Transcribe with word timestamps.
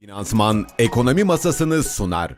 Finansman 0.00 0.66
ekonomi 0.78 1.24
masasını 1.24 1.82
sunar. 1.82 2.34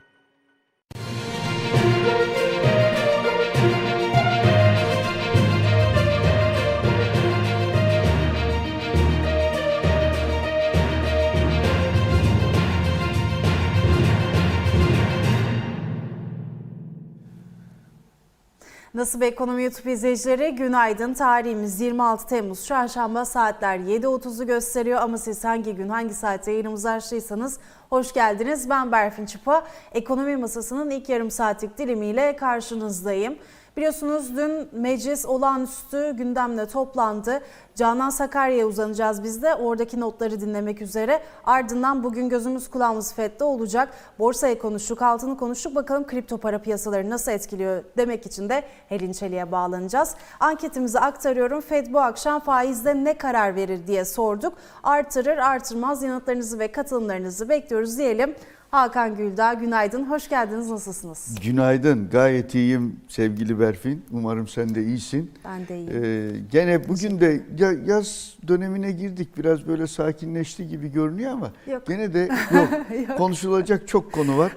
Nasıl 18.94 19.20
bir 19.20 19.26
ekonomi 19.26 19.62
YouTube 19.62 19.92
izleyicileri 19.92 20.54
günaydın. 20.54 21.14
Tarihimiz 21.14 21.80
26 21.80 22.26
Temmuz 22.26 22.66
Çarşamba 22.66 23.24
saatler 23.24 23.78
7.30'u 23.78 24.46
gösteriyor 24.46 25.00
ama 25.00 25.18
siz 25.18 25.44
hangi 25.44 25.74
gün 25.74 25.88
hangi 25.88 26.14
saatte 26.14 26.50
yayınımızı 26.50 26.90
açtıysanız 26.90 27.58
hoş 27.90 28.12
geldiniz. 28.12 28.70
Ben 28.70 28.92
Berfin 28.92 29.26
Çıpa. 29.26 29.64
Ekonomi 29.92 30.36
Masası'nın 30.36 30.90
ilk 30.90 31.08
yarım 31.08 31.30
saatlik 31.30 31.78
dilimiyle 31.78 32.36
karşınızdayım. 32.36 33.38
Biliyorsunuz 33.76 34.36
dün 34.36 34.68
meclis 34.72 35.26
olağanüstü 35.26 36.16
gündemle 36.16 36.66
toplandı. 36.66 37.40
Canan 37.74 38.10
Sakarya'ya 38.10 38.66
uzanacağız 38.66 39.24
biz 39.24 39.42
de 39.42 39.54
oradaki 39.54 40.00
notları 40.00 40.40
dinlemek 40.40 40.82
üzere. 40.82 41.22
Ardından 41.44 42.04
bugün 42.04 42.28
gözümüz 42.28 42.70
kulağımız 42.70 43.14
FED'de 43.14 43.44
olacak. 43.44 43.88
Borsaya 44.18 44.58
konuştuk, 44.58 45.02
altını 45.02 45.36
konuştuk. 45.36 45.74
Bakalım 45.74 46.06
kripto 46.06 46.38
para 46.38 46.58
piyasaları 46.58 47.10
nasıl 47.10 47.32
etkiliyor 47.32 47.84
demek 47.96 48.26
için 48.26 48.48
de 48.48 48.62
Helin 48.88 49.12
Çelik'e 49.12 49.52
bağlanacağız. 49.52 50.14
Anketimizi 50.40 51.00
aktarıyorum. 51.00 51.60
FED 51.60 51.92
bu 51.92 52.00
akşam 52.00 52.40
faizde 52.40 53.04
ne 53.04 53.18
karar 53.18 53.56
verir 53.56 53.86
diye 53.86 54.04
sorduk. 54.04 54.52
Artırır, 54.82 55.38
artırmaz 55.38 56.02
yanıtlarınızı 56.02 56.58
ve 56.58 56.72
katılımlarınızı 56.72 57.48
bekliyoruz 57.48 57.98
diyelim. 57.98 58.34
Hakan 58.76 59.16
Güldağ 59.16 59.54
günaydın, 59.54 60.04
hoş 60.04 60.28
geldiniz, 60.28 60.70
nasılsınız? 60.70 61.34
Günaydın, 61.44 62.08
gayet 62.10 62.54
iyiyim 62.54 62.96
sevgili 63.08 63.60
Berfin. 63.60 64.04
Umarım 64.10 64.48
sen 64.48 64.74
de 64.74 64.84
iyisin. 64.84 65.30
Ben 65.44 65.68
de 65.68 65.76
iyiyim. 65.78 66.04
Ee, 66.04 66.30
gene 66.52 66.88
bugün 66.88 67.20
de 67.20 67.40
ya- 67.58 67.72
yaz 67.86 68.36
dönemine 68.48 68.92
girdik. 68.92 69.38
Biraz 69.38 69.66
böyle 69.66 69.86
sakinleşti 69.86 70.68
gibi 70.68 70.92
görünüyor 70.92 71.30
ama 71.32 71.52
Yok. 71.66 71.86
gene 71.86 72.14
de 72.14 72.28
yok. 72.54 73.18
Konuşulacak 73.18 73.88
çok 73.88 74.12
konu 74.12 74.38
var. 74.38 74.56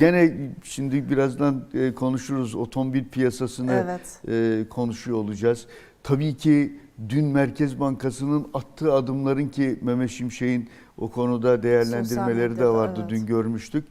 Gene 0.00 0.34
şimdi 0.62 1.10
birazdan 1.10 1.64
e, 1.74 1.94
konuşuruz 1.94 2.54
otomobil 2.54 3.04
piyasasını 3.04 3.72
Evet. 3.72 4.20
e, 4.28 4.68
konuşuyor 4.68 5.18
olacağız. 5.18 5.66
Tabii 6.02 6.36
ki 6.36 6.80
dün 7.08 7.24
Merkez 7.26 7.80
Bankası'nın 7.80 8.46
attığı 8.54 8.92
adımların 8.92 9.48
ki 9.48 9.78
Mehmet 9.82 10.10
Şimşek'in 10.10 10.68
o 10.98 11.10
konuda 11.10 11.62
değerlendirmeleri 11.62 12.58
de 12.58 12.66
vardı. 12.68 13.00
evet. 13.00 13.10
Dün 13.10 13.26
görmüştük. 13.26 13.84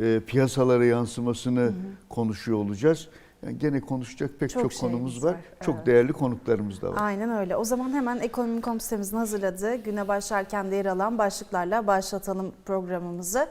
E, 0.00 0.20
piyasalara 0.26 0.84
yansımasını 0.84 1.72
konuşuyor 2.08 2.58
olacağız. 2.58 3.08
Yani 3.46 3.58
gene 3.58 3.80
konuşacak 3.80 4.30
pek 4.40 4.50
Çok 4.50 4.62
çok, 4.62 4.72
şeyimiz 4.72 4.94
konumuz 4.96 5.24
var. 5.24 5.32
var, 5.32 5.40
Çok 5.60 5.74
evet. 5.74 5.86
değerli 5.86 6.12
konuklarımız 6.12 6.82
da 6.82 6.92
var. 6.92 6.96
Aynen 7.00 7.30
öyle. 7.30 7.56
O 7.56 7.64
zaman 7.64 7.92
hemen 7.92 8.18
Ekonomi.com 8.18 8.80
sitemizin 8.80 9.16
hazırladığı 9.16 9.74
güne 9.74 10.08
başlarken 10.08 10.70
de 10.70 10.76
yer 10.76 10.86
alan 10.86 11.18
başlıklarla 11.18 11.86
başlatalım 11.86 12.52
programımızı. 12.64 13.48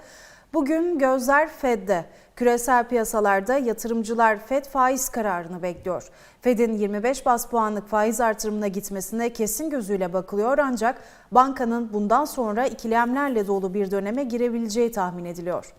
Bugün 0.54 1.00
gözler 1.00 1.50
Fed'de. 1.50 2.06
Küresel 2.36 2.88
piyasalarda 2.88 3.58
yatırımcılar 3.58 4.40
Fed 4.48 4.66
faiz 4.66 5.10
kararını 5.10 5.64
bekliyor. 5.64 6.10
Fed'in 6.42 6.74
25 6.74 7.26
bas 7.26 7.50
puanlık 7.50 7.88
faiz 7.88 8.22
artırımına 8.22 8.68
gitmesine 8.68 9.34
kesin 9.34 9.70
gözüyle 9.70 10.14
bakılıyor 10.14 10.58
ancak 10.58 11.02
bankanın 11.32 11.94
bundan 11.94 12.26
sonra 12.26 12.68
ikilemlerle 12.68 13.48
dolu 13.48 13.74
bir 13.74 13.92
döneme 13.92 14.24
girebileceği 14.24 14.92
tahmin 14.92 15.26
ediliyor. 15.26 15.74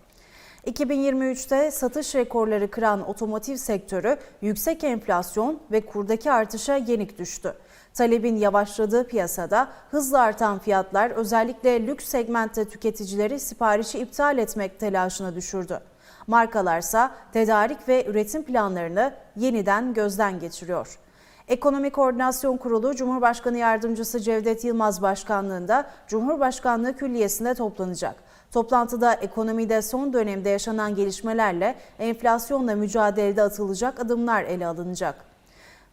2023'te 0.67 1.71
satış 1.71 2.15
rekorları 2.15 2.71
kıran 2.71 3.09
otomotiv 3.09 3.55
sektörü 3.55 4.17
yüksek 4.41 4.83
enflasyon 4.83 5.59
ve 5.71 5.81
kurdaki 5.81 6.31
artışa 6.31 6.75
yenik 6.75 7.19
düştü. 7.19 7.53
Talebin 7.95 8.35
yavaşladığı 8.35 9.07
piyasada 9.07 9.67
hızla 9.91 10.19
artan 10.19 10.59
fiyatlar 10.59 11.11
özellikle 11.11 11.87
lüks 11.87 12.05
segmentte 12.05 12.65
tüketicileri 12.65 13.39
siparişi 13.39 13.99
iptal 13.99 14.37
etmek 14.37 14.79
telaşına 14.79 15.35
düşürdü. 15.35 15.79
Markalarsa 16.27 17.11
tedarik 17.33 17.87
ve 17.87 18.05
üretim 18.05 18.43
planlarını 18.43 19.13
yeniden 19.35 19.93
gözden 19.93 20.39
geçiriyor. 20.39 20.99
Ekonomi 21.47 21.89
Koordinasyon 21.89 22.57
Kurulu 22.57 22.95
Cumhurbaşkanı 22.95 23.57
Yardımcısı 23.57 24.19
Cevdet 24.19 24.63
Yılmaz 24.63 25.01
Başkanlığında 25.01 25.85
Cumhurbaşkanlığı 26.07 26.95
Külliyesi'nde 26.95 27.53
toplanacak. 27.53 28.15
Toplantıda 28.51 29.13
ekonomide 29.13 29.81
son 29.81 30.13
dönemde 30.13 30.49
yaşanan 30.49 30.95
gelişmelerle 30.95 31.75
enflasyonla 31.99 32.75
mücadelede 32.75 33.41
atılacak 33.41 33.99
adımlar 33.99 34.43
ele 34.43 34.67
alınacak. 34.67 35.34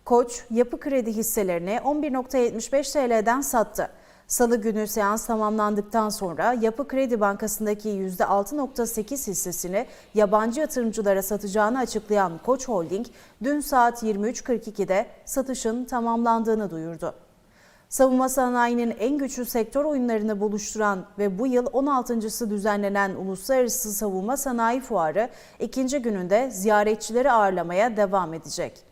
Koç, 0.04 0.44
yapı 0.50 0.80
kredi 0.80 1.12
hisselerini 1.12 1.70
11.75 1.84 2.92
TL'den 2.92 3.40
sattı. 3.40 3.90
Salı 4.26 4.56
günü 4.56 4.86
seans 4.86 5.26
tamamlandıktan 5.26 6.08
sonra 6.08 6.52
Yapı 6.52 6.88
Kredi 6.88 7.20
Bankası'ndaki 7.20 7.88
%6.8 7.88 9.26
hissesini 9.26 9.86
yabancı 10.14 10.60
yatırımcılara 10.60 11.22
satacağını 11.22 11.78
açıklayan 11.78 12.32
Koç 12.44 12.68
Holding, 12.68 13.06
dün 13.42 13.60
saat 13.60 14.02
23.42'de 14.02 15.06
satışın 15.24 15.84
tamamlandığını 15.84 16.70
duyurdu. 16.70 17.14
Savunma 17.88 18.28
sanayinin 18.28 18.94
en 18.98 19.18
güçlü 19.18 19.44
sektör 19.44 19.84
oyunlarını 19.84 20.40
buluşturan 20.40 21.04
ve 21.18 21.38
bu 21.38 21.46
yıl 21.46 21.66
16.sı 21.66 22.50
düzenlenen 22.50 23.14
Uluslararası 23.14 23.92
Savunma 23.92 24.36
Sanayi 24.36 24.80
Fuarı 24.80 25.28
ikinci 25.60 25.98
gününde 25.98 26.50
ziyaretçileri 26.50 27.32
ağırlamaya 27.32 27.96
devam 27.96 28.34
edecek. 28.34 28.91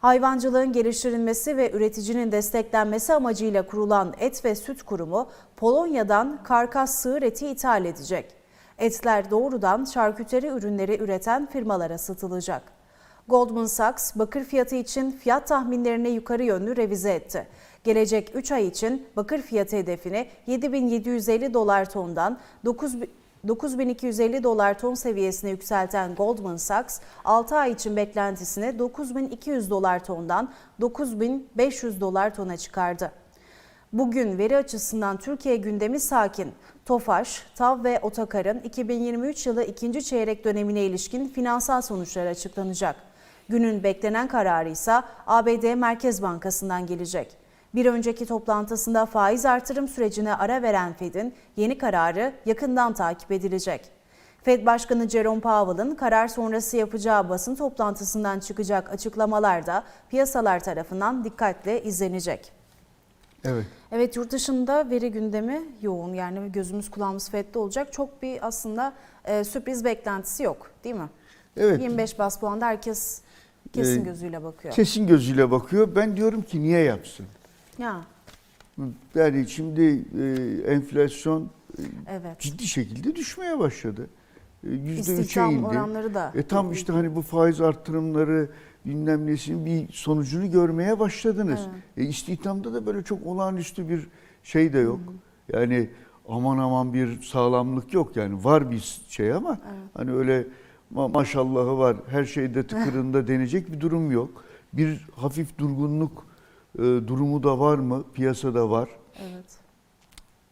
Hayvancılığın 0.00 0.72
geliştirilmesi 0.72 1.56
ve 1.56 1.70
üreticinin 1.70 2.32
desteklenmesi 2.32 3.14
amacıyla 3.14 3.66
kurulan 3.66 4.14
Et 4.18 4.44
ve 4.44 4.54
Süt 4.54 4.82
Kurumu 4.82 5.28
Polonya'dan 5.56 6.42
karkas 6.42 7.02
sığır 7.02 7.22
eti 7.22 7.46
ithal 7.46 7.84
edecek. 7.84 8.34
Etler 8.78 9.30
doğrudan 9.30 9.84
şarküteri 9.84 10.46
ürünleri 10.46 11.02
üreten 11.02 11.46
firmalara 11.46 11.98
satılacak. 11.98 12.62
Goldman 13.28 13.66
Sachs 13.66 14.16
bakır 14.16 14.44
fiyatı 14.44 14.76
için 14.76 15.10
fiyat 15.10 15.48
tahminlerini 15.48 16.08
yukarı 16.08 16.42
yönlü 16.42 16.76
revize 16.76 17.14
etti. 17.14 17.46
Gelecek 17.84 18.30
3 18.34 18.52
ay 18.52 18.66
için 18.66 19.06
bakır 19.16 19.42
fiyatı 19.42 19.76
hedefini 19.76 20.28
7750 20.46 21.54
dolar 21.54 21.90
tondan 21.90 22.38
9 22.64 22.94
9250 23.48 24.44
dolar 24.44 24.78
ton 24.78 24.94
seviyesine 24.94 25.50
yükselten 25.50 26.14
Goldman 26.14 26.56
Sachs, 26.56 27.00
6 27.24 27.56
ay 27.56 27.72
için 27.72 27.96
beklentisini 27.96 28.78
9200 28.78 29.70
dolar 29.70 30.04
tondan 30.04 30.52
9500 30.80 32.00
dolar 32.00 32.34
tona 32.34 32.56
çıkardı. 32.56 33.12
Bugün 33.92 34.38
veri 34.38 34.56
açısından 34.56 35.16
Türkiye 35.16 35.56
gündemi 35.56 36.00
sakin. 36.00 36.52
TOFAŞ, 36.84 37.42
TAV 37.54 37.84
ve 37.84 37.98
Otakar'ın 38.02 38.60
2023 38.60 39.46
yılı 39.46 39.64
ikinci 39.64 40.04
çeyrek 40.04 40.44
dönemine 40.44 40.82
ilişkin 40.82 41.28
finansal 41.28 41.82
sonuçları 41.82 42.28
açıklanacak. 42.28 42.96
Günün 43.48 43.82
beklenen 43.82 44.28
kararı 44.28 44.68
ise 44.68 44.92
ABD 45.26 45.74
Merkez 45.74 46.22
Bankası'ndan 46.22 46.86
gelecek. 46.86 47.39
Bir 47.74 47.86
önceki 47.86 48.26
toplantısında 48.26 49.06
faiz 49.06 49.46
artırım 49.46 49.88
sürecine 49.88 50.34
ara 50.34 50.62
veren 50.62 50.92
Fed'in 50.92 51.34
yeni 51.56 51.78
kararı 51.78 52.32
yakından 52.46 52.92
takip 52.92 53.32
edilecek. 53.32 53.90
Fed 54.42 54.66
Başkanı 54.66 55.08
Jerome 55.08 55.40
Powell'ın 55.40 55.94
karar 55.94 56.28
sonrası 56.28 56.76
yapacağı 56.76 57.28
basın 57.28 57.54
toplantısından 57.54 58.40
çıkacak 58.40 58.90
açıklamalar 58.90 59.66
da 59.66 59.84
piyasalar 60.10 60.60
tarafından 60.60 61.24
dikkatle 61.24 61.82
izlenecek. 61.82 62.52
Evet. 63.44 63.64
Evet 63.92 64.16
yurt 64.16 64.32
dışında 64.32 64.90
veri 64.90 65.10
gündemi 65.10 65.62
yoğun 65.82 66.14
yani 66.14 66.52
gözümüz 66.52 66.90
kulağımız 66.90 67.30
FED'de 67.30 67.58
olacak. 67.58 67.92
Çok 67.92 68.22
bir 68.22 68.46
aslında 68.46 68.92
e, 69.24 69.44
sürpriz 69.44 69.84
beklentisi 69.84 70.42
yok 70.42 70.70
değil 70.84 70.94
mi? 70.94 71.08
Evet. 71.56 71.82
25 71.82 72.18
bas 72.18 72.38
puanda 72.38 72.66
herkes 72.66 73.20
kesin 73.72 74.00
Ee, 74.00 74.04
gözüyle 74.04 74.44
bakıyor. 74.44 74.74
Kesin 74.74 75.06
gözüyle 75.06 75.50
bakıyor. 75.50 75.94
Ben 75.96 76.16
diyorum 76.16 76.42
ki 76.42 76.62
niye 76.62 76.80
yapsın? 76.80 77.26
Ya 77.80 78.00
Yani 79.14 79.48
şimdi 79.48 80.04
e, 80.20 80.72
enflasyon 80.72 81.42
e, 81.78 81.82
evet. 82.08 82.40
ciddi 82.40 82.66
şekilde 82.66 83.16
düşmeye 83.16 83.58
başladı. 83.58 84.06
E, 84.64 84.70
Yüzde 84.70 85.12
üçe 85.12 85.22
İstihdam 85.22 85.50
indi. 85.50 85.66
oranları 85.66 86.14
da. 86.14 86.32
E 86.34 86.42
tam 86.42 86.72
işte 86.72 86.92
hani 86.92 87.16
bu 87.16 87.22
faiz 87.22 87.60
artırımları 87.60 88.48
bilmem 88.86 89.26
nesinin 89.26 89.66
bir 89.66 89.92
sonucunu 89.92 90.50
görmeye 90.50 90.98
başladınız. 90.98 91.60
E 91.96 92.04
istihdamda 92.04 92.74
da 92.74 92.86
böyle 92.86 93.02
çok 93.02 93.26
olağanüstü 93.26 93.88
bir 93.88 94.06
şey 94.42 94.72
de 94.72 94.78
yok. 94.78 95.00
Yani 95.52 95.90
aman 96.28 96.58
aman 96.58 96.94
bir 96.94 97.22
sağlamlık 97.22 97.94
yok 97.94 98.16
yani 98.16 98.44
var 98.44 98.70
bir 98.70 99.00
şey 99.08 99.32
ama 99.32 99.58
hani 99.94 100.12
öyle 100.12 100.46
ma- 100.94 101.12
maşallahı 101.12 101.78
var 101.78 101.96
her 102.10 102.24
şeyde 102.24 102.66
tıkırında 102.66 103.28
denecek 103.28 103.72
bir 103.72 103.80
durum 103.80 104.10
yok. 104.10 104.44
Bir 104.72 105.06
hafif 105.16 105.58
durgunluk 105.58 106.29
e, 106.78 106.82
durumu 106.82 107.42
da 107.42 107.58
var 107.60 107.78
mı? 107.78 108.04
Piyasada 108.14 108.70
var. 108.70 108.88
Evet. 109.22 109.44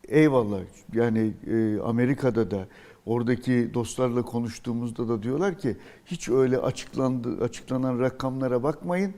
eyvallah 0.08 0.60
yani 0.94 1.32
e, 1.50 1.80
Amerika'da 1.80 2.50
da 2.50 2.66
oradaki 3.06 3.70
dostlarla 3.74 4.22
konuştuğumuzda 4.22 5.08
da 5.08 5.22
diyorlar 5.22 5.58
ki 5.58 5.76
hiç 6.06 6.28
öyle 6.28 6.58
açıklandı 6.58 7.44
açıklanan 7.44 7.98
rakamlara 8.00 8.62
bakmayın. 8.62 9.14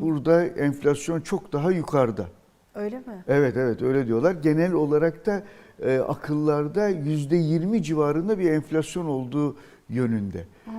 Burada 0.00 0.46
enflasyon 0.46 1.20
çok 1.20 1.52
daha 1.52 1.70
yukarıda. 1.70 2.26
Öyle 2.74 2.98
mi? 2.98 3.24
Evet 3.28 3.56
evet 3.56 3.82
öyle 3.82 4.06
diyorlar. 4.06 4.32
Genel 4.32 4.72
olarak 4.72 5.26
da 5.26 5.42
e, 5.82 5.98
akıllarda 5.98 6.88
yüzde 6.88 7.36
yirmi 7.36 7.82
civarında 7.82 8.38
bir 8.38 8.50
enflasyon 8.50 9.06
olduğu 9.06 9.56
yönünde. 9.88 10.38
E, 10.38 10.70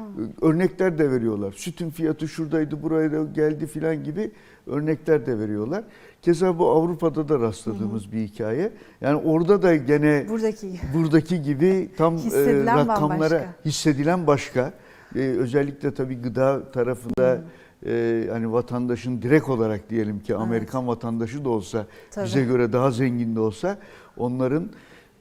Örnekler 0.41 0.97
de 0.97 1.11
veriyorlar. 1.11 1.51
Sütün 1.51 1.89
fiyatı 1.89 2.27
şuradaydı, 2.27 2.83
buraya 2.83 3.11
da 3.11 3.23
geldi 3.23 3.67
filan 3.67 4.03
gibi 4.03 4.31
örnekler 4.67 5.25
de 5.25 5.39
veriyorlar. 5.39 5.83
Keza 6.21 6.59
bu 6.59 6.69
Avrupa'da 6.69 7.29
da 7.29 7.39
rastladığımız 7.39 8.11
bir 8.11 8.17
hikaye. 8.27 8.71
Yani 9.01 9.15
orada 9.15 9.61
da 9.61 9.75
gene 9.75 10.25
Buradaki 10.29 10.79
buradaki 10.93 11.41
gibi 11.41 11.89
tam 11.97 12.15
e, 12.17 12.19
rakamlara 12.65 13.09
bambaşka. 13.09 13.55
hissedilen 13.65 14.27
başka. 14.27 14.73
E, 15.15 15.19
özellikle 15.19 15.93
tabii 15.93 16.15
gıda 16.21 16.71
tarafında 16.71 17.41
e, 17.85 18.23
hani 18.31 18.51
vatandaşın 18.51 19.21
direkt 19.21 19.49
olarak 19.49 19.89
diyelim 19.89 20.19
ki 20.19 20.35
Amerikan 20.35 20.87
vatandaşı 20.87 21.45
da 21.45 21.49
olsa 21.49 21.85
Tabii. 22.11 22.25
bize 22.25 22.43
göre 22.45 22.73
daha 22.73 22.91
zengin 22.91 23.35
de 23.35 23.39
olsa 23.39 23.77
onların 24.17 24.69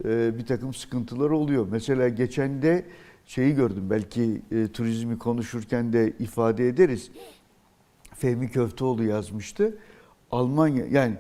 e, 0.05 0.39
bir 0.39 0.47
takım 0.47 0.75
sıkıntıları 0.75 1.37
oluyor. 1.37 1.67
Mesela 1.71 2.09
geçen 2.09 2.63
de 2.63 2.85
şeyi 3.27 3.55
gördüm 3.55 3.85
belki 3.91 4.43
e, 4.53 4.69
turizmi 4.69 5.19
konuşurken 5.19 5.93
de 5.93 6.13
ifade 6.19 6.69
ederiz. 6.69 7.11
Fehmi 8.23 8.51
Köfteoğlu 8.51 9.05
yazmıştı. 9.05 9.77
Almanya 10.31 10.87
yani 10.87 11.15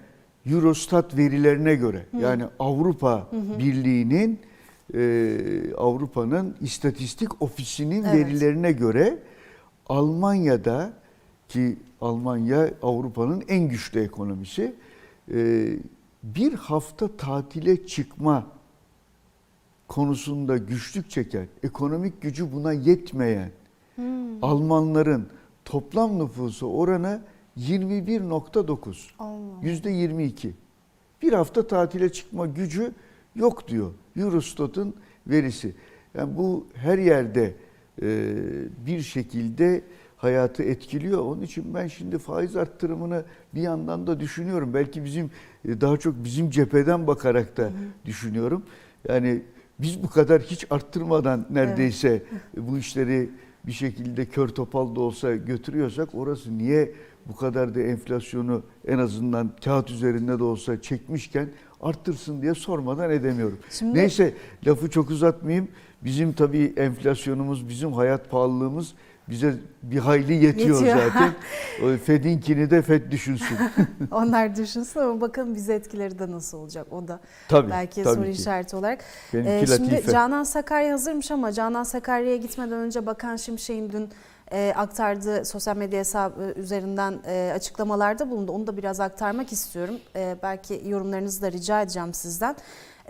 Eurostat 0.46 1.16
verilerine 1.16 1.74
göre 1.74 2.06
yani 2.20 2.44
Avrupa 2.58 3.28
Birliği'nin 3.58 4.40
e, 4.94 5.74
Avrupa'nın 5.78 6.56
istatistik 6.60 7.42
ofisinin 7.42 8.04
Evet. 8.04 8.14
verilerine 8.14 8.72
göre 8.72 9.18
Almanya'da 9.88 10.92
ki 11.48 11.76
Almanya 12.00 12.70
Avrupa'nın 12.82 13.42
en 13.48 13.68
güçlü 13.68 14.00
ekonomisi 14.00 14.74
e, 15.34 15.68
bir 16.22 16.52
hafta 16.52 17.16
tatile 17.16 17.86
çıkma 17.86 18.46
konusunda 19.88 20.56
güçlük 20.56 21.10
çeken, 21.10 21.48
ekonomik 21.62 22.22
gücü 22.22 22.52
buna 22.52 22.72
yetmeyen 22.72 23.50
Almanların 24.42 25.26
toplam 25.64 26.18
nüfusu 26.18 26.66
oranı 26.66 27.22
21.9. 27.58 28.96
Allah. 29.18 29.38
Yüzde 29.62 29.90
22. 29.90 30.54
Bir 31.22 31.32
hafta 31.32 31.66
tatile 31.66 32.12
çıkma 32.12 32.46
gücü 32.46 32.92
yok 33.36 33.68
diyor 33.68 33.90
Eurostat'ın 34.16 34.94
verisi. 35.26 35.74
Yani 36.14 36.36
bu 36.36 36.66
her 36.74 36.98
yerde 36.98 37.54
e, 38.02 38.36
bir 38.86 39.00
şekilde 39.00 39.82
hayatı 40.16 40.62
etkiliyor. 40.62 41.18
Onun 41.18 41.42
için 41.42 41.74
ben 41.74 41.86
şimdi 41.86 42.18
faiz 42.18 42.56
arttırımını 42.56 43.24
bir 43.54 43.62
yandan 43.62 44.06
da 44.06 44.20
düşünüyorum. 44.20 44.74
Belki 44.74 45.04
bizim 45.04 45.30
e, 45.68 45.80
daha 45.80 45.96
çok 45.96 46.24
bizim 46.24 46.50
cepheden 46.50 47.06
bakarak 47.06 47.56
da 47.56 47.70
düşünüyorum. 48.04 48.62
Yani 49.08 49.42
biz 49.78 50.02
bu 50.02 50.10
kadar 50.10 50.42
hiç 50.42 50.66
arttırmadan 50.70 51.46
neredeyse 51.50 52.22
bu 52.56 52.78
işleri 52.78 53.30
bir 53.66 53.72
şekilde 53.72 54.24
kör 54.26 54.48
topal 54.48 54.96
da 54.96 55.00
olsa 55.00 55.34
götürüyorsak 55.36 56.14
orası 56.14 56.58
niye 56.58 56.92
bu 57.26 57.36
kadar 57.36 57.74
da 57.74 57.80
enflasyonu 57.80 58.62
en 58.86 58.98
azından 58.98 59.50
kağıt 59.64 59.90
üzerinde 59.90 60.38
de 60.38 60.44
olsa 60.44 60.82
çekmişken 60.82 61.48
arttırsın 61.80 62.42
diye 62.42 62.54
sormadan 62.54 63.10
edemiyorum. 63.10 63.58
Şimdi- 63.70 63.98
Neyse 63.98 64.34
lafı 64.66 64.90
çok 64.90 65.10
uzatmayayım. 65.10 65.68
Bizim 66.04 66.32
tabii 66.32 66.72
enflasyonumuz, 66.76 67.68
bizim 67.68 67.92
hayat 67.92 68.30
pahalılığımız 68.30 68.94
bize 69.28 69.54
bir 69.82 69.98
hayli 69.98 70.44
yetiyor, 70.44 70.80
Yetiyor. 70.82 70.96
zaten. 70.96 71.32
Fed'inkini 72.04 72.70
de 72.70 72.82
Fed 72.82 73.10
düşünsün. 73.10 73.56
Onlar 74.10 74.56
düşünsün 74.56 75.00
ama 75.00 75.20
bakalım 75.20 75.54
bize 75.54 75.74
etkileri 75.74 76.18
de 76.18 76.30
nasıl 76.30 76.58
olacak 76.58 76.86
o 76.92 77.08
da 77.08 77.20
Tabii, 77.48 77.70
belki 77.70 78.02
tabii 78.02 78.14
soru 78.14 78.24
ki. 78.24 78.30
işareti 78.30 78.76
olarak. 78.76 79.04
Benimki 79.34 79.50
Ee, 79.72 79.76
şimdi. 79.76 80.02
Canan 80.12 80.44
Sakarya 80.44 80.92
hazırmış 80.92 81.30
ama 81.30 81.52
Canan 81.52 81.84
Sakarya'ya 81.84 82.36
gitmeden 82.36 82.78
önce 82.78 83.06
Bakan 83.06 83.36
Şimşek'in 83.36 83.92
dün 83.92 84.08
e, 84.52 84.72
aktardığı 84.76 85.44
sosyal 85.44 85.76
medya 85.76 85.98
hesabı 86.00 86.52
üzerinden 86.56 87.20
e, 87.26 87.52
açıklamalarda 87.54 88.30
bulundu. 88.30 88.52
Onu 88.52 88.66
da 88.66 88.76
biraz 88.76 89.00
aktarmak 89.00 89.52
istiyorum. 89.52 89.94
E, 90.16 90.36
belki 90.42 90.82
yorumlarınızı 90.86 91.42
da 91.42 91.52
rica 91.52 91.82
edeceğim 91.82 92.14
sizden. 92.14 92.56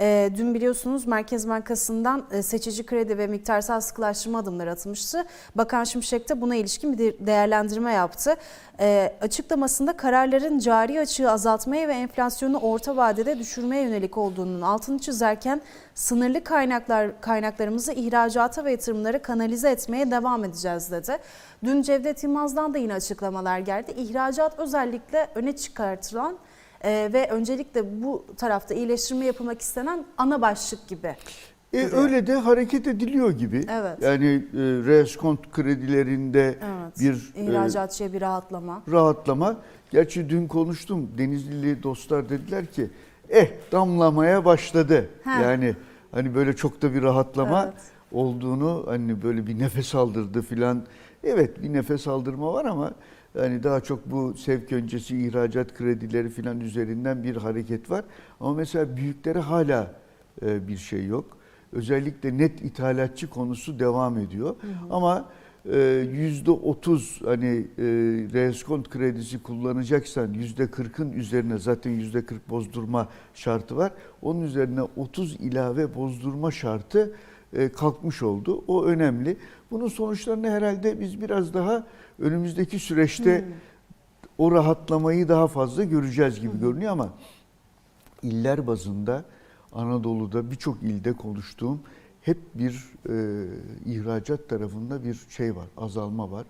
E, 0.01 0.31
dün 0.37 0.55
biliyorsunuz 0.55 1.07
Merkez 1.07 1.49
Bankası'ndan 1.49 2.25
e, 2.31 2.43
seçici 2.43 2.87
kredi 2.87 3.19
ve 3.19 3.27
miktarsal 3.27 3.81
sıkılaştırma 3.81 4.39
adımları 4.39 4.71
atılmıştı. 4.71 5.25
Bakan 5.55 5.85
Şimşek 5.85 6.29
de 6.29 6.41
buna 6.41 6.55
ilişkin 6.55 6.93
bir 6.93 6.99
de- 6.99 7.27
değerlendirme 7.27 7.93
yaptı. 7.93 8.37
E, 8.81 9.17
açıklamasında 9.21 9.97
kararların 9.97 10.59
cari 10.59 11.01
açığı 11.01 11.31
azaltmaya 11.31 11.89
ve 11.89 11.93
enflasyonu 11.93 12.59
orta 12.59 12.97
vadede 12.97 13.39
düşürmeye 13.39 13.83
yönelik 13.83 14.19
olduğunun 14.19 14.61
altını 14.63 14.99
çizerken 14.99 15.61
sınırlı 15.95 16.45
kaynaklar 16.45 17.21
kaynaklarımızı 17.21 17.93
ihracata 17.93 18.65
ve 18.65 18.71
yatırımlara 18.71 19.23
kanalize 19.23 19.71
etmeye 19.71 20.11
devam 20.11 20.45
edeceğiz 20.45 20.91
dedi. 20.91 21.19
Dün 21.65 21.83
Cevdet 21.83 22.23
Yılmaz'dan 22.25 22.75
da 22.75 22.79
yine 22.79 22.95
açıklamalar 22.95 23.59
geldi. 23.59 23.93
İhracat 23.97 24.59
özellikle 24.59 25.29
öne 25.35 25.57
çıkartılan 25.57 26.39
e, 26.85 27.11
ve 27.13 27.29
öncelikle 27.31 28.03
bu 28.03 28.25
tarafta 28.37 28.75
iyileştirme 28.75 29.25
yapılmak 29.27 29.61
istenen 29.61 30.05
ana 30.19 30.43
başlık 30.43 30.89
gibi. 30.89 31.17
E, 31.73 31.87
öyle 31.87 32.27
de 32.27 32.35
hareket 32.35 32.87
ediliyor 32.87 33.31
gibi. 33.31 33.65
Evet. 33.71 34.03
Yani 34.03 34.27
e, 34.27 34.59
reskont 34.61 35.51
kredilerinde 35.53 36.45
Evet. 36.45 37.01
bir 37.01 37.33
e, 37.37 37.45
İhracatçıya 37.45 38.13
bir 38.13 38.21
rahatlama. 38.21 38.83
rahatlama. 38.93 39.57
Gerçi 39.91 40.29
dün 40.31 40.47
konuştum. 40.49 41.11
Denizlili 41.19 41.83
dostlar 41.83 42.29
dediler 42.29 42.67
ki 42.67 42.91
eh 43.29 43.49
damlamaya 43.73 44.45
başladı. 44.45 45.09
He. 45.25 45.31
Yani 45.43 45.77
hani 46.13 46.35
böyle 46.35 46.57
çok 46.57 46.83
da 46.83 46.95
bir 46.95 47.03
rahatlama 47.03 47.63
Evet. 47.65 47.75
olduğunu 48.13 48.83
hani 48.87 49.23
böyle 49.23 49.47
bir 49.47 49.59
nefes 49.59 49.95
aldırdı 49.95 50.43
filan. 50.43 50.83
Evet 51.25 51.63
bir 51.63 51.73
nefes 51.73 52.09
aldırma 52.09 52.53
var 52.53 52.65
ama 52.65 52.93
yani 53.35 53.63
daha 53.63 53.81
çok 53.81 54.11
bu 54.11 54.35
sevk 54.35 54.73
öncesi 54.73 55.19
ihracat 55.19 55.75
kredileri 55.75 56.29
filan 56.29 56.61
üzerinden 56.61 57.23
bir 57.23 57.37
hareket 57.37 57.91
var. 57.91 58.05
Ama 58.41 58.55
mesela 58.55 58.97
büyüklere 58.97 59.39
hala 59.39 59.95
e, 60.43 60.69
bir 60.69 60.77
şey 60.77 61.07
yok. 61.07 61.37
Özellikle 61.73 62.39
net 62.39 62.63
ithalatçı 62.63 63.31
konusu 63.31 63.79
devam 63.79 64.19
ediyor. 64.19 64.57
Ama 64.91 65.29
e, 65.73 65.79
yüzde 66.13 66.51
otuz 66.51 67.21
hani 67.25 67.67
e, 67.79 67.85
reskont 68.33 68.91
kredisi 68.91 69.43
kullanacaksan 69.43 70.33
yüzde 70.33 70.71
kırkın 70.71 71.13
üzerine 71.13 71.59
zaten 71.59 71.91
yüzde 71.91 72.27
kırk 72.27 72.51
bozdurma 72.51 73.09
şartı 73.35 73.77
var. 73.77 73.93
Onun 74.23 74.41
üzerine 74.41 74.83
30 74.83 75.35
ilave 75.35 75.95
bozdurma 75.95 76.51
şartı 76.51 77.17
e, 77.53 77.69
kalkmış 77.69 78.23
oldu. 78.23 78.65
O 78.67 78.85
önemli. 78.85 79.37
Bunun 79.71 79.89
sonuçlarını 79.89 80.51
herhalde 80.51 81.01
biz 81.01 81.21
biraz 81.21 81.55
daha 81.55 81.87
önümüzdeki 82.19 82.79
süreçte 82.79 83.45
o 84.39 84.53
rahatlamayı 84.53 85.29
daha 85.29 85.47
fazla 85.47 85.85
göreceğiz 85.85 86.41
gibi 86.41 86.61
görünüyor 86.61 86.93
ama 86.93 87.13
iller 88.23 88.67
bazında 88.67 89.25
Anadolu'da 89.73 90.51
birçok 90.51 90.83
ilde 90.83 91.13
konuştuğum 91.13 91.81
hep 92.23 92.39
bir 92.55 92.91
e, 93.09 93.47
ihracat 93.87 94.49
tarafında 94.49 95.05
bir 95.05 95.21
şey 95.29 95.57
var, 95.57 95.67
azalma 95.77 96.31
var. 96.31 96.47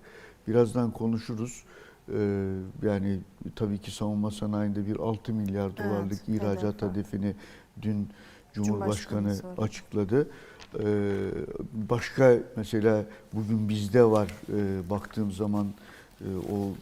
Birazdan 0.49 0.91
konuşuruz. 0.91 1.65
E, 2.09 2.49
yani 2.83 3.21
tabii 3.57 3.79
ki 3.79 3.91
savunma 3.91 4.31
sanayinde 4.31 4.87
bir 4.87 4.97
6 4.97 5.33
milyar 5.33 5.77
dolarlık 5.77 6.23
Evet, 6.29 6.41
ihracat 6.43 6.83
hedef 6.83 6.95
hedefini 6.95 7.35
dün 7.83 8.09
Cumhurbaşkanı 8.53 9.35
Cumhurbaşkanı 9.35 9.65
açıkladı. 9.65 10.29
E, 10.79 10.85
başka 11.73 12.39
mesela 12.57 13.05
bugün 13.33 13.69
bizde 13.69 14.05
var 14.05 14.29
e, 14.49 14.91
baktığım 14.91 15.33
zaman 15.33 15.67
e, 16.21 16.29
o 16.53 16.75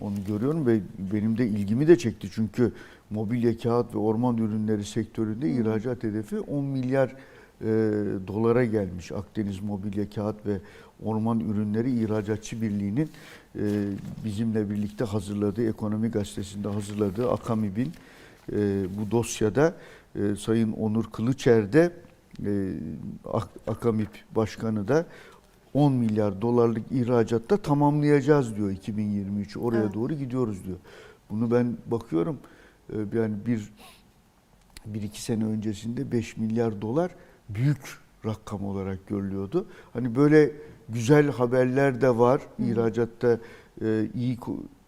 onu 0.00 0.14
görüyorum 0.28 0.66
ve 0.66 0.80
benim 1.12 1.38
de 1.38 1.46
ilgimi 1.46 1.88
de 1.88 1.98
çekti. 1.98 2.28
Çünkü 2.32 2.72
mobilya, 3.10 3.58
kağıt 3.58 3.94
ve 3.94 3.98
orman 3.98 4.36
ürünleri 4.36 4.84
sektöründe 4.84 5.50
ihracat 5.50 6.02
hedefi 6.02 6.40
10 6.40 6.64
milyar 6.64 7.14
e, 7.60 7.66
dolara 8.26 8.64
gelmiş. 8.64 9.12
Akdeniz 9.12 9.60
Mobilya, 9.60 10.10
Kağıt 10.10 10.46
ve 10.46 10.58
Orman 11.04 11.40
Ürünleri 11.40 11.90
İhracatçı 11.90 12.62
Birliği'nin 12.62 13.10
e, 13.58 13.62
bizimle 14.24 14.70
birlikte 14.70 15.04
hazırladığı, 15.04 15.68
Ekonomi 15.68 16.10
Gazetesi'nde 16.10 16.68
hazırladığı 16.68 17.30
Akamib'in 17.30 17.92
e, 18.52 18.86
bu 18.98 19.10
dosyada 19.10 19.74
e, 20.14 20.36
Sayın 20.36 20.72
Onur 20.72 21.04
Kılıçer 21.04 21.72
de 21.72 21.92
e, 22.46 22.72
Ak- 23.32 23.48
Akamip 23.68 24.08
Başkanı 24.36 24.88
da 24.88 25.06
10 25.74 25.92
milyar 25.92 26.42
dolarlık 26.42 26.92
ihracatta 26.92 27.56
tamamlayacağız 27.56 28.56
diyor 28.56 28.70
2023. 28.70 29.56
Oraya 29.56 29.82
Evet. 29.82 29.94
doğru 29.94 30.14
gidiyoruz 30.14 30.64
diyor. 30.64 30.76
Bunu 31.30 31.50
ben 31.50 31.76
bakıyorum 31.86 32.38
e, 32.92 32.96
yani 33.12 33.34
bir 33.46 33.68
bir 34.86 35.02
iki 35.02 35.22
sene 35.22 35.44
öncesinde 35.44 36.12
5 36.12 36.36
milyar 36.36 36.82
dolar 36.82 37.10
büyük 37.48 37.98
rakam 38.24 38.64
olarak 38.64 39.06
görülüyordu. 39.06 39.66
Hani 39.92 40.14
böyle 40.16 40.52
güzel 40.88 41.30
haberler 41.30 42.00
de 42.00 42.18
var. 42.18 42.40
İhracatta 42.58 43.38
e, 43.84 44.08
iyi 44.14 44.38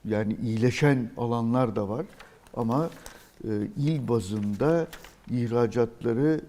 yani 0.04 0.37
iyileşen 0.42 1.11
alanlar 1.16 1.76
da 1.76 1.88
var. 1.88 2.07
Ama 2.54 2.90
e, 3.45 3.49
il 3.76 4.09
bazında 4.09 4.87
ihracatları 5.30 6.40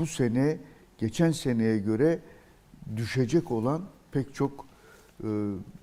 bu 0.00 0.06
sene 0.06 0.58
geçen 0.98 1.30
seneye 1.32 1.78
göre 1.78 2.18
düşecek 2.96 3.50
olan 3.50 3.82
pek 4.12 4.34
çok 4.34 4.66
e, 5.24 5.28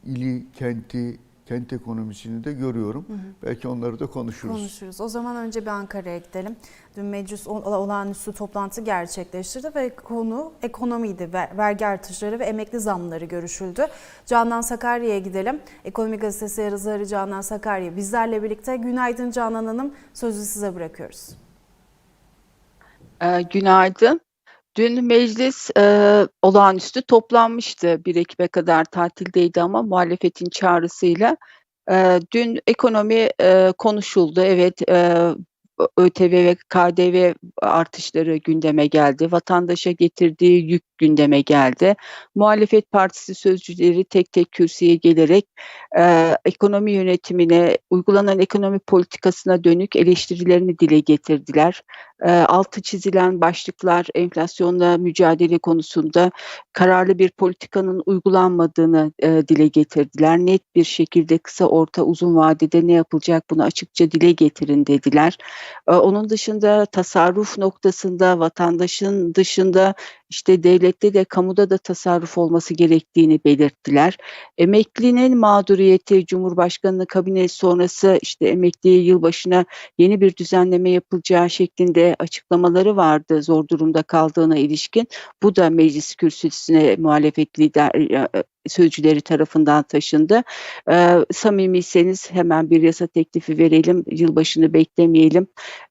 ili, 0.06 0.52
kenti, 0.54 1.20
kent 1.46 1.74
ekonomisini 1.74 2.44
de 2.44 2.54
görüyorum. 2.54 3.06
Belki 3.44 3.68
onları 3.68 4.00
da 4.00 4.08
konuşuruz. 4.08 4.56
Konuşuruz. 4.56 5.02
O 5.02 5.08
zaman 5.10 5.36
önce 5.36 5.62
bir 5.62 5.68
Ankara'ya 5.68 6.18
gidelim. 6.18 6.56
Dün 6.98 7.06
meclis 7.06 7.48
ol- 7.48 7.64
olağanüstü 7.66 8.34
toplantı 8.34 8.82
gerçekleştirdi 8.82 9.72
ve 9.76 9.96
konu 9.96 10.52
ekonomiydi. 10.62 11.34
Ver- 11.34 11.58
Vergi 11.58 11.86
artışları 11.88 12.40
ve 12.40 12.46
emekli 12.46 12.80
zamları 12.80 13.26
görüşüldü. 13.26 13.86
Canan 14.26 14.62
Sakarya'ya 14.62 15.20
gidelim. 15.20 15.60
Ekonomi 15.86 16.18
Gazetesi 16.18 16.62
yazarı 16.62 17.06
Canan 17.06 17.42
Sakarya 17.42 17.96
bizlerle 17.96 18.44
birlikte. 18.44 18.76
Günaydın 18.78 19.32
Canan 19.32 19.66
Hanım. 19.66 19.94
Sözü 20.14 20.46
size 20.46 20.76
bırakıyoruz. 20.76 21.30
Ee, 23.22 23.42
günaydın. 23.42 24.22
Dün 24.78 25.06
meclis 25.06 25.70
e, 25.78 26.28
olağanüstü 26.42 27.02
toplanmıştı. 27.02 28.06
1 28.06 28.16
Ekim'e 28.16 28.48
kadar 28.48 28.86
tatildeydi 28.86 29.62
ama 29.62 29.84
muhalefetin 29.84 30.50
çağrısıyla. 30.50 31.38
E, 31.92 32.20
dün 32.34 32.60
ekonomi 32.68 33.30
e, 33.42 33.74
konuşuldu. 33.78 34.42
Evet, 34.42 34.90
e, 34.90 35.18
ÖTV 35.98 36.32
ve 36.32 36.56
KDV 36.56 37.34
artışları 37.62 38.38
gündeme 38.38 38.88
geldi. 38.88 39.32
Vatandaşa 39.32 39.92
getirdiği 39.92 40.72
yük 40.72 40.84
gündeme 40.98 41.42
geldi. 41.42 41.96
Muhalefet 42.36 42.92
partisi 42.92 43.36
sözcüleri 43.36 44.06
tek 44.06 44.32
tek 44.32 44.52
kürsüye 44.52 44.96
gelerek 44.96 45.46
e, 46.00 46.34
ekonomi 46.46 46.92
yönetimine, 46.92 47.78
uygulanan 47.90 48.40
ekonomi 48.40 48.80
politikasına 48.80 49.64
dönük 49.64 49.96
eleştirilerini 49.96 50.80
dile 50.80 51.00
getirdiler 51.00 51.82
e, 52.24 52.32
altı 52.32 52.82
çizilen 52.82 53.42
başlıklar 53.42 54.08
enflasyonla 54.16 54.98
mücadele 54.98 55.58
konusunda 55.58 56.32
kararlı 56.74 57.20
bir 57.20 57.30
politikanın 57.30 58.04
uygulanmadığını 58.06 59.12
e, 59.20 59.48
dile 59.48 59.68
getirdiler. 59.68 60.38
Net 60.38 60.76
bir 60.76 60.84
şekilde 60.84 61.38
kısa, 61.38 61.66
orta, 61.66 62.04
uzun 62.04 62.36
vadede 62.36 62.88
ne 62.88 62.94
yapılacak 62.94 63.44
bunu 63.50 63.64
açıkça 63.64 64.12
dile 64.12 64.32
getirin 64.32 64.86
dediler. 64.86 65.38
E, 65.88 65.92
onun 65.92 66.30
dışında 66.30 66.86
tasarruf 66.86 67.58
noktasında 67.58 68.40
vatandaşın 68.40 69.34
dışında 69.34 69.94
işte 70.30 70.64
devlette 70.64 71.14
de 71.14 71.24
kamuda 71.24 71.70
da 71.70 71.78
tasarruf 71.78 72.38
olması 72.38 72.74
gerektiğini 72.74 73.40
belirttiler. 73.46 74.18
Emeklinin 74.58 75.38
mağduriyeti 75.38 76.26
Cumhurbaşkanlığı 76.26 77.08
kabinesi 77.08 77.56
sonrası 77.56 78.20
işte 78.22 78.48
emekliye 78.48 79.02
yılbaşına 79.02 79.66
yeni 79.98 80.22
bir 80.22 80.36
düzenleme 80.36 80.90
yapılacağı 80.90 81.50
şeklinde 81.50 82.16
açıklamaları 82.20 82.96
vardı 82.96 83.44
zor 83.44 83.68
durumda 83.68 84.04
kaldığına 84.04 84.58
ilişkin. 84.58 85.08
Bu 85.44 85.56
da 85.56 85.70
meclis 85.70 86.16
kürsüsüne 86.16 86.96
muhalefet 86.96 87.60
lider 87.60 87.92
e, 87.96 88.44
sözcüleri 88.70 89.22
tarafından 89.22 89.84
taşındı. 89.84 90.44
Ee, 90.92 91.18
samimiyseniz 91.32 92.32
hemen 92.32 92.70
bir 92.70 92.82
yasa 92.82 93.08
teklifi 93.08 93.58
verelim, 93.58 94.04
yılbaşını 94.12 94.74
beklemeyelim. 94.74 95.48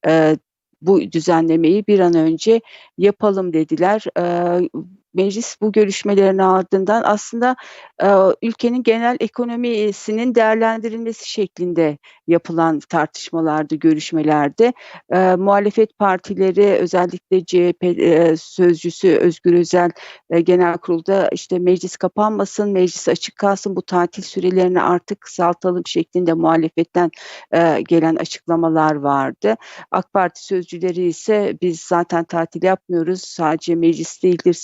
Ee, 0.07 0.37
bu 0.83 1.13
düzenlemeyi 1.13 1.87
bir 1.87 2.01
an 2.01 2.15
önce 2.15 2.61
yapalım 2.99 3.53
dediler. 3.53 4.05
Ee, 4.19 4.71
meclis 5.17 5.61
bu 5.61 5.73
görüşmelerin 5.73 6.39
ardından 6.39 7.03
aslında 7.07 7.57
e, 8.03 8.09
ülkenin 8.43 8.83
genel 8.83 9.17
ekonomisinin 9.21 10.35
değerlendirilmesi 10.35 11.31
şeklinde 11.31 11.99
yapılan 12.27 12.79
tartışmalardı, 12.79 13.75
görüşmelerde. 13.75 14.73
E, 15.13 15.37
muhalefet 15.37 15.99
partileri 15.99 16.65
özellikle 16.65 17.45
CHP 17.45 17.85
e, 17.85 18.37
sözcüsü 18.37 19.09
Özgür 19.09 19.53
Özel 19.53 19.91
e, 20.31 20.41
genel 20.41 20.79
kurulda 20.79 21.29
işte 21.29 21.59
meclis 21.59 21.97
kapanmasın, 21.97 22.73
meclis 22.73 23.09
açık 23.09 23.37
kalsın, 23.37 23.77
bu 23.77 23.83
tatil 23.83 24.23
sürelerini 24.23 24.83
artık 24.83 25.21
kısaltalım 25.21 25.83
şeklinde 25.87 26.33
muhalefetten 26.33 27.11
e, 27.53 27.83
gelen 27.89 28.17
açıklamalar 28.17 28.95
vardı. 28.95 29.57
AK 29.91 30.13
Parti 30.13 30.45
sözcüleri 30.45 31.07
ise 31.07 31.59
biz 31.63 31.81
zaten 31.81 32.25
tatil 32.25 32.63
yapmıyoruz, 32.63 33.23
sadece 33.23 33.75
meclis 33.75 34.23
değildir 34.23 34.55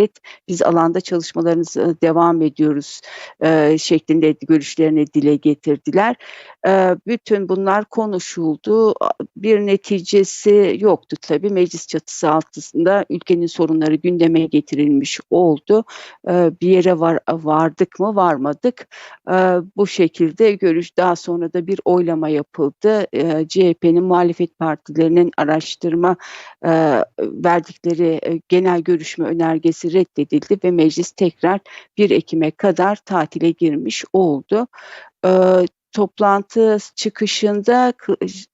siyaset, 0.00 0.18
biz 0.48 0.62
alanda 0.62 1.00
çalışmalarımıza 1.00 1.94
devam 2.02 2.42
ediyoruz 2.42 3.00
e, 3.44 3.78
şeklinde 3.78 4.36
görüşlerini 4.48 5.06
dile 5.06 5.36
getirdiler. 5.36 6.16
E, 6.66 6.96
bütün 7.06 7.48
bunlar 7.48 7.84
konuşuldu. 7.84 8.94
Bir 9.36 9.60
neticesi 9.60 10.76
yoktu 10.80 11.16
tabii. 11.22 11.50
Meclis 11.50 11.86
çatısı 11.86 12.30
altında 12.30 13.04
ülkenin 13.10 13.46
sorunları 13.46 13.94
gündeme 13.94 14.40
getirilmiş 14.40 15.20
oldu. 15.30 15.84
E, 16.28 16.50
bir 16.60 16.68
yere 16.68 17.00
var, 17.00 17.18
vardık 17.28 18.00
mı 18.00 18.16
varmadık. 18.16 18.88
E, 19.30 19.34
bu 19.76 19.86
şekilde 19.86 20.52
görüş 20.52 20.96
daha 20.96 21.16
sonra 21.16 21.52
da 21.52 21.66
bir 21.66 21.80
oylama 21.84 22.28
yapıldı. 22.28 23.06
E, 23.12 23.48
CHP'nin 23.48 24.04
muhalefet 24.04 24.58
partilerinin 24.58 25.30
araştırma 25.36 26.16
e, 26.64 26.70
verdikleri 27.20 28.20
e, 28.22 28.40
genel 28.48 28.80
görüşme 28.80 29.28
önergesi 29.28 29.79
reddedildi 29.84 30.58
ve 30.64 30.70
meclis 30.70 31.12
tekrar 31.12 31.60
1 31.98 32.10
Ekim'e 32.10 32.50
kadar 32.50 32.96
tatile 32.96 33.50
girmiş 33.50 34.04
oldu. 34.12 34.66
E, 35.26 35.30
toplantı 35.92 36.78
çıkışında 36.94 37.90
kı- 37.90 38.46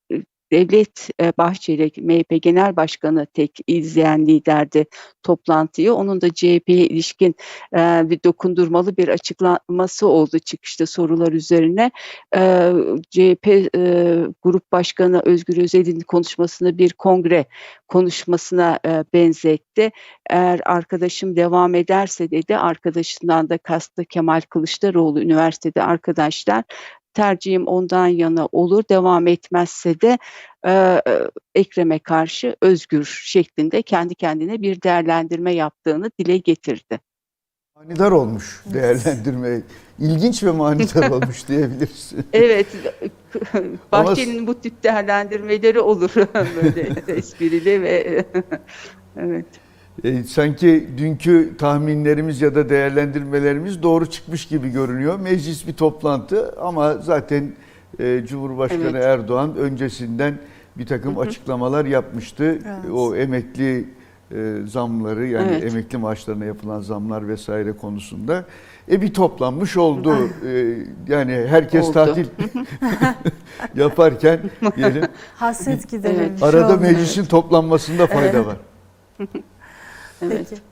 Devlet 0.53 1.09
e, 1.21 1.33
Bahçeli, 1.39 1.93
MHP 1.97 2.43
Genel 2.43 2.77
Başkanı 2.77 3.27
tek 3.27 3.59
izleyen 3.67 4.27
liderdi 4.27 4.85
toplantıyı. 5.23 5.95
Onun 5.95 6.21
da 6.21 6.31
CHP'ye 6.35 6.87
ilişkin 6.87 7.35
e, 7.77 8.11
bir 8.11 8.21
dokundurmalı 8.25 8.97
bir 8.97 9.09
açıklaması 9.09 10.07
oldu 10.09 10.39
çıkışta 10.39 10.87
sorular 10.87 11.33
üzerine. 11.33 11.91
E, 12.37 12.73
CHP 13.11 13.47
Grup 14.43 14.73
Başkanı 14.73 15.23
Özgür 15.25 15.63
Özel'in 15.63 16.01
konuşmasını 16.01 16.79
bir 16.79 16.93
kongre 16.93 17.45
konuşmasına 17.89 18.79
benzetti. 19.13 19.91
Eğer 20.31 20.61
arkadaşım 20.65 21.37
devam 21.37 21.75
ederse 21.75 22.31
dedi, 22.31 22.57
arkadaşından 22.57 23.49
da 23.49 23.59
kastı 23.59 24.05
Kemal 24.05 24.41
Kılıçdaroğlu 24.41 25.23
üniversitede 25.23 25.83
arkadaşlar 25.83 26.65
tercihim 27.17 27.67
ondan 27.67 28.07
yana 28.07 28.47
olur. 28.53 28.85
Devam 28.91 29.27
etmezse 29.27 30.01
de 30.01 30.19
e, 30.67 30.71
e, 30.73 31.03
Ekrem'e 31.55 31.99
karşı 31.99 32.57
özgür 32.63 33.21
şeklinde 33.25 33.83
kendi 33.83 34.15
kendine 34.15 34.63
bir 34.63 34.83
değerlendirme 34.83 35.55
yaptığını 35.55 36.11
dile 36.19 36.37
getirdi. 36.37 37.01
Manidar 37.77 38.11
olmuş 38.13 38.63
değerlendirme. 38.75 39.63
İlginç 39.99 40.43
ve 40.43 40.51
manidar 40.51 41.11
olmuş 41.17 41.49
diyebiliriz. 41.49 42.13
Evet, 42.33 42.67
Ama- 43.93 44.05
Bahçeli'nin 44.05 44.47
bu 44.47 44.61
tip 44.61 44.83
değerlendirmeleri 44.83 45.81
olur 45.81 46.11
böyle 46.35 47.03
esprili 47.09 47.83
ve 47.83 48.25
evet. 49.17 49.47
E, 50.05 50.25
sanki 50.25 50.89
dünkü 50.99 51.57
tahminlerimiz 51.59 52.43
ya 52.43 52.55
da 52.55 52.69
değerlendirmelerimiz 52.69 53.83
doğru 53.83 54.11
çıkmış 54.11 54.47
gibi 54.47 54.69
görünüyor. 54.69 55.21
Meclis 55.21 55.67
bir 55.67 55.73
toplantı 55.73 56.55
ama 56.61 56.95
zaten 56.95 57.53
e, 57.99 58.23
Cumhurbaşkanı 58.27 58.83
Evet. 58.83 59.05
Erdoğan 59.05 59.57
öncesinden 59.57 60.39
bir 60.79 60.87
takım 60.87 61.19
açıklamalar 61.19 61.85
yapmıştı. 61.85 62.45
Evet. 62.45 62.93
O 62.95 63.17
emekli 63.17 63.85
e, 64.33 64.57
zamları 64.67 65.27
yani 65.27 65.53
Evet. 65.53 65.73
emekli 65.73 65.99
maaşlarına 65.99 66.45
yapılan 66.45 66.81
zamlar 66.81 67.29
vesaire 67.29 67.73
konusunda. 67.73 68.45
E 68.91 69.03
bir 69.03 69.15
toplanmış 69.15 69.77
oldu. 69.77 70.17
E, 70.47 70.77
yani 71.09 71.47
herkes 71.49 71.85
Oldu. 71.85 71.93
tatil 71.93 72.27
yaparken 73.77 74.41
diyelim 74.77 75.05
Hasret 75.37 75.91
giderilmiş 75.91 76.43
arada 76.43 76.77
meclisin 76.77 77.25
toplanmasında 77.25 78.07
fayda 78.07 78.47
var. 78.47 78.57
Evet. 80.23 80.47
Peki. 80.49 80.63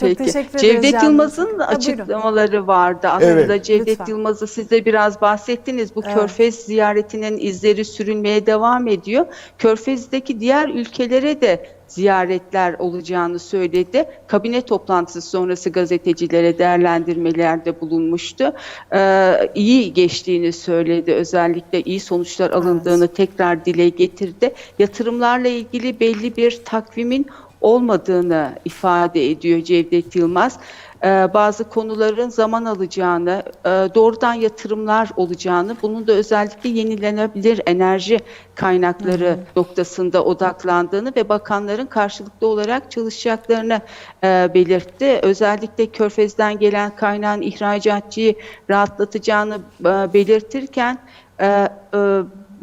Çok 0.00 0.08
Peki. 0.08 0.24
teşekkür 0.24 0.58
ederiz. 0.58 0.82
Cevdet 0.82 1.02
Yılmaz'ın. 1.02 1.44
Ha, 1.44 1.50
buyurun. 1.50 1.62
açıklamaları 1.74 2.66
vardı. 2.66 3.08
Az 3.08 3.22
Evet. 3.22 3.64
Cevdet 3.64 3.88
Lütfen. 3.88 4.06
Yılmaz'ı 4.06 4.46
siz 4.46 4.70
de 4.70 4.84
biraz 4.84 5.20
bahsettiniz. 5.20 5.96
Bu 5.96 6.02
Evet. 6.04 6.14
Körfez 6.14 6.54
ziyaretinin 6.54 7.38
izleri 7.38 7.84
sürülmeye 7.84 8.46
devam 8.46 8.88
ediyor. 8.88 9.26
Körfez'deki 9.58 10.40
diğer 10.40 10.68
ülkelere 10.68 11.40
de 11.40 11.66
ziyaretler 11.86 12.74
olacağını 12.78 13.38
söyledi. 13.38 14.04
Kabine 14.26 14.60
toplantısı 14.60 15.30
sonrası 15.30 15.70
gazetecilere 15.70 16.58
değerlendirmelerde 16.58 17.80
bulunmuştu. 17.80 18.52
Ee, 18.94 19.50
iyi 19.54 19.92
geçtiğini 19.92 20.52
söyledi. 20.52 21.12
Özellikle 21.12 21.82
iyi 21.82 22.00
sonuçlar 22.00 22.50
alındığını 22.50 23.08
tekrar 23.08 23.64
dile 23.64 23.88
getirdi. 23.88 24.54
Yatırımlarla 24.78 25.48
ilgili 25.48 26.00
belli 26.00 26.36
bir 26.36 26.60
takvimin 26.64 27.26
olmadığını 27.64 28.52
ifade 28.64 29.30
ediyor 29.30 29.62
Cevdet 29.62 30.16
Yılmaz. 30.16 30.58
Ee, 31.04 31.28
bazı 31.34 31.64
konuların 31.64 32.28
zaman 32.28 32.64
alacağını, 32.64 33.42
e, 33.64 33.68
doğrudan 33.94 34.34
yatırımlar 34.34 35.10
olacağını, 35.16 35.76
bunun 35.82 36.06
da 36.06 36.12
özellikle 36.12 36.68
yenilenebilir 36.68 37.60
enerji 37.66 38.18
kaynakları 38.54 39.38
noktasında 39.56 40.24
odaklandığını 40.24 41.12
ve 41.16 41.28
bakanların 41.28 41.86
karşılıklı 41.86 42.46
olarak 42.46 42.90
çalışacaklarını 42.90 43.80
e, 44.24 44.50
belirtti. 44.54 45.18
Özellikle 45.22 45.86
Körfez'den 45.86 46.58
gelen 46.58 46.96
kaynağın 46.96 47.42
ihracatçıyı 47.42 48.34
rahatlatacağını 48.70 49.58
e, 49.80 49.84
belirtirken 50.14 50.98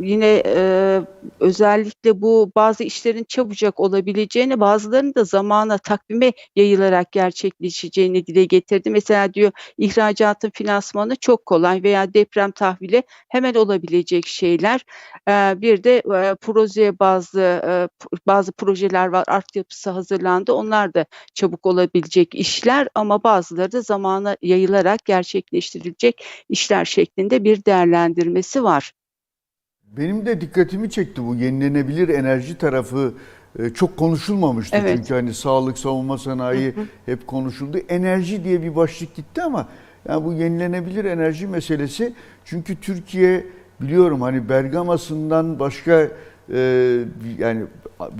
yine 0.02 0.44
e, 0.46 1.02
özellikle 1.40 2.22
bu 2.22 2.52
bazı 2.56 2.84
işlerin 2.84 3.24
çabucak 3.24 3.80
olabileceğini, 3.80 4.60
bazılarının 4.60 5.16
da 5.16 5.24
zamana, 5.24 5.78
takvime 5.78 6.34
yayılarak 6.56 7.12
gerçekleşeceğini 7.12 8.26
dile 8.26 8.46
getirdi. 8.46 8.90
Mesela 8.90 9.34
diyor 9.34 9.52
ihracatın 9.78 10.50
finansmanı 10.50 11.16
çok 11.16 11.46
kolay 11.46 11.84
veya 11.84 12.14
deprem 12.14 12.52
tahvili 12.52 13.04
hemen 13.30 13.54
olabilecek 13.54 14.28
şeyler. 14.28 14.86
E, 15.30 15.62
bir 15.62 15.84
de 15.84 15.98
e, 15.98 16.36
proje 16.42 17.00
bazı 17.00 17.42
e, 17.42 17.90
bazı 18.28 18.52
projeler 18.52 19.08
var, 19.08 19.24
altyapısı 19.28 19.90
hazırlandı. 19.90 20.54
Onlar 20.54 20.94
da 20.94 21.06
çabuk 21.34 21.66
olabilecek 21.66 22.36
işler 22.36 22.88
ama 22.96 23.24
bazıları 23.24 23.72
da 23.72 23.82
zamana 23.82 24.38
yayılarak 24.42 25.06
gerçekleştirilecek 25.06 26.26
işler 26.50 26.86
şeklinde 26.86 27.44
bir 27.44 27.66
değerlendirmesi 27.66 28.64
var. 28.64 28.94
Benim 29.98 30.26
de 30.26 30.42
dikkatimi 30.42 30.90
çekti 30.90 31.24
bu 31.26 31.36
yenilenebilir 31.36 32.10
enerji 32.10 32.58
tarafı 32.58 33.14
e, 33.60 33.70
çok 33.70 33.98
konuşulmamıştı. 33.98 34.78
Evet. 34.78 34.98
Çünkü 34.98 35.14
hani 35.14 35.34
sağlık, 35.34 35.78
savunma 35.78 36.18
sanayi 36.18 36.74
hep 37.06 37.28
konuşuldu. 37.28 37.78
Enerji 37.78 38.44
diye 38.44 38.62
bir 38.62 38.76
başlık 38.76 39.16
gitti 39.16 39.42
ama 39.42 39.68
yani 40.10 40.26
bu 40.26 40.34
yenilenebilir 40.34 41.06
enerji 41.06 41.48
meselesi 41.48 42.14
çünkü 42.46 42.76
Türkiye 42.76 43.46
biliyorum 43.82 44.22
hani 44.22 44.50
Bergama'sından 44.50 45.60
başka 45.60 46.08
e, 46.54 46.60
yani 47.40 47.64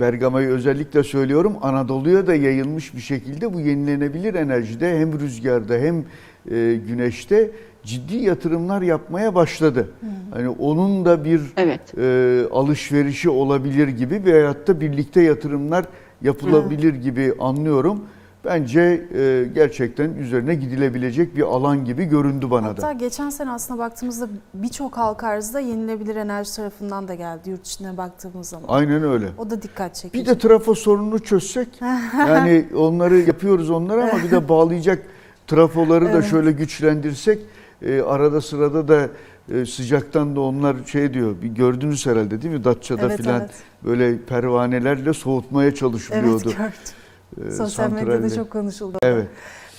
Bergama'yı 0.00 0.48
özellikle 0.48 1.02
söylüyorum 1.02 1.56
Anadolu'ya 1.62 2.26
da 2.26 2.34
yayılmış 2.34 2.94
bir 2.94 3.00
şekilde 3.00 3.54
bu 3.54 3.60
yenilenebilir 3.60 4.34
enerjide 4.34 4.98
hem 4.98 5.20
rüzgarda 5.20 5.74
hem 5.74 6.04
e, 6.50 6.80
güneşte 6.88 7.50
ciddi 7.84 8.16
yatırımlar 8.16 8.82
yapmaya 8.82 9.34
başladı. 9.34 9.88
Hani 10.34 10.48
onun 10.48 11.04
da 11.04 11.24
bir 11.24 11.40
Evet. 11.56 11.98
e, 11.98 12.44
alışverişi 12.52 13.30
olabilir 13.30 13.88
gibi 13.88 14.22
veyahut 14.24 14.68
da 14.68 14.80
birlikte 14.80 15.22
yatırımlar 15.22 15.84
yapılabilir 16.22 16.94
gibi 16.94 17.34
anlıyorum. 17.40 18.00
Bence 18.44 19.06
e, 19.14 19.44
gerçekten 19.54 20.10
üzerine 20.14 20.54
gidilebilecek 20.54 21.36
bir 21.36 21.42
alan 21.42 21.84
gibi 21.84 22.04
göründü 22.04 22.50
bana 22.50 22.66
Hatta 22.66 22.82
da. 22.88 22.92
geçen 22.92 23.30
sene 23.30 23.50
aslında 23.50 23.78
baktığımızda 23.78 24.28
birçok 24.54 24.96
halka 24.96 25.26
arzda 25.26 25.60
yenilebilir 25.60 26.16
enerji 26.16 26.56
tarafından 26.56 27.08
da 27.08 27.14
geldi 27.14 27.50
yurt 27.50 27.66
içine 27.66 27.96
baktığımız 27.96 28.48
zaman. 28.48 28.64
Aynen 28.68 29.02
öyle. 29.02 29.26
O 29.38 29.50
da 29.50 29.62
dikkat 29.62 29.94
çekici. 29.94 30.22
Bir 30.24 30.30
de 30.30 30.38
trafo 30.38 30.74
sorununu 30.74 31.18
çözsek. 31.18 31.68
yani 32.18 32.64
onları 32.76 33.18
yapıyoruz 33.18 33.70
onları 33.70 34.02
ama 34.02 34.22
bir 34.22 34.30
de 34.30 34.48
bağlayacak 34.48 35.02
trafoları 35.46 36.04
da 36.04 36.10
Evet. 36.10 36.24
şöyle 36.30 36.52
güçlendirsek. 36.52 37.38
E, 37.84 38.02
arada 38.02 38.40
sırada 38.40 38.88
da 38.88 39.08
e, 39.54 39.66
sıcaktan 39.66 40.36
da 40.36 40.40
onlar 40.40 40.76
şey 40.86 41.14
diyor. 41.14 41.34
Bir 41.42 41.48
gördünüz 41.48 42.06
herhalde 42.06 42.42
değil 42.42 42.54
mi? 42.54 42.64
Datça'da 42.64 43.06
Evet, 43.06 43.16
filan 43.16 43.40
evet. 43.40 43.50
böyle 43.84 44.18
pervanelerle 44.18 45.12
soğutmaya 45.12 45.74
çalışılıyordu. 45.74 46.52
Evet 46.60 46.82
gördüm. 47.36 47.48
e, 47.48 47.56
Sosyal 47.56 47.90
medyada 47.92 48.12
santralle. 48.12 48.34
çok 48.34 48.50
konuşuldu. 48.50 48.98
Evet. 49.02 49.26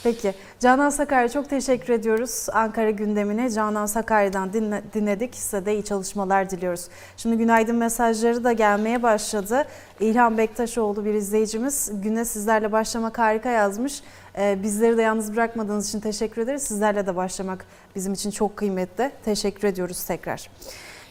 Peki 0.04 0.34
Canan 0.60 0.90
Sakarya 0.90 1.30
çok 1.30 1.50
teşekkür 1.50 1.94
ediyoruz. 1.94 2.48
Ankara 2.54 2.90
gündemini 2.92 3.52
Canan 3.54 3.86
Sakarya'dan 3.86 4.54
dinle- 4.54 4.82
dinledik. 4.94 5.36
Size 5.36 5.66
de 5.66 5.74
iyi 5.74 5.84
çalışmalar 5.84 6.50
diliyoruz. 6.50 6.88
Şimdi 7.18 7.38
günaydın 7.38 7.76
mesajları 7.76 8.44
da 8.44 8.52
gelmeye 8.52 9.04
başladı. 9.04 9.66
İlhan 10.00 10.38
Bektaşoğlu 10.38 11.06
bir 11.06 11.14
izleyicimiz 11.14 11.92
güne 12.04 12.26
sizlerle 12.26 12.72
başlamak 12.72 13.20
harika 13.20 13.50
yazmış. 13.50 14.02
Ee, 14.38 14.58
bizleri 14.64 14.98
de 14.98 15.02
yalnız 15.02 15.36
bırakmadığınız 15.36 15.90
için 15.90 16.00
teşekkür 16.00 16.42
ederiz. 16.42 16.64
Sizlerle 16.64 17.08
de 17.08 17.16
başlamak 17.16 17.66
bizim 17.96 18.14
için 18.14 18.32
çok 18.32 18.58
kıymetli. 18.58 19.12
Teşekkür 19.26 19.68
ediyoruz 19.68 20.04
tekrar. 20.04 20.50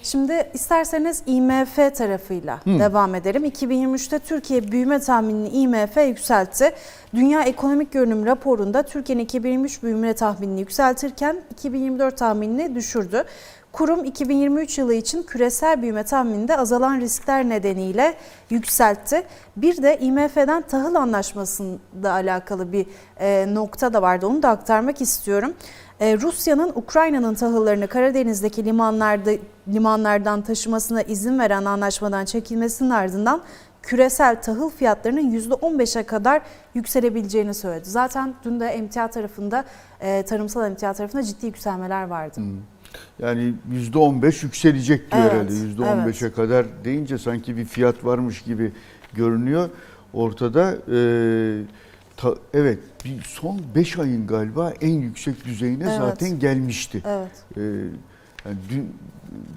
Şimdi 0.02 0.50
isterseniz 0.54 1.22
IMF 1.26 1.76
tarafıyla 1.76 2.60
devam 2.66 3.14
edelim. 3.14 3.44
2023'te 3.44 4.18
Türkiye 4.18 4.72
büyüme 4.72 5.00
tahminini 5.00 5.48
IMF 5.48 5.96
yükseltti. 5.96 6.72
Dünya 7.14 7.42
Ekonomik 7.42 7.92
Görünüm 7.92 8.26
raporunda 8.26 8.82
Türkiye'nin 8.82 9.24
2023 9.24 9.82
büyüme 9.82 10.14
tahminini 10.14 10.60
yükseltirken 10.60 11.36
2024 11.50 12.16
tahminini 12.18 12.74
düşürdü. 12.74 13.24
Kurum 13.72 14.04
2023 14.04 14.78
yılı 14.78 14.94
için 14.94 15.22
küresel 15.22 15.82
büyüme 15.82 16.02
tahmininde 16.02 16.56
azalan 16.56 17.00
riskler 17.00 17.48
nedeniyle 17.48 18.14
yükseltti. 18.50 19.22
Bir 19.56 19.82
de 19.82 19.98
IMF'den 19.98 20.62
tahıl 20.62 20.94
anlaşmasıyla 20.94 22.12
alakalı 22.12 22.72
bir 22.72 22.86
e, 23.20 23.54
nokta 23.54 23.92
da 23.92 24.02
vardı. 24.02 24.26
Onu 24.26 24.42
da 24.42 24.48
aktarmak 24.48 25.00
istiyorum. 25.00 25.54
E, 26.00 26.16
Rusya'nın 26.16 26.72
Ukrayna'nın 26.74 27.34
tahıllarını 27.34 27.86
Karadeniz'deki 27.86 28.64
limanlarda 28.64 29.30
limanlardan 29.68 30.42
taşımasına 30.42 31.02
izin 31.02 31.38
veren 31.38 31.64
anlaşmadan 31.64 32.24
çekilmesinin 32.24 32.90
ardından 32.90 33.42
küresel 33.82 34.42
tahıl 34.42 34.70
fiyatlarının 34.70 35.30
%15'e 35.30 36.02
kadar 36.02 36.42
yükselebileceğini 36.74 37.54
söyledi. 37.54 37.90
Zaten 37.90 38.34
dün 38.44 38.60
de 38.60 38.66
emtia 38.66 39.08
tarafında, 39.08 39.64
e, 40.00 40.22
tarımsal 40.22 40.66
emtia 40.66 40.92
tarafında 40.92 41.22
ciddi 41.22 41.46
yükselmeler 41.46 42.04
vardı. 42.04 42.40
Yani 43.18 43.54
%15 43.72 44.42
yükselecek 44.44 45.12
diyor 45.12 45.22
Evet, 45.22 45.32
herhalde. 45.32 45.52
%15'e 45.52 46.32
kadar 46.32 46.66
deyince 46.84 47.18
sanki 47.18 47.56
bir 47.56 47.64
fiyat 47.64 48.04
varmış 48.04 48.42
gibi 48.42 48.72
görünüyor 49.14 49.68
ortada. 50.12 50.76
Ee, 50.92 51.62
ta- 52.16 52.34
evet, 52.54 52.78
bir 53.04 53.22
son 53.22 53.60
5 53.74 53.98
ayın 53.98 54.26
galiba 54.26 54.70
en 54.80 55.00
yüksek 55.00 55.44
düzeyine 55.44 55.84
Evet. 55.84 55.96
zaten 55.98 56.38
gelmişti. 56.38 57.02
Evet. 57.06 57.30
Ee, 57.56 57.60
yani 58.44 58.56
dün 58.70 58.92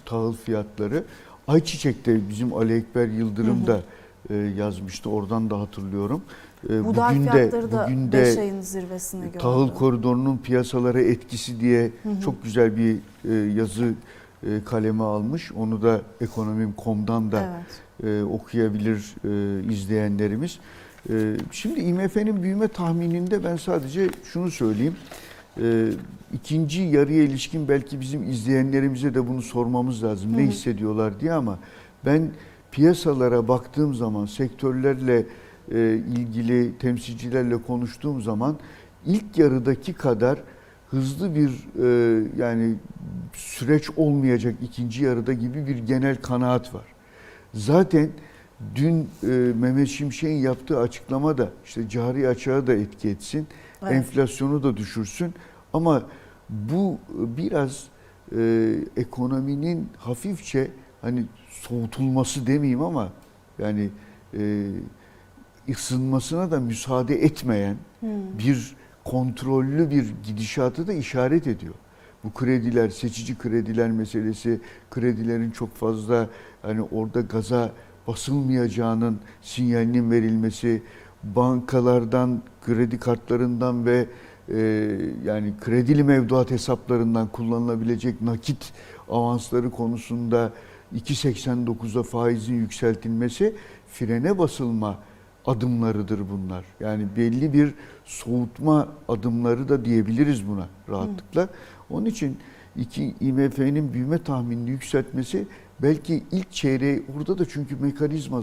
tahıl 0.06 0.34
fiyatları 0.34 1.04
Ayçiçek'te 1.48 2.30
bizim 2.30 2.54
Ali 2.54 2.74
Ekber 2.74 3.08
Yıldırım 3.08 3.68
da 3.68 3.82
e, 4.30 4.36
yazmıştı. 4.36 5.10
Oradan 5.10 5.50
da 5.50 5.60
hatırlıyorum. 5.60 6.22
Ee, 6.70 6.86
Buğday 6.86 7.16
bugün 7.16 7.26
de 7.28 7.32
fiyatları 7.32 7.72
da 7.72 7.84
bugün 7.88 8.12
5 8.12 8.36
de 8.38 8.42
ayın 8.42 8.62
zirvesini 8.62 9.26
gördü. 9.26 9.38
tahıl 9.38 9.70
koridorunun 9.70 10.38
piyasalara 10.38 11.02
etkisi 11.02 11.60
diye 11.60 11.92
çok 12.24 12.44
güzel 12.44 12.78
bir 12.78 12.98
e, 13.30 13.34
yazı 13.54 13.94
e, 14.44 14.64
kaleme 14.66 15.04
almış. 15.04 15.52
Onu 15.52 15.82
da 15.82 16.02
ekonomim.com'dan 16.22 17.32
da 17.32 17.64
Evet. 18.04 18.22
e, 18.22 18.24
okuyabilir 18.24 19.16
e, 19.26 19.64
izleyenlerimiz. 19.74 20.60
E, 21.10 21.38
şimdi 21.52 21.80
IMF'nin 21.80 22.44
büyüme 22.44 22.68
tahmininde 22.68 23.44
ben 23.44 23.56
sadece 23.56 24.10
şunu 24.34 24.52
söyleyeyim. 24.52 24.96
E, 25.62 25.90
ikinci 26.34 26.82
yarıya 26.82 27.24
ilişkin 27.24 27.68
belki 27.68 28.00
bizim 28.00 28.24
izleyenlerimize 28.32 29.14
de 29.14 29.28
bunu 29.28 29.42
sormamız 29.42 30.04
lazım. 30.04 30.38
Ne 30.38 30.44
hissediyorlar 30.44 31.20
diye 31.20 31.34
ama 31.34 31.60
ben 32.06 32.30
piyasalara 32.72 33.48
baktığım 33.48 33.96
zaman 33.96 34.26
sektörlerle 34.26 35.18
e, 35.20 35.26
ilgili 35.72 36.78
temsilcilerle 36.78 37.62
konuştuğum 37.62 38.22
zaman 38.22 38.58
ilk 39.06 39.38
yarıdaki 39.38 39.94
kadar 39.94 40.40
hızlı 40.90 41.36
bir 41.36 41.50
e, 41.84 42.24
yani 42.38 42.76
süreç 43.34 43.90
olmayacak 43.96 44.56
ikinci 44.62 45.04
yarıda 45.04 45.34
gibi 45.34 45.68
bir 45.68 45.78
genel 45.78 46.16
kanaat 46.16 46.74
var. 46.74 46.86
Zaten 47.54 48.10
dün 48.76 49.10
e, 49.24 49.28
Mehmet 49.60 49.88
Şimşek'in 49.88 50.36
yaptığı 50.36 50.80
açıklama 50.80 51.38
da 51.38 51.50
işte 51.66 51.90
cari 51.90 52.28
açığa 52.28 52.68
da 52.68 52.74
etki 52.74 53.10
etsin, 53.10 53.48
Evet. 53.84 53.94
enflasyonu 53.94 54.64
da 54.64 54.78
düşürsün 54.78 55.34
ama 55.74 56.04
bu 56.50 56.98
biraz 57.10 57.84
e, 58.38 58.76
ekonominin 58.98 59.90
hafifçe 59.98 60.72
hani 61.02 61.26
soğutulması 61.50 62.48
demeyeyim 62.48 62.82
ama 62.82 63.10
yani 63.60 63.90
e, 64.34 64.72
ısınmasına 65.70 66.52
da 66.52 66.60
müsaade 66.60 67.24
etmeyen 67.24 67.76
bir 68.40 68.76
kontrollü 69.04 69.90
bir 69.90 70.14
gidişatı 70.28 70.88
da 70.88 70.94
işaret 70.94 71.48
ediyor. 71.48 71.74
Bu 72.24 72.34
krediler, 72.34 72.90
seçici 72.90 73.38
krediler 73.38 73.92
meselesi, 73.92 74.62
kredilerin 74.92 75.52
çok 75.52 75.76
fazla 75.76 76.30
hani 76.62 76.82
orada 76.82 77.22
gaza 77.22 77.72
basılmayacağının 78.08 79.20
sinyalinin 79.42 80.12
verilmesi, 80.12 80.84
bankalardan, 81.24 82.42
kredi 82.66 83.00
kartlarından 83.00 83.86
ve 83.86 84.06
e, 84.50 84.58
yani 85.24 85.54
kredili 85.62 86.04
mevduat 86.04 86.52
hesaplarından 86.52 87.28
kullanılabilecek 87.28 88.22
nakit 88.22 88.74
avansları 89.10 89.72
konusunda 89.72 90.54
2.89'a 90.96 92.04
faizin 92.04 92.56
yükseltilmesi 92.56 93.56
frene 93.88 94.38
basılma 94.38 95.00
adımlarıdır 95.48 96.22
bunlar. 96.30 96.66
Yani 96.80 97.08
belli 97.18 97.54
bir 97.54 97.74
soğutma 98.06 98.88
adımları 99.08 99.70
da 99.70 99.86
diyebiliriz 99.86 100.48
buna 100.48 100.68
rahatlıkla. 100.90 101.50
Onun 101.90 102.06
için 102.06 102.38
iki 102.76 103.16
IMF'nin 103.20 103.94
büyüme 103.94 104.24
tahminini 104.24 104.70
yükseltmesi 104.70 105.48
belki 105.82 106.24
ilk 106.32 106.52
çeyreği 106.52 107.04
orada 107.18 107.38
da 107.38 107.46
çünkü 107.46 107.76
mekanizma 107.76 108.42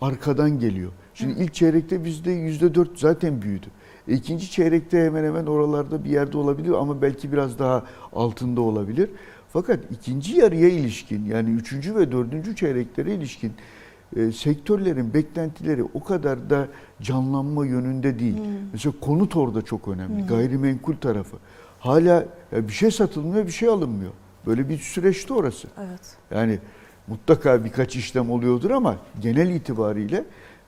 arkadan 0.00 0.58
geliyor. 0.58 0.92
Şimdi 1.14 1.40
ilk 1.42 1.54
çeyrekte 1.54 2.04
bizde 2.04 2.30
yüzde 2.30 2.74
dört 2.74 2.98
zaten 2.98 3.42
büyüdü. 3.42 3.66
E, 4.08 4.14
ikinci 4.14 4.50
çeyrekte 4.50 5.04
hemen 5.04 5.24
hemen 5.24 5.46
oralarda 5.46 6.04
bir 6.04 6.10
yerde 6.10 6.38
olabilir 6.38 6.70
ama 6.70 7.02
belki 7.02 7.32
biraz 7.32 7.58
daha 7.58 7.84
altında 8.12 8.60
olabilir. 8.60 9.10
Fakat 9.48 9.80
ikinci 9.90 10.36
yarıya 10.36 10.68
ilişkin 10.68 11.24
yani 11.24 11.50
üçüncü 11.50 11.94
ve 11.94 12.12
dördüncü 12.12 12.56
çeyreklere 12.56 13.14
ilişkin 13.14 13.52
e, 14.16 14.32
sektörlerin 14.32 15.14
beklentileri 15.14 15.84
o 15.94 16.04
kadar 16.04 16.50
da 16.50 16.68
canlanma 17.00 17.66
yönünde 17.66 18.18
değil. 18.18 18.36
Mesela 18.72 18.94
konut 19.00 19.36
orada 19.36 19.62
çok 19.62 19.88
önemli. 19.88 20.26
Gayrimenkul 20.26 20.96
tarafı. 20.96 21.36
Hala 21.80 22.24
ya 22.52 22.68
bir 22.68 22.72
şey 22.72 22.90
satılmıyor, 22.90 23.46
bir 23.46 23.52
şey 23.52 23.68
alınmıyor. 23.68 24.12
Böyle 24.46 24.68
bir 24.68 24.78
süreçte 24.78 25.34
orası. 25.34 25.68
Evet. 25.78 26.16
Yani 26.30 26.58
mutlaka 27.06 27.64
birkaç 27.64 27.96
işlem 27.96 28.30
oluyordur 28.30 28.70
ama 28.70 28.96
genel 29.20 29.50
itibariyle 29.50 30.24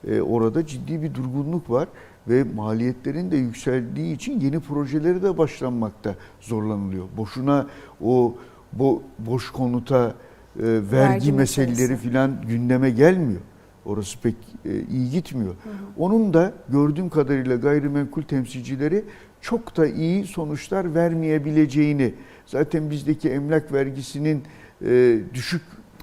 e, 0.07 0.21
orada 0.21 0.65
ciddi 0.65 1.01
bir 1.01 1.13
durgunluk 1.13 1.69
var 1.69 1.87
ve 2.27 2.43
maliyetlerin 2.43 3.31
de 3.31 3.37
yükseldiği 3.37 4.15
için 4.15 4.39
yeni 4.39 4.59
projeleri 4.59 5.23
de 5.23 5.37
başlanmakta 5.37 6.15
zorlanılıyor. 6.41 7.05
Boşuna 7.17 7.67
o 8.03 8.35
bo, 8.73 9.01
boş 9.19 9.51
konuta 9.51 10.13
vergi, 10.55 10.91
Vergi 10.91 11.31
meseleleri 11.31 11.97
filan 11.97 12.41
gündeme 12.47 12.89
gelmiyor. 12.89 13.41
Orası 13.85 14.21
pek 14.21 14.35
e, 14.65 14.81
iyi 14.81 15.09
gitmiyor. 15.09 15.55
Onun 15.97 16.33
da 16.33 16.53
gördüğüm 16.69 17.09
kadarıyla 17.09 17.55
gayrimenkul 17.55 18.21
temsilcileri 18.21 19.05
çok 19.41 19.77
da 19.77 19.87
iyi 19.87 20.25
sonuçlar 20.25 20.95
vermeyebileceğini, 20.95 22.13
zaten 22.45 22.89
bizdeki 22.89 23.29
emlak 23.29 23.73
vergisinin 23.73 24.43
e, 24.85 25.19
düşük 25.33 25.61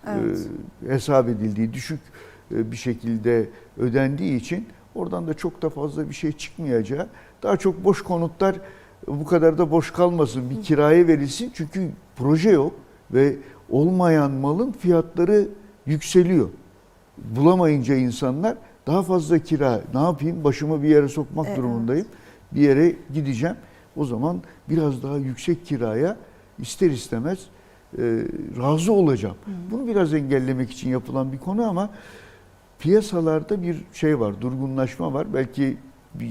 Evet. 0.08 0.48
e, 0.88 0.92
hesap 0.92 1.28
edildiği, 1.28 1.72
düşük 1.72 2.00
e, 2.54 2.72
bir 2.72 2.76
şekilde 2.76 3.48
ödendiği 3.78 4.36
için 4.36 4.66
oradan 4.94 5.26
da 5.26 5.34
çok 5.34 5.62
da 5.62 5.70
fazla 5.70 6.08
bir 6.08 6.14
şey 6.14 6.32
çıkmayacağı, 6.32 7.08
daha 7.42 7.56
çok 7.56 7.84
boş 7.84 8.02
konutlar 8.02 8.56
bu 9.06 9.24
kadar 9.24 9.58
da 9.58 9.70
boş 9.70 9.90
kalmasın, 9.90 10.50
bir 10.50 10.62
kiraya 10.62 11.06
verilsin 11.06 11.50
çünkü 11.54 11.88
proje 12.16 12.50
yok 12.50 12.72
ve 13.10 13.36
olmayan 13.70 14.30
malın 14.30 14.72
fiyatları 14.72 15.48
yükseliyor. 15.86 16.48
Bulamayınca 17.18 17.94
insanlar 17.94 18.56
daha 18.86 19.02
fazla 19.02 19.38
kira, 19.38 19.80
ne 19.94 20.00
yapayım 20.00 20.44
başımı 20.44 20.82
bir 20.82 20.88
yere 20.88 21.08
sokmak 21.08 21.46
Evet. 21.46 21.58
durumundayım. 21.58 22.06
Bir 22.52 22.60
yere 22.60 22.96
gideceğim. 23.14 23.56
O 23.96 24.04
zaman 24.04 24.42
biraz 24.68 25.02
daha 25.02 25.16
yüksek 25.16 25.66
kiraya 25.66 26.16
ister 26.58 26.90
istemez 26.90 27.38
e, 27.98 28.02
razı 28.58 28.92
olacağım. 28.92 29.36
Bunu 29.70 29.86
biraz 29.86 30.14
engellemek 30.14 30.70
için 30.70 30.90
yapılan 30.90 31.32
bir 31.32 31.38
konu 31.38 31.68
ama 31.68 31.90
piyasalarda 32.78 33.62
bir 33.62 33.84
şey 33.92 34.20
var, 34.20 34.40
durgunlaşma 34.40 35.12
var. 35.12 35.34
Belki 35.34 35.76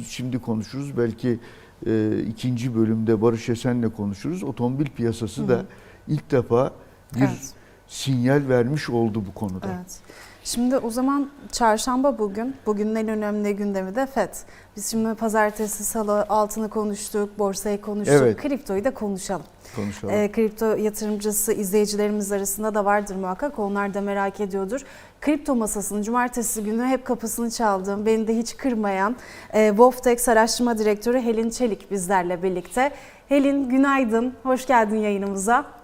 şimdi 0.07 0.39
konuşuruz, 0.39 0.97
belki 0.97 1.39
e, 1.87 2.23
ikinci 2.29 2.75
bölümde 2.75 3.21
Barış 3.21 3.49
Esen'le 3.49 3.89
konuşuruz. 3.89 4.43
Otomobil 4.43 4.85
piyasası 4.85 5.49
da 5.49 5.65
ilk 6.07 6.31
defa 6.31 6.71
bir 7.15 7.19
Evet. 7.19 7.53
sinyal 7.87 8.47
vermiş 8.49 8.89
oldu 8.89 9.23
bu 9.27 9.33
konuda. 9.39 9.67
Evet. 9.67 9.99
Şimdi 10.43 10.77
o 10.77 10.89
zaman 10.89 11.29
çarşamba 11.51 12.19
bugün. 12.19 12.55
Bugünün 12.65 12.95
en 12.95 13.07
önemli 13.07 13.55
gündemi 13.55 13.95
de 13.95 14.05
FED. 14.05 14.29
Biz 14.75 14.91
şimdi 14.91 15.15
pazartesi, 15.15 15.83
salı 15.83 16.25
altını 16.29 16.69
konuştuk, 16.69 17.39
borsayı 17.39 17.81
konuştuk, 17.81 18.15
Evet. 18.21 18.37
kriptoyu 18.41 18.83
da 18.83 18.93
konuşalım. 18.93 19.45
Konuşalım. 19.75 20.13
Ee, 20.13 20.31
kripto 20.31 20.65
yatırımcısı 20.65 21.53
izleyicilerimiz 21.53 22.31
arasında 22.31 22.75
da 22.75 22.85
vardır 22.85 23.15
muhakkak. 23.15 23.59
Onlar 23.59 23.93
da 23.93 24.01
merak 24.01 24.39
ediyordur. 24.39 24.81
Kripto 25.21 25.55
masasının 25.55 26.01
cumartesi 26.01 26.63
günü 26.63 26.85
hep 26.85 27.05
kapısını 27.05 27.51
çaldığım, 27.51 28.05
beni 28.05 28.27
de 28.27 28.37
hiç 28.37 28.57
kırmayan 28.57 29.15
e, 29.53 29.69
Woftex 29.69 30.29
Araştırma 30.29 30.77
Direktörü 30.77 31.21
Helin 31.21 31.49
Çelik 31.49 31.91
bizlerle 31.91 32.43
birlikte. 32.43 32.91
Helin 33.29 33.69
günaydın, 33.69 34.33
hoş 34.43 34.67
geldin 34.67 34.97
yayınımıza. 34.97 35.78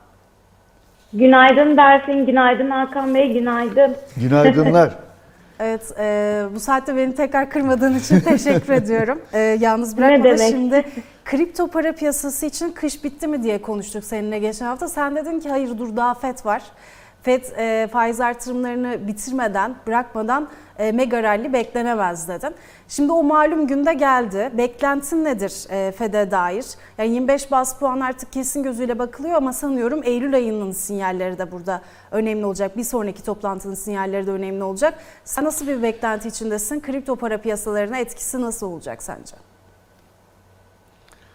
Günaydın 1.14 1.78
Berfin, 1.78 2.26
günaydın 2.26 2.70
Hakan 2.70 3.16
Bey, 3.16 3.34
günaydın. 3.34 3.96
Günaydınlar. 4.18 4.94
Evet, 5.60 5.94
e, 6.00 6.44
bu 6.56 6.60
saatte 6.60 6.98
beni 6.98 7.16
tekrar 7.16 7.50
kırmadığın 7.50 7.96
için 7.96 8.20
teşekkür 8.30 8.74
ediyorum. 8.74 9.22
E, 9.34 9.40
yalnız 9.40 9.98
bırakmadan 9.98 10.24
demek? 10.24 10.50
şimdi 10.50 10.86
kripto 11.26 11.68
para 11.68 11.92
piyasası 11.92 12.46
için 12.46 12.72
kış 12.72 13.04
bitti 13.04 13.28
mi 13.28 13.44
diye 13.44 13.62
konuştuk 13.62 14.04
seninle 14.04 14.40
geçen 14.40 14.66
hafta. 14.66 14.88
Sen 14.88 15.16
dedin 15.16 15.40
ki 15.40 15.50
hayır 15.50 15.78
dur 15.78 15.96
daha 15.96 16.14
FED 16.14 16.46
var. 16.46 16.62
FED 17.26 17.44
e, 17.58 17.88
faiz 17.88 18.22
artırımlarını 18.22 19.08
bitirmeden, 19.08 19.76
bırakmadan 19.88 20.48
e, 20.80 20.92
mega 20.92 21.24
rally 21.24 21.54
beklenemez 21.54 22.30
dedin. 22.30 22.56
Şimdi 22.88 23.12
o 23.12 23.24
malum 23.24 23.68
günde 23.68 23.94
geldi. 23.94 24.50
Beklentin 24.54 25.26
nedir 25.26 25.54
e, 25.72 25.92
FED'e 25.92 26.32
dair? 26.32 26.66
Yani 26.98 27.10
25 27.10 27.52
bas 27.52 27.80
puan 27.80 28.00
artık 28.00 28.34
kesin 28.34 28.64
gözüyle 28.64 29.00
bakılıyor 29.00 29.36
ama 29.36 29.54
sanıyorum 29.54 30.02
Eylül 30.04 30.36
ayının 30.36 30.72
sinyalleri 30.72 31.38
de 31.38 31.52
burada 31.52 31.82
önemli 32.12 32.46
olacak. 32.46 32.78
Bir 32.78 32.84
sonraki 32.84 33.26
toplantının 33.26 33.74
sinyalleri 33.74 34.28
de 34.28 34.32
önemli 34.32 34.64
olacak. 34.64 34.94
Sen 35.24 35.46
nasıl 35.46 35.68
bir 35.68 35.84
beklenti 35.84 36.28
içindesin? 36.28 36.80
Kripto 36.80 37.16
para 37.16 37.38
piyasalarına 37.38 37.98
etkisi 37.98 38.42
nasıl 38.42 38.72
olacak 38.72 39.04
sence? 39.04 39.36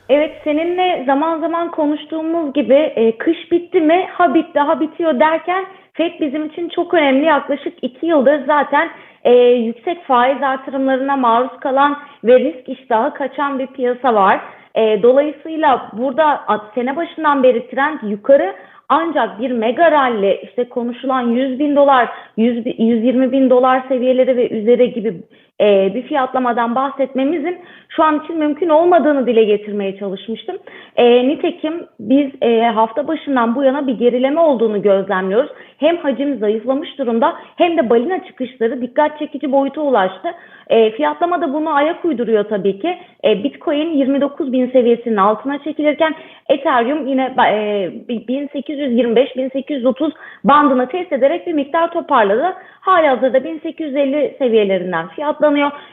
Evet 0.09 0.41
seninle 0.45 1.05
zaman 1.07 1.41
zaman 1.41 1.71
konuştuğumuz 1.71 2.53
gibi 2.53 2.75
e, 2.75 3.19
kış 3.19 3.53
bitti 3.53 3.81
mi 3.81 4.07
ha 4.13 4.35
bitti 4.35 4.59
ha 4.59 4.81
bitiyor 4.81 5.21
derken 5.21 5.65
FED 6.01 6.21
bizim 6.21 6.47
için 6.47 6.69
çok 6.69 6.95
önemli 6.95 7.25
yaklaşık 7.25 7.75
iki 7.83 8.07
yıldır 8.07 8.47
zaten 8.47 8.91
e, 9.25 9.33
yüksek 9.51 10.05
faiz 10.05 10.43
artırımlarına 10.43 11.17
maruz 11.17 11.61
kalan 11.61 11.99
ve 12.25 12.41
risk 12.41 12.69
iştahı 12.69 13.15
kaçan 13.15 13.59
bir 13.59 13.67
piyasa 13.67 14.15
var. 14.15 14.41
E, 14.75 15.03
dolayısıyla 15.03 15.91
burada 15.93 16.41
sene 16.75 16.97
başından 16.97 17.43
beri 17.43 17.71
trend 17.71 17.99
yukarı 18.03 18.55
ancak 18.89 19.41
bir 19.41 19.51
mega 19.51 19.91
rally 19.91 20.41
işte 20.43 20.69
konuşulan 20.69 21.23
100 21.23 21.59
bin 21.59 21.77
dolar, 21.77 22.09
100, 22.37 22.65
bi- 22.65 22.83
120 22.83 23.33
bin 23.33 23.51
dolar 23.51 23.83
seviyeleri 23.89 24.37
ve 24.37 24.49
üzeri 24.49 24.93
gibi 24.93 25.15
e, 25.61 25.95
bir 25.95 26.03
fiyatlamadan 26.03 26.75
bahsetmemizin 26.75 27.59
şu 27.89 28.05
an 28.05 28.21
için 28.25 28.39
mümkün 28.39 28.69
olmadığını 28.69 29.27
dile 29.27 29.45
getirmeye 29.45 29.99
çalışmıştım. 29.99 30.57
E, 30.97 31.29
nitekim 31.29 31.87
biz 32.01 32.31
e, 32.43 32.63
hafta 32.63 33.09
başından 33.09 33.55
bu 33.55 33.65
yana 33.65 33.87
bir 33.87 33.99
gerileme 33.99 34.41
olduğunu 34.41 34.83
gözlemliyoruz. 34.83 35.51
Hem 35.79 35.97
hacim 35.97 36.39
zayıflamış 36.39 36.99
durumda 36.99 37.37
hem 37.57 37.79
de 37.79 37.91
balina 37.91 38.25
çıkışları 38.25 38.81
dikkat 38.81 39.19
çekici 39.19 39.53
boyuta 39.53 39.81
ulaştı. 39.81 40.29
E, 40.69 40.91
fiyatlama 40.91 41.41
da 41.41 41.53
bunu 41.53 41.75
ayak 41.75 42.05
uyduruyor 42.05 42.45
tabii 42.45 42.79
ki. 42.79 42.99
E, 43.25 43.45
Bitcoin 43.45 43.91
29 43.91 44.53
bin 44.53 44.71
seviyesinin 44.71 45.17
altına 45.17 45.63
çekilirken 45.63 46.15
Ethereum 46.49 47.07
yine 47.07 47.35
e, 47.39 47.91
1825-1830 48.09 50.13
bandını 50.45 50.89
test 50.89 51.13
ederek 51.13 51.47
bir 51.47 51.53
miktar 51.53 51.93
toparladı. 51.93 52.55
Halihazırda 52.81 53.45
1850 53.45 54.37
seviyelerinden 54.39 55.09
fiyatlanıyor. 55.09 55.50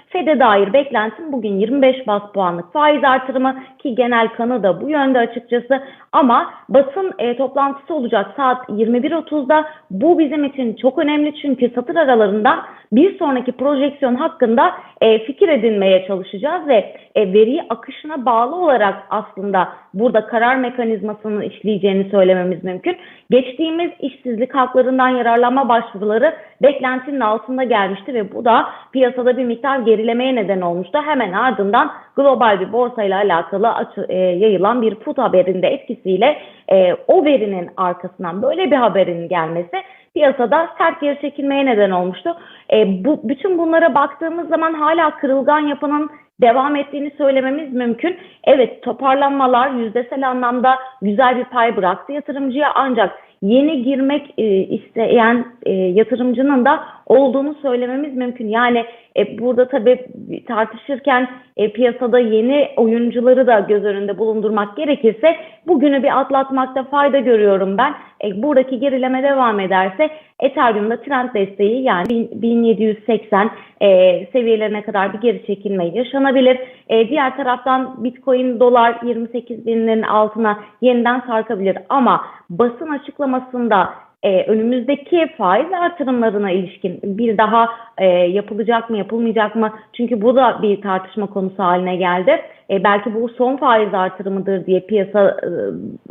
FED'e 0.10 0.40
dair 0.40 0.74
beklentim 0.74 1.32
bugün 1.32 1.60
25 1.60 2.08
bas 2.08 2.22
puanlık 2.34 2.74
faiz 2.74 3.04
artırımı 3.04 3.56
ki 3.80 3.96
genel 3.96 4.28
kanı 4.28 4.64
da 4.64 4.82
bu 4.82 4.90
yönde 4.90 5.20
açıkçası. 5.20 5.84
Ama 6.12 6.54
basın 6.70 7.14
e, 7.20 7.38
toplantısı 7.38 7.94
olacak 7.94 8.34
saat 8.36 8.70
21.30'da. 8.70 9.66
Bu 9.92 10.20
bizim 10.20 10.44
için 10.44 10.76
çok 10.76 10.98
önemli 10.98 11.34
çünkü 11.42 11.72
satır 11.76 11.96
aralarında 11.96 12.66
bir 12.92 13.18
sonraki 13.18 13.52
projeksiyon 13.52 14.16
hakkında 14.16 14.74
e, 15.02 15.20
fikir 15.20 15.50
edinmeye 15.50 16.08
çalışacağız 16.08 16.68
ve 16.68 16.94
e, 17.16 17.34
veri 17.34 17.62
akışına 17.70 18.26
bağlı 18.26 18.56
olarak 18.56 18.96
aslında 19.10 19.70
burada 19.94 20.28
karar 20.28 20.56
mekanizmasının 20.56 21.42
işleyeceğini 21.42 22.10
söylememiz 22.10 22.64
mümkün. 22.64 22.98
Geçtiğimiz 23.32 23.92
işsizlik 24.00 24.56
haklarından 24.56 25.10
yararlanma 25.10 25.70
başvuruları 25.70 26.34
beklentinin 26.62 27.20
altında 27.20 27.64
gelmişti 27.64 28.14
ve 28.14 28.34
bu 28.34 28.46
da 28.46 28.70
piyasada 28.92 29.38
bir 29.38 29.46
miktar 29.46 29.80
gerilemeye 29.80 30.36
neden 30.36 30.62
olmuştu. 30.62 31.00
Hemen 31.06 31.34
ardından 31.34 31.92
global 32.16 32.60
bir 32.60 32.72
borsayla 32.74 33.18
alakalı 33.18 33.74
açı- 33.74 34.06
e, 34.10 34.18
yayılan 34.18 34.82
bir 34.82 34.96
put 34.96 35.18
haberinde 35.18 35.68
etkisiyle 35.68 36.38
e, 36.72 36.94
o 37.08 37.26
verinin 37.26 37.70
arkasından 37.78 38.42
böyle 38.42 38.72
bir 38.72 38.76
haberin 38.76 39.30
gelmesi 39.30 39.78
piyasada 40.18 40.70
sert 40.78 41.02
geri 41.02 41.22
çekilmeye 41.22 41.66
neden 41.66 41.92
olmuştu. 41.92 42.38
E, 42.74 43.06
bu 43.06 43.22
bütün 43.24 43.58
bunlara 43.58 43.96
baktığımız 43.96 44.50
zaman 44.50 44.74
hala 44.74 45.18
kırılgan 45.18 45.60
yapının 45.60 46.10
devam 46.42 46.76
ettiğini 46.76 47.12
söylememiz 47.18 47.74
mümkün. 47.74 48.18
Evet 48.44 48.84
toparlanmalar 48.84 49.70
yüzdesel 49.72 50.30
anlamda 50.30 50.76
güzel 51.02 51.38
bir 51.38 51.44
pay 51.44 51.78
bıraktı 51.78 52.12
yatırımcıya 52.14 52.72
ancak 52.76 53.20
yeni 53.42 53.84
girmek 53.84 54.34
e, 54.38 54.44
isteyen 54.58 55.46
e, 55.64 55.72
yatırımcının 55.72 56.66
da 56.66 56.84
olduğunu 57.06 57.56
söylememiz 57.62 58.16
mümkün. 58.16 58.48
Yani 58.48 58.86
e, 59.18 59.38
burada 59.40 59.68
tabii 59.68 60.06
tartışırken 60.48 61.28
e, 61.58 61.72
piyasada 61.72 62.20
yeni 62.20 62.70
oyuncuları 62.78 63.48
da 63.48 63.60
göz 63.60 63.84
önünde 63.84 64.18
bulundurmak 64.18 64.78
gerekirse 64.78 65.36
bugünü 65.68 66.04
bir 66.04 66.20
atlatmakta 66.20 66.84
fayda 66.84 67.20
görüyorum 67.20 67.78
ben. 67.78 67.94
E, 68.24 68.44
buradaki 68.44 68.80
gerileme 68.80 69.24
devam 69.24 69.60
ederse 69.60 70.10
Ethereum'da 70.40 71.02
trend 71.02 71.30
desteği 71.34 71.84
yani 71.84 72.30
1780 72.32 73.52
e, 73.82 74.26
seviyelerine 74.26 74.82
kadar 74.82 75.14
bir 75.14 75.20
geri 75.20 75.46
çekilme 75.46 75.88
yaşanabilir. 75.88 76.60
E, 76.90 77.10
diğer 77.10 77.38
taraftan 77.38 78.04
Bitcoin 78.04 78.60
dolar 78.60 79.00
28 79.04 79.66
binlerin 79.66 80.02
altına 80.02 80.60
yeniden 80.82 81.20
sarkabilir 81.28 81.78
ama 81.90 82.26
basın 82.50 82.90
açıklamasında 82.90 83.90
e, 84.24 84.44
önümüzdeki 84.44 85.30
faiz 85.38 85.74
artırımlarına 85.74 86.52
ilişkin 86.52 87.00
bir 87.04 87.38
daha 87.38 87.70
e, 87.98 88.06
yapılacak 88.08 88.90
mı 88.90 88.98
yapılmayacak 88.98 89.56
mı? 89.56 89.74
Çünkü 89.94 90.22
bu 90.22 90.36
da 90.36 90.60
bir 90.62 90.82
tartışma 90.82 91.28
konusu 91.28 91.64
haline 91.64 91.96
geldi. 91.96 92.42
E, 92.70 92.84
belki 92.84 93.14
bu 93.14 93.30
son 93.30 93.58
faiz 93.58 93.94
artırımıdır 93.94 94.66
diye 94.66 94.80
piyasa 94.80 95.30
e, 95.30 95.50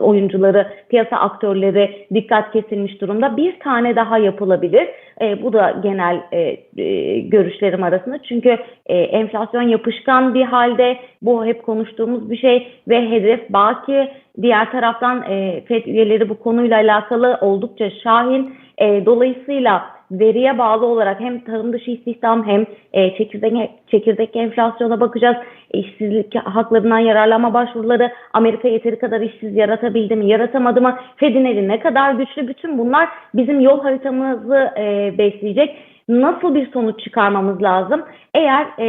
oyuncuları, 0.03 0.67
piyasa 0.89 1.17
aktörleri 1.17 2.07
dikkat 2.15 2.53
kesilmiş 2.53 3.01
durumda. 3.01 3.37
Bir 3.37 3.61
tane 3.61 3.97
daha 3.97 4.19
yapılabilir. 4.19 4.89
E, 5.21 5.43
bu 5.43 5.53
da 5.53 5.81
genel 5.83 6.21
e, 6.33 6.39
e, 6.83 7.19
görüşlerim 7.21 7.83
arasında. 7.83 8.19
Çünkü 8.23 8.59
e, 8.87 8.99
enflasyon 8.99 9.63
yapışkan 9.63 10.35
bir 10.35 10.45
halde 10.45 10.97
bu 11.23 11.47
hep 11.47 11.63
konuştuğumuz 11.63 12.31
bir 12.31 12.37
şey 12.37 12.69
ve 12.89 13.11
hedef 13.11 13.51
baki 13.51 14.09
diğer 14.43 14.71
taraftan 14.71 15.23
e, 15.31 15.61
FED 15.69 15.87
üyeleri 15.87 16.29
bu 16.29 16.39
konuyla 16.39 16.77
alakalı 16.77 17.39
oldukça 17.41 17.91
şahin. 17.91 18.55
E, 18.79 19.07
dolayısıyla 19.07 19.96
veriye 20.11 20.59
bağlı 20.59 20.87
olarak 20.87 21.21
hem 21.21 21.41
tarım 21.41 21.73
dışı 21.73 21.91
istihdam 21.91 22.47
hem 22.47 22.67
e, 22.93 23.17
çekirdek, 23.17 23.71
çekirdek 23.91 24.37
enflasyona 24.37 25.01
bakacağız. 25.01 25.37
İşsizlik 25.73 26.35
haklarından 26.35 26.99
yararlanma 26.99 27.55
başvuruları 27.55 28.13
Amerika 28.33 28.69
yeteri 28.69 28.99
kadar 28.99 29.21
işsiz 29.21 29.57
yaratabildi 29.57 30.17
mi, 30.17 30.29
yaratamadı 30.29 30.81
mı? 30.81 30.97
Fed'in 31.17 31.45
eli 31.45 31.69
ne 31.69 31.81
kadar 31.81 32.15
güçlü? 32.15 32.49
Bütün 32.49 32.79
bunlar 32.79 33.09
bizim 33.35 33.61
yol 33.61 33.81
haritamızı 33.81 34.71
e, 34.79 35.15
besleyecek. 35.19 35.77
Nasıl 36.09 36.55
bir 36.55 36.73
sonuç 36.73 37.05
çıkarmamız 37.05 37.63
lazım? 37.63 38.03
Eğer 38.35 38.67
e, 38.79 38.87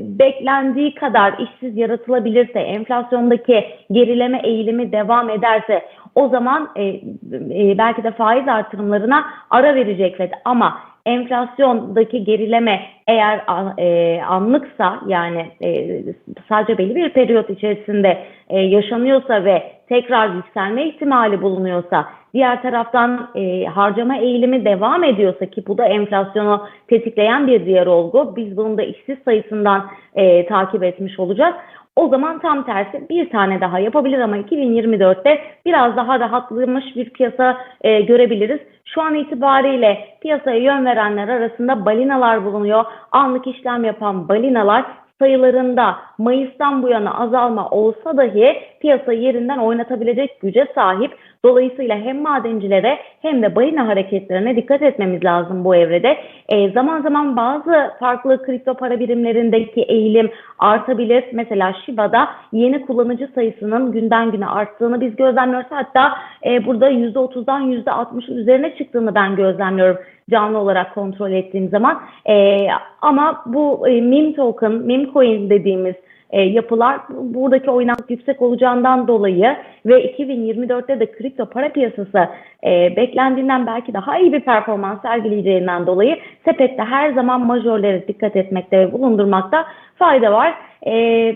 beklendiği 0.00 0.94
kadar 0.94 1.34
işsiz 1.38 1.76
yaratılabilirse, 1.76 2.58
enflasyondaki 2.60 3.64
gerileme 3.90 4.40
eğilimi 4.44 4.92
devam 4.92 5.30
ederse 5.30 5.84
o 6.14 6.28
zaman 6.28 6.68
e, 6.76 6.84
e, 6.84 7.78
belki 7.78 8.04
de 8.04 8.10
faiz 8.10 8.48
artırımlarına 8.48 9.24
ara 9.50 9.74
verecek 9.74 10.16
FED. 10.16 10.32
Ama 10.44 10.78
enflasyondaki 11.06 12.24
gerileme 12.24 12.80
eğer 13.06 13.40
e, 13.78 14.20
anlıksa 14.22 15.00
yani 15.06 15.46
e, 15.62 16.00
sadece 16.48 16.78
belli 16.78 16.94
bir 16.94 17.12
periyot 17.12 17.50
içerisinde 17.50 18.18
e, 18.48 18.60
yaşanıyorsa 18.60 19.44
ve 19.44 19.62
tekrar 19.88 20.28
yükselme 20.28 20.84
ihtimali 20.84 21.42
bulunuyorsa 21.42 22.08
diğer 22.34 22.62
taraftan 22.62 23.30
e, 23.34 23.64
harcama 23.64 24.16
eğilimi 24.16 24.64
devam 24.64 25.04
ediyorsa 25.04 25.46
ki 25.46 25.64
bu 25.66 25.78
da 25.78 25.84
enflasyonu 25.84 26.66
tetikleyen 26.88 27.46
bir 27.46 27.66
diğer 27.66 27.86
olgu 27.86 28.36
biz 28.36 28.56
bunu 28.56 28.78
da 28.78 28.82
işsiz 28.82 29.18
sayısından 29.24 29.86
e, 30.14 30.46
takip 30.46 30.82
etmiş 30.82 31.18
olacağız. 31.18 31.54
O 31.96 32.08
zaman 32.08 32.38
tam 32.38 32.66
tersi 32.66 33.08
bir 33.08 33.30
tane 33.30 33.60
daha 33.60 33.78
yapabilir 33.78 34.18
ama 34.18 34.38
2024'te 34.38 35.40
biraz 35.66 35.96
daha 35.96 36.20
rahatlamış 36.20 36.84
bir 36.96 37.10
piyasa 37.10 37.58
e, 37.80 38.00
görebiliriz. 38.00 38.60
Şu 38.84 39.02
an 39.02 39.14
itibariyle 39.14 40.08
piyasaya 40.20 40.58
yön 40.58 40.84
verenler 40.84 41.28
arasında 41.28 41.86
balinalar 41.86 42.44
bulunuyor. 42.44 42.84
Anlık 43.12 43.46
işlem 43.46 43.84
yapan 43.84 44.28
balinalar 44.28 44.84
sayılarında 45.18 45.98
Mayıs'tan 46.18 46.82
bu 46.82 46.88
yana 46.88 47.14
azalma 47.20 47.70
olsa 47.70 48.16
dahi 48.16 48.56
piyasa 48.80 49.12
yerinden 49.12 49.58
oynatabilecek 49.58 50.40
güce 50.40 50.66
sahip. 50.74 51.18
Dolayısıyla 51.48 51.96
hem 51.96 52.22
madencilere 52.22 52.98
hem 53.22 53.42
de 53.42 53.56
balina 53.56 53.88
hareketlerine 53.88 54.56
dikkat 54.56 54.82
etmemiz 54.82 55.24
lazım 55.24 55.64
bu 55.64 55.74
evrede. 55.74 56.16
E, 56.48 56.70
zaman 56.70 57.02
zaman 57.02 57.36
bazı 57.36 57.90
farklı 58.00 58.42
kripto 58.42 58.74
para 58.74 59.00
birimlerindeki 59.00 59.82
eğilim 59.82 60.30
artabilir. 60.58 61.24
Mesela 61.32 61.72
Shiba'da 61.72 62.28
yeni 62.52 62.86
kullanıcı 62.86 63.28
sayısının 63.34 63.92
günden 63.92 64.30
güne 64.30 64.46
arttığını 64.46 65.00
biz 65.00 65.16
gözlemliyoruz. 65.16 65.70
Hatta 65.70 66.12
e, 66.46 66.66
burada 66.66 66.90
%30'dan 66.90 67.72
%60'ın 67.72 68.36
üzerine 68.36 68.76
çıktığını 68.76 69.14
ben 69.14 69.36
gözlemliyorum 69.36 69.98
canlı 70.30 70.58
olarak 70.58 70.94
kontrol 70.94 71.32
ettiğim 71.32 71.68
zaman. 71.68 72.00
E, 72.28 72.66
ama 73.02 73.42
bu 73.46 73.88
e, 73.88 74.00
meme 74.00 74.34
token, 74.34 74.72
meme 74.72 75.12
coin 75.12 75.50
dediğimiz 75.50 75.94
e, 76.30 76.42
yapılar 76.42 77.00
buradaki 77.10 77.70
oynaklık 77.70 78.10
yüksek 78.10 78.42
olacağından 78.42 79.08
dolayı 79.08 79.56
ve 79.86 80.12
2024'te 80.12 81.00
de 81.00 81.12
kripto 81.12 81.46
para 81.46 81.68
piyasası 81.68 82.28
e, 82.64 82.96
beklendiğinden 82.96 83.66
belki 83.66 83.94
daha 83.94 84.18
iyi 84.18 84.32
bir 84.32 84.40
performans 84.40 85.02
sergileyeceğinden 85.02 85.86
dolayı 85.86 86.18
sepette 86.44 86.82
her 86.82 87.12
zaman 87.12 87.46
majörlere 87.46 88.08
dikkat 88.08 88.36
etmekte 88.36 88.78
ve 88.78 88.92
bulundurmakta 88.92 89.64
fayda 89.96 90.32
var. 90.32 90.54
E, 90.86 90.92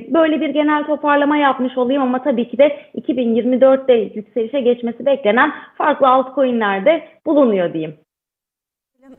böyle 0.09 0.41
bir 0.41 0.49
genel 0.49 0.85
toparlama 0.85 1.37
yapmış 1.37 1.79
olayım 1.79 2.03
ama 2.03 2.23
tabii 2.23 2.49
ki 2.49 2.59
de 2.59 2.77
2024'te 2.97 3.95
yükselişe 3.95 4.61
geçmesi 4.61 5.07
beklenen 5.07 5.53
farklı 5.79 6.09
altcoin'ler 6.09 6.85
de 6.85 7.03
bulunuyor 7.27 7.73
diyeyim. 7.73 8.02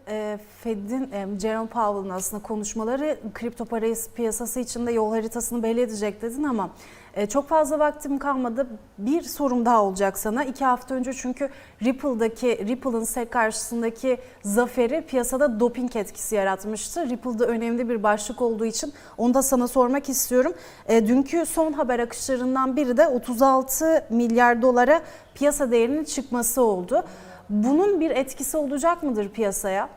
E, 0.08 0.40
Fed'in, 0.64 1.12
e, 1.12 1.40
Jerome 1.40 1.68
Powell'ın 1.68 2.10
aslında 2.10 2.44
konuşmaları 2.44 3.20
kripto 3.34 3.66
para 3.66 3.86
piyasası 4.16 4.60
içinde 4.60 4.92
yol 4.92 5.12
haritasını 5.12 5.64
belli 5.64 5.82
edecek 5.82 6.22
dedin 6.22 6.44
ama 6.44 6.70
e, 7.14 7.26
çok 7.26 7.50
fazla 7.50 7.80
vaktim 7.80 8.18
kalmadı. 8.18 8.68
Bir 8.98 9.22
sorum 9.22 9.66
daha 9.66 9.84
olacak 9.84 10.18
sana. 10.18 10.44
İki 10.44 10.66
hafta 10.66 10.96
önce 10.96 11.14
çünkü 11.14 11.50
Ripple'daki, 11.84 12.68
Ripple'ın 12.68 13.04
SEC 13.04 13.30
karşısındaki 13.30 14.18
zaferi 14.44 15.02
piyasada 15.02 15.60
doping 15.60 15.96
etkisi 15.96 16.36
yaratmıştı. 16.36 17.10
Ripple'da 17.10 17.46
önemli 17.46 17.90
bir 17.90 18.04
başlık 18.04 18.42
olduğu 18.42 18.66
için 18.66 18.94
onu 19.18 19.34
da 19.34 19.42
sana 19.42 19.68
sormak 19.68 20.10
istiyorum. 20.10 20.54
Dünkü 20.90 21.46
son 21.46 21.74
haber 21.74 22.00
akışlarından 22.00 22.76
biri 22.76 22.98
de 22.98 23.08
36 23.08 24.06
milyar 24.10 24.62
dolara 24.62 25.02
piyasa 25.36 25.72
değerinin 25.72 26.04
çıkması 26.04 26.62
oldu. 26.62 27.04
Bunun 27.54 28.00
bir 28.02 28.12
etkisi 28.12 28.58
olacak 28.58 29.04
mıdır 29.04 29.30
piyasaya? 29.30 29.90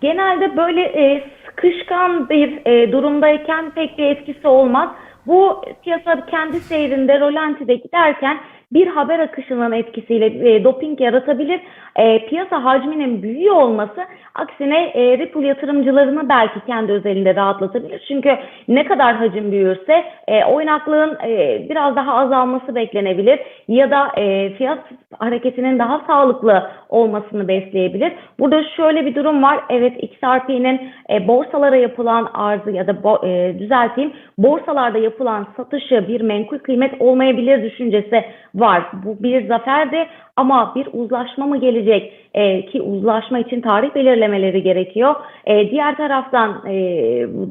Genelde 0.00 0.56
böyle 0.56 0.82
e, 0.82 1.30
sıkışkan 1.46 2.28
bir 2.28 2.66
e, 2.66 2.92
durumdayken 2.92 3.70
pek 3.70 3.98
bir 3.98 4.04
etkisi 4.04 4.48
olmaz. 4.48 4.90
Bu 5.26 5.64
piyasa 5.82 6.26
kendi 6.26 6.60
seyrinde 6.60 7.20
rolantide 7.20 7.74
giderken 7.74 8.40
bir 8.72 8.86
haber 8.86 9.18
akışının 9.18 9.72
etkisiyle 9.72 10.26
e, 10.26 10.64
doping 10.64 11.00
yaratabilir. 11.00 11.60
E, 11.96 12.26
piyasa 12.26 12.64
hacminin 12.64 13.22
büyüyor 13.22 13.56
olması 13.56 14.00
aksine 14.34 14.84
e, 14.84 15.18
Ripple 15.18 15.46
yatırımcılarını 15.46 16.28
belki 16.28 16.60
kendi 16.66 16.92
özelinde 16.92 17.34
rahatlatabilir. 17.34 18.04
Çünkü 18.08 18.38
ne 18.68 18.84
kadar 18.84 19.16
hacim 19.16 19.52
büyürse 19.52 20.04
e, 20.28 20.44
oynaklığın 20.44 21.18
e, 21.26 21.66
biraz 21.68 21.96
daha 21.96 22.14
azalması 22.14 22.74
beklenebilir 22.74 23.40
ya 23.68 23.90
da 23.90 24.08
e, 24.16 24.50
fiyat 24.50 24.78
hareketinin 25.18 25.78
daha 25.78 26.00
sağlıklı 26.06 26.70
olmasını 26.88 27.48
besleyebilir. 27.48 28.12
Burada 28.38 28.64
şöyle 28.64 29.06
bir 29.06 29.14
durum 29.14 29.42
var. 29.42 29.60
Evet 29.70 30.02
XRP'nin 30.02 30.90
e, 31.10 31.28
borsalara 31.28 31.76
yapılan 31.76 32.30
arzı 32.34 32.70
ya 32.70 32.86
da 32.86 33.02
bo, 33.02 33.26
e, 33.26 33.58
düzelteyim 33.58 34.12
borsalarda 34.38 34.98
yapılan 34.98 35.46
satışı 35.56 36.08
bir 36.08 36.20
menkul 36.20 36.58
kıymet 36.58 37.00
olmayabilir 37.00 37.62
düşüncesi 37.62 38.24
var. 38.60 38.82
Bu 39.04 39.22
bir 39.22 39.48
zaferdi 39.48 40.06
ama 40.36 40.72
bir 40.74 40.88
uzlaşma 40.92 41.46
mı 41.46 41.60
gelecek 41.60 42.12
e, 42.34 42.66
ki 42.66 42.82
uzlaşma 42.82 43.38
için 43.38 43.60
tarih 43.60 43.94
belirlemeleri 43.94 44.62
gerekiyor. 44.62 45.14
E, 45.46 45.70
diğer 45.70 45.96
taraftan 45.96 46.66
e, 46.66 46.74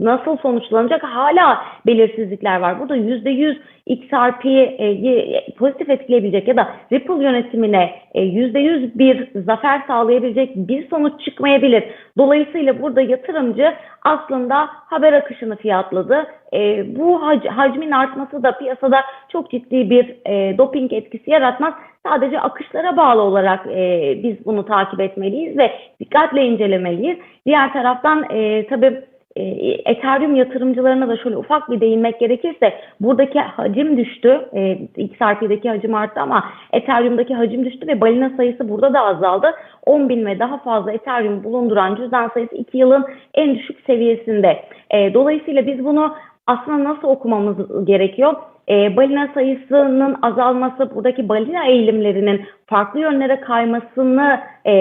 nasıl 0.02 0.38
sonuçlanacak 0.38 1.04
hala 1.04 1.62
belirsizlikler 1.86 2.60
var. 2.60 2.80
Burada 2.80 2.98
%100 2.98 3.58
XRP'yi 3.86 5.54
pozitif 5.58 5.89
etkileyebilecek 5.89 6.48
ya 6.48 6.58
da 6.58 6.67
Ripple 6.91 7.24
yönetimine 7.24 7.91
%100 8.15 9.00
bir 9.00 9.28
zafer 9.41 9.82
sağlayabilecek 9.88 10.56
bir 10.56 10.89
sonuç 10.89 11.26
çıkmayabilir. 11.26 11.84
Dolayısıyla 12.17 12.82
burada 12.82 13.02
yatırımcı 13.02 13.74
aslında 14.04 14.67
haber 14.72 15.13
akışını 15.13 15.56
fiyatladı. 15.56 16.28
E, 16.53 16.86
bu 16.95 17.15
hac- 17.15 17.47
hacmin 17.47 17.91
artması 17.91 18.43
da 18.43 18.57
piyasada 18.57 19.01
çok 19.29 19.51
ciddi 19.51 19.89
bir 19.89 20.15
e, 20.25 20.57
doping 20.57 20.93
etkisi 20.93 21.31
yaratmaz. 21.31 21.73
Sadece 22.05 22.39
akışlara 22.39 22.97
bağlı 22.97 23.21
olarak 23.21 23.67
e, 23.67 24.13
biz 24.23 24.45
bunu 24.45 24.65
takip 24.65 24.99
etmeliyiz 24.99 25.57
ve 25.57 25.71
dikkatle 25.99 26.45
incelemeliyiz. 26.45 27.17
Diğer 27.45 27.73
taraftan 27.73 28.25
e, 28.29 28.67
tabii 28.67 29.01
e, 29.38 29.43
Ethereum 29.86 30.36
yatırımcılarına 30.36 31.07
da 31.07 31.17
şöyle 31.17 31.38
ufak 31.38 31.71
bir 31.71 31.81
değinmek 31.81 32.19
gerekirse 32.19 32.73
buradaki 32.99 33.39
hacim 33.39 33.97
düştü. 33.97 34.49
E, 34.53 34.77
XRP'deki 34.97 35.69
hacim 35.69 35.95
arttı 35.95 36.21
ama 36.21 36.43
Ethereum'daki 36.73 37.36
hacim 37.36 37.65
düştü 37.65 37.88
ve 37.88 38.01
balina 38.01 38.29
sayısı 38.38 38.69
burada 38.69 38.93
da 38.93 39.01
azaldı. 39.01 39.51
10 39.86 40.10
bin 40.10 40.25
ve 40.25 40.39
daha 40.39 40.57
fazla 40.57 40.91
Ethereum 40.91 41.43
bulunduran 41.43 41.95
cüzdan 41.95 42.27
sayısı 42.27 42.55
2 42.55 42.77
yılın 42.77 43.05
en 43.33 43.55
düşük 43.55 43.79
seviyesinde. 43.88 44.63
E, 44.91 45.13
dolayısıyla 45.13 45.67
biz 45.67 45.86
bunu 45.86 46.15
aslında 46.47 46.83
nasıl 46.83 47.07
okumamız 47.07 47.86
gerekiyor? 47.86 48.33
E, 48.69 48.97
balina 48.97 49.29
sayısının 49.33 50.15
azalması 50.21 50.95
buradaki 50.95 51.29
balina 51.29 51.65
eğilimlerinin 51.65 52.41
farklı 52.67 52.99
yönlere 52.99 53.39
kaymasını 53.39 54.39
e, 54.65 54.73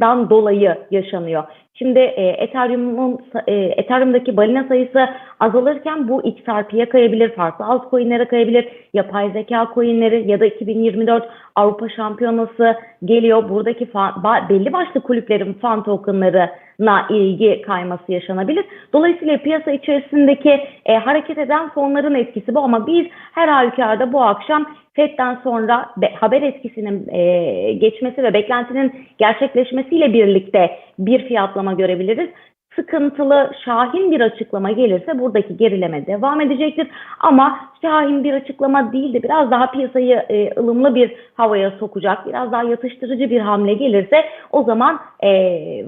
dan 0.00 0.30
dolayı 0.30 0.78
yaşanıyor. 0.90 1.44
Şimdi 1.78 1.98
e, 1.98 2.26
Ethereum'un 2.26 3.18
e, 3.46 3.54
Ethereum'daki 3.54 4.36
balina 4.36 4.64
sayısı 4.68 5.08
azalırken 5.40 6.08
bu 6.08 6.22
XRP'ye 6.22 6.88
kayabilir, 6.88 7.28
farklı 7.28 7.64
altcoin'lere 7.64 8.24
kayabilir, 8.24 8.68
yapay 8.92 9.30
zeka 9.30 9.68
coin'leri 9.74 10.30
ya 10.30 10.40
da 10.40 10.46
2024 10.46 11.28
Avrupa 11.56 11.88
Şampiyonası 11.88 12.76
geliyor. 13.04 13.48
Buradaki 13.48 13.84
fa- 13.84 14.22
ba- 14.22 14.48
belli 14.48 14.72
başlı 14.72 15.00
kulüplerin 15.00 15.52
fan 15.52 15.82
tokenlarına 15.82 17.06
ilgi 17.10 17.62
kayması 17.62 18.12
yaşanabilir. 18.12 18.64
Dolayısıyla 18.92 19.38
piyasa 19.38 19.70
içerisindeki 19.70 20.60
e, 20.86 20.96
hareket 20.96 21.38
eden 21.38 21.68
fonların 21.68 22.14
etkisi 22.14 22.54
bu 22.54 22.60
ama 22.60 22.86
biz 22.86 23.06
her 23.32 23.48
halükarda 23.48 24.12
bu 24.12 24.22
akşam 24.22 24.66
FED'den 24.94 25.38
sonra 25.44 25.86
be- 25.96 26.14
haber 26.14 26.42
etkisinin 26.42 27.08
e, 27.08 27.72
geçmesi 27.72 28.22
ve 28.22 28.34
beklentinin 28.34 28.92
gerçekleşmesiyle 29.18 30.12
birlikte 30.12 30.70
bir 30.98 31.24
fiyatlama 31.28 31.72
görebiliriz. 31.72 32.30
Sıkıntılı, 32.76 33.50
şahin 33.64 34.10
bir 34.10 34.20
açıklama 34.20 34.70
gelirse 34.70 35.18
buradaki 35.18 35.56
gerileme 35.56 36.06
devam 36.06 36.40
edecektir. 36.40 36.88
Ama 37.20 37.58
şahin 37.82 38.24
bir 38.24 38.32
açıklama 38.32 38.92
değil 38.92 39.14
de 39.14 39.22
biraz 39.22 39.50
daha 39.50 39.70
piyasayı 39.70 40.16
e, 40.28 40.60
ılımlı 40.60 40.94
bir 40.94 41.12
havaya 41.34 41.70
sokacak, 41.70 42.26
biraz 42.26 42.52
daha 42.52 42.62
yatıştırıcı 42.62 43.30
bir 43.30 43.40
hamle 43.40 43.74
gelirse 43.74 44.24
o 44.52 44.62
zaman 44.62 45.00
e, 45.24 45.30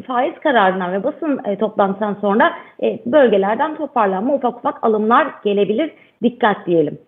faiz 0.06 0.34
kararından 0.34 0.92
ve 0.92 1.04
basın 1.04 1.40
e, 1.44 1.56
toplantısından 1.56 2.16
sonra 2.20 2.52
e, 2.82 2.98
bölgelerden 3.06 3.76
toparlanma, 3.76 4.34
ufak 4.34 4.56
ufak 4.56 4.84
alımlar 4.84 5.28
gelebilir. 5.44 5.90
Dikkat 6.22 6.66
diyelim. 6.66 6.98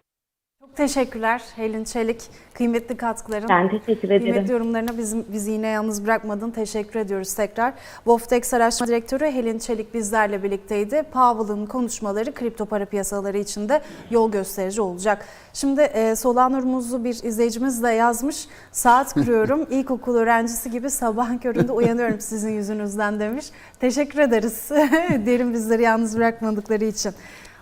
Teşekkürler 0.78 1.42
Helin 1.56 1.84
Çelik. 1.84 2.22
Kıymetli 2.54 2.96
katkıların. 2.96 3.48
Ben 3.48 3.68
teşekkür 3.70 4.08
ederim. 4.08 4.22
Kıymetli 4.22 4.52
yorumlarına 4.52 4.98
bizim, 4.98 5.24
bizi 5.32 5.50
yine 5.50 5.66
yalnız 5.66 6.04
bırakmadın. 6.04 6.50
Teşekkür 6.50 7.00
ediyoruz 7.00 7.34
tekrar. 7.34 7.74
Wolfdex 7.96 8.54
Araştırma 8.54 8.88
Direktörü 8.88 9.24
Helin 9.24 9.58
Çelik 9.58 9.94
bizlerle 9.94 10.42
birlikteydi. 10.42 11.02
Powell'ın 11.12 11.66
konuşmaları 11.66 12.34
kripto 12.34 12.66
para 12.66 12.84
piyasaları 12.84 13.38
için 13.38 13.68
de 13.68 13.80
yol 14.10 14.32
gösterici 14.32 14.80
olacak. 14.80 15.24
Şimdi 15.52 15.80
e, 15.80 16.16
Solana 16.16 16.62
Rumuzlu 16.62 17.04
bir 17.04 17.22
izleyicimiz 17.22 17.82
de 17.82 17.88
yazmış. 17.88 18.46
Saat 18.72 19.14
kuruyorum. 19.14 19.66
İlkokul 19.70 20.16
öğrencisi 20.16 20.70
gibi 20.70 20.90
sabahın 20.90 21.38
köründe 21.38 21.72
uyanıyorum 21.72 22.20
sizin 22.20 22.52
yüzünüzden 22.52 23.20
demiş. 23.20 23.46
Teşekkür 23.80 24.18
ederiz. 24.18 24.68
Derin 25.26 25.54
bizleri 25.54 25.82
yalnız 25.82 26.16
bırakmadıkları 26.16 26.84
için. 26.84 27.12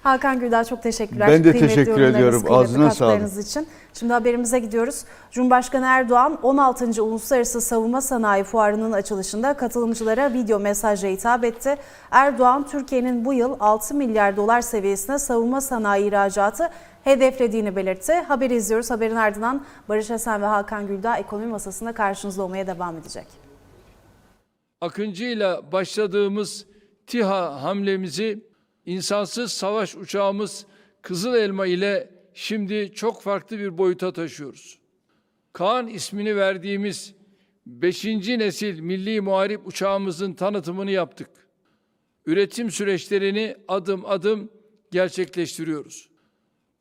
Hakan 0.06 0.40
Güldağ 0.40 0.64
çok 0.64 0.82
teşekkürler. 0.82 1.28
Ben 1.28 1.44
de 1.44 1.50
Kıymetli 1.50 1.74
teşekkür 1.74 2.00
ediyorum. 2.00 2.44
Ağzına 2.48 2.90
sağlık. 2.90 3.46
için. 3.46 3.66
Şimdi 3.94 4.12
haberimize 4.12 4.58
gidiyoruz. 4.58 5.04
Cumhurbaşkanı 5.30 5.86
Erdoğan 5.86 6.38
16. 6.42 7.02
Uluslararası 7.02 7.60
Savunma 7.60 8.00
Sanayi 8.00 8.44
Fuarı'nın 8.44 8.92
açılışında 8.92 9.54
katılımcılara 9.54 10.32
video 10.32 10.58
mesajla 10.58 11.08
hitap 11.08 11.44
etti. 11.44 11.76
Erdoğan 12.10 12.66
Türkiye'nin 12.66 13.24
bu 13.24 13.34
yıl 13.34 13.56
6 13.60 13.94
milyar 13.94 14.36
dolar 14.36 14.60
seviyesine 14.60 15.18
savunma 15.18 15.60
sanayi 15.60 16.08
ihracatı 16.08 16.68
hedeflediğini 17.04 17.76
belirtti. 17.76 18.12
Haberi 18.12 18.54
izliyoruz. 18.54 18.90
Haberin 18.90 19.16
ardından 19.16 19.64
Barış 19.88 20.10
Esen 20.10 20.42
ve 20.42 20.46
Hakan 20.46 20.86
Güldağ 20.86 21.16
ekonomi 21.16 21.46
masasında 21.46 21.92
karşınızda 21.92 22.42
olmaya 22.42 22.66
devam 22.66 22.96
edecek. 22.96 23.26
Akıncı 24.80 25.24
ile 25.24 25.72
başladığımız 25.72 26.66
TİHA 27.06 27.62
hamlemizi 27.62 28.46
insansız 28.86 29.52
savaş 29.52 29.94
uçağımız 29.94 30.66
Kızıl 31.02 31.34
Elma 31.34 31.66
ile 31.66 32.10
şimdi 32.34 32.92
çok 32.94 33.22
farklı 33.22 33.58
bir 33.58 33.78
boyuta 33.78 34.12
taşıyoruz. 34.12 34.78
Kaan 35.52 35.88
ismini 35.88 36.36
verdiğimiz 36.36 37.14
5. 37.66 38.04
nesil 38.04 38.80
milli 38.80 39.20
muharip 39.20 39.66
uçağımızın 39.66 40.32
tanıtımını 40.32 40.90
yaptık. 40.90 41.30
Üretim 42.26 42.70
süreçlerini 42.70 43.56
adım 43.68 44.06
adım 44.06 44.50
gerçekleştiriyoruz. 44.90 46.08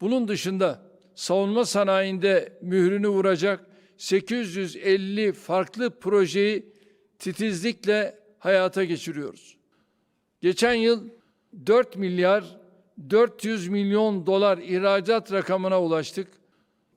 Bunun 0.02 0.28
dışında 0.28 0.92
savunma 1.16 1.66
sanayinde 1.66 2.60
mührünü 2.62 3.08
vuracak 3.08 3.66
850 3.98 5.34
farklı 5.34 6.00
projeyi 6.00 6.74
titizlikle 7.20 8.20
hayata 8.40 8.84
geçiriyoruz. 8.84 9.58
Geçen 10.42 10.74
yıl 10.74 11.10
4 11.66 11.96
milyar 11.96 12.58
400 13.10 13.68
milyon 13.68 14.26
dolar 14.26 14.58
ihracat 14.58 15.32
rakamına 15.32 15.82
ulaştık. 15.82 16.28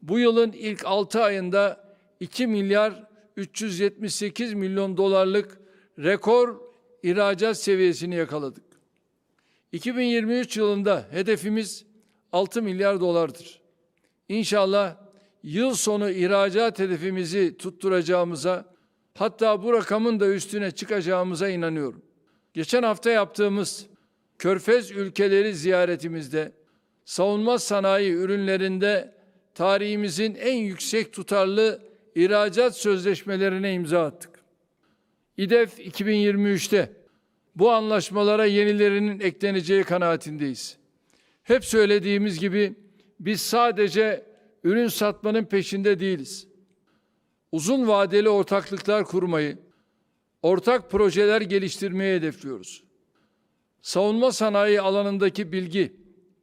Bu 0.03 0.19
yılın 0.19 0.53
ilk 0.53 0.87
6 0.87 1.23
ayında 1.23 1.89
2 2.21 2.47
milyar 2.47 3.05
378 3.37 4.55
milyon 4.55 4.97
dolarlık 4.97 5.61
rekor 5.99 6.61
ihracat 7.03 7.59
seviyesini 7.59 8.15
yakaladık. 8.15 8.65
2023 9.73 10.57
yılında 10.57 11.07
hedefimiz 11.11 11.87
6 12.33 12.63
milyar 12.63 13.01
dolardır. 13.01 13.61
İnşallah 14.29 14.97
yıl 15.43 15.75
sonu 15.75 16.11
ihracat 16.11 16.79
hedefimizi 16.79 17.57
tutturacağımıza, 17.57 18.75
hatta 19.15 19.63
bu 19.63 19.73
rakamın 19.73 20.21
da 20.21 20.29
üstüne 20.29 20.71
çıkacağımıza 20.71 21.49
inanıyorum. 21.49 22.03
Geçen 22.55 22.83
hafta 22.83 23.11
yaptığımız 23.11 23.87
Körfez 24.39 24.91
ülkeleri 24.91 25.55
ziyaretimizde 25.55 26.53
savunma 27.05 27.59
sanayi 27.59 28.13
ürünlerinde 28.13 29.15
tarihimizin 29.55 30.35
en 30.35 30.57
yüksek 30.57 31.13
tutarlı 31.13 31.83
ihracat 32.15 32.77
sözleşmelerine 32.77 33.75
imza 33.75 34.05
attık. 34.05 34.31
İDEF 35.37 35.79
2023'te 35.79 36.93
bu 37.57 37.71
anlaşmalara 37.71 38.45
yenilerinin 38.45 39.21
ekleneceği 39.21 39.85
kanaatindeyiz. 39.85 40.77
Hep 41.43 41.65
söylediğimiz 41.65 42.39
gibi 42.39 42.75
biz 43.21 43.41
sadece 43.41 44.25
ürün 44.65 44.89
satmanın 44.89 45.45
peşinde 45.45 46.01
değiliz. 46.01 46.49
Uzun 47.53 47.89
vadeli 47.89 48.29
ortaklıklar 48.29 49.05
kurmayı, 49.05 49.59
ortak 50.43 50.91
projeler 50.91 51.41
geliştirmeyi 51.41 52.17
hedefliyoruz. 52.17 52.88
Savunma 53.83 54.33
sanayi 54.33 54.81
alanındaki 54.81 55.53
bilgi, 55.53 55.93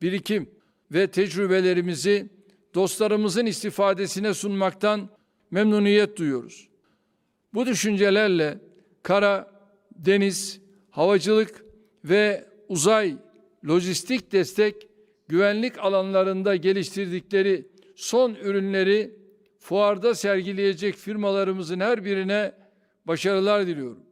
birikim 0.02 0.50
ve 0.91 1.08
tecrübelerimizi 1.08 2.30
dostlarımızın 2.74 3.45
istifadesine 3.45 4.34
sunmaktan 4.34 5.10
memnuniyet 5.52 6.17
duyuyoruz. 6.17 6.69
Bu 7.54 7.65
düşüncelerle 7.65 8.58
kara, 9.04 9.52
deniz, 9.91 10.62
havacılık 10.91 11.65
ve 12.06 12.45
uzay, 12.69 13.17
lojistik 13.67 14.32
destek, 14.32 14.88
güvenlik 15.28 15.80
alanlarında 15.80 16.56
geliştirdikleri 16.56 17.67
son 17.95 18.36
ürünleri 18.36 19.15
fuarda 19.60 20.15
sergileyecek 20.15 20.95
firmalarımızın 20.95 21.80
her 21.80 22.06
birine 22.06 22.52
başarılar 23.06 23.67
diliyorum. 23.67 24.05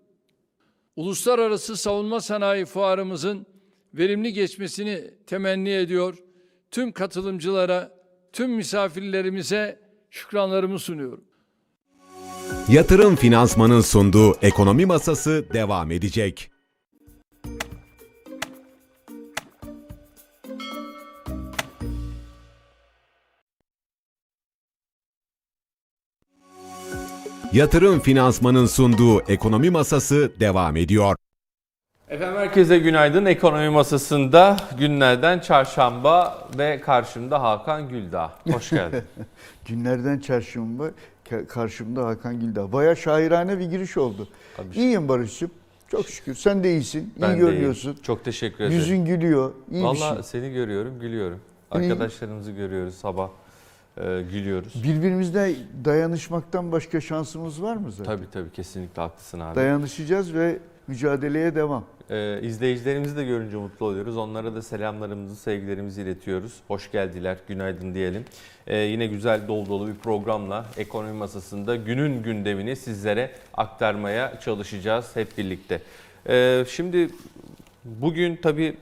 Uluslararası 0.96 1.78
Savunma 1.78 2.22
Sanayi 2.22 2.66
Fuarımızın 2.66 3.46
verimli 3.94 4.34
geçmesini 4.34 5.12
temenni 5.28 5.70
ediyor. 5.70 6.18
Tüm 6.72 6.92
katılımcılara, 6.92 7.92
tüm 8.34 8.52
misafirlerimize 8.52 9.80
şükranlarımı 10.10 10.80
sunuyorum. 10.80 11.24
Yatırım 12.70 13.16
Finansman'ın 13.16 13.82
sunduğu 13.82 14.36
Ekonomi 14.41 14.86
Masası 14.86 15.46
devam 15.54 15.91
edecek. 15.91 16.53
Yatırım 27.54 27.99
Finansman'ın 27.99 28.66
sunduğu 28.66 29.22
Ekonomi 29.22 29.70
Masası 29.70 30.32
devam 30.39 30.76
ediyor. 30.78 31.16
Efendim 32.10 32.38
herkese 32.39 32.80
günaydın. 32.80 33.26
Ekonomi 33.26 33.70
masasında 33.70 34.58
günlerden 34.78 35.39
çarşamba 35.39 36.47
ve 36.58 36.82
karşımda 36.82 37.41
Hakan 37.43 37.89
Güldağ. 37.89 38.32
Hoş 38.51 38.70
geldin. 38.70 39.04
Günlerden 39.66 40.20
çarşamba 40.20 40.86
ka- 41.30 41.47
karşımda 41.47 42.06
Hakan 42.06 42.39
Güldağ. 42.39 42.72
Baya 42.74 42.95
şairane 42.95 43.60
bir 43.60 43.66
giriş 43.66 43.97
oldu. 43.97 44.28
Tabii. 44.58 44.76
İyiyim 44.76 45.08
Barış'cığım. 45.10 45.51
Çok 45.91 46.10
şükür. 46.10 46.36
Sen 46.36 46.64
de 46.64 46.72
iyisin. 46.72 47.14
Ben 47.22 47.30
iyi 47.30 47.34
de 47.34 47.38
görünüyorsun. 47.38 47.89
iyiyim. 47.89 48.01
Çok 48.04 48.26
teşekkür 48.26 48.64
ederim. 48.64 48.80
Yüzün 48.80 49.06
gülüyor. 49.06 49.51
İyi 49.72 49.80
bir 49.80 49.84
Valla 49.84 50.14
şey. 50.14 50.24
seni 50.24 50.54
görüyorum, 50.54 50.99
gülüyorum. 50.99 51.39
Arkadaşlarımızı 51.72 52.51
görüyoruz 52.51 52.95
sabah. 52.95 53.30
E, 53.98 54.22
gülüyoruz. 54.32 54.84
Birbirimizle 54.84 55.56
dayanışmaktan 55.86 56.72
başka 56.72 57.02
şansımız 57.02 57.62
var 57.62 57.76
mı 57.76 57.91
zaten? 57.91 58.16
Tabii 58.16 58.32
tabii 58.32 58.52
kesinlikle 58.52 59.02
haklısın 59.02 59.39
abi. 59.39 59.56
Dayanışacağız 59.56 60.34
ve 60.34 60.60
mücadeleye 60.88 61.56
devam. 61.56 61.86
Ee, 62.10 62.39
izleyicilerimizi 62.41 63.18
de 63.18 63.24
görünce 63.26 63.58
mutlu 63.58 63.86
oluyoruz. 63.86 64.18
Onlara 64.18 64.56
da 64.56 64.62
selamlarımızı, 64.62 65.36
sevgilerimizi 65.36 66.02
iletiyoruz. 66.02 66.54
Hoş 66.68 66.91
geldiler, 66.91 67.38
günaydın 67.48 67.94
diyelim. 67.94 68.26
Ee, 68.68 68.78
yine 68.78 69.08
güzel 69.08 69.48
dolu 69.48 69.66
dolu 69.70 69.88
bir 69.88 69.96
programla 69.96 70.66
ekonomi 70.78 71.14
masasında 71.14 71.76
günün 71.76 72.24
gündemini 72.24 72.76
sizlere 72.76 73.32
aktarmaya 73.54 74.39
çalışacağız 74.39 75.16
hep 75.16 75.38
birlikte. 75.38 75.82
Ee, 76.30 76.66
şimdi 76.68 77.10
bugün 77.86 78.36
tabii 78.36 78.78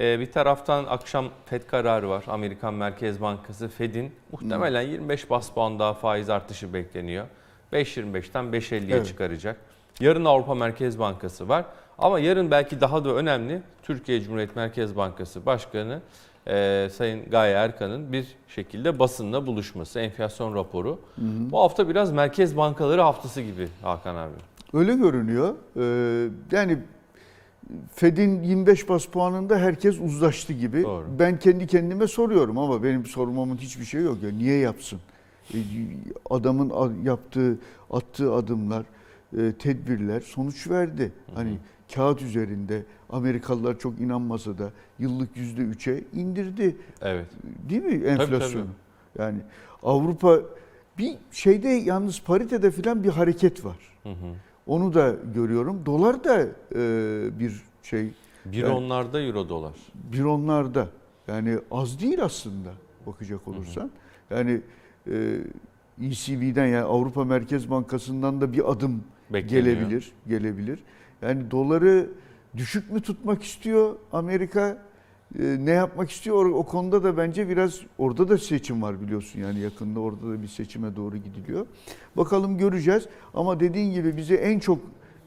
bir 0.00 0.32
taraftan 0.32 0.84
akşam 0.84 1.28
FED 1.46 1.62
kararı 1.62 2.08
var. 2.08 2.24
Amerikan 2.28 2.74
Merkez 2.74 3.20
Bankası 3.20 3.68
FED'in 3.68 4.12
muhtemelen 4.32 4.82
25 4.82 5.30
bas 5.30 5.50
puan 5.50 5.78
daha 5.78 5.94
faiz 5.94 6.30
artışı 6.30 6.74
bekleniyor. 6.74 7.26
5.25'ten 7.72 8.44
5.50'ye 8.44 8.96
Evet. 8.96 9.06
çıkaracak. 9.06 9.56
Yarın 10.00 10.24
Avrupa 10.24 10.54
Merkez 10.54 10.98
Bankası 10.98 11.48
var. 11.48 11.64
Ama 11.98 12.18
yarın 12.18 12.50
belki 12.50 12.80
daha 12.80 13.04
da 13.04 13.14
önemli 13.14 13.62
Türkiye 13.82 14.20
Cumhuriyet 14.20 14.56
Merkez 14.56 14.96
Bankası 14.96 15.46
Başkanı 15.46 16.00
e, 16.48 16.88
Sayın 16.92 17.30
Gaye 17.30 17.54
Erkan'ın 17.54 18.12
bir 18.12 18.26
şekilde 18.48 18.98
basınla 18.98 19.46
buluşması, 19.46 20.00
enflasyon 20.00 20.54
raporu. 20.54 20.98
Bu 21.18 21.60
hafta 21.60 21.88
biraz 21.88 22.12
merkez 22.12 22.56
bankaları 22.56 23.00
haftası 23.00 23.40
gibi 23.42 23.68
Hakan 23.82 24.16
abi. 24.16 24.32
Öyle 24.72 24.94
görünüyor. 24.94 25.54
Ee, 25.76 26.28
yani 26.56 26.78
Fed'in 27.94 28.42
25 28.42 28.88
bas 28.88 29.06
puanında 29.06 29.58
herkes 29.58 30.00
uzlaştı 30.00 30.52
gibi. 30.52 30.82
Doğru. 30.82 31.04
Ben 31.18 31.38
kendi 31.38 31.66
kendime 31.66 32.06
soruyorum 32.06 32.58
ama 32.58 32.82
benim 32.82 33.06
sormamın 33.06 33.56
hiçbir 33.56 33.84
şey 33.84 34.02
yok. 34.02 34.22
Ya 34.22 34.30
niye 34.30 34.58
yapsın? 34.58 35.00
E, 35.54 35.58
Adamın 36.30 36.72
yaptığı, 37.04 37.58
attığı 37.90 38.34
adımlar, 38.34 38.84
e, 39.38 39.52
tedbirler 39.52 40.20
sonuç 40.20 40.70
verdi. 40.70 41.12
Hani 41.34 41.58
kağıt 41.94 42.22
üzerinde 42.22 42.82
Amerikalılar 43.10 43.78
çok 43.78 44.00
inanmasa 44.00 44.58
da 44.58 44.70
yıllık 44.98 45.36
yüzde 45.36 45.62
üçe 45.62 46.04
indirdi. 46.14 46.76
Evet. 47.02 47.26
Değil 47.68 47.82
mi 47.82 48.06
enflasyonu? 48.06 48.66
tabii. 49.14 49.22
Yani 49.24 49.38
Avrupa 49.82 50.40
bir 50.98 51.14
şeyde 51.32 51.68
yalnız 51.68 52.22
paritede 52.22 52.70
filan 52.70 53.04
bir 53.04 53.08
hareket 53.08 53.64
var. 53.64 53.76
Hı 54.02 54.08
hı. 54.08 54.34
Onu 54.66 54.94
da 54.94 55.16
görüyorum. 55.34 55.86
Dolar 55.86 56.24
da 56.24 56.40
e, 56.42 56.48
bir 57.38 57.62
şey 57.82 58.10
Bir 58.44 58.56
Yani- 58.56 58.74
onlarda 58.74 59.20
euro 59.22 59.48
dolar. 59.48 59.72
bir 60.12 60.22
onlarda. 60.24 60.88
Yani 61.28 61.58
az 61.70 62.00
değil 62.00 62.24
aslında 62.24 62.70
bakacak 63.06 63.48
olursan. 63.48 63.90
Yani 64.30 64.60
e, 65.10 65.38
ECB'den 66.02 66.66
yani 66.66 66.84
Avrupa 66.84 67.24
Merkez 67.24 67.70
Bankası'ndan 67.70 68.40
da 68.40 68.52
bir 68.52 68.70
adım 68.72 69.04
Bekleniyor. 69.32 69.64
gelebilir, 69.76 70.12
gelebilir. 70.28 70.78
Yani 71.22 71.50
doları 71.50 72.08
düşük 72.56 72.90
mü 72.90 73.00
tutmak 73.00 73.42
istiyor 73.42 73.96
Amerika? 74.12 74.78
E, 75.40 75.56
ne 75.60 75.70
yapmak 75.70 76.10
istiyor? 76.10 76.46
O, 76.46 76.62
konuda 76.62 77.04
da 77.04 77.16
bence 77.16 77.48
biraz 77.48 77.80
orada 77.98 78.28
da 78.28 78.38
seçim 78.38 78.82
var 78.82 79.00
biliyorsun 79.00 79.40
yani 79.40 79.60
yakında 79.60 80.00
orada 80.00 80.30
da 80.30 80.42
bir 80.42 80.48
seçime 80.48 80.96
doğru 80.96 81.16
gidiliyor. 81.16 81.66
Bakalım 82.16 82.58
göreceğiz 82.58 83.08
ama 83.34 83.60
dediğin 83.60 83.92
gibi 83.92 84.16
bizi 84.16 84.34
en 84.34 84.58
çok 84.58 84.78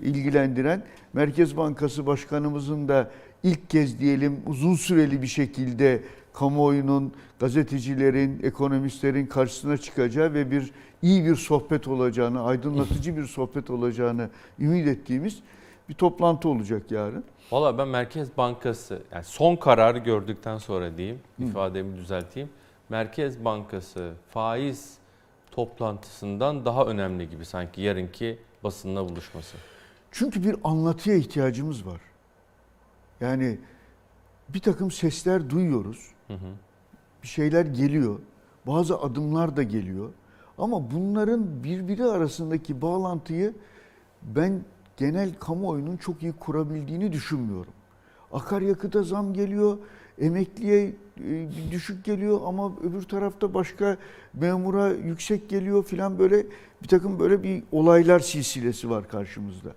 ilgilendiren 0.02 0.84
Merkez 1.14 1.58
Bankası 1.58 2.06
Başkanımızın 2.06 2.88
da 2.88 3.12
ilk 3.44 3.70
kez 3.70 4.00
diyelim 4.00 4.40
uzun 4.48 4.76
süreli 4.76 5.22
bir 5.22 5.28
şekilde 5.28 6.04
kamuoyunun, 6.34 7.14
gazetecilerin, 7.40 8.40
ekonomistlerin 8.44 9.26
karşısına 9.26 9.78
çıkacağı 9.78 10.34
ve 10.34 10.52
bir 10.52 10.72
iyi 11.02 11.26
bir 11.26 11.36
sohbet 11.36 11.88
olacağını, 11.88 12.42
aydınlatıcı 12.42 13.18
bir 13.18 13.26
sohbet 13.26 13.70
olacağını 13.70 14.30
ümit 14.60 14.88
ettiğimiz 14.88 15.40
bir 15.90 15.94
toplantı 15.94 16.50
olacak 16.50 16.92
yarın. 16.92 17.24
Valla 17.52 17.78
ben 17.78 17.88
Merkez 17.88 18.38
Bankası, 18.38 19.02
yani 19.12 19.24
son 19.24 19.56
kararı 19.56 19.98
gördükten 19.98 20.58
sonra 20.58 20.98
diyeyim, 20.98 21.20
ifademi 21.40 21.98
düzelteyim. 21.98 22.50
Merkez 22.90 23.46
Bankası 23.46 24.14
faiz 24.30 24.98
toplantısından 25.52 26.66
daha 26.66 26.86
önemli 26.86 27.30
gibi 27.30 27.46
sanki 27.46 27.82
yarınki 27.82 28.40
basınla 28.64 29.10
buluşması. 29.10 29.58
Çünkü 30.12 30.44
bir 30.44 30.56
anlatıya 30.64 31.16
ihtiyacımız 31.16 31.86
var. 31.86 32.02
Yani 33.22 33.60
bir 34.50 34.60
takım 34.60 34.92
sesler 34.92 35.50
duyuyoruz. 35.50 36.12
Hı 36.28 36.34
hı. 36.34 36.54
Bir 37.24 37.28
şeyler 37.28 37.66
geliyor. 37.66 38.20
Bazı 38.68 39.00
adımlar 39.02 39.58
da 39.58 39.64
geliyor. 39.64 40.10
Ama 40.58 40.92
bunların 40.92 41.64
birbiri 41.64 42.04
arasındaki 42.04 42.82
bağlantıyı 42.82 43.54
ben 44.22 44.64
genel 45.00 45.34
kamuoyunun 45.34 45.98
çok 45.98 46.24
iyi 46.24 46.34
kurabildiğini 46.34 47.12
düşünmüyorum. 47.12 47.74
Akaryakıta 48.32 49.04
zam 49.04 49.34
geliyor, 49.34 49.78
emekliye 50.22 50.96
e, 51.26 51.48
düşük 51.72 52.06
geliyor 52.06 52.40
ama 52.46 52.72
öbür 52.84 53.04
tarafta 53.04 53.54
başka 53.54 53.98
memura 54.34 54.88
yüksek 54.90 55.50
geliyor 55.50 55.84
filan 55.84 56.20
böyle 56.20 56.46
bir 56.84 56.88
takım 56.88 57.20
böyle 57.20 57.44
bir 57.44 57.64
olaylar 57.72 58.20
silsilesi 58.20 58.90
var 58.90 59.08
karşımızda. 59.10 59.70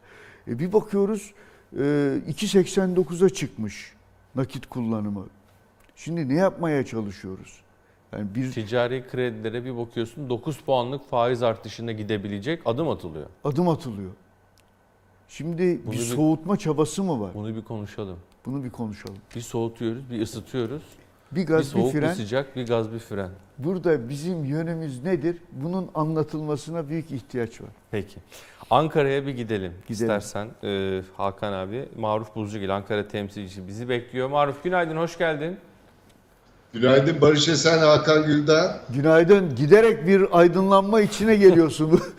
E 0.49 0.59
bir 0.59 0.73
bakıyoruz 0.73 1.33
e, 1.73 1.79
2.89'a 1.79 3.29
çıkmış 3.29 3.93
nakit 4.35 4.67
kullanımı. 4.67 5.27
Şimdi 5.97 6.29
ne 6.29 6.35
yapmaya 6.35 6.87
çalışıyoruz? 6.87 7.63
Yani 8.13 8.35
bir 8.35 8.53
Ticari 8.53 9.05
kredilere 9.11 9.65
bir 9.65 9.77
bakıyorsun 9.77 10.31
9 10.31 10.59
puanlık 10.59 11.11
faiz 11.11 11.43
artışına 11.43 11.93
gidebilecek 11.93 12.63
adım 12.65 12.89
atılıyor. 12.89 13.27
adım 13.45 13.69
atılıyor. 13.69 14.11
Şimdi 15.37 15.81
Bunu 15.85 15.93
bir 15.93 15.99
bir- 15.99 16.03
soğutma 16.03 16.57
çabası 16.57 17.03
mı 17.03 17.21
var? 17.21 17.31
Bunu 17.35 17.57
bir 17.57 17.63
konuşalım. 17.63 18.17
Bunu 18.47 18.65
bir 18.65 18.71
konuşalım. 18.71 19.17
Bir 19.37 19.41
soğutuyoruz, 19.41 20.11
bir 20.11 20.21
ısıtıyoruz. 20.23 20.83
Bir 21.33 21.37
Bir 21.41 21.47
gaz 21.47 21.61
bir 21.61 21.65
soğuk, 21.67 21.95
bir 21.95 22.01
fren. 22.01 22.13
sıcak, 22.15 22.57
bir 22.57 22.67
gaz, 22.67 22.93
bir 22.93 22.99
fren. 22.99 23.31
Burada 23.59 24.09
bizim 24.09 24.45
yönümüz 24.45 25.03
nedir? 25.05 25.37
Bunun 25.53 25.89
anlatılmasına 25.95 26.89
büyük 26.89 27.11
ihtiyaç 27.11 27.61
var. 27.61 27.69
Peki. 27.91 28.17
Ankara'ya 28.71 29.27
bir 29.27 29.31
gidelim, 29.33 29.73
Gidelim. 29.89 29.93
istersen. 30.19 30.49
Ee, 30.65 31.03
Hakan 31.17 31.53
abi, 31.53 31.89
Maruf 31.99 32.37
Buzcugil 32.37 32.77
Ankara 32.77 33.09
temsilcisi 33.09 33.69
bizi 33.69 33.89
bekliyor. 33.89 34.29
Maruf 34.31 34.65
günaydın, 34.65 34.97
hoş 34.97 35.19
geldin. 35.19 35.57
Günaydın 36.73 37.21
Barış 37.21 37.49
Esen, 37.49 37.79
Hakan 37.79 38.27
Güldağ. 38.27 38.81
Günaydın. 38.95 39.55
Giderek 39.55 40.07
bir 40.07 40.39
aydınlanma 40.39 41.01
içine 41.01 41.37
geliyorsun. 41.37 42.01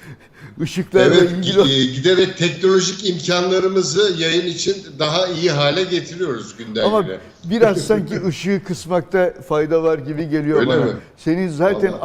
Işıklarla 0.61 1.15
Evet, 1.15 1.31
ilgili. 1.31 1.59
gi- 1.59 1.91
giderek 1.95 2.37
teknolojik 2.37 3.09
imkanlarımızı 3.09 4.15
yayın 4.23 4.45
için 4.45 4.75
daha 4.99 5.27
iyi 5.27 5.51
hale 5.51 5.83
getiriyoruz 5.83 6.55
günden 6.57 6.83
Ama 6.83 7.01
güne. 7.01 7.17
biraz 7.45 7.77
sanki 7.87 8.25
ışığı 8.27 8.61
kısmakta 8.67 9.33
fayda 9.47 9.83
var 9.83 9.97
gibi 9.99 10.29
geliyor 10.29 10.59
Öyle 10.59 10.69
bana. 10.69 10.85
mi? 10.85 10.91
Senin 11.17 11.47
zaten 11.49 11.93
Vallahi 11.93 12.01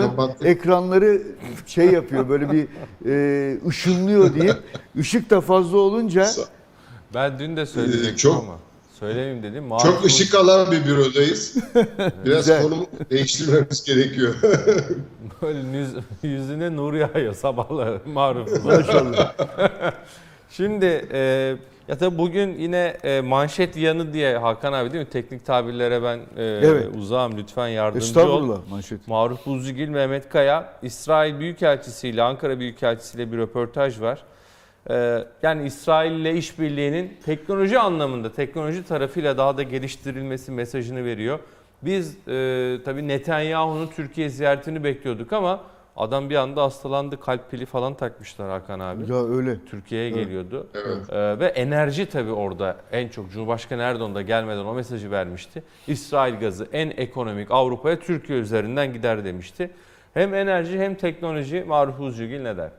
kapattım. 0.00 0.46
ekranları 0.46 1.22
şey 1.66 1.86
yapıyor 1.86 2.28
böyle 2.28 2.52
bir 2.52 2.66
e, 3.06 3.58
ışınlıyor 3.68 4.34
diye. 4.34 4.52
Işık 5.00 5.30
da 5.30 5.40
fazla 5.40 5.76
olunca 5.78 6.26
Ben 7.14 7.38
dün 7.38 7.56
de 7.56 7.66
söyleyecektim 7.66 8.14
Ee, 8.14 8.16
çok- 8.16 8.44
ama 8.44 8.58
söylemeyeyim 9.00 9.42
dedim. 9.42 9.64
Maruf 9.64 9.82
Çok 9.84 10.04
ışık 10.04 10.34
alan 10.34 10.72
bir 10.72 10.84
bürodayız. 10.84 11.56
Biraz 12.24 12.38
Güzel. 12.38 12.62
konum 12.62 12.86
değiştirmemiz 13.10 13.84
gerekiyor. 13.84 14.34
Böyle 15.42 15.78
yüz- 15.78 15.94
yüzüne 16.22 16.76
nur 16.76 16.94
yağıyor 16.94 17.34
sabahları 17.34 18.00
Maruf. 18.06 18.64
Maşallah. 18.64 19.32
Şimdi 20.50 21.08
e, 21.12 21.18
ya 21.88 21.98
tabii 21.98 22.18
bugün 22.18 22.54
yine 22.58 22.96
e, 23.04 23.20
manşet 23.20 23.76
yanı 23.76 24.12
diye 24.12 24.36
Hakan 24.38 24.72
abi 24.72 24.92
değil 24.92 25.04
mi? 25.04 25.10
Teknik 25.10 25.46
tabirlere 25.46 26.02
ben 26.02 26.18
e, 26.18 26.44
Evet. 26.44 26.86
uzağım 26.98 27.38
lütfen 27.38 27.68
yardımcı 27.68 28.04
ol. 28.04 28.08
estağfurullah 28.08 28.58
manşet. 28.70 29.08
Maruf 29.08 29.46
Buzcugil, 29.46 29.88
Mehmet 29.88 30.28
Kaya, 30.28 30.72
İsrail 30.82 31.38
Büyükelçisi 31.38 32.08
ile 32.08 32.22
Ankara 32.22 32.60
Büyükelçisi 32.60 33.16
ile 33.18 33.32
bir 33.32 33.38
röportaj 33.38 34.00
var. 34.00 34.22
Ee, 34.90 35.24
yani 35.42 35.66
İsrail 35.66 36.12
ile 36.12 36.34
işbirliğinin 36.34 37.16
teknoloji 37.24 37.78
anlamında, 37.78 38.32
teknoloji 38.32 38.84
tarafıyla 38.84 39.38
daha 39.38 39.56
da 39.56 39.62
geliştirilmesi 39.62 40.52
mesajını 40.52 41.04
veriyor. 41.04 41.38
Biz 41.82 42.28
e, 42.28 42.78
tabii 42.84 43.08
Netanyahu'nun 43.08 43.86
Türkiye 43.86 44.28
ziyaretini 44.28 44.84
bekliyorduk 44.84 45.32
ama 45.32 45.60
Adam 45.96 46.30
bir 46.30 46.36
anda 46.36 46.62
hastalandı. 46.62 47.20
Kalp 47.20 47.50
pili 47.50 47.66
falan 47.66 47.94
takmışlar 47.94 48.50
Hakan 48.50 48.80
abi. 48.80 49.12
Ya 49.12 49.24
öyle. 49.24 49.64
Türkiye'ye 49.70 50.10
geliyordu. 50.10 50.66
Evet. 50.74 51.10
Ee, 51.10 51.38
ve 51.38 51.46
enerji 51.46 52.06
tabii 52.06 52.32
orada 52.32 52.76
en 52.92 53.08
çok 53.08 53.30
Cumhurbaşkanı 53.30 53.82
Erdoğan 53.82 54.14
da 54.14 54.22
gelmeden 54.22 54.64
o 54.64 54.74
mesajı 54.74 55.10
vermişti. 55.10 55.62
İsrail 55.86 56.34
gazı 56.40 56.68
en 56.72 56.90
ekonomik 56.90 57.50
Avrupa'ya 57.50 57.98
Türkiye 57.98 58.38
üzerinden 58.38 58.92
gider 58.92 59.24
demişti. 59.24 59.70
Hem 60.14 60.34
enerji 60.34 60.78
hem 60.78 60.94
teknoloji 60.94 61.64
Maruf 61.66 62.00
Uzcugil 62.00 62.40
ne 62.40 62.56
der? 62.56 62.70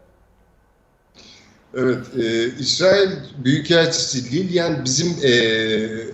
Evet, 1.80 1.98
e, 2.20 2.50
İsrail 2.60 3.10
Büyükelçisi 3.44 4.32
Lilyan 4.32 4.86
bizim 4.86 5.08
e, 5.24 5.32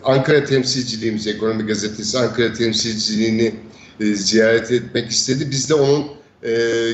Ankara 0.03 0.43
temsilciliğimiz, 0.43 1.27
Ekonomi 1.27 1.65
Gazetesi 1.65 2.19
Ankara 2.19 2.53
temsilciliğini 2.53 3.55
e, 3.99 4.05
ziyaret 4.05 4.71
etmek 4.71 5.11
istedi. 5.11 5.51
Biz 5.51 5.69
de 5.69 5.73
onun 5.73 6.05
e, 6.43 6.51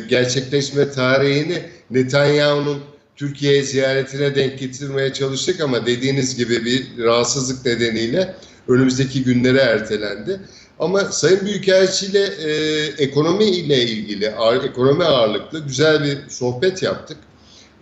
gerçekleşme 0.09 0.91
tarihini 0.91 1.63
Netanyahu'nun 1.91 2.80
Türkiye 3.15 3.63
ziyaretine 3.63 4.36
denk 4.36 4.59
getirmeye 4.59 5.13
çalıştık 5.13 5.61
ama 5.61 5.86
dediğiniz 5.86 6.36
gibi 6.36 6.65
bir 6.65 7.03
rahatsızlık 7.03 7.65
nedeniyle 7.65 8.36
önümüzdeki 8.67 9.24
günlere 9.24 9.59
ertelendi. 9.59 10.39
Ama 10.80 11.03
Sayın 11.03 11.45
Büyükelçi 11.45 12.05
ile 12.05 12.24
e, 12.24 12.51
ekonomi 12.97 13.45
ile 13.45 13.84
ilgili, 13.84 14.32
ağır, 14.32 14.63
ekonomi 14.63 15.03
ağırlıklı 15.03 15.59
güzel 15.59 16.03
bir 16.03 16.17
sohbet 16.30 16.84
yaptık. 16.84 17.17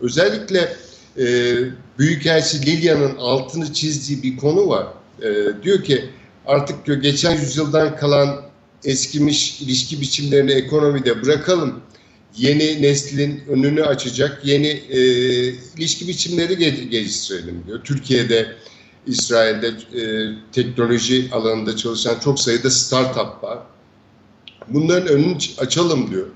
Özellikle 0.02 0.76
e, 1.18 1.26
Büyükelçi 2.00 2.66
Lilya'nın 2.66 3.16
altını 3.16 3.74
çizdiği 3.74 4.24
bir 4.24 4.38
konu 4.38 4.68
var. 4.70 4.88
E, 5.22 5.28
diyor 5.64 5.84
ki 5.84 6.10
artık 6.46 6.86
diyor 6.86 6.98
geçen 6.98 7.42
yüzyıldan 7.42 7.96
kalan 7.96 8.42
eskimiş 8.84 9.62
ilişki 9.62 10.02
biçimlerini 10.02 10.52
ekonomide 10.52 11.24
bırakalım. 11.24 11.82
Yeni 12.38 12.82
neslin 12.82 13.44
önünü 13.50 13.84
açacak 13.84 14.42
yeni 14.44 14.68
e, 14.68 15.00
ilişki 15.78 16.08
biçimleri 16.08 16.54
ge- 16.54 16.90
geliştirelim 16.90 17.64
diyor. 17.68 17.84
Türkiye'de, 17.84 18.56
İsrail'de 19.08 19.68
e, 19.68 20.34
teknoloji 20.52 21.30
alanında 21.32 21.76
çalışan 21.76 22.20
çok 22.20 22.40
sayıda 22.40 22.70
startup 22.70 23.44
var. 23.44 23.60
Bunların 24.68 25.08
önünü 25.08 25.38
açalım 25.58 26.12
diyor. 26.12 26.28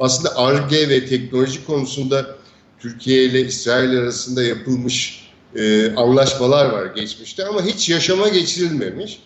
Aslında 0.00 0.36
ARGE 0.36 0.88
ve 0.88 1.06
teknoloji 1.06 1.66
konusunda 1.66 2.37
Türkiye 2.80 3.24
ile 3.24 3.40
İsrail 3.40 3.98
arasında 3.98 4.42
yapılmış 4.42 5.28
e, 5.56 5.94
anlaşmalar 5.94 6.66
var 6.70 6.86
geçmişte 6.86 7.44
ama 7.44 7.62
hiç 7.62 7.88
yaşama 7.88 8.28
geçirilmemiş. 8.28 9.18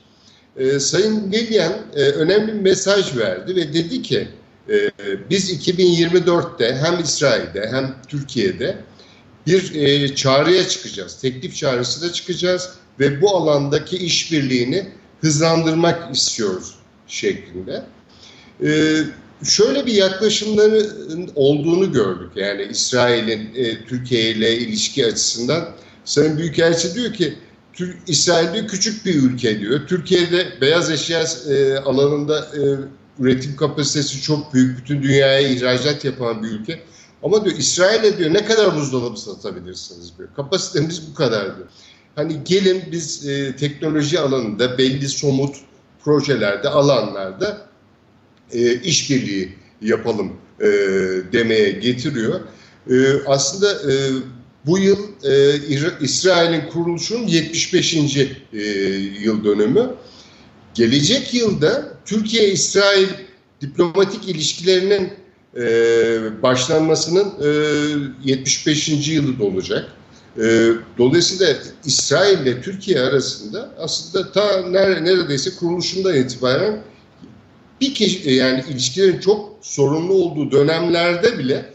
E, 0.56 0.78
Sayın 0.78 1.32
Lilyan 1.32 1.72
e, 1.94 2.00
önemli 2.00 2.48
bir 2.48 2.60
mesaj 2.60 3.16
verdi 3.16 3.56
ve 3.56 3.74
dedi 3.74 4.02
ki 4.02 4.28
e, 4.68 4.90
biz 5.30 5.68
2024'te 5.68 6.76
hem 6.76 7.00
İsrail'de 7.00 7.68
hem 7.72 7.94
Türkiye'de 8.08 8.76
bir 9.46 9.74
e, 9.74 10.14
çağrıya 10.14 10.68
çıkacağız. 10.68 11.20
Teklif 11.20 11.56
çağrısına 11.56 12.12
çıkacağız 12.12 12.70
ve 13.00 13.20
bu 13.22 13.36
alandaki 13.36 13.96
işbirliğini 13.96 14.88
hızlandırmak 15.20 16.14
istiyoruz 16.16 16.74
şeklinde. 17.06 17.84
E, 18.64 18.98
şöyle 19.44 19.86
bir 19.86 19.92
yaklaşımların 19.92 21.30
olduğunu 21.34 21.92
gördük. 21.92 22.30
Yani 22.36 22.62
İsrail'in 22.70 23.54
e, 23.54 23.86
Türkiye 23.86 24.30
ile 24.30 24.58
ilişki 24.58 25.06
açısından 25.06 25.68
Sayın 26.04 26.38
Büyükelçi 26.38 26.94
diyor 26.94 27.12
ki 27.12 27.34
Tür- 27.72 27.96
İsrail 28.06 28.54
diyor 28.54 28.68
küçük 28.68 29.06
bir 29.06 29.14
ülke 29.14 29.60
diyor. 29.60 29.80
Türkiye'de 29.88 30.46
beyaz 30.60 30.90
eşya 30.90 31.24
e, 31.48 31.76
alanında 31.76 32.38
e, 32.38 32.60
üretim 33.18 33.56
kapasitesi 33.56 34.22
çok 34.22 34.54
büyük. 34.54 34.78
Bütün 34.78 35.02
dünyaya 35.02 35.40
ihracat 35.40 36.04
yapan 36.04 36.42
bir 36.42 36.48
ülke. 36.48 36.80
Ama 37.22 37.44
diyor 37.44 37.56
İsrail'e 37.56 38.18
diyor 38.18 38.34
ne 38.34 38.44
kadar 38.44 38.76
buzdolabı 38.76 39.20
satabilirsiniz 39.20 40.18
diyor. 40.18 40.28
Kapasitemiz 40.36 41.10
bu 41.10 41.14
kadar 41.14 41.56
diyor. 41.56 41.68
Hani 42.16 42.44
gelin 42.44 42.82
biz 42.92 43.28
e, 43.28 43.56
teknoloji 43.56 44.20
alanında 44.20 44.78
belli 44.78 45.08
somut 45.08 45.56
projelerde, 46.04 46.68
alanlarda 46.68 47.71
e, 48.52 48.74
işbirliği 48.80 49.48
yapalım 49.82 50.32
e, 50.60 50.66
demeye 51.32 51.70
getiriyor. 51.70 52.40
E, 52.90 52.94
aslında 53.26 53.72
e, 53.92 53.94
bu 54.66 54.78
yıl 54.78 54.98
e, 55.24 55.60
İsrail'in 56.00 56.68
kuruluşunun 56.68 57.26
75. 57.26 57.94
E, 57.94 58.58
yıl 59.20 59.44
dönümü. 59.44 59.90
Gelecek 60.74 61.34
yılda 61.34 61.92
Türkiye-İsrail 62.04 63.08
diplomatik 63.60 64.28
ilişkilerinin 64.28 65.10
e, 65.56 66.42
başlanmasının 66.42 67.32
e, 68.24 68.30
75. 68.30 69.08
yılı 69.08 69.38
da 69.38 69.44
olacak. 69.44 69.88
E, 70.38 70.70
dolayısıyla 70.98 71.54
İsrail 71.84 72.38
ile 72.38 72.62
Türkiye 72.62 73.00
arasında 73.00 73.74
aslında 73.78 74.32
ta 74.32 74.40
ner- 74.50 75.04
neredeyse 75.04 75.50
kuruluşundan 75.60 76.14
itibaren 76.16 76.82
bir 77.82 77.94
kişi, 77.94 78.30
yani 78.30 78.64
ilişkilerin 78.70 79.20
çok 79.20 79.52
sorunlu 79.62 80.14
olduğu 80.14 80.50
dönemlerde 80.50 81.38
bile 81.38 81.72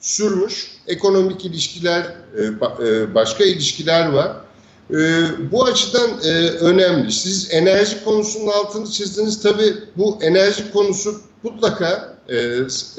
sürmüş 0.00 0.70
ekonomik 0.86 1.44
ilişkiler, 1.44 2.02
e, 2.02 2.42
e, 2.86 3.14
başka 3.14 3.44
ilişkiler 3.44 4.08
var. 4.08 4.36
E, 4.90 4.96
Bu 5.52 5.64
açıdan 5.64 6.10
e, 6.24 6.28
önemli. 6.40 7.12
Siz 7.12 7.48
enerji 7.50 8.04
konusunun 8.04 8.46
altını 8.46 8.90
çizdiniz. 8.90 9.42
Tabii 9.42 9.74
bu 9.96 10.18
enerji 10.22 10.72
konusu 10.72 11.20
mutlaka 11.42 12.18
e, 12.28 12.36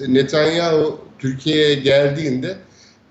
Netanyahu 0.08 1.00
Türkiye'ye 1.20 1.76
geldiğinde 1.76 2.58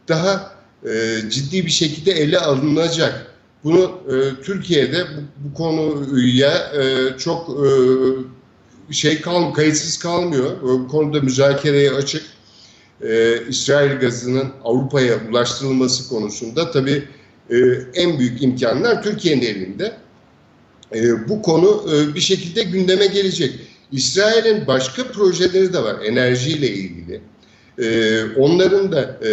daha 0.08 0.52
e, 0.84 0.90
ciddi 1.30 1.66
bir 1.66 1.70
şekilde 1.70 2.12
ele 2.12 2.38
alınacak. 2.38 3.26
Bunu 3.64 3.90
e, 4.08 4.42
Türkiye'de 4.42 5.04
bu, 5.04 5.48
bu 5.48 5.54
konuya 5.54 6.72
e, 6.80 7.18
çok 7.18 7.50
e, 7.50 7.68
şey 8.94 9.20
kal, 9.20 9.52
kayıtsız 9.52 9.98
kalmıyor. 9.98 10.62
Bu 10.62 10.88
konuda 10.88 11.20
müzakereye 11.20 11.90
açık. 11.90 12.22
Ee, 13.02 13.42
İsrail 13.48 13.98
gazının 13.98 14.52
Avrupa'ya 14.64 15.18
ulaştırılması 15.30 16.08
konusunda 16.08 16.70
tabii 16.70 17.04
e, 17.50 17.56
en 17.94 18.18
büyük 18.18 18.42
imkanlar 18.42 19.02
Türkiye'nin 19.02 19.42
elinde. 19.42 19.96
E, 20.94 21.28
bu 21.28 21.42
konu 21.42 21.86
e, 21.94 22.14
bir 22.14 22.20
şekilde 22.20 22.62
gündeme 22.62 23.06
gelecek. 23.06 23.54
İsrail'in 23.92 24.66
başka 24.66 25.04
projeleri 25.12 25.72
de 25.72 25.82
var 25.82 25.96
enerjiyle 26.04 26.68
ilgili. 26.68 27.20
E, 27.78 28.24
onların 28.36 28.92
da 28.92 29.18
e, 29.26 29.30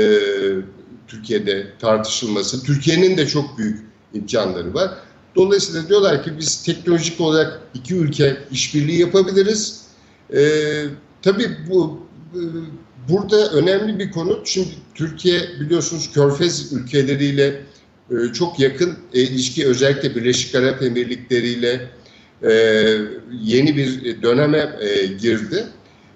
Türkiye'de 1.07 1.67
tartışılması, 1.79 2.63
Türkiye'nin 2.63 3.17
de 3.17 3.27
çok 3.27 3.57
büyük 3.57 3.79
imkanları 4.13 4.73
var. 4.73 4.91
Dolayısıyla 5.35 5.89
diyorlar 5.89 6.23
ki 6.23 6.31
biz 6.39 6.63
teknolojik 6.63 7.21
olarak 7.21 7.61
iki 7.73 7.95
ülke 7.95 8.37
işbirliği 8.51 8.99
yapabiliriz. 8.99 9.81
E, 10.33 10.41
tabii 11.21 11.57
bu 11.69 11.99
e, 12.33 12.41
burada 13.09 13.51
önemli 13.51 13.99
bir 13.99 14.11
konu. 14.11 14.41
Şimdi 14.45 14.69
Türkiye 14.95 15.41
biliyorsunuz 15.59 16.11
Körfez 16.13 16.73
ülkeleriyle 16.73 17.61
e, 18.11 18.33
çok 18.33 18.59
yakın 18.59 18.97
e, 19.13 19.21
ilişki 19.21 19.67
özellikle 19.67 20.15
Birleşik 20.15 20.55
Arap 20.55 20.83
Emirlikleri 20.83 21.47
ile 21.47 21.89
e, 22.43 22.51
yeni 23.41 23.77
bir 23.77 24.21
döneme 24.21 24.75
e, 24.79 25.05
girdi. 25.05 25.65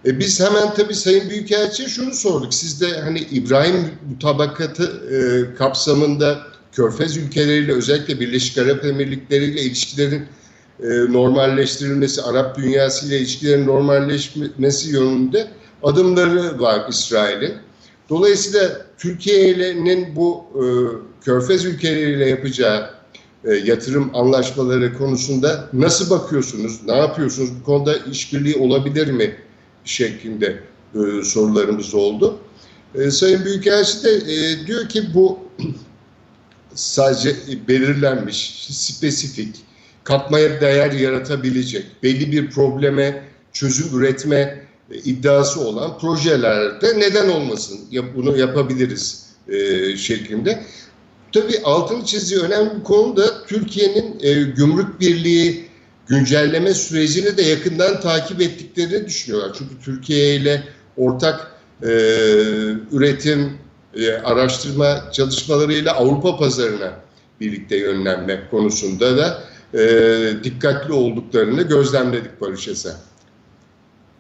E, 0.06 0.20
biz 0.20 0.40
hemen 0.40 0.74
tabii 0.74 0.96
Sayın 0.96 1.30
Büyükelçi'ye 1.30 1.90
şunu 1.90 2.14
sorduk. 2.14 2.54
Siz 2.54 2.82
de 2.82 3.02
hani 3.02 3.20
İbrahim 3.20 3.92
mutabakatı 4.10 4.84
e, 5.12 5.18
kapsamında 5.56 6.51
Körfez 6.72 7.18
ülkeleriyle 7.18 7.74
özellikle 7.74 8.20
Birleşik 8.20 8.58
Arap 8.58 8.86
Emirlikleri 8.86 9.44
ile 9.44 9.62
ilişkilerin 9.62 10.26
e, 10.84 10.88
normalleştirilmesi, 11.14 12.22
Arap 12.22 12.58
dünyası 12.58 13.08
ile 13.08 13.18
ilişkilerin 13.18 13.68
normalleşmesi 13.68 14.90
yönünde 14.90 15.48
adımları 15.84 16.60
var 16.60 16.90
İsrail'in. 16.90 17.54
Dolayısıyla 18.10 18.86
Türkiye'nin 18.98 20.16
bu 20.16 20.44
e, 20.56 20.64
Körfez 21.26 21.66
ülkeleriyle 21.66 22.30
yapacağı 22.30 22.90
e, 23.46 23.54
yatırım 23.54 24.12
anlaşmaları 24.14 24.98
konusunda 24.98 25.70
nasıl 25.74 26.10
bakıyorsunuz, 26.10 26.80
ne 26.86 26.98
yapıyorsunuz, 26.98 27.50
bu 27.60 27.64
konuda 27.64 27.96
işbirliği 27.96 28.56
olabilir 28.56 29.12
mi 29.12 29.36
şeklinde 29.86 30.60
e, 30.96 31.24
sorularımız 31.24 31.94
oldu. 31.94 32.40
E, 32.96 33.12
Sayın 33.12 33.46
Büyükelçi 33.46 34.04
de 34.04 34.12
e, 34.12 34.68
diyor 34.68 34.90
ki 34.90 35.04
bu 35.14 35.40
sadece 36.76 37.36
belirlenmiş, 37.68 38.68
spesifik, 38.70 39.56
katmaya 40.04 40.62
değer 40.62 40.92
yaratabilecek, 40.92 41.86
belli 42.04 42.32
bir 42.32 42.52
probleme 42.52 43.24
çözüm 43.54 44.00
üretme 44.00 44.66
iddiası 45.04 45.62
olan 45.62 46.00
projelerde 46.00 47.00
neden 47.00 47.30
olmasın, 47.30 47.80
bunu 48.16 48.38
yapabiliriz 48.38 49.26
e, 49.48 49.98
şeklinde. 49.98 50.64
Tabii 51.32 51.60
altını 51.64 52.06
çizdiği 52.06 52.40
önemli 52.40 52.80
bir 52.80 52.84
konu 52.84 53.18
da 53.18 53.46
Türkiye'nin 53.46 54.20
e, 54.22 54.34
gümrük 54.44 55.00
birliği 55.00 55.66
güncelleme 56.08 56.74
sürecini 56.74 57.38
de 57.38 57.42
yakından 57.42 58.02
takip 58.02 58.42
ettiklerini 58.42 59.06
düşünüyorlar. 59.08 59.56
Çünkü 59.58 59.86
Türkiye 59.86 60.36
ile 60.36 60.64
ortak 60.98 61.52
e, 61.84 61.88
üretim, 62.92 63.58
e, 63.96 64.14
araştırma 64.14 65.12
çalışmalarıyla 65.12 65.94
Avrupa 65.94 66.38
pazarına 66.38 66.92
birlikte 67.40 67.78
yönlenme 67.78 68.42
konusunda 68.52 69.18
da 69.18 69.44
e, 69.74 70.44
dikkatli 70.44 70.94
olduklarını 70.94 71.62
gözlemledik 71.62 72.42
Barış 72.42 72.68
Esen. 72.68 72.96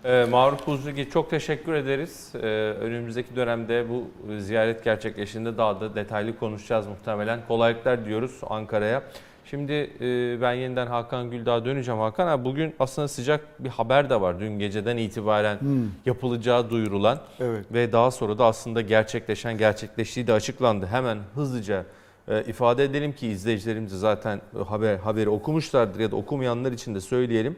Ee, 0.06 0.26
Maruf 0.30 0.68
Buzlugi 0.68 1.10
çok 1.10 1.30
teşekkür 1.30 1.74
ederiz. 1.74 2.30
Ee, 2.36 2.38
önümüzdeki 2.82 3.36
dönemde 3.36 3.86
bu 3.90 4.10
ziyaret 4.40 4.84
gerçekleştiğinde 4.84 5.58
daha 5.58 5.82
da 5.82 5.96
detaylı 5.96 6.38
konuşacağız 6.40 6.88
muhtemelen. 6.88 7.40
Kolaylıklar 7.48 8.06
diyoruz 8.06 8.32
Ankara'ya. 8.50 9.04
Şimdi 9.46 9.74
e, 10.02 10.42
ben 10.42 10.54
yeniden 10.54 10.88
Hakan 10.88 11.32
Güldağ'a 11.32 11.66
döneceğim. 11.66 12.00
Hakan 12.00 12.28
abi 12.28 12.46
bugün 12.46 12.76
aslında 12.80 13.08
sıcak 13.08 13.64
bir 13.64 13.70
haber 13.70 14.10
de 14.10 14.22
var. 14.22 14.40
Dün 14.40 14.60
geceden 14.60 14.98
itibaren 14.98 15.58
yapılacağı 16.06 16.70
duyurulan 16.70 17.20
Evet. 17.40 17.66
ve 17.74 17.92
daha 17.92 18.12
sonra 18.12 18.38
da 18.38 18.46
aslında 18.46 18.82
gerçekleşen, 18.82 19.58
gerçekleştiği 19.58 20.28
de 20.28 20.34
açıklandı. 20.34 20.86
Hemen 20.86 21.18
hızlıca 21.36 21.86
e, 22.28 22.44
ifade 22.44 22.84
edelim 22.84 23.14
ki 23.14 23.28
izleyicilerimiz 23.28 23.92
zaten 23.92 24.42
haber 24.68 24.98
haberi 24.98 25.30
okumuşlardır 25.30 26.00
ya 26.00 26.12
da 26.12 26.16
okumayanlar 26.16 26.72
için 26.72 26.96
de 26.96 27.02
söyleyelim. 27.02 27.56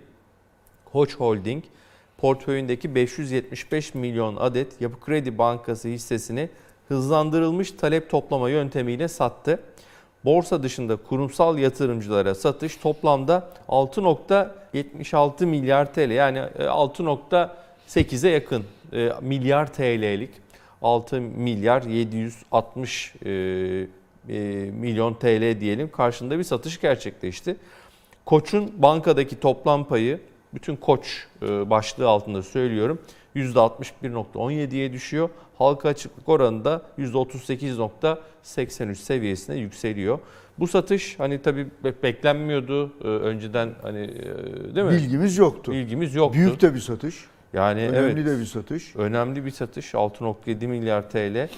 Koç 0.94 1.16
Holding 1.16 1.64
portföyündeki 2.18 2.96
575 2.96 3.94
milyon 3.94 4.36
adet 4.36 4.82
Yapı 4.82 5.00
Kredi 5.00 5.38
Bankası 5.38 5.88
hissesini 5.88 6.50
hızlandırılmış 6.88 7.72
talep 7.72 8.10
toplama 8.10 8.50
yöntemiyle 8.50 9.08
sattı. 9.08 9.60
Borsa 10.26 10.64
dışında 10.64 10.96
kurumsal 10.96 11.58
yatırımcılara 11.58 12.36
satış 12.36 12.78
toplamda 12.78 13.50
6.76 13.70 15.46
milyar 15.46 15.94
TL 15.94 16.12
yani 16.12 16.38
e, 16.38 16.64
6.8'e 16.64 18.30
yakın 18.30 18.64
e, 18.94 19.12
milyar 19.22 19.74
TL'lik 19.74 20.30
6 20.82 21.22
milyar 21.22 21.82
760 21.82 23.14
e, 23.26 23.30
e, 23.30 24.38
milyon 24.72 25.14
TL 25.14 25.60
diyelim 25.60 25.92
karşında 25.92 26.40
bir 26.40 26.44
satış 26.44 26.82
gerçekleşti. 26.82 27.56
Koç'un 28.26 28.74
bankadaki 28.78 29.40
toplam 29.40 29.86
payı 29.86 30.20
bütün 30.54 30.76
Koç 30.76 31.28
başlığı 31.42 32.08
altında 32.10 32.44
söylüyorum 32.44 33.00
%61.17'ye 33.36 34.94
düşüyor. 34.94 35.30
Halka 35.64 35.90
açıklık 35.90 36.30
oranı 36.30 36.66
da 36.66 36.82
%38.83 37.00 38.96
seviyesine 38.96 39.56
yükseliyor. 39.56 40.20
Bu 40.60 40.68
satış 40.68 41.20
hani 41.20 41.42
tabii 41.42 41.68
be- 41.84 41.94
beklenmiyordu. 42.04 42.92
E, 43.04 43.08
Önceden 43.08 43.70
hani 43.82 44.00
e, 44.00 44.76
değil 44.76 44.86
mi? 44.88 44.92
Bilgimiz 44.92 45.38
yoktu. 45.38 45.72
Bilgimiz 45.72 46.16
yoktu. 46.16 46.40
Büyük 46.40 46.62
de 46.62 46.74
bir 46.76 46.80
satış. 46.80 47.26
yani 47.54 47.82
Önemli 47.90 47.98
evet. 48.22 48.26
de 48.28 48.40
bir 48.40 48.46
satış. 48.46 48.96
Önemli 48.96 49.46
bir 49.46 49.52
satış 49.52 49.94
6.7 49.94 50.68
milyar 50.68 51.10
TL. 51.10 51.50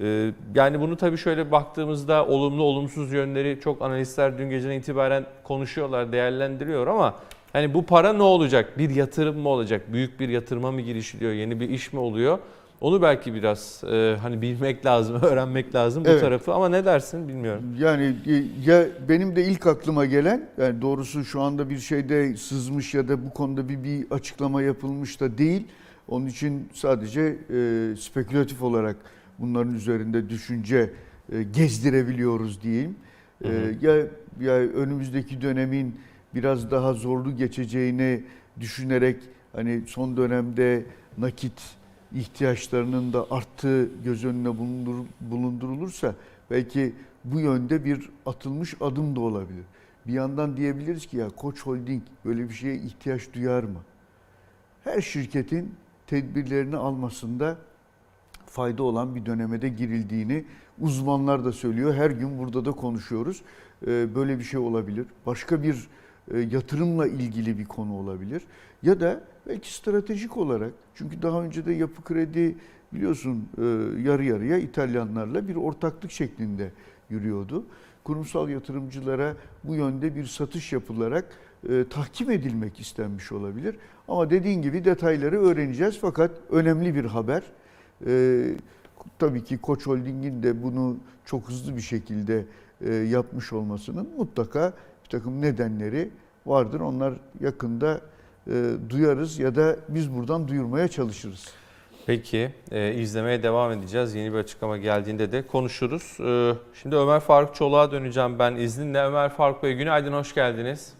Ee, 0.00 0.32
Yani 0.54 0.80
bunu 0.80 0.96
tabii 0.96 1.18
şöyle 1.18 1.50
baktığımızda 1.50 2.26
olumlu 2.26 2.62
olumsuz 2.62 3.12
yönleri 3.12 3.60
çok 3.64 3.82
analistler 3.82 4.38
dün 4.38 4.50
geceden 4.50 4.72
itibaren 4.74 5.26
konuşuyorlar, 5.44 6.12
değerlendiriyor 6.12 6.86
ama 6.86 7.14
hani 7.52 7.74
bu 7.74 7.86
para 7.86 8.12
ne 8.12 8.22
olacak? 8.22 8.78
Bir 8.78 8.90
yatırım 8.90 9.38
mı 9.38 9.48
olacak? 9.48 9.82
Büyük 9.92 10.20
bir 10.20 10.28
yatırıma 10.28 10.72
mı 10.72 10.80
girişiliyor? 10.80 11.32
Yeni 11.32 11.60
bir 11.60 11.70
iş 11.70 11.92
mi 11.92 12.00
oluyor? 12.00 12.38
Onu 12.80 13.02
belki 13.02 13.34
biraz 13.34 13.84
e, 13.92 14.16
hani 14.22 14.42
bilmek 14.42 14.86
lazım, 14.86 15.16
öğrenmek 15.22 15.74
lazım 15.74 16.04
bu 16.04 16.08
Evet. 16.08 16.20
tarafı 16.20 16.54
ama 16.54 16.68
ne 16.68 16.84
dersin 16.84 17.28
bilmiyorum. 17.28 17.62
Yani 17.78 18.16
e, 18.26 18.42
ya 18.70 18.84
benim 19.08 19.36
de 19.36 19.44
ilk 19.44 19.66
aklıma 19.66 20.04
gelen 20.04 20.48
yani 20.58 20.82
doğrusu 20.82 21.24
şu 21.24 21.40
anda 21.40 21.70
bir 21.70 21.78
şeyde 21.78 22.36
sızmış 22.36 22.94
ya 22.94 23.08
da 23.08 23.24
bu 23.26 23.30
konuda 23.30 23.68
bir, 23.68 23.84
bir 23.84 24.06
açıklama 24.10 24.62
yapılmış 24.62 25.20
da 25.20 25.38
değil. 25.38 25.62
Onun 26.08 26.26
için 26.26 26.68
sadece 26.72 27.20
e, 27.20 27.94
spekülatif 27.98 28.62
olarak 28.62 28.96
bunların 29.38 29.74
üzerinde 29.74 30.28
düşünce 30.28 30.90
e, 31.32 31.42
gezdirebiliyoruz 31.42 32.62
diyeyim. 32.62 32.96
E, 33.44 33.48
ya 33.82 33.96
ya 34.40 34.54
önümüzdeki 34.54 35.40
dönemin 35.40 35.94
biraz 36.34 36.70
daha 36.70 36.92
zorlu 36.92 37.36
geçeceğini 37.36 38.22
düşünerek 38.60 39.16
hani 39.52 39.82
son 39.86 40.16
dönemde 40.16 40.84
nakit 41.18 41.52
ihtiyaçlarının 42.14 43.12
da 43.12 43.26
arttığı 43.30 43.90
göz 44.04 44.24
önüne 44.24 44.48
bulundur- 44.48 45.06
bulundurulursa 45.20 46.14
belki 46.50 46.92
bu 47.24 47.40
yönde 47.40 47.84
bir 47.84 48.10
atılmış 48.26 48.74
adım 48.80 49.16
da 49.16 49.20
olabilir. 49.20 49.64
Bir 50.06 50.12
yandan 50.12 50.56
diyebiliriz 50.56 51.06
ki 51.06 51.16
ya 51.16 51.28
Koç 51.28 51.62
Holding 51.66 52.02
böyle 52.24 52.48
bir 52.48 52.54
şeye 52.54 52.76
ihtiyaç 52.76 53.32
duyar 53.34 53.62
mı? 53.64 53.78
Her 54.84 55.00
şirketin 55.00 55.74
tedbirlerini 56.06 56.76
almasında 56.76 57.56
fayda 58.46 58.82
olan 58.82 59.14
bir 59.14 59.26
dönemede 59.26 59.68
girildiğini 59.68 60.44
uzmanlar 60.80 61.44
da 61.44 61.52
söylüyor. 61.52 61.94
Her 61.94 62.10
gün 62.10 62.38
burada 62.38 62.64
da 62.64 62.72
konuşuyoruz. 62.72 63.42
Ee, 63.86 64.14
Böyle 64.14 64.38
bir 64.38 64.44
şey 64.44 64.60
olabilir. 64.60 65.06
Başka 65.26 65.62
bir 65.62 65.88
e, 66.30 66.38
yatırımla 66.38 67.06
ilgili 67.06 67.58
bir 67.58 67.64
konu 67.64 67.94
olabilir. 67.94 68.42
Ya 68.82 69.00
da 69.00 69.20
belki 69.46 69.74
stratejik 69.74 70.36
olarak 70.36 70.72
çünkü 70.94 71.22
daha 71.22 71.42
önce 71.42 71.66
de 71.66 71.72
yapı 71.72 72.02
kredi 72.02 72.56
biliyorsun 72.92 73.48
e, 73.58 73.62
yarı 74.08 74.24
yarıya 74.24 74.58
İtalyanlarla 74.58 75.48
bir 75.48 75.56
ortaklık 75.56 76.10
şeklinde 76.10 76.72
yürüyordu. 77.10 77.64
Kurumsal 78.04 78.48
yatırımcılara 78.48 79.34
bu 79.64 79.74
yönde 79.74 80.16
bir 80.16 80.24
satış 80.24 80.72
yapılarak 80.72 81.24
e, 81.68 81.84
tahkim 81.90 82.30
edilmek 82.30 82.80
istenmiş 82.80 83.32
olabilir. 83.32 83.76
Ama 84.08 84.30
dediğin 84.30 84.62
gibi 84.62 84.84
detayları 84.84 85.40
öğreneceğiz 85.40 85.98
fakat 86.00 86.30
önemli 86.50 86.94
bir 86.94 87.04
haber. 87.04 87.42
Ee, 88.06 88.56
tabii 89.18 89.44
ki 89.44 89.58
Koç 89.58 89.86
Holding'in 89.86 90.42
de 90.42 90.62
bunu 90.62 90.96
çok 91.24 91.48
hızlı 91.48 91.76
bir 91.76 91.80
şekilde 91.80 92.44
e, 92.80 92.94
yapmış 92.94 93.52
olmasının 93.52 94.08
mutlaka 94.16 94.72
bir 95.04 95.08
takım 95.08 95.40
nedenleri 95.42 96.10
vardır. 96.46 96.80
Onlar 96.80 97.14
yakında 97.40 98.00
e, 98.50 98.90
duyarız 98.90 99.38
ya 99.38 99.54
da 99.54 99.76
biz 99.88 100.14
buradan 100.14 100.48
duyurmaya 100.48 100.88
çalışırız. 100.88 101.44
Peki 102.06 102.50
e, 102.72 102.94
izlemeye 102.94 103.42
devam 103.42 103.72
edeceğiz. 103.72 104.14
Yeni 104.14 104.32
bir 104.32 104.38
açıklama 104.38 104.76
geldiğinde 104.76 105.32
de 105.32 105.46
konuşuruz. 105.46 106.20
E, 106.20 106.52
şimdi 106.82 106.96
Ömer 106.96 107.20
Faruk 107.20 107.54
Çolak'a 107.54 107.92
döneceğim 107.92 108.38
ben 108.38 108.56
izninle. 108.56 109.00
Ömer 109.00 109.30
Faruk 109.30 109.62
Bey 109.62 109.74
günaydın, 109.74 110.12
hoş 110.12 110.34
geldiniz. 110.34 110.92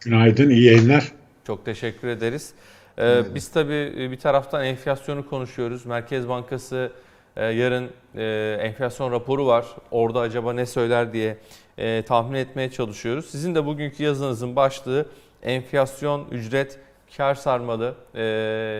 Günaydın, 0.00 0.50
iyi 0.50 0.64
yayınlar. 0.64 1.12
Çok 1.46 1.64
teşekkür 1.64 2.08
ederiz. 2.08 2.54
Ee, 2.98 3.22
biz 3.34 3.48
tabii 3.48 3.92
e, 3.98 4.10
bir 4.10 4.18
taraftan 4.18 4.64
enflasyonu 4.64 5.28
konuşuyoruz. 5.28 5.86
Merkez 5.86 6.28
Bankası 6.28 6.92
e, 7.36 7.44
yarın 7.44 7.90
e, 8.14 8.56
enflasyon 8.60 9.12
raporu 9.12 9.46
var. 9.46 9.66
Orada 9.90 10.20
acaba 10.20 10.52
ne 10.52 10.66
söyler 10.66 11.12
diye 11.12 11.36
e, 11.78 12.02
tahmin 12.02 12.38
etmeye 12.38 12.70
çalışıyoruz. 12.70 13.30
Sizin 13.30 13.54
de 13.54 13.66
bugünkü 13.66 14.02
yazınızın 14.02 14.56
başlığı 14.56 15.06
enflasyon, 15.42 16.28
ücret, 16.30 16.78
kar 17.16 17.34
sarmalı. 17.34 17.96
E, 18.14 18.22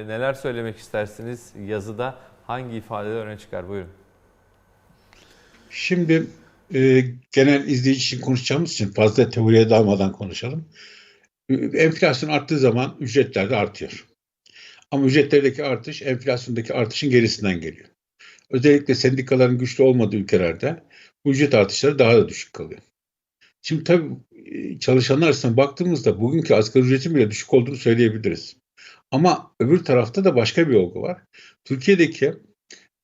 neler 0.08 0.34
söylemek 0.34 0.78
istersiniz 0.78 1.52
yazıda? 1.66 2.18
Hangi 2.46 2.76
ifadeler 2.76 3.26
öne 3.26 3.38
çıkar? 3.38 3.68
Buyurun. 3.68 3.90
Şimdi 5.70 6.26
e, 6.74 7.04
genel 7.32 7.68
izleyici 7.68 8.00
için 8.00 8.20
konuşacağımız 8.20 8.72
için 8.72 8.92
fazla 8.92 9.30
teoriye 9.30 9.70
dalmadan 9.70 10.12
konuşalım. 10.12 10.64
Enflasyon 11.74 12.30
arttığı 12.30 12.58
zaman 12.58 12.96
ücretler 13.00 13.50
de 13.50 13.56
artıyor. 13.56 14.06
Ama 14.90 15.06
ücretlerdeki 15.06 15.64
artış 15.64 16.02
enflasyondaki 16.02 16.74
artışın 16.74 17.10
gerisinden 17.10 17.60
geliyor. 17.60 17.88
Özellikle 18.50 18.94
sendikaların 18.94 19.58
güçlü 19.58 19.84
olmadığı 19.84 20.16
ülkelerde 20.16 20.82
bu 21.24 21.30
ücret 21.30 21.54
artışları 21.54 21.98
daha 21.98 22.16
da 22.16 22.28
düşük 22.28 22.52
kalıyor. 22.52 22.80
Şimdi 23.62 23.84
tabii 23.84 24.10
çalışanlar 24.80 25.28
açısından 25.28 25.56
baktığımızda 25.56 26.20
bugünkü 26.20 26.54
asgari 26.54 26.84
ücretin 26.84 27.14
bile 27.14 27.30
düşük 27.30 27.54
olduğunu 27.54 27.76
söyleyebiliriz. 27.76 28.56
Ama 29.10 29.52
öbür 29.60 29.84
tarafta 29.84 30.24
da 30.24 30.36
başka 30.36 30.68
bir 30.68 30.74
olgu 30.74 31.02
var. 31.02 31.20
Türkiye'deki 31.64 32.34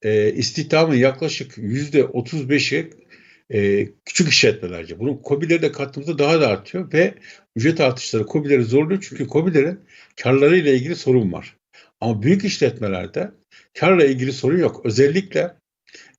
e, 0.03 0.33
istihdamın 0.33 0.95
yaklaşık 0.95 1.59
yüzde 1.59 2.01
35'i 2.01 2.91
e, 3.51 3.89
küçük 4.05 4.29
işletmelerce. 4.29 4.99
Bunu 4.99 5.23
KOBİ'lere 5.23 5.63
de 5.63 5.73
kattığımızda 5.73 6.19
daha 6.19 6.41
da 6.41 6.49
artıyor 6.49 6.93
ve 6.93 7.15
ücret 7.57 7.81
artışları 7.81 8.27
KOBİ'leri 8.27 8.65
zorluyor 8.65 9.07
çünkü 9.09 9.27
KOBİ'lerin 9.27 9.81
karlarıyla 10.17 10.73
ilgili 10.73 10.97
sorun 10.97 11.33
var. 11.33 11.57
Ama 12.01 12.23
büyük 12.23 12.45
işletmelerde 12.45 13.31
karla 13.75 14.05
ilgili 14.05 14.33
sorun 14.33 14.59
yok. 14.59 14.81
Özellikle 14.85 15.55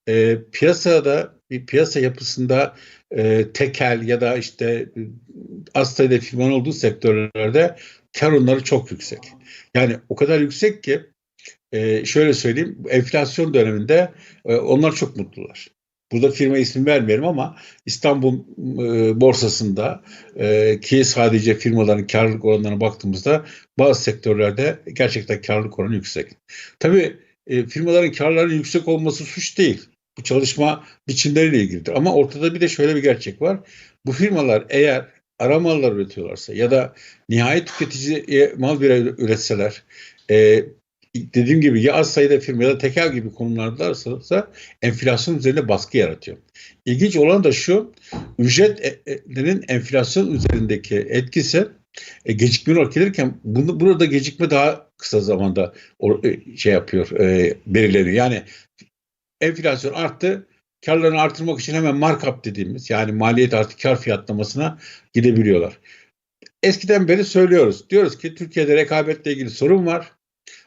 e, 0.07 0.37
piyasada 0.51 1.35
bir 1.49 1.65
piyasa 1.65 1.99
yapısında 1.99 2.75
e, 3.11 3.51
tekel 3.53 4.07
ya 4.07 4.21
da 4.21 4.37
işte 4.37 4.89
az 5.73 5.95
sayıda 5.95 6.19
firmanın 6.19 6.51
olduğu 6.51 6.73
sektörlerde 6.73 7.75
kar 8.19 8.31
onları 8.31 8.63
çok 8.63 8.91
yüksek. 8.91 9.19
Yani 9.75 9.95
o 10.09 10.15
kadar 10.15 10.39
yüksek 10.39 10.83
ki 10.83 11.01
e, 11.71 12.05
şöyle 12.05 12.33
söyleyeyim 12.33 12.77
enflasyon 12.89 13.53
döneminde 13.53 14.11
e, 14.45 14.55
onlar 14.55 14.95
çok 14.95 15.17
mutlular. 15.17 15.67
Burada 16.11 16.31
firma 16.31 16.57
ismi 16.57 16.85
vermeyelim 16.85 17.25
ama 17.25 17.55
İstanbul 17.85 18.39
e, 18.59 19.21
borsasında 19.21 20.03
e, 20.35 20.79
ki 20.79 21.05
sadece 21.05 21.55
firmaların 21.55 22.07
karlılık 22.07 22.45
oranlarına 22.45 22.81
baktığımızda 22.81 23.45
bazı 23.79 24.03
sektörlerde 24.03 24.79
gerçekten 24.93 25.41
karlılık 25.41 25.79
oranı 25.79 25.95
yüksek. 25.95 26.27
Tabii 26.79 27.17
e, 27.47 27.65
firmaların 27.65 28.11
karlarının 28.11 28.53
yüksek 28.53 28.87
olması 28.87 29.23
suç 29.23 29.57
değil. 29.57 29.89
Bu 30.17 30.23
çalışma 30.23 30.83
biçimleriyle 31.07 31.57
ilgilidir. 31.57 31.91
Ama 31.95 32.13
ortada 32.13 32.53
bir 32.55 32.61
de 32.61 32.67
şöyle 32.67 32.95
bir 32.95 33.03
gerçek 33.03 33.41
var. 33.41 33.59
Bu 34.05 34.11
firmalar 34.11 34.65
eğer 34.69 35.05
ara 35.39 35.59
mallar 35.59 35.91
üretiyorlarsa 35.91 36.53
ya 36.53 36.71
da 36.71 36.93
nihai 37.29 37.65
tüketiciye 37.65 38.53
mal 38.57 38.81
bir 38.81 38.89
üretseler 39.17 39.83
e, 40.31 40.65
dediğim 41.15 41.61
gibi 41.61 41.83
ya 41.83 41.93
az 41.93 42.13
sayıda 42.13 42.39
firma 42.39 42.63
ya 42.63 42.69
da 42.69 42.77
tekel 42.77 43.13
gibi 43.13 43.33
konumlardalarsa 43.33 44.51
enflasyon 44.81 45.37
üzerine 45.37 45.67
baskı 45.67 45.97
yaratıyor. 45.97 46.37
İlginç 46.85 47.15
olan 47.15 47.43
da 47.43 47.51
şu 47.51 47.91
ücretlerin 48.39 49.65
enflasyon 49.67 50.31
üzerindeki 50.31 50.95
etkisi 50.95 51.67
e, 52.25 52.33
gecikme 52.33 52.73
olarak 52.73 52.93
gelirken 52.93 53.37
bunu, 53.43 53.79
burada 53.79 54.05
gecikme 54.05 54.49
daha 54.49 54.89
kısa 54.97 55.19
zamanda 55.19 55.73
o, 55.99 56.21
e, 56.23 56.57
şey 56.57 56.73
yapıyor 56.73 57.11
e, 57.11 57.53
belirleniyor. 57.67 58.15
Yani 58.15 58.43
enflasyon 59.41 59.93
arttı 59.93 60.47
karlarını 60.85 61.21
artırmak 61.21 61.59
için 61.59 61.73
hemen 61.73 61.95
markup 61.95 62.45
dediğimiz 62.45 62.89
yani 62.89 63.11
maliyet 63.11 63.53
artı 63.53 63.77
kar 63.77 64.01
fiyatlamasına 64.01 64.79
gidebiliyorlar. 65.13 65.79
Eskiden 66.63 67.07
beri 67.07 67.25
söylüyoruz. 67.25 67.89
Diyoruz 67.89 68.17
ki 68.17 68.35
Türkiye'de 68.35 68.75
rekabetle 68.75 69.33
ilgili 69.33 69.49
sorun 69.49 69.85
var. 69.85 70.11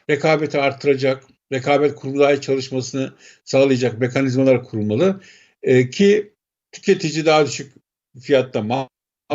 Rekabeti 0.09 0.59
arttıracak, 0.59 1.23
rekabet 1.53 1.95
kurumları 1.95 2.41
çalışmasını 2.41 3.13
sağlayacak 3.43 3.99
mekanizmalar 3.99 4.63
kurulmalı. 4.63 5.21
Ee, 5.63 5.89
ki 5.89 6.33
tüketici 6.71 7.25
daha 7.25 7.45
düşük 7.45 7.73
fiyatta 8.21 8.61
mal 8.61 8.87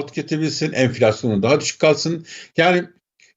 tüketebilsin, 0.07 0.73
enflasyonun 0.73 1.43
daha 1.43 1.61
düşük 1.61 1.81
kalsın. 1.81 2.27
Yani 2.57 2.85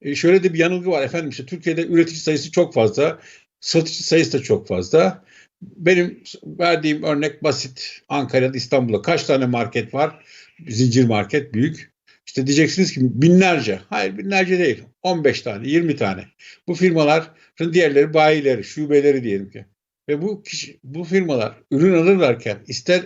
e, 0.02 0.14
şöyle 0.14 0.42
de 0.42 0.54
bir 0.54 0.58
yanılgı 0.58 0.90
var 0.90 1.02
efendim 1.02 1.30
işte 1.30 1.46
Türkiye'de 1.46 1.86
üretici 1.86 2.20
sayısı 2.20 2.50
çok 2.50 2.74
fazla, 2.74 3.18
satıcı 3.60 4.04
sayısı 4.04 4.38
da 4.38 4.42
çok 4.42 4.68
fazla. 4.68 5.24
Benim 5.62 6.22
verdiğim 6.44 7.02
örnek 7.02 7.42
basit. 7.42 8.00
Ankara'da 8.08 8.56
İstanbul'da 8.56 9.02
kaç 9.02 9.24
tane 9.24 9.46
market 9.46 9.94
var? 9.94 10.24
Zincir 10.68 11.04
market 11.04 11.54
büyük. 11.54 11.92
İşte 12.26 12.46
diyeceksiniz 12.46 12.92
ki 12.92 13.00
binlerce. 13.02 13.80
Hayır 13.88 14.18
binlerce 14.18 14.58
değil. 14.58 14.82
15 15.02 15.42
tane, 15.42 15.68
20 15.68 15.96
tane. 15.96 16.24
Bu 16.68 16.74
firmaların 16.74 17.72
diğerleri 17.72 18.14
bayileri, 18.14 18.64
şubeleri 18.64 19.24
diyelim 19.24 19.50
ki. 19.50 19.64
Ve 20.08 20.22
bu 20.22 20.42
kişi, 20.42 20.78
bu 20.84 21.04
firmalar 21.04 21.54
ürün 21.70 21.94
alırlarken 21.94 22.58
ister 22.68 23.02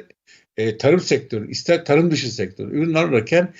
e, 0.56 0.76
tarım 0.76 1.00
sektörü, 1.00 1.50
ister 1.50 1.84
tarım 1.84 2.10
dışı 2.10 2.34
sektörü 2.34 2.78
ürün 2.78 2.94
alırken 2.94 3.54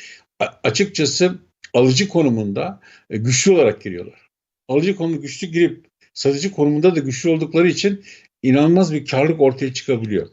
açıkçası 0.62 1.38
alıcı 1.74 2.08
konumunda 2.08 2.80
e, 3.10 3.16
güçlü 3.16 3.52
olarak 3.52 3.82
giriyorlar. 3.82 4.30
Alıcı 4.68 4.96
konumu 4.96 5.20
güçlü 5.20 5.46
girip 5.46 5.86
satıcı 6.14 6.50
konumunda 6.50 6.94
da 6.96 7.00
güçlü 7.00 7.30
oldukları 7.30 7.68
için 7.68 8.04
inanılmaz 8.46 8.94
bir 8.94 9.06
karlılık 9.06 9.40
ortaya 9.40 9.72
çıkabiliyor. 9.72 10.28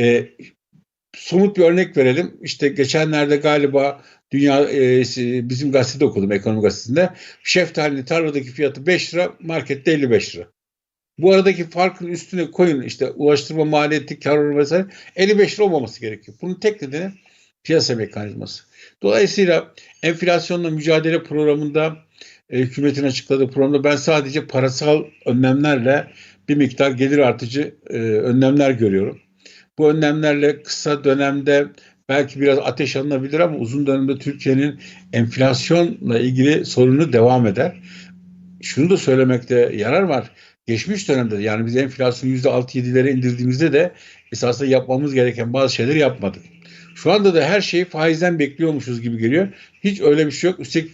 E, 0.00 0.28
somut 1.16 1.56
bir 1.56 1.62
örnek 1.62 1.96
verelim. 1.96 2.36
İşte 2.42 2.68
geçenlerde 2.68 3.36
galiba 3.36 4.02
dünya 4.32 4.70
e, 4.70 5.02
bizim 5.48 5.72
gazetede 5.72 6.04
okudum 6.04 6.32
ekonomi 6.32 6.62
gazetesinde. 6.62 7.10
Şeftalinin 7.42 8.04
tarladaki 8.04 8.50
fiyatı 8.50 8.86
5 8.86 9.14
lira, 9.14 9.34
markette 9.40 9.92
55 9.92 10.36
lira. 10.36 10.48
Bu 11.18 11.32
aradaki 11.32 11.70
farkın 11.70 12.06
üstüne 12.06 12.50
koyun 12.50 12.82
işte 12.82 13.10
ulaştırma 13.10 13.64
maliyeti, 13.64 14.20
kar 14.20 14.38
oranı 14.38 14.58
vesaire 14.58 14.86
55 15.16 15.54
lira 15.54 15.66
olmaması 15.66 16.00
gerekiyor. 16.00 16.38
Bunun 16.42 16.54
tek 16.54 16.82
nedeni 16.82 17.12
piyasa 17.64 17.94
mekanizması. 17.94 18.64
Dolayısıyla 19.02 19.74
enflasyonla 20.02 20.70
mücadele 20.70 21.22
programında 21.22 21.96
e, 22.50 22.58
hükümetin 22.58 23.04
açıkladığı 23.04 23.50
programda 23.50 23.84
ben 23.84 23.96
sadece 23.96 24.46
parasal 24.46 25.04
önlemlerle 25.26 26.12
bir 26.50 26.56
miktar 26.56 26.90
gelir 26.90 27.18
artıcı 27.18 27.74
e, 27.90 27.96
önlemler 27.96 28.70
görüyorum. 28.70 29.18
Bu 29.78 29.90
önlemlerle 29.90 30.62
kısa 30.62 31.04
dönemde 31.04 31.66
belki 32.08 32.40
biraz 32.40 32.58
ateş 32.58 32.96
alınabilir 32.96 33.40
ama 33.40 33.56
uzun 33.56 33.86
dönemde 33.86 34.18
Türkiye'nin 34.18 34.80
enflasyonla 35.12 36.18
ilgili 36.18 36.64
sorunu 36.64 37.12
devam 37.12 37.46
eder. 37.46 37.80
Şunu 38.62 38.90
da 38.90 38.96
söylemekte 38.96 39.72
yarar 39.76 40.02
var. 40.02 40.30
Geçmiş 40.66 41.08
dönemde 41.08 41.36
yani 41.36 41.66
biz 41.66 41.76
enflasyonu 41.76 42.34
%6-7'lere 42.34 43.10
indirdiğimizde 43.10 43.72
de 43.72 43.92
esasında 44.32 44.68
yapmamız 44.68 45.14
gereken 45.14 45.52
bazı 45.52 45.74
şeyleri 45.74 45.98
yapmadık. 45.98 46.42
Şu 46.94 47.12
anda 47.12 47.34
da 47.34 47.44
her 47.44 47.60
şeyi 47.60 47.84
faizden 47.84 48.38
bekliyormuşuz 48.38 49.00
gibi 49.00 49.18
geliyor. 49.18 49.48
Hiç 49.84 50.00
öyle 50.00 50.26
bir 50.26 50.32
şey 50.32 50.50
yok. 50.50 50.60
Üstelik 50.60 50.90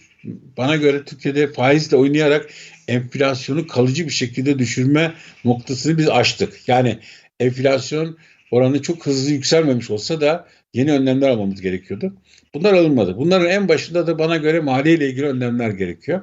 bana 0.57 0.77
göre 0.77 1.05
Türkiye'de 1.05 1.53
faizle 1.53 1.97
oynayarak 1.97 2.51
enflasyonu 2.89 3.67
kalıcı 3.67 4.07
bir 4.07 4.13
şekilde 4.13 4.59
düşürme 4.59 5.15
noktasını 5.45 5.99
biz 5.99 6.09
aştık. 6.09 6.69
Yani 6.69 6.99
enflasyon 7.41 8.19
oranı 8.51 8.83
çok 8.83 9.07
hızlı 9.07 9.31
yükselmemiş 9.31 9.91
olsa 9.91 10.21
da 10.21 10.49
yeni 10.75 10.93
önlemler 10.93 11.29
almamız 11.29 11.61
gerekiyordu. 11.61 12.17
Bunlar 12.55 12.73
alınmadı. 12.73 13.17
Bunların 13.17 13.51
en 13.51 13.69
başında 13.69 14.07
da 14.07 14.19
bana 14.19 14.37
göre 14.37 14.61
maliye 14.61 14.95
ilgili 14.95 15.27
önlemler 15.27 15.71
gerekiyor. 15.71 16.23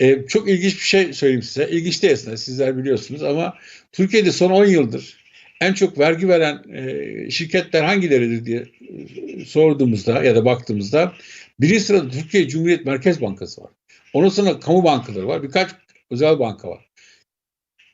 Ee, 0.00 0.26
çok 0.28 0.48
ilginç 0.48 0.74
bir 0.74 0.84
şey 0.84 1.12
söyleyeyim 1.12 1.42
size. 1.42 1.68
İlginç 1.70 2.02
değil 2.02 2.14
aslında 2.14 2.36
sizler 2.36 2.78
biliyorsunuz 2.78 3.22
ama 3.22 3.54
Türkiye'de 3.92 4.32
son 4.32 4.50
10 4.50 4.64
yıldır 4.64 5.18
en 5.60 5.72
çok 5.72 5.98
vergi 5.98 6.28
veren 6.28 6.62
e, 6.72 7.30
şirketler 7.30 7.84
hangileridir 7.84 8.44
diye 8.44 8.66
sorduğumuzda 9.44 10.24
ya 10.24 10.36
da 10.36 10.44
baktığımızda 10.44 11.12
birinci 11.60 11.80
sırada 11.80 12.10
Türkiye 12.10 12.48
Cumhuriyet 12.48 12.86
Merkez 12.86 13.20
Bankası 13.20 13.62
var. 13.62 13.70
Ondan 14.12 14.28
sonra 14.28 14.60
kamu 14.60 14.84
bankaları 14.84 15.28
var. 15.28 15.42
Birkaç 15.42 15.70
özel 16.10 16.38
banka 16.38 16.68
var. 16.68 16.88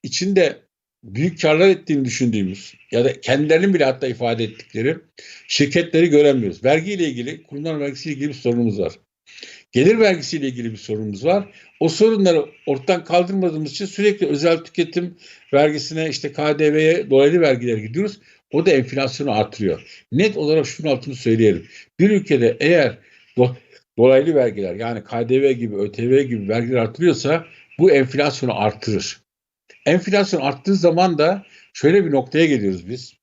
İçinde 0.02 0.64
büyük 1.04 1.40
karlar 1.40 1.68
ettiğini 1.68 2.04
düşündüğümüz 2.04 2.74
ya 2.90 3.04
da 3.04 3.20
kendilerinin 3.20 3.74
bile 3.74 3.84
hatta 3.84 4.06
ifade 4.06 4.44
ettikleri 4.44 4.98
şirketleri 5.48 6.10
göremiyoruz. 6.10 6.64
Vergiyle 6.64 7.08
ilgili, 7.08 7.42
kurumlar 7.42 7.80
vergisiyle 7.80 8.14
ilgili 8.14 8.28
bir 8.28 8.34
sorunumuz 8.34 8.78
var. 8.78 8.92
Gelir 9.72 9.98
vergisiyle 9.98 10.46
ilgili 10.46 10.72
bir 10.72 10.76
sorunumuz 10.76 11.24
var. 11.24 11.48
O 11.80 11.88
sorunları 11.88 12.46
ortadan 12.66 13.04
kaldırmadığımız 13.04 13.70
için 13.70 13.86
sürekli 13.86 14.26
özel 14.26 14.58
tüketim 14.58 15.16
vergisine 15.52 16.08
işte 16.08 16.32
KDV'ye 16.32 17.10
dolaylı 17.10 17.40
vergiler 17.40 17.76
gidiyoruz. 17.76 18.20
O 18.52 18.66
da 18.66 18.70
enflasyonu 18.70 19.32
artırıyor. 19.32 20.04
Net 20.12 20.36
olarak 20.36 20.66
şunun 20.66 20.90
altını 20.90 21.14
söyleyelim. 21.14 21.66
Bir 22.00 22.10
ülkede 22.10 22.56
eğer 22.60 22.98
dolaylı 23.98 24.34
vergiler 24.34 24.74
yani 24.74 25.04
KDV 25.04 25.50
gibi 25.50 25.76
ÖTV 25.76 26.20
gibi 26.22 26.48
vergiler 26.48 26.76
artırıyorsa 26.76 27.46
bu 27.78 27.90
enflasyonu 27.90 28.60
artırır. 28.60 29.20
Enflasyon 29.86 30.40
arttığı 30.40 30.74
zaman 30.74 31.18
da 31.18 31.46
şöyle 31.72 32.04
bir 32.04 32.10
noktaya 32.10 32.46
geliyoruz 32.46 32.88
biz. 32.88 33.14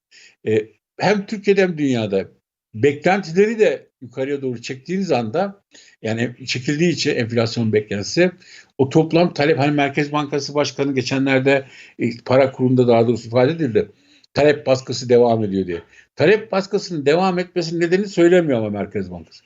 Ee, 0.48 0.68
hem 1.00 1.26
Türkiye'de 1.26 1.62
hem 1.62 1.78
dünyada 1.78 2.28
beklentileri 2.74 3.60
de 3.60 3.88
yukarıya 4.02 4.42
doğru 4.42 4.62
çektiğiniz 4.62 5.12
anda 5.12 5.64
yani 6.02 6.36
çekildiği 6.48 6.92
için 6.92 7.16
enflasyon 7.16 7.74
beklentisi 7.74 8.32
o 8.78 8.90
toplam 8.90 9.34
talep 9.34 9.60
hani 9.60 9.72
Merkez 9.72 10.12
Bankası 10.12 10.54
Başkanı 10.54 10.96
geçenlerde 10.96 11.66
e, 12.00 12.10
para 12.26 12.52
kurunda 12.52 12.88
daha 12.88 13.08
doğrusu 13.08 13.28
ifade 13.28 13.52
edildi. 13.52 13.92
Talep 14.34 14.66
baskısı 14.66 15.10
devam 15.10 15.44
ediyor 15.44 15.68
diye. 15.68 15.82
Talep 16.16 16.52
baskısının 16.52 17.06
devam 17.06 17.40
etmesinin 17.40 17.82
nedenini 17.82 18.08
söylemiyor 18.08 18.60
ama 18.60 18.70
Merkez 18.70 19.12
Bankası. 19.12 19.44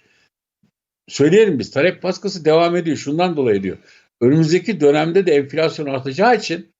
Söyleyelim 1.07 1.59
biz 1.59 1.71
talep 1.71 2.03
baskısı 2.03 2.45
devam 2.45 2.75
ediyor 2.75 2.97
şundan 2.97 3.37
dolayı 3.37 3.63
diyor. 3.63 3.77
Önümüzdeki 4.21 4.79
dönemde 4.79 5.25
de 5.25 5.35
enflasyon 5.35 5.85
artacağı 5.85 6.35
için 6.35 6.73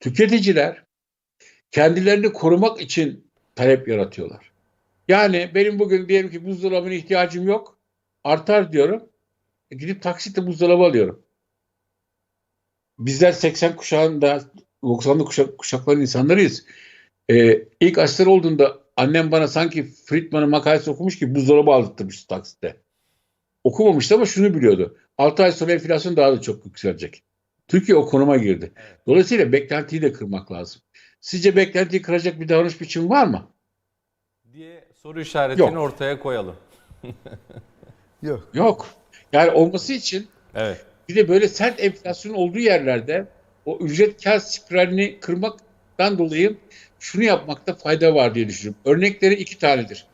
tüketiciler 0.00 0.84
kendilerini 1.70 2.32
korumak 2.32 2.80
için 2.80 3.30
talep 3.54 3.88
yaratıyorlar. 3.88 4.52
Yani 5.08 5.50
benim 5.54 5.78
bugün 5.78 6.08
diyelim 6.08 6.30
ki 6.30 6.44
buzdolabına 6.44 6.94
ihtiyacım 6.94 7.48
yok. 7.48 7.78
Artar 8.24 8.72
diyorum. 8.72 9.08
E 9.70 9.76
gidip 9.76 10.02
taksitle 10.02 10.46
buzdolabı 10.46 10.82
alıyorum. 10.82 11.22
Bizler 12.98 13.32
80 13.32 13.76
kuşağında 13.76 14.42
90'lı 14.82 15.24
kuşak, 15.24 15.58
kuşakların 15.58 16.00
insanlarıyız. 16.00 16.64
Ee, 17.30 17.64
ilk 17.80 17.98
aşılar 17.98 18.26
olduğunda 18.26 18.78
annem 18.96 19.32
bana 19.32 19.48
sanki 19.48 19.84
Friedman'ın 19.84 20.50
makalesi 20.50 20.90
okumuş 20.90 21.18
ki 21.18 21.34
buzdolabı 21.34 21.70
aldırtmıştı 21.70 22.26
taksitte. 22.28 22.76
Okumamıştı 23.64 24.14
ama 24.14 24.26
şunu 24.26 24.54
biliyordu. 24.54 24.96
6 25.18 25.42
ay 25.42 25.52
sonra 25.52 25.72
enflasyon 25.72 26.16
daha 26.16 26.32
da 26.32 26.40
çok 26.40 26.66
yükselecek. 26.66 27.22
Türkiye 27.68 27.98
o 27.98 28.06
konuma 28.06 28.36
girdi. 28.36 28.72
Dolayısıyla 29.06 29.52
beklentiyi 29.52 30.02
de 30.02 30.12
kırmak 30.12 30.52
lazım. 30.52 30.82
Sizce 31.20 31.56
beklentiyi 31.56 32.02
kıracak 32.02 32.40
bir 32.40 32.48
davranış 32.48 32.80
biçimi 32.80 33.08
var 33.10 33.26
mı? 33.26 33.48
Diye 34.52 34.88
soru 34.94 35.20
işaretini 35.20 35.66
Yok. 35.66 35.78
ortaya 35.78 36.18
koyalım. 36.20 36.56
Yok. 38.22 38.48
Yok. 38.54 38.88
Yani 39.32 39.50
olması 39.50 39.92
için 39.92 40.28
Evet. 40.54 40.84
bir 41.08 41.16
de 41.16 41.28
böyle 41.28 41.48
sert 41.48 41.80
enflasyon 41.80 42.34
olduğu 42.34 42.58
yerlerde 42.58 43.26
o 43.66 43.78
ücret 43.78 44.24
kar 44.24 44.38
spiralini 44.38 45.20
kırmaktan 45.20 46.18
dolayı 46.18 46.56
şunu 47.00 47.24
yapmakta 47.24 47.74
fayda 47.74 48.14
var 48.14 48.34
diye 48.34 48.48
düşünüyorum. 48.48 48.80
Örnekleri 48.84 49.34
iki 49.34 49.58
tanedir. 49.58 50.06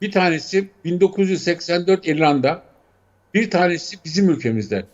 Bir 0.00 0.12
tanesi 0.12 0.70
1984 0.84 2.06
İrlanda, 2.06 2.62
bir 3.34 3.50
tanesi 3.50 3.96
bizim 4.04 4.30
ülkemizde. 4.30 4.84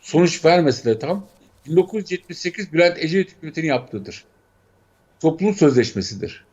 Sonuç 0.00 0.44
vermesi 0.44 0.84
de 0.84 0.98
tam 0.98 1.26
1978 1.66 2.72
Bülent 2.72 2.98
Ecevit 2.98 3.30
hükümetinin 3.30 3.66
yaptığıdır. 3.66 4.24
Toplum 5.20 5.54
sözleşmesidir. 5.54 6.44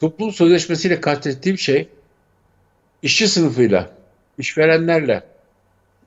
Toplum 0.00 0.32
sözleşmesiyle 0.32 1.00
kastettiğim 1.00 1.58
şey 1.58 1.88
işçi 3.02 3.28
sınıfıyla, 3.28 3.90
işverenlerle, 4.38 5.22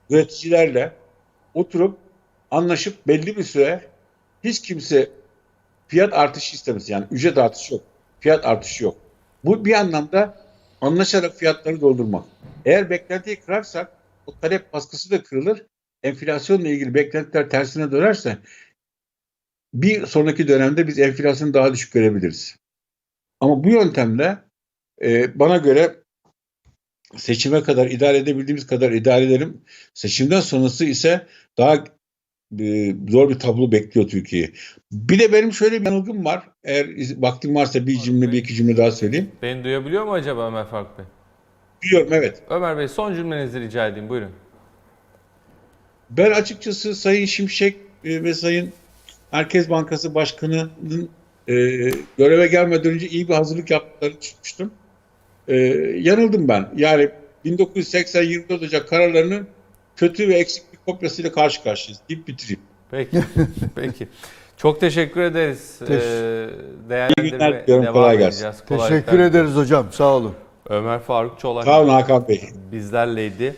üreticilerle 0.09 0.93
oturup 1.53 1.97
anlaşıp 2.51 3.07
belli 3.07 3.37
bir 3.37 3.43
süre 3.43 3.81
hiç 4.43 4.61
kimse 4.61 5.09
fiyat 5.87 6.13
artışı 6.13 6.55
istemez. 6.55 6.89
Yani 6.89 7.05
ücret 7.11 7.37
artışı 7.37 7.73
yok. 7.73 7.83
Fiyat 8.19 8.45
artışı 8.45 8.83
yok. 8.83 8.95
Bu 9.43 9.65
bir 9.65 9.73
anlamda 9.73 10.37
anlaşarak 10.81 11.35
fiyatları 11.35 11.81
doldurmak. 11.81 12.23
Eğer 12.65 12.89
beklentiyi 12.89 13.35
kırarsak 13.35 13.91
o 14.27 14.39
talep 14.39 14.73
baskısı 14.73 15.11
da 15.11 15.23
kırılır. 15.23 15.65
Enflasyonla 16.03 16.67
ilgili 16.67 16.93
beklentiler 16.93 17.49
tersine 17.49 17.91
dönerse 17.91 18.37
bir 19.73 20.05
sonraki 20.05 20.47
dönemde 20.47 20.87
biz 20.87 20.99
enflasyonu 20.99 21.53
daha 21.53 21.73
düşük 21.73 21.93
görebiliriz. 21.93 22.55
Ama 23.39 23.63
bu 23.63 23.69
yöntemle 23.69 24.37
e, 25.01 25.39
bana 25.39 25.57
göre 25.57 25.95
seçime 27.15 27.63
kadar 27.63 27.87
idare 27.87 28.17
edebildiğimiz 28.17 28.67
kadar 28.67 28.91
idare 28.91 29.25
edelim. 29.25 29.61
Seçimden 29.93 30.39
sonrası 30.39 30.85
ise 30.85 31.27
daha 31.57 31.83
e, 32.59 32.95
zor 33.09 33.29
bir 33.29 33.39
tablo 33.39 33.71
bekliyor 33.71 34.07
Türkiye'yi. 34.07 34.53
Bir 34.91 35.19
de 35.19 35.33
benim 35.33 35.53
şöyle 35.53 35.81
bir 35.81 35.85
yanılgım 35.85 36.25
var. 36.25 36.49
Eğer 36.63 36.87
vaktim 37.17 37.55
varsa 37.55 37.87
bir 37.87 37.99
cümle 37.99 38.31
bir 38.31 38.37
iki 38.37 38.53
cümle 38.53 38.77
daha 38.77 38.91
söyleyeyim. 38.91 39.31
Beni 39.41 39.63
duyabiliyor 39.63 40.05
mu 40.05 40.13
acaba 40.13 40.47
Ömer 40.47 40.71
Bey? 40.71 41.05
Biliyorum 41.85 42.09
evet. 42.13 42.41
Ömer 42.49 42.77
Bey 42.77 42.87
son 42.87 43.15
cümlenizi 43.15 43.59
rica 43.59 43.87
edeyim 43.87 44.09
buyurun. 44.09 44.31
Ben 46.09 46.31
açıkçası 46.31 46.95
Sayın 46.95 47.25
Şimşek 47.25 47.77
e, 48.03 48.23
ve 48.23 48.33
Sayın 48.33 48.73
Merkez 49.33 49.69
Bankası 49.69 50.15
Başkanı'nın 50.15 51.09
e, 51.47 51.53
göreve 52.17 52.47
gelmeden 52.47 52.91
önce 52.91 53.07
iyi 53.07 53.27
bir 53.29 53.33
hazırlık 53.33 53.71
yaptıklarını 53.71 54.21
düşünmüştüm. 54.21 54.71
E, 55.47 55.55
yanıldım 55.99 56.47
ben. 56.47 56.69
Yani 56.75 57.09
1980 57.45 58.23
24 58.23 58.61
Ocak 58.63 58.89
kararlarının 58.89 59.47
kötü 59.95 60.29
ve 60.29 60.33
eksik 60.35 60.63
bir 60.73 60.77
kopyasıyla 60.85 61.31
karşı 61.31 61.63
karşıyayız 61.63 61.99
deyip 62.09 62.27
bitireyim. 62.27 62.61
Peki. 62.91 63.19
Peki. 63.75 64.07
Çok 64.57 64.79
teşekkür 64.79 65.21
ederiz. 65.21 65.79
Teş- 65.81 65.89
Ee, 65.89 66.49
İyi 66.83 66.89
değerlendirmeye 66.89 67.29
günler 67.29 67.63
diliyorum, 67.63 67.83
devam 67.83 67.93
kolay 67.93 68.17
gelsin. 68.17 68.37
edeceğiz. 68.45 68.55
Teşekkür 68.59 68.75
Kolaylıklar. 68.77 69.19
ederiz 69.19 69.55
hocam. 69.55 69.87
Sağ 69.91 70.15
olun. 70.15 70.35
Ömer 70.69 70.99
Faruk 70.99 71.39
Çolak 71.39 71.63
Sağ 71.65 71.81
olun 71.81 71.89
Hakan 71.89 72.27
Bey. 72.27 72.41
bizlerleydi. 72.71 73.55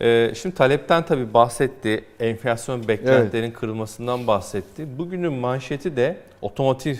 Ee, 0.00 0.32
şimdi 0.34 0.54
talepten 0.54 1.02
tabii 1.04 1.34
bahsetti. 1.34 2.04
Enflasyon 2.20 2.88
beklentilerin 2.88 3.50
kırılmasından 3.50 4.26
bahsetti. 4.26 4.98
Bugünün 4.98 5.32
manşeti 5.32 5.96
de 5.96 6.16
otomotiv 6.42 6.96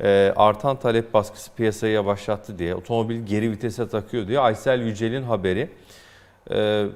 e, 0.00 0.32
artan 0.36 0.76
talep 0.76 1.14
baskısı 1.14 1.54
piyasayı 1.54 1.92
yavaşlattı 1.92 2.58
diye. 2.58 2.74
Otomobil 2.74 3.26
geri 3.26 3.50
vitese 3.50 3.88
takıyor 3.88 4.28
diye. 4.28 4.40
Aysel 4.40 4.80
Yücel'in 4.80 5.22
haberi. 5.22 5.68
Ee, 6.50 6.86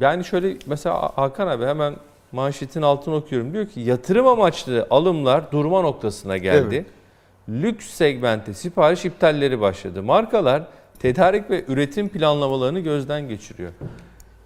yani 0.00 0.24
şöyle 0.24 0.56
mesela 0.66 1.12
Hakan 1.16 1.46
abi 1.46 1.64
hemen 1.64 1.96
manşetin 2.32 2.82
altını 2.82 3.14
okuyorum. 3.14 3.52
Diyor 3.52 3.66
ki 3.66 3.80
yatırım 3.80 4.26
amaçlı 4.26 4.86
alımlar 4.90 5.52
durma 5.52 5.80
noktasına 5.80 6.36
geldi. 6.36 6.74
Evet. 6.74 7.62
Lüks 7.62 7.86
segmente 7.86 8.54
sipariş 8.54 9.04
iptalleri 9.04 9.60
başladı. 9.60 10.02
Markalar 10.02 10.62
tedarik 10.98 11.50
ve 11.50 11.64
üretim 11.68 12.08
planlamalarını 12.08 12.80
gözden 12.80 13.28
geçiriyor. 13.28 13.72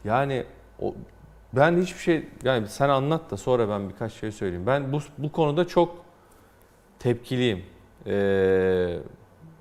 Yani 0.04 0.44
o, 0.80 0.94
ben 1.52 1.76
hiçbir 1.82 2.00
şey 2.00 2.24
yani 2.44 2.68
sen 2.68 2.88
anlat 2.88 3.30
da 3.30 3.36
sonra 3.36 3.68
ben 3.68 3.88
birkaç 3.88 4.12
şey 4.12 4.32
söyleyeyim. 4.32 4.66
Ben 4.66 4.92
bu 4.92 4.98
bu 5.18 5.32
konuda 5.32 5.68
çok 5.68 6.04
tepkiliyim. 6.98 7.62
Ee, 8.06 8.96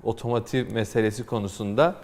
otomotiv 0.02 0.72
meselesi 0.72 1.26
konusunda. 1.26 1.94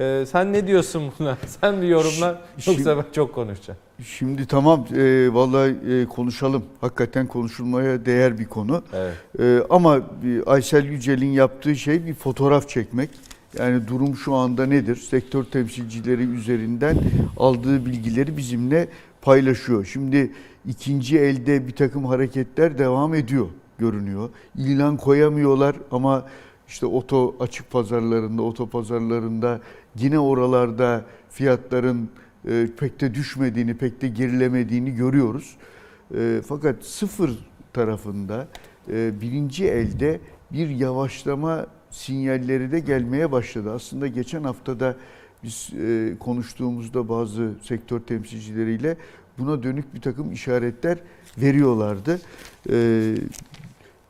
Ee, 0.00 0.24
sen 0.26 0.52
ne 0.52 0.66
diyorsun 0.66 1.12
buna? 1.18 1.36
Sen 1.60 1.82
bir 1.82 1.86
yorumlar 1.88 2.36
Şimdi- 2.58 2.80
yoksa 2.80 2.96
ben 2.96 3.04
çok 3.12 3.34
konuşacağım. 3.34 3.78
Şimdi 4.04 4.46
tamam 4.46 4.86
e, 4.96 5.28
vallahi 5.34 5.76
e, 5.90 6.06
konuşalım. 6.06 6.64
Hakikaten 6.80 7.26
konuşulmaya 7.26 8.06
değer 8.06 8.38
bir 8.38 8.44
konu. 8.46 8.82
Evet. 8.94 9.14
E, 9.40 9.66
ama 9.70 10.00
Aysel 10.46 10.84
Yücel'in 10.84 11.30
yaptığı 11.32 11.76
şey 11.76 12.06
bir 12.06 12.14
fotoğraf 12.14 12.68
çekmek. 12.68 13.10
Yani 13.58 13.88
durum 13.88 14.16
şu 14.16 14.34
anda 14.34 14.66
nedir? 14.66 14.96
Sektör 14.96 15.44
temsilcileri 15.44 16.22
üzerinden 16.22 16.98
aldığı 17.36 17.86
bilgileri 17.86 18.36
bizimle 18.36 18.88
paylaşıyor. 19.22 19.84
Şimdi 19.84 20.32
ikinci 20.66 21.18
elde 21.18 21.66
bir 21.66 21.72
takım 21.72 22.04
hareketler 22.04 22.78
devam 22.78 23.14
ediyor 23.14 23.46
görünüyor. 23.78 24.30
İlan 24.56 24.96
koyamıyorlar 24.96 25.76
ama 25.90 26.26
işte 26.68 26.86
oto 26.86 27.36
açık 27.40 27.70
pazarlarında, 27.70 28.42
oto 28.42 28.68
pazarlarında 28.68 29.60
yine 29.98 30.18
oralarda 30.18 31.04
fiyatların 31.30 32.08
e, 32.48 32.68
pek 32.78 33.00
de 33.00 33.14
düşmediğini, 33.14 33.76
pek 33.76 34.02
de 34.02 34.08
gerilemediğini 34.08 34.94
görüyoruz. 34.94 35.56
E, 36.14 36.40
fakat 36.48 36.84
sıfır 36.84 37.30
tarafında 37.72 38.48
e, 38.88 39.20
birinci 39.20 39.66
elde 39.66 40.20
bir 40.52 40.68
yavaşlama 40.68 41.66
sinyalleri 41.90 42.72
de 42.72 42.80
gelmeye 42.80 43.32
başladı. 43.32 43.72
Aslında 43.72 44.06
geçen 44.06 44.42
haftada 44.44 44.96
biz 45.42 45.70
e, 45.86 46.12
konuştuğumuzda 46.20 47.08
bazı 47.08 47.50
sektör 47.62 48.00
temsilcileriyle 48.00 48.96
buna 49.38 49.62
dönük 49.62 49.94
bir 49.94 50.00
takım 50.00 50.32
işaretler 50.32 50.98
veriyorlardı. 51.38 52.20
E, 52.70 52.74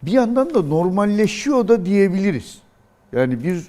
bir 0.03 0.12
yandan 0.12 0.55
da 0.55 0.62
normalleşiyor 0.62 1.68
da 1.68 1.87
diyebiliriz. 1.87 2.59
Yani 3.12 3.45
bir 3.45 3.64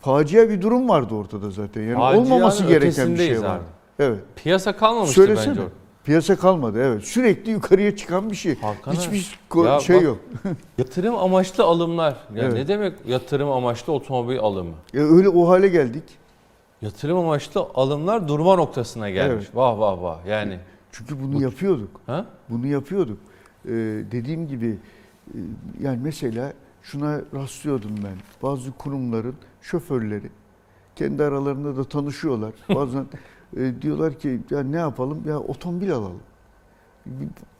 facia 0.00 0.48
bir 0.50 0.62
durum 0.62 0.88
vardı 0.88 1.14
ortada 1.14 1.50
zaten. 1.50 1.82
Yani 1.82 1.94
Facianın 1.94 2.24
olmaması 2.30 2.62
gereken 2.66 2.86
bir 2.88 2.92
şey 2.92 3.04
ötesindeyiz 3.04 3.42
var. 3.42 3.56
abi. 3.56 3.64
Evet. 3.98 4.18
Piyasa 4.36 4.76
kalmamıştı 4.76 5.14
Söylesene. 5.14 5.48
bence. 5.50 5.60
orada. 5.60 5.72
Piyasa 6.10 6.36
kalmadı 6.36 6.78
evet. 6.82 7.04
Sürekli 7.04 7.50
yukarıya 7.50 7.96
çıkan 7.96 8.30
bir 8.30 8.36
şey. 8.36 8.60
Hakan 8.60 8.92
Hiçbir 8.92 9.38
Ya 9.64 9.80
şey 9.80 9.96
bak- 9.96 10.02
yok. 10.02 10.18
Yatırım 10.78 11.16
amaçlı 11.16 11.64
alımlar. 11.64 12.12
Ya 12.34 12.42
Evet. 12.44 12.52
ne 12.52 12.68
demek 12.68 12.94
yatırım 13.06 13.50
amaçlı 13.50 13.92
otomobil 13.92 14.38
alımı? 14.38 14.74
Ya 14.92 15.02
öyle 15.02 15.28
o 15.28 15.48
hale 15.48 15.68
geldik. 15.68 16.02
Yatırım 16.82 17.18
amaçlı 17.18 17.60
alımlar 17.74 18.28
durma 18.28 18.54
noktasına 18.56 19.10
gelmiş. 19.10 19.44
Evet. 19.46 19.56
Vah 19.56 19.78
vah 19.78 20.02
vah. 20.02 20.26
Yani 20.26 20.58
Çünkü 20.92 21.22
bunu 21.22 21.42
yapıyorduk. 21.42 22.00
ha? 22.06 22.26
Bunu 22.48 22.66
yapıyorduk. 22.66 23.18
Ee, 23.64 23.70
dediğim 24.12 24.48
gibi 24.48 24.78
e, 25.34 25.38
yani 25.80 25.98
mesela 26.02 26.52
şuna 26.82 27.20
rastlıyordum 27.34 27.90
ben. 28.04 28.16
Bazı 28.42 28.72
kurumların 28.72 29.34
şoförleri 29.62 30.30
kendi 30.96 31.22
aralarında 31.24 31.76
da 31.76 31.84
tanışıyorlar. 31.84 32.52
Bazen 32.74 33.06
e, 33.56 33.82
diyorlar 33.82 34.14
ki 34.18 34.40
ya 34.50 34.62
ne 34.62 34.76
yapalım? 34.76 35.22
Ya 35.28 35.38
otomobil 35.38 35.92
alalım. 35.92 36.20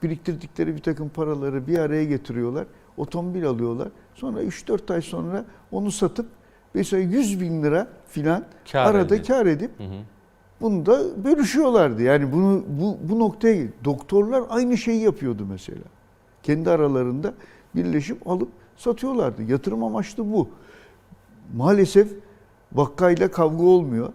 Biriktirdikleri 0.03 0.77
bir 0.77 0.83
takım 0.83 1.09
paraları 1.09 1.67
bir 1.67 1.79
araya 1.79 2.05
getiriyorlar. 2.05 2.67
Otomobil 2.97 3.47
alıyorlar. 3.47 3.89
Sonra 4.15 4.43
3-4 4.43 4.95
ay 4.95 5.03
sonra 5.03 5.45
onu 5.73 5.91
satıp 5.91 6.27
mesela 6.75 7.03
100 7.03 7.41
bin 7.41 7.63
lira 7.63 7.89
filan 8.07 8.45
arada 8.75 9.15
elde. 9.15 9.23
kar 9.23 9.47
edip 9.47 9.79
Hı 9.79 9.85
hı. 9.85 10.03
bunu 10.61 10.87
da 10.87 11.25
bölüşüyorlardı. 11.25 12.03
Yani 12.03 12.33
bunu 12.33 12.65
bu, 12.69 12.99
bu 13.03 13.19
noktaya 13.19 13.67
doktorlar 13.85 14.43
aynı 14.51 14.77
şeyi 14.77 15.03
yapıyordu 15.03 15.47
mesela. 15.51 15.85
Kendi 16.43 16.71
aralarında 16.71 17.35
birleşip 17.75 18.29
alıp 18.29 18.49
satıyorlardı. 18.77 19.43
Yatırım 19.43 19.85
amaçlı 19.85 20.33
bu. 20.33 20.49
Maalesef 21.57 22.09
vakayla 22.73 23.31
kavga 23.31 23.65
olmuyor. 23.65 24.13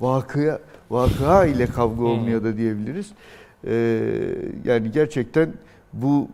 Vakıya, 0.00 0.58
vaka 0.90 1.46
ile 1.46 1.66
kavga 1.66 2.04
olmuyor 2.04 2.44
da 2.44 2.56
diyebiliriz. 2.56 3.10
Ee, 3.66 4.00
yani 4.64 4.90
gerçekten 4.92 5.52
bu 5.92 6.28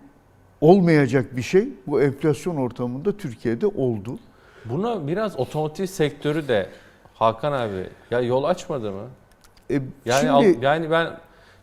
olmayacak 0.61 1.36
bir 1.36 1.42
şey 1.42 1.68
bu 1.86 2.02
enflasyon 2.02 2.57
ortamında 2.57 3.16
Türkiye'de 3.16 3.66
oldu. 3.66 4.18
Buna 4.64 5.07
biraz 5.07 5.38
otomotiv 5.38 5.86
sektörü 5.86 6.48
de 6.48 6.66
Hakan 7.14 7.52
abi 7.52 7.86
ya 8.11 8.20
yol 8.20 8.44
açmadı 8.44 8.92
mı? 8.92 9.02
E, 9.70 9.74
Yani 10.05 10.20
şimdi 10.20 10.32
al- 10.32 10.62
yani 10.62 10.90
ben 10.90 11.11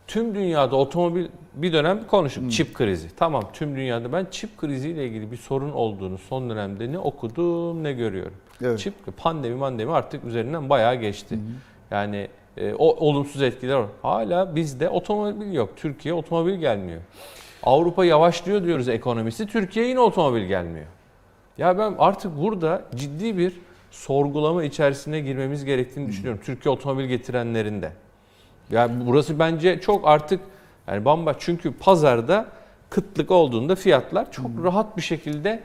tüm 0.07 0.35
dünyada 0.35 0.75
otomobil 0.75 1.25
bir 1.53 1.73
dönem 1.73 2.07
konuşup 2.07 2.51
çip 2.51 2.73
krizi. 2.73 3.15
Tamam 3.15 3.43
tüm 3.53 3.75
dünyada 3.75 4.13
ben 4.13 4.27
çip 4.31 4.57
kriziyle 4.57 5.07
ilgili 5.07 5.31
bir 5.31 5.37
sorun 5.37 5.71
olduğunu 5.71 6.17
son 6.17 6.49
dönemde 6.49 6.91
ne 6.91 6.99
okudum 6.99 7.83
ne 7.83 7.93
görüyorum. 7.93 8.33
Evet. 8.63 8.79
Çip 8.79 8.93
pandemi 9.17 9.55
mandemi 9.55 9.91
artık 9.91 10.23
üzerinden 10.25 10.69
bayağı 10.69 10.95
geçti. 10.95 11.39
Yani 11.91 12.27
e, 12.57 12.73
o 12.73 13.07
olumsuz 13.07 13.41
etkiler 13.41 13.75
var. 13.75 13.87
Hala 14.01 14.55
bizde 14.55 14.89
otomobil 14.89 15.53
yok. 15.53 15.69
Türkiye 15.75 16.13
otomobil 16.13 16.53
gelmiyor. 16.55 17.01
Avrupa 17.63 18.05
yavaşlıyor 18.05 18.63
diyoruz 18.63 18.89
ekonomisi. 18.89 19.47
Türkiye 19.47 19.87
yine 19.87 19.99
otomobil 19.99 20.45
gelmiyor. 20.45 20.85
Ya 21.57 21.77
ben 21.77 21.95
artık 21.99 22.41
burada 22.41 22.81
ciddi 22.95 23.37
bir 23.37 23.53
sorgulama 23.91 24.63
içerisine 24.63 25.19
girmemiz 25.19 25.65
gerektiğini 25.65 26.07
düşünüyorum. 26.07 26.41
Türkiye 26.45 26.71
otomobil 26.71 27.05
getirenlerin 27.05 27.81
de. 27.81 27.91
Yani 28.71 28.91
burası 29.07 29.39
bence 29.39 29.81
çok 29.81 30.07
artık 30.07 30.39
yani 30.87 31.05
bamba 31.05 31.35
çünkü 31.39 31.73
pazarda 31.73 32.45
kıtlık 32.89 33.31
olduğunda 33.31 33.75
fiyatlar 33.75 34.31
çok 34.31 34.45
rahat 34.63 34.97
bir 34.97 35.01
şekilde 35.01 35.63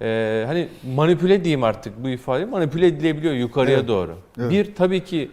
e, 0.00 0.44
hani 0.46 0.68
manipüle 0.94 1.44
diyeyim 1.44 1.64
artık 1.64 2.04
bu 2.04 2.08
ifade 2.08 2.44
manipüle 2.44 2.86
edilebiliyor 2.86 3.34
yukarıya 3.34 3.76
Evet. 3.78 3.88
doğru. 3.88 4.14
Evet. 4.40 4.50
Bir 4.50 4.74
tabii 4.74 5.04
ki 5.04 5.30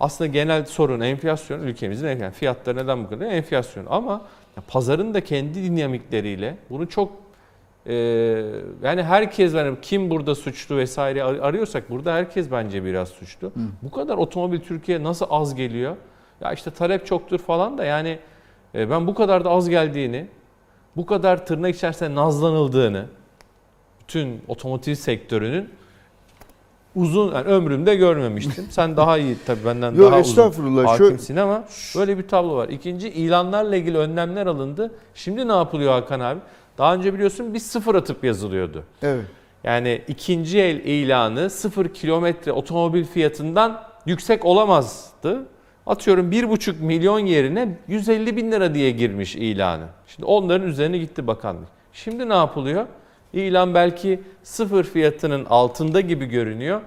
aslında 0.00 0.28
genel 0.28 0.64
sorun 0.64 1.00
enflasyon 1.00 1.60
ülkemizin 1.60 2.06
enflasyon. 2.06 2.30
Fiyatlar 2.32 2.76
neden 2.76 3.04
bu 3.04 3.08
kadar? 3.08 3.26
Enflasyon. 3.26 3.86
Ama 3.90 4.22
pazarın 4.68 5.14
da 5.14 5.24
kendi 5.24 5.64
dinamikleriyle 5.64 6.56
bunu 6.70 6.88
çok 6.88 7.12
e, 7.86 7.94
yani 8.82 9.02
herkes 9.02 9.54
yani 9.54 9.76
kim 9.82 10.10
burada 10.10 10.34
suçlu 10.34 10.76
vesaire 10.76 11.22
ar- 11.22 11.34
arıyorsak 11.38 11.90
burada 11.90 12.14
herkes 12.14 12.50
bence 12.50 12.84
biraz 12.84 13.08
suçlu. 13.08 13.52
Bu 13.82 13.90
kadar 13.90 14.16
otomobil 14.16 14.60
Türkiye 14.60 15.02
nasıl 15.02 15.26
az 15.30 15.54
geliyor? 15.54 15.96
Ya 16.40 16.52
işte 16.52 16.70
talep 16.70 17.06
çoktur 17.06 17.38
falan 17.38 17.78
da 17.78 17.84
yani 17.84 18.18
e, 18.74 18.90
ben 18.90 19.06
bu 19.06 19.14
kadar 19.14 19.44
da 19.44 19.50
az 19.50 19.68
geldiğini, 19.68 20.26
bu 20.96 21.06
kadar 21.06 21.46
tırnak 21.46 21.74
içerisinde 21.74 22.14
nazlanıldığını 22.14 23.04
bütün 24.00 24.42
otomotiv 24.48 24.94
sektörünün 24.94 25.70
uzun 26.96 27.34
yani 27.34 27.44
ömrümde 27.46 27.94
görmemiştim. 27.94 28.66
Sen 28.70 28.96
daha 28.96 29.18
iyi 29.18 29.36
tabii 29.46 29.64
benden 29.64 29.94
Yo, 29.94 30.10
daha 30.10 30.20
uzun 30.20 30.84
hakimsin 30.84 31.36
ama 31.36 31.64
böyle 31.96 32.18
bir 32.18 32.28
tablo 32.28 32.56
var. 32.56 32.68
İkinci 32.68 33.08
ilanlarla 33.08 33.76
ilgili 33.76 33.98
önlemler 33.98 34.46
alındı. 34.46 34.90
Şimdi 35.14 35.48
ne 35.48 35.52
yapılıyor 35.52 35.92
Hakan 35.92 36.20
abi? 36.20 36.40
Daha 36.78 36.94
önce 36.94 37.14
biliyorsun 37.14 37.54
bir 37.54 37.58
sıfır 37.58 37.94
atıp 37.94 38.24
yazılıyordu. 38.24 38.84
Evet. 39.02 39.24
Yani 39.64 40.02
ikinci 40.08 40.58
el 40.58 40.76
ilanı 40.76 41.50
sıfır 41.50 41.88
kilometre 41.88 42.52
otomobil 42.52 43.04
fiyatından 43.04 43.82
yüksek 44.06 44.44
olamazdı. 44.44 45.46
Atıyorum 45.86 46.30
bir 46.30 46.50
buçuk 46.50 46.80
milyon 46.80 47.18
yerine 47.18 47.78
150 47.88 48.36
bin 48.36 48.52
lira 48.52 48.74
diye 48.74 48.90
girmiş 48.90 49.36
ilanı. 49.36 49.84
Şimdi 50.06 50.26
onların 50.26 50.68
üzerine 50.68 50.98
gitti 50.98 51.26
bakanlık. 51.26 51.68
Şimdi 51.92 52.28
ne 52.28 52.34
yapılıyor? 52.34 52.86
İlan 53.34 53.74
belki 53.74 54.20
sıfır 54.42 54.84
fiyatının 54.84 55.44
altında 55.44 56.00
gibi 56.00 56.26
görünüyor. 56.26 56.80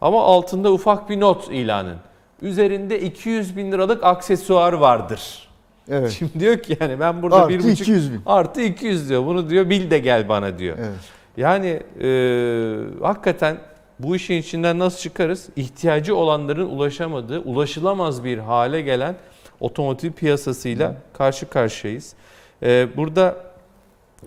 Ama 0.00 0.24
altında 0.24 0.72
ufak 0.72 1.10
bir 1.10 1.20
not 1.20 1.48
ilanın. 1.52 1.96
Üzerinde 2.42 3.00
200 3.00 3.56
bin 3.56 3.72
liralık 3.72 4.04
aksesuar 4.04 4.72
vardır. 4.72 5.48
Evet. 5.90 6.10
Şimdi 6.10 6.40
diyor 6.40 6.58
ki 6.58 6.76
yani 6.80 7.00
ben 7.00 7.22
burada 7.22 7.36
Artı 7.36 7.48
bir 7.48 7.58
buçuk 7.58 7.80
200 7.80 8.12
bin. 8.12 8.20
artı 8.26 8.60
200 8.60 9.08
diyor. 9.08 9.26
Bunu 9.26 9.50
diyor 9.50 9.70
bil 9.70 9.90
de 9.90 9.98
gel 9.98 10.28
bana 10.28 10.58
diyor. 10.58 10.76
Evet. 10.80 10.98
Yani 11.36 11.82
e, 12.02 13.04
hakikaten 13.06 13.58
bu 13.98 14.16
işin 14.16 14.34
içinden 14.34 14.78
nasıl 14.78 14.98
çıkarız? 14.98 15.48
İhtiyacı 15.56 16.16
olanların 16.16 16.68
ulaşamadığı, 16.68 17.40
ulaşılamaz 17.40 18.24
bir 18.24 18.38
hale 18.38 18.80
gelen 18.80 19.14
otomotiv 19.60 20.12
piyasasıyla 20.12 20.94
karşı 21.12 21.48
karşıyayız. 21.48 22.14
E, 22.62 22.88
burada 22.96 23.36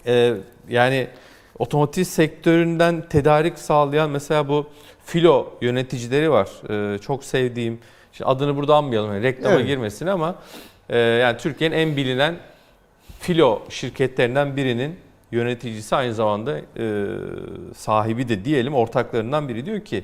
e, 0.06 0.34
yani 0.70 1.08
otomotiv 1.62 2.04
sektöründen 2.04 3.04
tedarik 3.10 3.60
sağlayan 3.60 4.10
mesela 4.10 4.48
bu 4.48 4.66
filo 5.06 5.54
yöneticileri 5.62 6.32
var. 6.32 6.50
E, 6.94 6.98
çok 6.98 7.24
sevdiğim, 7.24 7.80
şimdi 8.14 8.30
adını 8.30 8.56
burada 8.56 8.76
anmayalım, 8.76 9.14
yani 9.14 9.24
reklama 9.24 9.56
Evet. 9.56 9.68
girmesin 9.68 10.08
ama 10.08 10.36
e, 10.90 10.98
yani 10.98 11.38
Türkiye'nin 11.38 11.76
en 11.76 11.98
bilinen 11.98 12.36
filo 13.20 13.62
şirketlerinden 13.70 14.58
birinin 14.58 14.96
yöneticisi 15.32 15.96
aynı 15.96 16.14
zamanda 16.14 16.58
e, 16.58 17.06
sahibi 17.76 18.30
de 18.30 18.46
diyelim 18.46 18.76
ortaklarından 18.76 19.50
biri 19.50 19.66
diyor 19.66 19.80
ki 19.80 20.04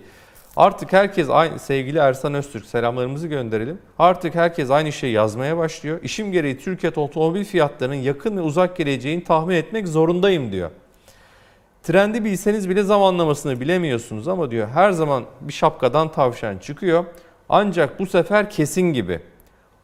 artık 0.55 0.93
herkes 0.93 1.29
aynı 1.29 1.59
sevgili 1.59 1.97
Ersan 1.97 2.33
Öztürk 2.33 2.65
selamlarımızı 2.65 3.27
gönderelim. 3.27 3.79
Artık 3.99 4.35
herkes 4.35 4.71
aynı 4.71 4.91
şeyi 4.91 5.13
yazmaya 5.13 5.57
başlıyor. 5.57 5.99
İşim 6.03 6.31
gereği 6.31 6.57
Türkiye 6.57 6.91
otomobil 6.95 7.43
fiyatlarının 7.43 7.95
yakın 7.95 8.37
ve 8.37 8.41
uzak 8.41 8.77
geleceğini 8.77 9.23
tahmin 9.23 9.55
etmek 9.55 9.87
zorundayım 9.87 10.51
diyor. 10.51 10.71
Trendi 11.87 12.25
bilseniz 12.25 12.69
bile 12.69 12.83
zamanlamasını 12.83 13.59
bilemiyorsunuz 13.59 14.27
ama 14.27 14.51
diyor 14.51 14.67
her 14.67 14.91
zaman 14.91 15.23
bir 15.41 15.53
şapkadan 15.53 16.11
tavşan 16.11 16.57
çıkıyor. 16.57 17.05
Ancak 17.49 17.99
bu 17.99 18.05
sefer 18.05 18.49
kesin 18.49 18.81
gibi. 18.81 19.19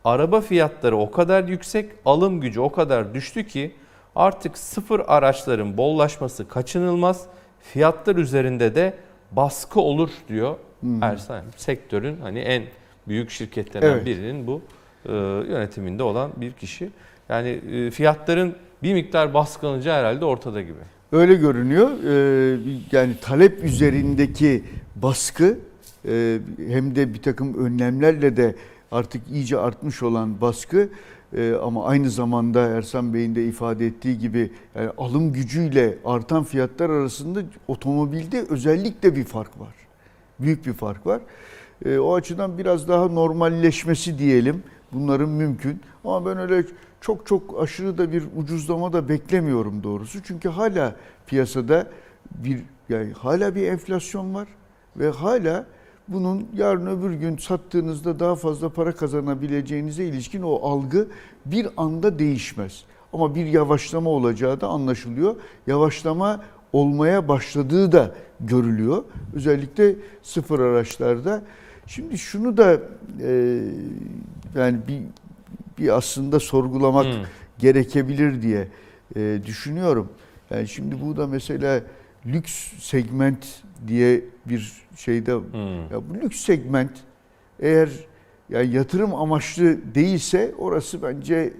Araba 0.03 0.41
fiyatları 0.41 0.97
o 0.97 1.11
kadar 1.11 1.43
yüksek, 1.43 1.91
alım 2.05 2.41
gücü 2.41 2.59
o 2.59 2.71
kadar 2.71 3.13
düştü 3.13 3.47
ki 3.47 3.75
artık 4.15 4.57
sıfır 4.57 5.01
araçların 5.07 5.77
bollaşması 5.77 6.47
kaçınılmaz. 6.47 7.25
Fiyatlar 7.59 8.15
üzerinde 8.15 8.75
de 8.75 8.93
baskı 9.31 9.79
olur 9.79 10.09
diyor 10.27 10.55
Ersan. 11.01 11.43
Sektörün 11.57 12.21
hani 12.21 12.39
en 12.39 12.63
büyük 13.07 13.29
şirketlerinden 13.29 13.93
Evet. 13.93 14.05
birinin 14.05 14.47
bu 14.47 14.61
e, 15.05 15.11
yönetiminde 15.51 16.03
olan 16.03 16.31
bir 16.37 16.51
kişi. 16.51 16.89
Yani 17.29 17.49
e, 17.49 17.91
fiyatların 17.91 18.55
bir 18.83 18.93
miktar 18.93 19.33
baskılanacağı 19.33 19.99
herhalde 19.99 20.25
ortada 20.25 20.61
gibi. 20.61 20.79
Öyle 21.13 21.35
görünüyor. 21.35 21.91
Ee, 22.03 22.59
yani 22.91 23.15
talep 23.21 23.63
üzerindeki 23.63 24.63
baskı 24.95 25.57
e, 26.07 26.39
hem 26.67 26.95
de 26.95 27.13
bir 27.13 27.21
takım 27.21 27.65
önlemlerle 27.65 28.37
de 28.37 28.55
artık 28.91 29.21
iyice 29.31 29.57
artmış 29.57 30.03
olan 30.03 30.41
baskı 30.41 30.89
e, 31.37 31.53
ama 31.53 31.85
aynı 31.85 32.09
zamanda 32.09 32.61
Ersan 32.61 33.13
Bey'in 33.13 33.35
de 33.35 33.45
ifade 33.45 33.85
ettiği 33.87 34.19
gibi 34.19 34.51
yani 34.75 34.89
alım 34.97 35.33
gücüyle 35.33 35.97
artan 36.05 36.43
fiyatlar 36.43 36.89
arasında 36.89 37.43
otomobilde 37.67 38.45
özellikle 38.49 39.15
bir 39.15 39.23
fark 39.23 39.59
var. 39.59 39.73
Büyük 40.39 40.65
bir 40.65 40.73
fark 40.73 41.05
var. 41.05 41.21
E, 41.85 41.97
o 41.97 42.15
açıdan 42.15 42.57
biraz 42.57 42.87
daha 42.87 43.07
normalleşmesi 43.07 44.19
diyelim 44.19 44.63
bunların 44.91 45.29
mümkün. 45.29 45.81
Ama 46.03 46.25
ben 46.25 46.37
öyle 46.37 46.65
çok 47.03 47.27
çok 47.27 47.61
aşırı 47.61 47.97
da 47.97 48.11
bir 48.11 48.23
ucuzlama 48.37 48.93
da 48.93 49.09
beklemiyorum 49.09 49.83
doğrusu. 49.83 50.23
Çünkü 50.23 50.49
hala 50.49 50.95
piyasada 51.27 51.87
bir 52.35 52.61
yani 52.89 53.11
hala 53.11 53.55
bir 53.55 53.67
enflasyon 53.67 54.33
var 54.33 54.47
ve 54.97 55.09
hala 55.09 55.65
bunun 56.07 56.47
yarın 56.55 56.87
öbür 56.87 57.13
gün 57.13 57.37
sattığınızda 57.37 58.19
daha 58.19 58.35
fazla 58.35 58.69
para 58.69 58.95
kazanabileceğinize 58.95 60.05
ilişkin 60.05 60.41
o 60.41 60.69
algı 60.69 61.07
bir 61.45 61.67
anda 61.77 62.19
değişmez. 62.19 62.83
Ama 63.13 63.35
bir 63.35 63.45
yavaşlama 63.45 64.09
olacağı 64.09 64.61
da 64.61 64.67
anlaşılıyor. 64.67 65.35
Yavaşlama 65.67 66.43
olmaya 66.73 67.27
başladığı 67.27 67.91
da 67.91 68.15
görülüyor. 68.39 69.03
Özellikle 69.35 69.95
sıfır 70.21 70.59
araçlarda. 70.59 71.41
Şimdi 71.87 72.17
şunu 72.17 72.57
da 72.57 72.79
e, 73.21 73.61
yani 74.55 74.77
bir 74.87 75.01
bir 75.83 75.97
aslında 75.97 76.39
sorgulamak 76.39 77.05
Hmm. 77.05 77.21
gerekebilir 77.57 78.41
diye 78.41 78.67
e, 79.15 79.39
düşünüyorum. 79.45 80.09
Yani 80.49 80.67
şimdi 80.67 81.01
bu 81.01 81.17
da 81.17 81.27
mesela 81.27 81.81
lüks 82.25 82.53
segment 82.79 83.45
diye 83.87 84.21
bir 84.45 84.73
şeyde 84.95 85.33
Hmm. 85.33 85.81
ya 85.91 86.09
bu 86.09 86.13
lüks 86.23 86.39
segment 86.39 86.91
eğer 87.59 87.89
yani 88.49 88.71
yatırım 88.75 89.15
amaçlı 89.15 89.77
değilse 89.95 90.53
orası 90.57 91.01
bence 91.01 91.53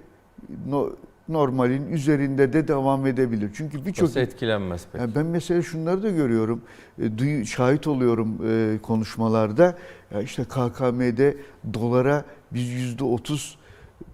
no- 0.68 0.90
normalin 1.28 1.92
üzerinde 1.92 2.52
de 2.52 2.68
devam 2.68 3.06
edebilir. 3.06 3.50
Çünkü 3.54 3.86
birçok 3.86 4.16
etkilenmez 4.16 4.84
peki? 4.92 5.02
yani 5.02 5.14
ben 5.14 5.26
mesela 5.26 5.62
şunları 5.62 6.02
da 6.02 6.10
görüyorum, 6.10 6.62
e, 7.02 7.18
duyu- 7.18 7.46
şahit 7.46 7.86
oluyorum 7.86 8.38
e, 8.48 8.78
konuşmalarda. 8.82 9.76
Ya 10.14 10.22
işte 10.22 10.44
KKM'de 10.44 11.36
dolara 11.74 12.24
biz 12.52 12.68
yüzde 12.68 13.04
otuz 13.04 13.58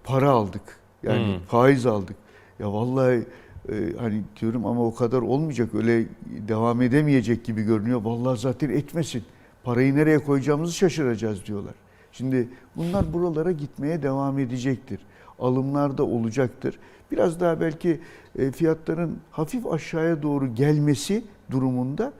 para 0.03 0.29
aldık. 0.29 0.61
Yani 1.03 1.25
Hmm. 1.35 1.43
faiz 1.47 1.85
aldık. 1.85 2.15
Ya 2.59 2.73
vallahi 2.73 3.25
e, 3.69 3.73
hani 3.99 4.21
diyorum 4.41 4.65
ama 4.65 4.85
o 4.85 4.95
kadar 4.95 5.21
olmayacak 5.21 5.75
öyle 5.75 6.05
devam 6.47 6.81
edemeyecek 6.81 7.45
gibi 7.45 7.63
görünüyor. 7.63 8.01
Vallahi 8.03 8.39
zaten 8.39 8.69
etmesin. 8.69 9.23
Parayı 9.63 9.95
nereye 9.95 10.19
koyacağımızı 10.19 10.73
şaşıracağız 10.73 11.45
diyorlar. 11.45 11.73
Şimdi 12.11 12.49
bunlar 12.75 13.13
buralara 13.13 13.51
gitmeye 13.51 14.03
devam 14.03 14.39
edecektir. 14.39 14.99
Alımlar 15.39 15.97
da 15.97 16.03
olacaktır. 16.03 16.79
Biraz 17.11 17.39
daha 17.39 17.61
belki 17.61 17.99
e, 18.39 18.51
fiyatların 18.51 19.17
hafif 19.31 19.67
aşağıya 19.67 20.21
doğru 20.23 20.55
gelmesi 20.55 21.23
durumunda 21.51 22.13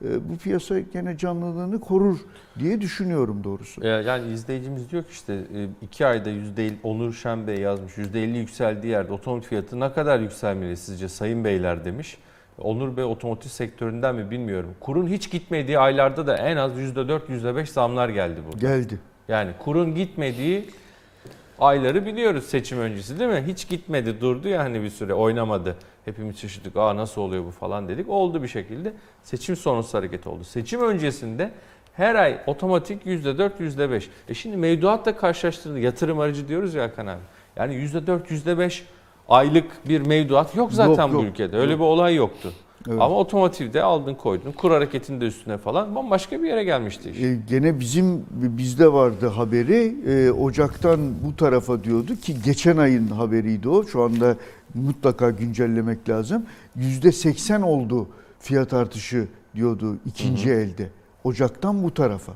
bu 0.00 0.36
piyasa 0.42 0.78
gene 0.80 1.16
canlılığını 1.18 1.80
korur 1.80 2.18
diye 2.58 2.80
düşünüyorum 2.80 3.44
doğrusu. 3.44 3.86
Ya- 3.86 4.00
Yani 4.02 4.32
izleyicimiz 4.32 4.90
diyor 4.90 5.02
ki 5.02 5.08
işte 5.12 5.34
e, 5.34 5.66
iki 5.82 6.06
ayda 6.06 6.30
yüzde 6.30 6.70
Onur 6.82 7.12
Şen 7.12 7.46
Bey 7.46 7.56
yazmış 7.60 7.98
yüzde 7.98 8.22
elli 8.24 8.38
yükseldiği 8.38 8.92
yerde 8.92 9.12
otomotiv 9.12 9.48
fiyatı 9.48 9.80
ne 9.80 9.92
kadar 9.92 10.20
yükselmeli 10.20 10.76
sizce 10.76 11.08
sayın 11.08 11.44
beyler 11.44 11.84
demiş. 11.84 12.18
Onur 12.58 12.96
Bey 12.96 13.04
otomotiv 13.04 13.48
sektöründen 13.50 14.14
mi 14.14 14.30
bilmiyorum. 14.30 14.70
Kurun 14.80 15.06
hiç 15.08 15.30
gitmediği 15.30 15.78
aylarda 15.78 16.26
da 16.26 16.36
en 16.36 16.56
az 16.56 16.78
yüzde 16.78 17.08
dört 17.08 17.30
yüzde 17.30 17.56
beş 17.56 17.70
zamlar 17.70 18.08
geldi 18.08 18.40
burada. 18.46 18.58
Geldi. 18.66 18.98
Yani 19.28 19.50
kurun 19.58 19.94
gitmediği 19.94 20.70
ayları 21.60 22.06
biliyoruz 22.06 22.44
seçim 22.44 22.78
öncesi 22.80 23.18
değil 23.18 23.30
mi? 23.30 23.44
Hiç 23.46 23.68
gitmedi 23.68 24.20
durdu 24.20 24.48
ya 24.48 24.62
hani 24.64 24.82
bir 24.82 24.90
süre 24.90 25.14
oynamadı. 25.14 25.76
Hepimiz 26.04 26.38
şaşırdık 26.38 26.76
aa 26.76 26.96
nasıl 26.96 27.22
oluyor 27.22 27.44
bu 27.44 27.50
falan 27.50 27.88
dedik. 27.88 28.08
Oldu 28.08 28.42
bir 28.42 28.48
şekilde. 28.48 28.92
Seçim 29.22 29.56
sonrası 29.56 29.96
hareket 29.96 30.26
oldu. 30.26 30.44
Seçim 30.44 30.80
öncesinde 30.80 31.50
her 31.94 32.14
ay 32.14 32.38
otomatik 32.46 33.06
%4, 33.06 33.50
%5. 33.60 34.02
E 34.28 34.34
şimdi 34.34 34.56
mevduatla 34.56 35.16
karşılaştırdığında 35.16 35.78
yatırım 35.78 36.18
aracı 36.20 36.48
diyoruz 36.48 36.74
ya 36.74 36.82
Hakan 36.82 37.06
abi. 37.06 37.20
Yani 37.56 37.74
%4, 37.74 38.26
%5 38.30 38.82
aylık 39.28 39.88
bir 39.88 40.00
mevduat 40.00 40.56
yok 40.56 40.72
zaten 40.72 41.02
Yok, 41.02 41.10
bu 41.10 41.14
yok. 41.14 41.24
ülkede. 41.24 41.56
Öyle 41.56 41.72
Yok. 41.72 41.80
bir 41.80 41.84
olay 41.84 42.14
yoktu. 42.14 42.52
Evet. 42.88 43.00
Ama 43.00 43.14
otomotivde 43.16 43.82
aldın 43.82 44.14
koydun. 44.14 44.52
Kur 44.52 44.70
hareketinin 44.70 45.20
de 45.20 45.24
üstüne 45.24 45.58
falan 45.58 45.94
bambaşka 45.94 46.42
bir 46.42 46.48
yere 46.48 46.64
gelmişti 46.64 47.10
iş. 47.10 47.20
E, 47.22 47.38
gene 47.48 47.80
bizim 47.80 48.24
bizde 48.30 48.92
vardı 48.92 49.26
haberi. 49.28 49.96
E, 50.06 50.30
Ocak'tan 50.30 51.00
bu 51.24 51.36
tarafa 51.36 51.84
diyordu 51.84 52.16
ki 52.16 52.36
geçen 52.44 52.76
ayın 52.76 53.08
haberiydi 53.08 53.68
o. 53.68 53.84
Şu 53.84 54.02
anda 54.02 54.36
mutlaka 54.74 55.30
güncellemek 55.30 56.08
lazım. 56.08 56.46
Yüzde 56.76 57.12
80 57.12 57.62
oldu 57.62 58.08
fiyat 58.38 58.72
artışı 58.72 59.28
diyordu 59.54 59.96
ikinci 60.06 60.50
elde. 60.50 60.90
Ocak'tan 61.24 61.82
bu 61.82 61.94
tarafa. 61.94 62.32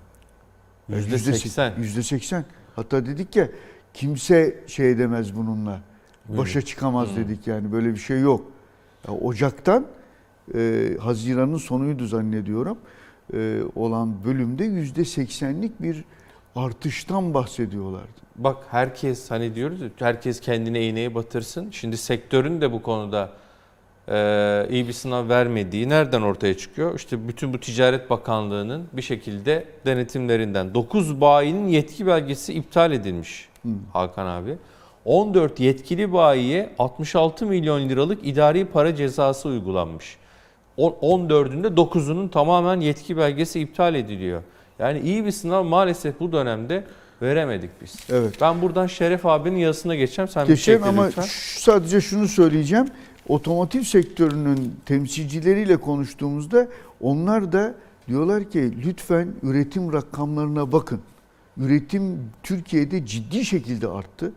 Yüzde 0.88 1.14
Yüzde 1.14 1.32
seksen. 1.32 1.72
Yüzde 1.78 2.02
80. 2.02 2.44
Hatta 2.76 3.06
dedik 3.06 3.36
ya 3.36 3.48
kimse 3.94 4.60
şey 4.66 4.90
edemez 4.90 5.36
bununla. 5.36 5.80
Başa 6.28 6.62
çıkamaz 6.62 7.16
dedik 7.16 7.46
yani 7.46 7.72
böyle 7.72 7.90
bir 7.94 8.00
şey 8.00 8.20
yok. 8.20 8.44
Ya 9.08 9.14
Ocak'tan 9.14 9.86
e, 10.54 10.90
Haziran'ın 11.00 11.56
sonuydu 11.56 12.06
zannediyorum 12.06 12.78
e, 13.34 13.60
olan 13.74 14.24
bölümde 14.24 14.64
yüzde 14.64 15.04
seksenlik 15.04 15.82
bir 15.82 16.04
artıştan 16.56 17.34
bahsediyorlardı. 17.34 18.22
Bak 18.36 18.56
herkes 18.70 19.30
hani 19.30 19.54
diyoruz 19.54 19.80
herkes 19.98 20.40
kendine 20.40 20.86
iğneyi 20.86 21.14
batırsın. 21.14 21.70
Şimdi 21.70 21.96
sektörün 21.96 22.60
de 22.60 22.72
bu 22.72 22.82
konuda 22.82 23.30
e, 24.08 24.66
iyi 24.70 24.88
bir 24.88 24.92
sınav 24.92 25.28
vermediği 25.28 25.88
nereden 25.88 26.22
ortaya 26.22 26.56
çıkıyor? 26.56 26.94
İşte 26.96 27.28
bütün 27.28 27.52
bu 27.52 27.60
Ticaret 27.60 28.10
Bakanlığı'nın 28.10 28.88
bir 28.92 29.02
şekilde 29.02 29.64
denetimlerinden. 29.86 30.74
9 30.74 31.20
bayinin 31.20 31.68
yetki 31.68 32.06
belgesi 32.06 32.54
iptal 32.54 32.92
edilmiş 32.92 33.48
Hakan 33.92 34.26
abi. 34.26 34.58
14 35.04 35.60
yetkili 35.60 36.12
bayiye 36.12 36.74
66 36.78 37.46
milyon 37.46 37.88
liralık 37.88 38.26
idari 38.26 38.64
para 38.64 38.96
cezası 38.96 39.48
uygulanmış. 39.48 40.16
O- 40.76 40.98
14'ünde 41.02 41.66
9'unun 41.76 42.28
tamamen 42.30 42.80
yetki 42.80 43.16
belgesi 43.16 43.60
iptal 43.60 43.94
ediliyor. 43.94 44.42
Yani 44.78 45.00
iyi 45.00 45.24
bir 45.26 45.30
sınav 45.30 45.64
maalesef 45.64 46.20
bu 46.20 46.32
dönemde 46.32 46.84
veremedik 47.22 47.70
biz. 47.82 47.94
Evet. 48.10 48.34
Ben 48.40 48.62
buradan 48.62 48.86
Şeref 48.86 49.26
abinin 49.26 49.58
yazısına 49.58 49.94
geçeceğim. 49.94 50.28
Sen 50.28 50.48
bir 50.48 50.56
şey 50.56 50.74
ama 50.74 51.04
lütfen. 51.06 51.24
sadece 51.58 52.00
şunu 52.00 52.28
söyleyeceğim. 52.28 52.86
Otomotiv 53.28 53.82
sektörünün 53.82 54.74
temsilcileriyle 54.86 55.76
konuştuğumuzda 55.76 56.66
onlar 57.00 57.52
da 57.52 57.74
diyorlar 58.08 58.50
ki 58.50 58.72
lütfen 58.86 59.28
üretim 59.42 59.92
rakamlarına 59.92 60.72
bakın. 60.72 61.00
Üretim 61.56 62.30
Türkiye'de 62.42 63.06
ciddi 63.06 63.44
şekilde 63.44 63.88
arttı. 63.88 64.32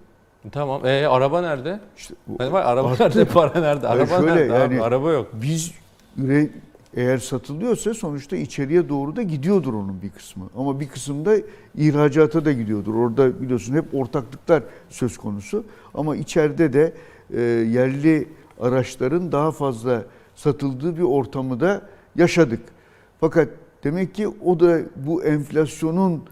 Tamam. 0.52 0.86
E, 0.86 1.08
araba 1.08 1.42
nerede? 1.42 1.80
İşte 1.98 2.14
Yani 2.40 2.52
var, 2.52 2.62
araba 2.66 2.88
Arttı. 2.90 3.04
nerede? 3.04 3.26
Para 3.26 3.60
nerede? 3.60 3.88
Araba 3.88 4.06
şöyle, 4.06 4.36
nerede? 4.36 4.54
abi? 4.54 4.76
yani- 4.76 4.82
Araba 4.86 5.12
yok. 5.12 5.28
biz 5.34 5.72
üre, 6.18 6.50
eğer 6.96 7.18
satılıyorsa 7.18 7.94
sonuçta 7.94 8.36
içeriye 8.36 8.90
doğru 8.90 9.16
da 9.16 9.22
gidiyordur 9.22 9.74
onun 9.74 10.02
bir 10.02 10.10
kısmı. 10.10 10.50
Ama 10.58 10.80
bir 10.80 10.88
kısım 10.88 11.26
da 11.26 11.36
ihracata 11.76 12.46
da 12.46 12.52
gidiyordur. 12.52 12.96
Orada 12.96 13.42
biliyorsun 13.42 13.76
hep 13.76 13.86
ortaklıklar 13.94 14.64
söz 14.90 15.18
konusu. 15.18 15.66
Ama 15.94 16.16
içeride 16.16 16.74
de 16.74 16.94
e, 17.34 17.42
yerli 17.42 18.28
araçların 18.60 19.32
daha 19.32 19.52
fazla 19.52 20.06
satıldığı 20.36 20.98
bir 20.98 21.02
ortamı 21.02 21.60
da 21.60 21.82
yaşadık. 22.16 22.62
Fakat 23.20 23.50
demek 23.84 24.16
ki 24.16 24.28
o 24.28 24.60
da 24.60 24.80
bu 24.96 25.24
enflasyonun 25.24 26.24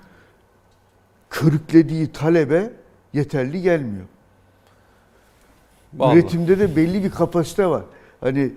körüklediği 1.29 2.11
talebe 2.11 2.73
yeterli 3.13 3.61
gelmiyor. 3.61 4.05
Vallahi. 5.93 6.19
Üretimde 6.19 6.59
de 6.59 6.75
belli 6.75 7.03
bir 7.03 7.11
kapasite 7.11 7.67
var. 7.67 7.83
Hani 8.21 8.51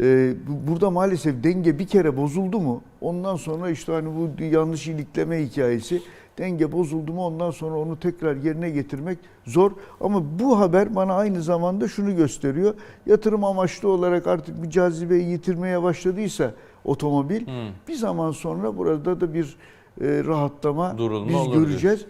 e, 0.00 0.34
bu- 0.48 0.70
burada 0.70 0.90
maalesef 0.90 1.44
denge 1.44 1.78
bir 1.78 1.86
kere 1.86 2.16
bozuldu 2.16 2.60
mu 2.60 2.82
ondan 3.00 3.36
sonra 3.36 3.70
işte 3.70 3.92
hani 3.92 4.08
bu 4.08 4.42
yanlış 4.44 4.86
ilikleme 4.88 5.42
hikayesi 5.42 6.02
denge 6.38 6.72
bozuldu 6.72 7.12
mu 7.12 7.26
ondan 7.26 7.50
sonra 7.50 7.76
onu 7.78 7.98
tekrar 7.98 8.36
yerine 8.36 8.70
getirmek 8.70 9.18
zor. 9.46 9.70
Ama 10.00 10.22
bu 10.38 10.58
haber 10.60 10.94
bana 10.96 11.14
aynı 11.14 11.42
zamanda 11.42 11.88
şunu 11.88 12.16
gösteriyor. 12.16 12.74
Yatırım 13.06 13.44
amaçlı 13.44 13.88
olarak 13.88 14.26
artık 14.26 14.62
bir 14.62 14.70
cazibeyi 14.70 15.28
yitirmeye 15.30 15.82
başladıysa 15.82 16.52
otomobil 16.84 17.46
Hmm. 17.46 17.52
bir 17.88 17.94
zaman 17.94 18.30
sonra 18.30 18.76
burada 18.76 19.20
da 19.20 19.34
bir 19.34 19.56
e, 20.00 20.24
rahatlama 20.24 20.98
Durulma 20.98 21.28
biz 21.28 21.34
olur 21.36 21.54
göreceğiz. 21.68 22.06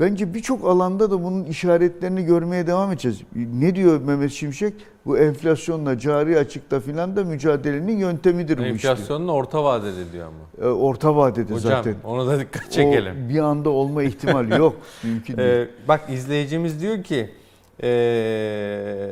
Bence 0.00 0.34
birçok 0.34 0.64
alanda 0.64 1.10
da 1.10 1.24
bunun 1.24 1.44
işaretlerini 1.44 2.24
görmeye 2.24 2.66
devam 2.66 2.92
edeceğiz. 2.92 3.20
Ne 3.34 3.74
diyor 3.74 4.00
Mehmet 4.00 4.32
Şimşek? 4.32 4.74
Bu 5.06 5.18
enflasyonla, 5.18 5.98
cari 5.98 6.38
açıkta 6.38 6.80
filan 6.80 7.16
da 7.16 7.24
mücadelenin 7.24 7.98
yöntemidir 7.98 8.58
bu 8.58 8.62
iş 8.62 8.82
diyor. 8.82 8.92
Enflasyonun 8.92 9.28
orta 9.28 9.64
vadede 9.64 10.12
diyor 10.12 10.26
ama. 10.26 10.68
E, 10.68 10.72
Orta 10.72 11.16
vadede 11.16 11.54
Hocam 11.54 11.58
zaten. 11.72 11.94
ona 12.04 12.26
da 12.26 12.40
dikkat 12.40 12.72
çekelim. 12.72 13.26
O 13.26 13.28
bir 13.28 13.38
anda 13.38 13.70
olma 13.70 14.02
ihtimali 14.02 14.58
yok. 14.58 14.76
Mümkün 15.02 15.36
değil. 15.36 15.48
Ee, 15.48 15.68
bak 15.88 16.00
izleyicimiz 16.10 16.80
diyor 16.80 17.02
ki 17.02 17.30
ee, 17.82 19.08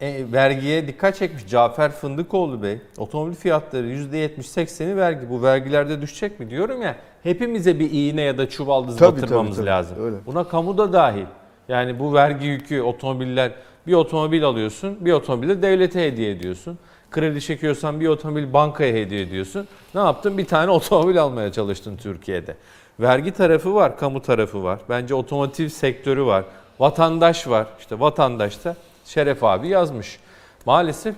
e, 0.00 0.32
vergiye 0.32 0.88
dikkat 0.88 1.16
çekmiş 1.16 1.46
Cafer 1.46 1.92
Fındıkoğlu 1.92 2.62
Bey. 2.62 2.78
Otomobil 2.98 3.34
fiyatları 3.34 3.86
%70-80'i 3.86 4.96
vergi. 4.96 5.30
Bu 5.30 5.42
vergilerde 5.42 6.00
düşecek 6.00 6.40
mi 6.40 6.50
diyorum 6.50 6.82
ya. 6.82 6.96
Hepimize 7.22 7.78
bir 7.78 7.90
iğne 7.90 8.22
ya 8.22 8.38
da 8.38 8.48
çuvaldız 8.48 8.96
Tabii, 8.96 9.22
batırmamız 9.22 9.56
tabii, 9.56 9.56
tabii. 9.56 9.66
lazım. 9.66 9.96
Öyle. 10.04 10.16
Buna 10.26 10.44
kamu 10.44 10.78
da 10.78 10.92
dahil. 10.92 11.26
Yani 11.68 11.98
bu 11.98 12.14
vergi 12.14 12.46
yükü 12.46 12.82
otomobiller 12.82 13.52
bir 13.86 13.92
otomobil 13.92 14.44
alıyorsun, 14.44 14.96
bir 15.00 15.12
otomobili 15.12 15.62
devlete 15.62 16.06
hediye 16.06 16.30
ediyorsun. 16.30 16.78
Kredi 17.10 17.40
çekiyorsan 17.40 18.00
bir 18.00 18.08
otomobil 18.08 18.52
bankaya 18.52 18.94
hediye 18.94 19.22
ediyorsun. 19.22 19.68
Ne 19.94 20.00
yaptın? 20.00 20.38
Bir 20.38 20.44
tane 20.44 20.70
otomobil 20.78 21.22
almaya 21.22 21.52
çalıştın 21.52 21.96
Türkiye'de. 21.96 22.56
Vergi 23.00 23.30
tarafı 23.32 23.74
var, 23.74 23.98
kamu 23.98 24.22
tarafı 24.22 24.64
var. 24.64 24.78
Bence 24.88 25.14
otomotiv 25.14 25.68
sektörü 25.68 26.24
var. 26.24 26.44
Vatandaş 26.78 27.48
var. 27.48 27.66
İşte 27.78 28.00
vatandaş 28.00 28.64
da 28.64 28.76
Şeref 29.08 29.44
abi 29.44 29.68
yazmış. 29.68 30.18
Maalesef 30.66 31.14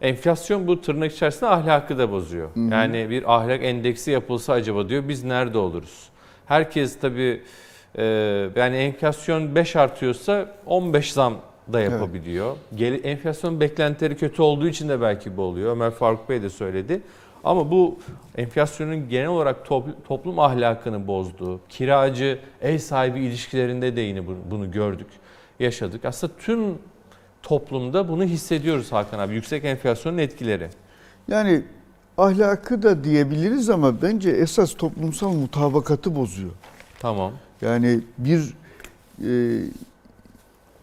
enflasyon 0.00 0.66
bu 0.66 0.80
tırnak 0.80 1.12
içerisinde 1.12 1.50
ahlakı 1.50 1.98
da 1.98 2.10
bozuyor. 2.12 2.48
Yani 2.70 3.10
bir 3.10 3.34
ahlak 3.34 3.64
endeksi 3.64 4.10
yapılsa 4.10 4.52
acaba 4.52 4.88
diyor 4.88 5.08
biz 5.08 5.24
nerede 5.24 5.58
oluruz? 5.58 6.08
Herkes 6.46 6.98
tabii 7.00 7.42
e, 7.98 8.04
yani 8.56 8.76
enflasyon 8.76 9.54
5 9.54 9.76
artıyorsa 9.76 10.54
15 10.66 11.12
zam 11.12 11.34
da 11.72 11.80
yapabiliyor. 11.80 12.56
Gel, 12.74 13.04
enflasyon 13.04 13.60
beklentileri 13.60 14.16
kötü 14.16 14.42
olduğu 14.42 14.68
için 14.68 14.88
de 14.88 15.00
belki 15.00 15.36
bu 15.36 15.42
oluyor. 15.42 15.72
Ömer 15.72 15.90
Faruk 15.90 16.28
Bey 16.28 16.42
de 16.42 16.50
söyledi. 16.50 17.00
Ama 17.44 17.70
bu 17.70 17.98
enflasyonun 18.36 19.08
genel 19.08 19.28
olarak 19.28 19.66
topl- 19.66 19.94
toplum 20.08 20.38
ahlakını 20.38 21.06
bozduğu, 21.06 21.60
kiracı, 21.68 22.38
ev 22.62 22.78
sahibi 22.78 23.20
ilişkilerinde 23.20 23.96
de 23.96 24.00
yine 24.00 24.26
bu- 24.26 24.36
bunu 24.50 24.70
gördük, 24.70 25.06
yaşadık. 25.60 26.04
Aslında 26.04 26.32
tüm 26.38 26.78
toplumda 27.42 28.08
bunu 28.08 28.24
hissediyoruz 28.24 28.92
Hakan 28.92 29.18
abi. 29.18 29.34
Yüksek 29.34 29.64
enflasyonun 29.64 30.18
etkileri. 30.18 30.68
Yani 31.28 31.62
ahlakı 32.18 32.82
da 32.82 33.04
diyebiliriz 33.04 33.70
ama 33.70 34.02
bence 34.02 34.30
esas 34.30 34.74
toplumsal 34.74 35.32
mutabakatı 35.32 36.16
bozuyor. 36.16 36.50
Tamam. 37.00 37.32
Yani 37.60 38.00
bir 38.18 38.54
e, 39.24 39.62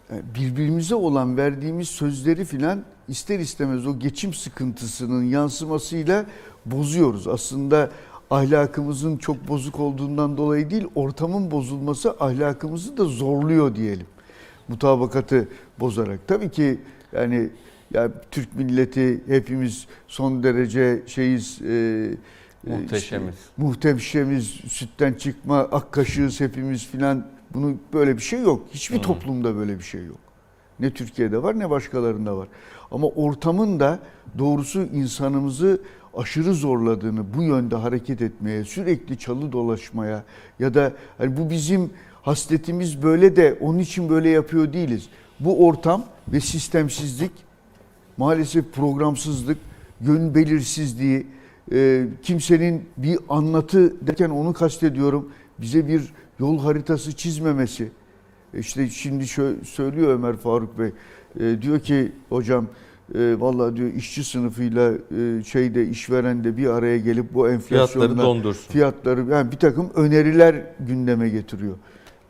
birbirimize 0.10 0.96
olan 0.96 1.38
verdiğimiz 1.38 1.90
sözleri 1.90 2.46
filan 2.46 2.84
ister 3.08 3.40
istemez 3.40 3.88
o 3.88 4.00
geçim 4.00 4.34
sıkıntısının 4.34 5.24
yansımasıyla 5.24 6.26
bozuyoruz. 6.66 7.28
Aslında 7.28 7.90
ahlakımızın 8.30 9.18
çok 9.18 9.48
bozuk 9.48 9.80
olduğundan 9.80 10.38
dolayı 10.38 10.70
değil, 10.70 10.88
ortamın 10.96 11.52
bozulması 11.52 12.16
ahlakımızı 12.20 12.98
da 12.98 13.06
zorluyor 13.06 13.76
diyelim. 13.76 14.08
Mutabakatı 14.68 15.48
bozarak. 15.80 16.20
Tabii 16.28 16.50
ki 16.52 16.80
yani 17.14 17.50
ya 17.94 18.12
Türk 18.32 18.56
milleti 18.56 19.22
hepimiz 19.28 19.88
son 20.08 20.44
derece 20.44 21.04
şeyiz 21.08 21.62
e, 21.62 21.74
e, 22.68 22.78
Muhteşemiz. 22.78 23.36
muhteşemiz, 23.58 24.46
sütten 24.48 25.14
çıkma, 25.14 25.60
ak 25.60 25.92
kaşığız 25.92 26.42
hepimiz 26.42 26.88
filan. 26.88 27.26
Bunu 27.54 27.76
böyle 27.94 28.18
bir 28.18 28.22
şey 28.22 28.42
yok. 28.42 28.68
Hiçbir 28.72 29.00
toplumda 29.00 29.56
böyle 29.56 29.80
bir 29.80 29.84
şey 29.84 30.06
yok. 30.06 30.18
Ne 30.80 30.92
Türkiye'de 30.92 31.44
var 31.44 31.60
ne 31.60 31.70
başkalarında 31.70 32.38
var. 32.38 32.48
Ama 32.92 33.08
ortamın 33.08 33.80
da 33.80 34.00
doğrusu 34.38 34.82
insanımızı 34.82 35.82
aşırı 36.14 36.54
zorladığını, 36.54 37.34
bu 37.38 37.44
yönde 37.44 37.76
hareket 37.76 38.22
etmeye, 38.22 38.64
sürekli 38.64 39.18
çalı 39.18 39.52
dolaşmaya 39.52 40.24
ya 40.60 40.74
da 40.74 40.94
hani 41.18 41.38
bu 41.38 41.50
bizim 41.50 41.90
hasletimiz 42.22 43.04
böyle 43.04 43.36
de 43.36 43.58
onun 43.62 43.80
için 43.80 44.10
böyle 44.10 44.30
yapıyor 44.30 44.74
değiliz. 44.74 45.10
Bu 45.40 45.68
ortam 45.68 46.06
ve 46.28 46.40
sistemsizlik 46.40 47.32
maalesef 48.18 48.74
programsızlık, 48.74 49.58
yön 50.02 50.36
belirsizliği, 50.36 51.28
e, 51.72 52.06
kimsenin 52.24 52.84
bir 52.98 53.20
anlatı 53.30 54.08
derken 54.08 54.30
onu 54.30 54.54
kastediyorum, 54.54 55.30
bize 55.60 55.88
bir 55.88 56.14
yol 56.40 56.60
haritası 56.60 57.14
çizmemesi. 57.14 57.92
İşte 58.54 58.90
şimdi 58.90 59.28
şöyle 59.28 59.64
söylüyor 59.66 60.14
Ömer 60.14 60.36
Faruk 60.36 60.80
Bey, 60.80 60.92
E, 61.40 61.62
diyor 61.62 61.80
ki 61.80 62.12
hocam 62.30 62.68
e, 63.16 63.36
vallahi 63.40 63.76
diyor 63.76 63.94
işçi 63.94 64.24
sınıfıyla 64.24 64.92
e, 64.92 65.44
şeyde 65.44 65.88
işveren 65.88 66.44
de 66.44 66.58
bir 66.58 66.68
araya 66.68 66.98
gelip 66.98 67.34
bu 67.34 67.50
enflasyonla 67.50 67.88
Fiyatları 68.08 68.18
dondursun. 68.28 68.72
fiyatları 68.74 69.26
yani 69.32 69.52
bir 69.52 69.58
takım 69.58 69.90
öneriler 69.96 70.56
gündeme 70.80 71.30
getiriyor. 71.30 71.76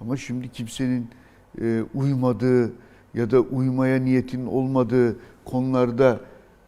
Ama 0.02 0.18
şimdi 0.18 0.52
kimsenin 0.52 1.10
e, 1.62 1.84
uymadığı 1.94 2.72
ya 3.16 3.32
da 3.32 3.40
uymaya 3.40 4.00
niyetin 4.00 4.46
olmadığı 4.46 5.16
konularda 5.46 6.20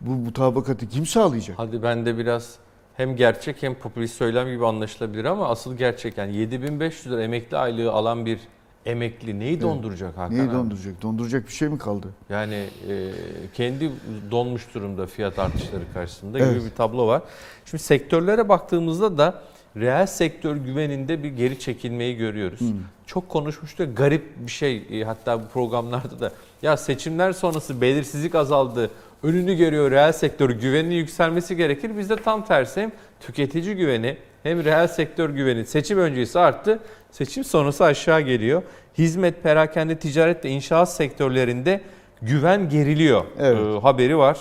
bu 0.02 0.12
mutabakatı 0.12 0.90
kim 0.90 1.06
sağlayacak? 1.06 1.60
Hadi 1.60 1.84
ben 1.84 2.06
de 2.06 2.18
biraz 2.18 2.56
hem 2.96 3.16
gerçek 3.16 3.64
hem 3.64 3.76
popülist 3.76 4.16
söylem 4.16 4.48
gibi 4.50 4.66
anlaşılabilir 4.66 5.26
ama 5.26 5.48
asıl 5.50 5.76
gerçek 5.78 6.18
yani 6.18 6.36
7500 6.36 7.14
lira 7.14 7.24
emekli 7.24 7.58
aylığı 7.58 7.92
alan 7.92 8.26
bir 8.26 8.40
emekli 8.86 9.40
neyi 9.40 9.62
donduracak 9.62 10.18
Hakan 10.18 10.32
Neyi 10.38 10.42
abi? 10.50 10.54
donduracak? 10.54 11.02
Donduracak 11.02 11.48
bir 11.48 11.52
şey 11.54 11.70
mi 11.70 11.78
kaldı? 11.78 12.08
Yani 12.30 12.66
e, 12.90 13.12
kendi 13.54 13.92
donmuş 14.32 14.74
durumda 14.76 15.06
fiyat 15.06 15.40
artışları 15.40 15.84
karşısında 15.94 16.40
Evet. 16.40 16.56
gibi 16.56 16.66
bir 16.66 16.76
tablo 16.76 17.08
var. 17.08 17.22
Şimdi 17.66 17.84
sektörlere 17.84 18.50
baktığımızda 18.50 19.18
da 19.18 19.42
reel 19.80 20.06
sektör 20.08 20.56
güveninde 20.56 21.24
bir 21.24 21.30
geri 21.30 21.60
çekilmeyi 21.60 22.18
görüyoruz. 22.18 22.60
Çok 23.06 23.30
konuşmuştuk 23.30 23.98
garip 23.98 24.24
bir 24.38 24.52
şey 24.52 24.84
e, 24.92 25.04
hatta 25.04 25.44
bu 25.44 25.48
programlarda 25.48 26.20
da 26.20 26.32
ya 26.62 26.78
seçimler 26.78 27.32
sonrası 27.34 27.82
belirsizlik 27.82 28.36
azaldı. 28.36 28.92
Önünü 29.24 29.56
görüyor 29.56 29.92
reel 29.92 30.12
sektör 30.14 30.50
güveninin 30.50 30.96
yükselmesi 30.96 31.56
gerekir. 31.56 31.98
Bizde 31.98 32.16
tam 32.16 32.46
tersi 32.46 32.82
hem 32.82 32.92
tüketici 33.20 33.76
güveni 33.76 34.18
hem 34.44 34.66
reel 34.66 34.88
sektör 34.88 35.30
güveni 35.30 35.66
seçim 35.66 36.00
öncesi 36.00 36.40
arttı. 36.40 36.80
Seçim 37.12 37.44
sonrası 37.44 37.84
aşağı 37.84 38.22
geliyor. 38.22 38.64
Hizmet, 38.98 39.44
perakende, 39.44 40.00
ticaret 40.00 40.46
ve 40.46 40.50
inşaat 40.50 40.94
sektörlerinde 40.94 41.82
güven 42.22 42.70
geriliyor. 42.70 43.26
Evet. 43.40 43.58
Ee, 43.58 43.80
haberi 43.80 44.18
var. 44.18 44.38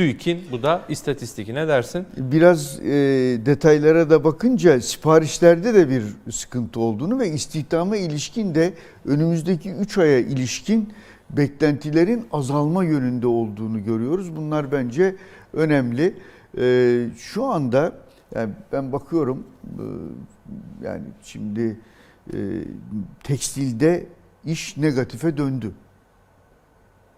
TÜİK'in 0.00 0.44
bu 0.52 0.62
da 0.62 0.82
istatistik. 0.88 1.48
Ne 1.48 1.68
dersin? 1.68 2.06
Biraz 2.16 2.80
e, 2.80 2.86
detaylara 3.46 4.10
da 4.10 4.24
bakınca 4.24 4.80
siparişlerde 4.80 5.74
de 5.74 5.88
bir 5.88 6.32
sıkıntı 6.32 6.80
olduğunu 6.80 7.18
ve 7.18 7.28
istihdama 7.28 7.96
ilişkin 7.96 8.54
de 8.54 8.74
önümüzdeki 9.04 9.70
3 9.70 9.98
aya 9.98 10.18
ilişkin 10.18 10.92
beklentilerin 11.30 12.26
azalma 12.32 12.84
yönünde 12.84 13.26
olduğunu 13.26 13.84
görüyoruz. 13.84 14.36
Bunlar 14.36 14.72
bence 14.72 15.16
önemli. 15.52 16.14
E, 16.58 17.06
şu 17.16 17.44
anda 17.44 17.92
yani 18.34 18.52
ben 18.72 18.92
bakıyorum 18.92 19.44
e, 19.64 19.84
yani 20.86 21.04
şimdi 21.22 21.80
e, 22.32 22.38
tekstilde 23.22 24.06
iş 24.44 24.76
negatife 24.76 25.36
döndü. 25.36 25.72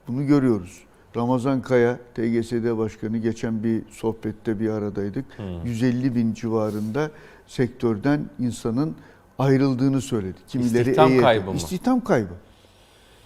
Bunu 0.09 0.27
görüyoruz. 0.27 0.83
Ramazan 1.17 1.63
Kaya, 1.63 1.99
TGSD 2.15 2.79
Başkanı 2.79 3.19
geçen 3.19 3.65
bir 3.65 3.83
sohbette 3.91 4.61
bir 4.61 4.69
aradaydık. 4.71 5.25
150 5.65 6.15
bin 6.15 6.35
civarında 6.35 7.11
sektörden 7.47 8.21
insanın 8.39 8.95
ayrıldığını 9.39 10.01
söyledi. 10.01 10.39
Kimileri 10.49 10.79
İstihdam 10.81 11.13
EYT 11.13 11.21
kaybı 11.21 11.51
mı? 11.51 11.57
İstihdam 11.57 12.01
kaybı. 12.05 12.33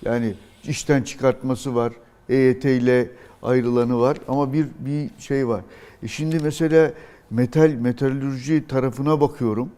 Yani 0.04 0.34
işten 0.64 1.02
çıkartması 1.02 1.74
var, 1.74 1.92
EYT 2.28 2.64
ile 2.64 3.10
ayrılanı 3.42 4.00
var 4.00 4.16
ama 4.28 4.52
bir 4.52 4.66
bir 4.78 5.10
şey 5.18 5.48
var. 5.48 5.60
E 6.02 6.08
şimdi 6.08 6.38
mesela 6.42 6.92
metal 7.30 7.70
metalürji 7.70 8.66
tarafına 8.68 9.20
bakıyorum. 9.20 9.70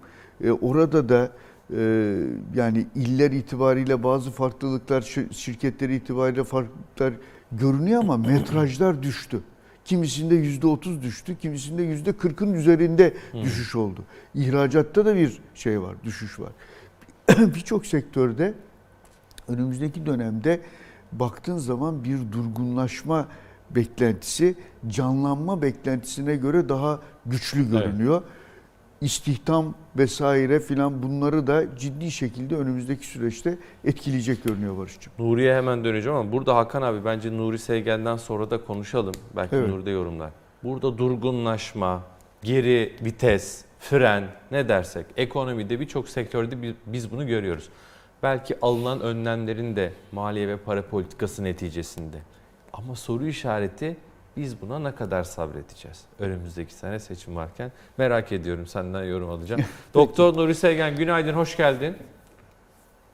E 0.45 0.51
orada 0.51 1.09
da 1.09 1.33
e, 1.77 1.81
yani 2.57 2.87
iller 2.95 3.31
itibariyle 3.31 4.03
bazı 4.03 4.31
farklılıklar, 4.31 5.03
şir- 5.03 5.33
şirketleri 5.35 5.95
itibariyle 5.97 6.45
farklılıklar 6.45 7.13
görünüyor 7.53 8.01
ama 8.01 8.17
metrajlar 8.17 9.03
düştü. 9.03 9.41
Kimisinde 9.85 10.35
yüzde 10.35 10.67
otuz 10.67 11.03
düştü, 11.03 11.37
kimisinde 11.39 11.83
yüzde 11.83 12.13
kırkın 12.13 12.53
üzerinde 12.53 13.15
düşüş 13.43 13.77
oldu. 13.77 14.05
İhracatta 14.35 15.07
da 15.07 15.17
bir 15.17 15.39
şey 15.55 15.83
var, 15.83 15.97
düşüş 16.05 16.41
var. 16.41 16.53
Birçok 17.55 17.87
sektörde 17.87 18.55
önümüzdeki 19.49 20.07
dönemde 20.07 20.61
baktığın 21.13 21.59
zaman 21.59 22.05
bir 22.05 22.33
durgunlaşma 22.33 23.29
beklentisi 23.71 24.55
canlanma 24.89 25.63
beklentisine 25.63 26.37
göre 26.37 26.69
daha 26.69 27.01
güçlü 27.27 27.71
görünüyor. 27.71 28.23
İstihdam 29.01 29.75
vesaire 29.97 30.61
filan 30.61 31.03
bunları 31.03 31.47
da 31.47 31.77
ciddi 31.77 32.11
şekilde 32.11 32.57
önümüzdeki 32.57 33.07
süreçte 33.07 33.59
etkileyecek 33.85 34.45
görünüyor 34.45 34.79
Barış'cığım. 34.79 35.13
Nuri'ye 35.19 35.55
hemen 35.57 35.85
döneceğim 35.85 36.19
ama 36.19 36.33
burada 36.33 36.57
Hakan 36.57 36.83
abi 36.83 37.05
bence 37.05 37.37
Nuri 37.37 37.59
Sevgen'den 37.59 38.17
sonra 38.17 38.51
da 38.51 38.65
konuşalım. 38.65 39.15
Belki 39.37 39.57
Evet. 39.57 39.69
Nuri 39.69 39.87
de 39.87 39.91
yorumlar. 39.91 40.31
Burada 40.65 40.99
durgunlaşma, 40.99 42.03
geri 42.43 42.97
vites, 43.05 43.65
fren 43.79 44.25
ne 44.51 44.69
dersek 44.69 45.07
ekonomide 45.17 45.81
birçok 45.81 46.09
sektörde 46.09 46.63
bi- 46.63 46.75
biz 46.87 47.11
bunu 47.13 47.27
görüyoruz. 47.27 47.69
Belki 48.23 48.57
alınan 48.63 49.01
önlemlerin 49.01 49.77
de 49.77 49.93
maliye 50.13 50.49
ve 50.49 50.57
para 50.57 50.83
politikası 50.87 51.45
neticesinde. 51.45 52.17
Ama 52.73 52.95
soru 52.95 53.27
işareti 53.27 53.97
biz 54.39 54.61
buna 54.61 54.79
ne 54.79 54.95
kadar 54.95 55.25
sabredeceğiz? 55.25 56.01
Önümüzdeki 56.19 56.75
sene 56.75 56.99
seçim 56.99 57.37
varken 57.37 57.73
merak 57.99 58.33
ediyorum 58.33 58.67
senden 58.67 59.05
yorum 59.05 59.31
alacağım. 59.31 59.61
Doktor 59.95 60.37
Nuri 60.37 60.55
Sevgen 60.55 60.97
günaydın 60.97 61.33
hoş 61.33 61.57
geldin. 61.57 61.97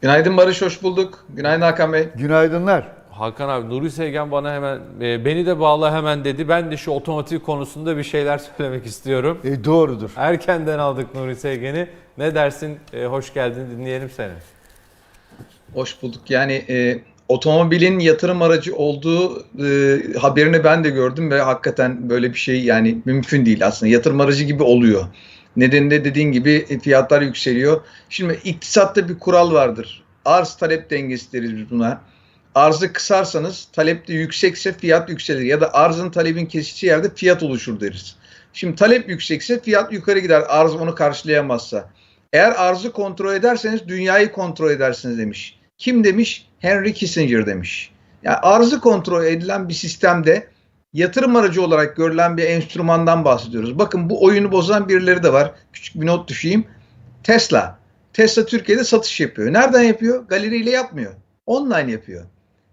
Günaydın 0.00 0.36
Barış, 0.36 0.62
hoş 0.62 0.82
bulduk. 0.82 1.26
Günaydın 1.28 1.62
Hakan 1.62 1.92
Bey. 1.92 2.08
Günaydınlar. 2.14 2.88
Hakan 3.10 3.48
abi 3.48 3.68
Nuri 3.68 3.90
Sevgen 3.90 4.30
bana 4.30 4.54
hemen 4.54 4.80
e, 5.00 5.24
beni 5.24 5.46
de 5.46 5.60
bağla 5.60 5.96
hemen 5.96 6.24
dedi. 6.24 6.48
Ben 6.48 6.70
de 6.70 6.76
şu 6.76 6.90
otomotiv 6.90 7.38
konusunda 7.38 7.96
bir 7.96 8.02
şeyler 8.02 8.38
söylemek 8.56 8.86
istiyorum. 8.86 9.40
E, 9.44 9.64
doğrudur. 9.64 10.10
Erkenden 10.16 10.78
aldık 10.78 11.14
Nuri 11.14 11.36
Sevgen'i. 11.36 11.88
Ne 12.18 12.34
dersin? 12.34 12.78
E, 12.92 13.04
hoş 13.04 13.34
geldin 13.34 13.70
dinleyelim 13.70 14.10
seni. 14.10 14.32
Hoş 15.74 16.02
bulduk. 16.02 16.30
Yani 16.30 16.64
e, 16.68 16.98
otomobilin 17.28 17.98
yatırım 17.98 18.42
aracı 18.42 18.76
olduğu 18.76 19.44
e, 19.64 19.98
haberini 20.18 20.64
ben 20.64 20.84
de 20.84 20.90
gördüm 20.90 21.30
ve 21.30 21.40
hakikaten 21.40 22.10
böyle 22.10 22.32
bir 22.32 22.38
şey 22.38 22.64
yani 22.64 22.98
mümkün 23.04 23.46
değil 23.46 23.66
aslında. 23.66 23.92
Yatırım 23.92 24.20
aracı 24.20 24.44
gibi 24.44 24.62
oluyor. 24.62 25.04
Nedeninde 25.56 26.04
dediğin 26.04 26.32
gibi 26.32 26.66
e, 26.68 26.78
fiyatlar 26.78 27.22
yükseliyor. 27.22 27.80
Şimdi 28.08 28.40
iktisatta 28.44 29.08
bir 29.08 29.18
kural 29.18 29.52
vardır. 29.52 30.02
Arz 30.24 30.56
talep 30.56 30.90
dengesi 30.90 31.32
deriz 31.32 31.56
biz 31.56 31.70
buna. 31.70 32.00
Arzı 32.54 32.92
kısarsanız 32.92 33.68
talep 33.72 34.08
de 34.08 34.12
yüksekse 34.12 34.72
fiyat 34.72 35.08
yükselir 35.10 35.40
ya 35.40 35.60
da 35.60 35.74
arzın 35.74 36.10
talebin 36.10 36.46
kesiştiği 36.46 36.90
yerde 36.90 37.14
fiyat 37.14 37.42
oluşur 37.42 37.80
deriz. 37.80 38.16
Şimdi 38.52 38.76
talep 38.76 39.08
yüksekse 39.08 39.60
fiyat 39.60 39.92
yukarı 39.92 40.18
gider 40.18 40.42
arz 40.48 40.74
onu 40.74 40.94
karşılayamazsa. 40.94 41.90
Eğer 42.32 42.52
arzı 42.56 42.92
kontrol 42.92 43.34
ederseniz 43.34 43.88
dünyayı 43.88 44.32
kontrol 44.32 44.70
edersiniz 44.70 45.18
demiş. 45.18 45.58
Kim 45.78 46.04
demiş? 46.04 46.46
Henry 46.64 46.94
Kissinger 46.94 47.46
demiş. 47.46 47.90
Yani 48.22 48.36
arzı 48.36 48.80
kontrol 48.80 49.24
edilen 49.24 49.68
bir 49.68 49.74
sistemde 49.74 50.46
yatırım 50.92 51.36
aracı 51.36 51.62
olarak 51.62 51.96
görülen 51.96 52.36
bir 52.36 52.42
enstrümandan 52.42 53.24
bahsediyoruz. 53.24 53.78
Bakın 53.78 54.10
bu 54.10 54.24
oyunu 54.24 54.52
bozan 54.52 54.88
birileri 54.88 55.22
de 55.22 55.32
var. 55.32 55.52
Küçük 55.72 56.00
bir 56.00 56.06
not 56.06 56.28
düşeyim. 56.28 56.64
Tesla. 57.22 57.78
Tesla 58.12 58.46
Türkiye'de 58.46 58.84
satış 58.84 59.20
yapıyor. 59.20 59.52
Nereden 59.52 59.82
yapıyor? 59.82 60.28
Galeriyle 60.28 60.70
yapmıyor. 60.70 61.12
Online 61.46 61.92
yapıyor. 61.92 62.24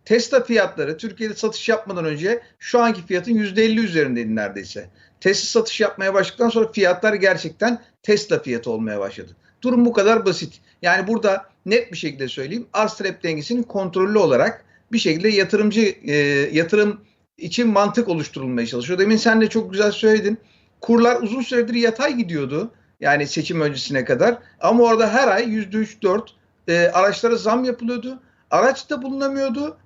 Tesla 0.05 0.43
fiyatları 0.43 0.97
Türkiye'de 0.97 1.33
satış 1.33 1.69
yapmadan 1.69 2.05
önce 2.05 2.41
şu 2.59 2.81
anki 2.81 3.05
fiyatın 3.05 3.35
%50 3.35 3.79
üzerindeydi 3.79 4.35
neredeyse. 4.35 4.89
Tesla 5.19 5.45
satış 5.45 5.81
yapmaya 5.81 6.13
başladıktan 6.13 6.49
sonra 6.49 6.71
fiyatlar 6.71 7.13
gerçekten 7.13 7.81
Tesla 8.03 8.41
fiyatı 8.41 8.71
olmaya 8.71 8.99
başladı. 8.99 9.35
Durum 9.61 9.85
bu 9.85 9.93
kadar 9.93 10.25
basit. 10.25 10.61
Yani 10.81 11.07
burada 11.07 11.50
net 11.65 11.91
bir 11.91 11.97
şekilde 11.97 12.27
söyleyeyim. 12.27 12.67
Arz 12.73 12.93
talep 12.93 13.23
dengesinin 13.23 13.63
kontrollü 13.63 14.17
olarak 14.17 14.65
bir 14.91 14.99
şekilde 14.99 15.29
yatırımcı 15.29 15.95
e, 16.03 16.15
yatırım 16.51 17.01
için 17.37 17.67
mantık 17.67 18.09
oluşturulmaya 18.09 18.67
çalışıyor. 18.67 18.99
Demin 18.99 19.17
sen 19.17 19.41
de 19.41 19.49
çok 19.49 19.71
güzel 19.71 19.91
söyledin. 19.91 20.37
Kurlar 20.81 21.21
uzun 21.21 21.41
süredir 21.41 21.73
yatay 21.73 22.17
gidiyordu. 22.17 22.71
Yani 22.99 23.27
seçim 23.27 23.61
öncesine 23.61 24.05
kadar. 24.05 24.37
Ama 24.59 24.83
orada 24.83 25.13
her 25.13 25.27
ay 25.27 25.43
%3-4 25.43 26.21
e, 26.67 26.77
araçlara 26.77 27.35
zam 27.35 27.63
yapılıyordu. 27.63 28.19
Araç 28.51 28.89
da 28.89 29.01
bulunamıyordu. 29.01 29.77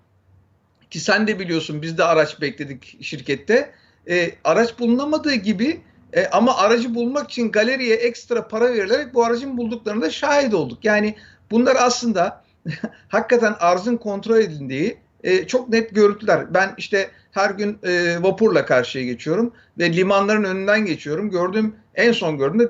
Ki 0.89 0.99
sen 0.99 1.27
de 1.27 1.39
biliyorsun 1.39 1.81
biz 1.81 1.97
de 1.97 2.03
araç 2.03 2.41
bekledik 2.41 3.03
şirkette. 3.03 3.71
E, 4.09 4.31
araç 4.43 4.79
bulunamadığı 4.79 5.33
gibi 5.33 5.81
e, 6.13 6.27
ama 6.27 6.57
aracı 6.57 6.95
bulmak 6.95 7.31
için 7.31 7.51
galeriye 7.51 7.95
ekstra 7.95 8.47
para 8.47 8.73
verilerek 8.73 9.13
bu 9.13 9.25
aracın 9.25 9.57
bulduklarına 9.57 10.01
da 10.01 10.09
şahit 10.11 10.53
olduk. 10.53 10.85
Yani 10.85 11.15
bunlar 11.51 11.75
aslında 11.79 12.43
hakikaten 13.07 13.55
arzın 13.59 13.97
kontrol 13.97 14.37
edildiği 14.37 14.97
e, 15.23 15.47
çok 15.47 15.69
net 15.69 15.95
görüntüler. 15.95 16.53
Ben 16.53 16.73
işte 16.77 17.09
her 17.31 17.49
gün 17.49 17.77
e, 17.83 18.23
vapurla 18.23 18.65
karşıya 18.65 19.05
geçiyorum 19.05 19.53
ve 19.77 19.93
limanların 19.93 20.43
önünden 20.43 20.85
geçiyorum. 20.85 21.29
Gördüğüm 21.29 21.75
en 21.95 22.11
son 22.11 22.37
gördüğümde 22.37 22.69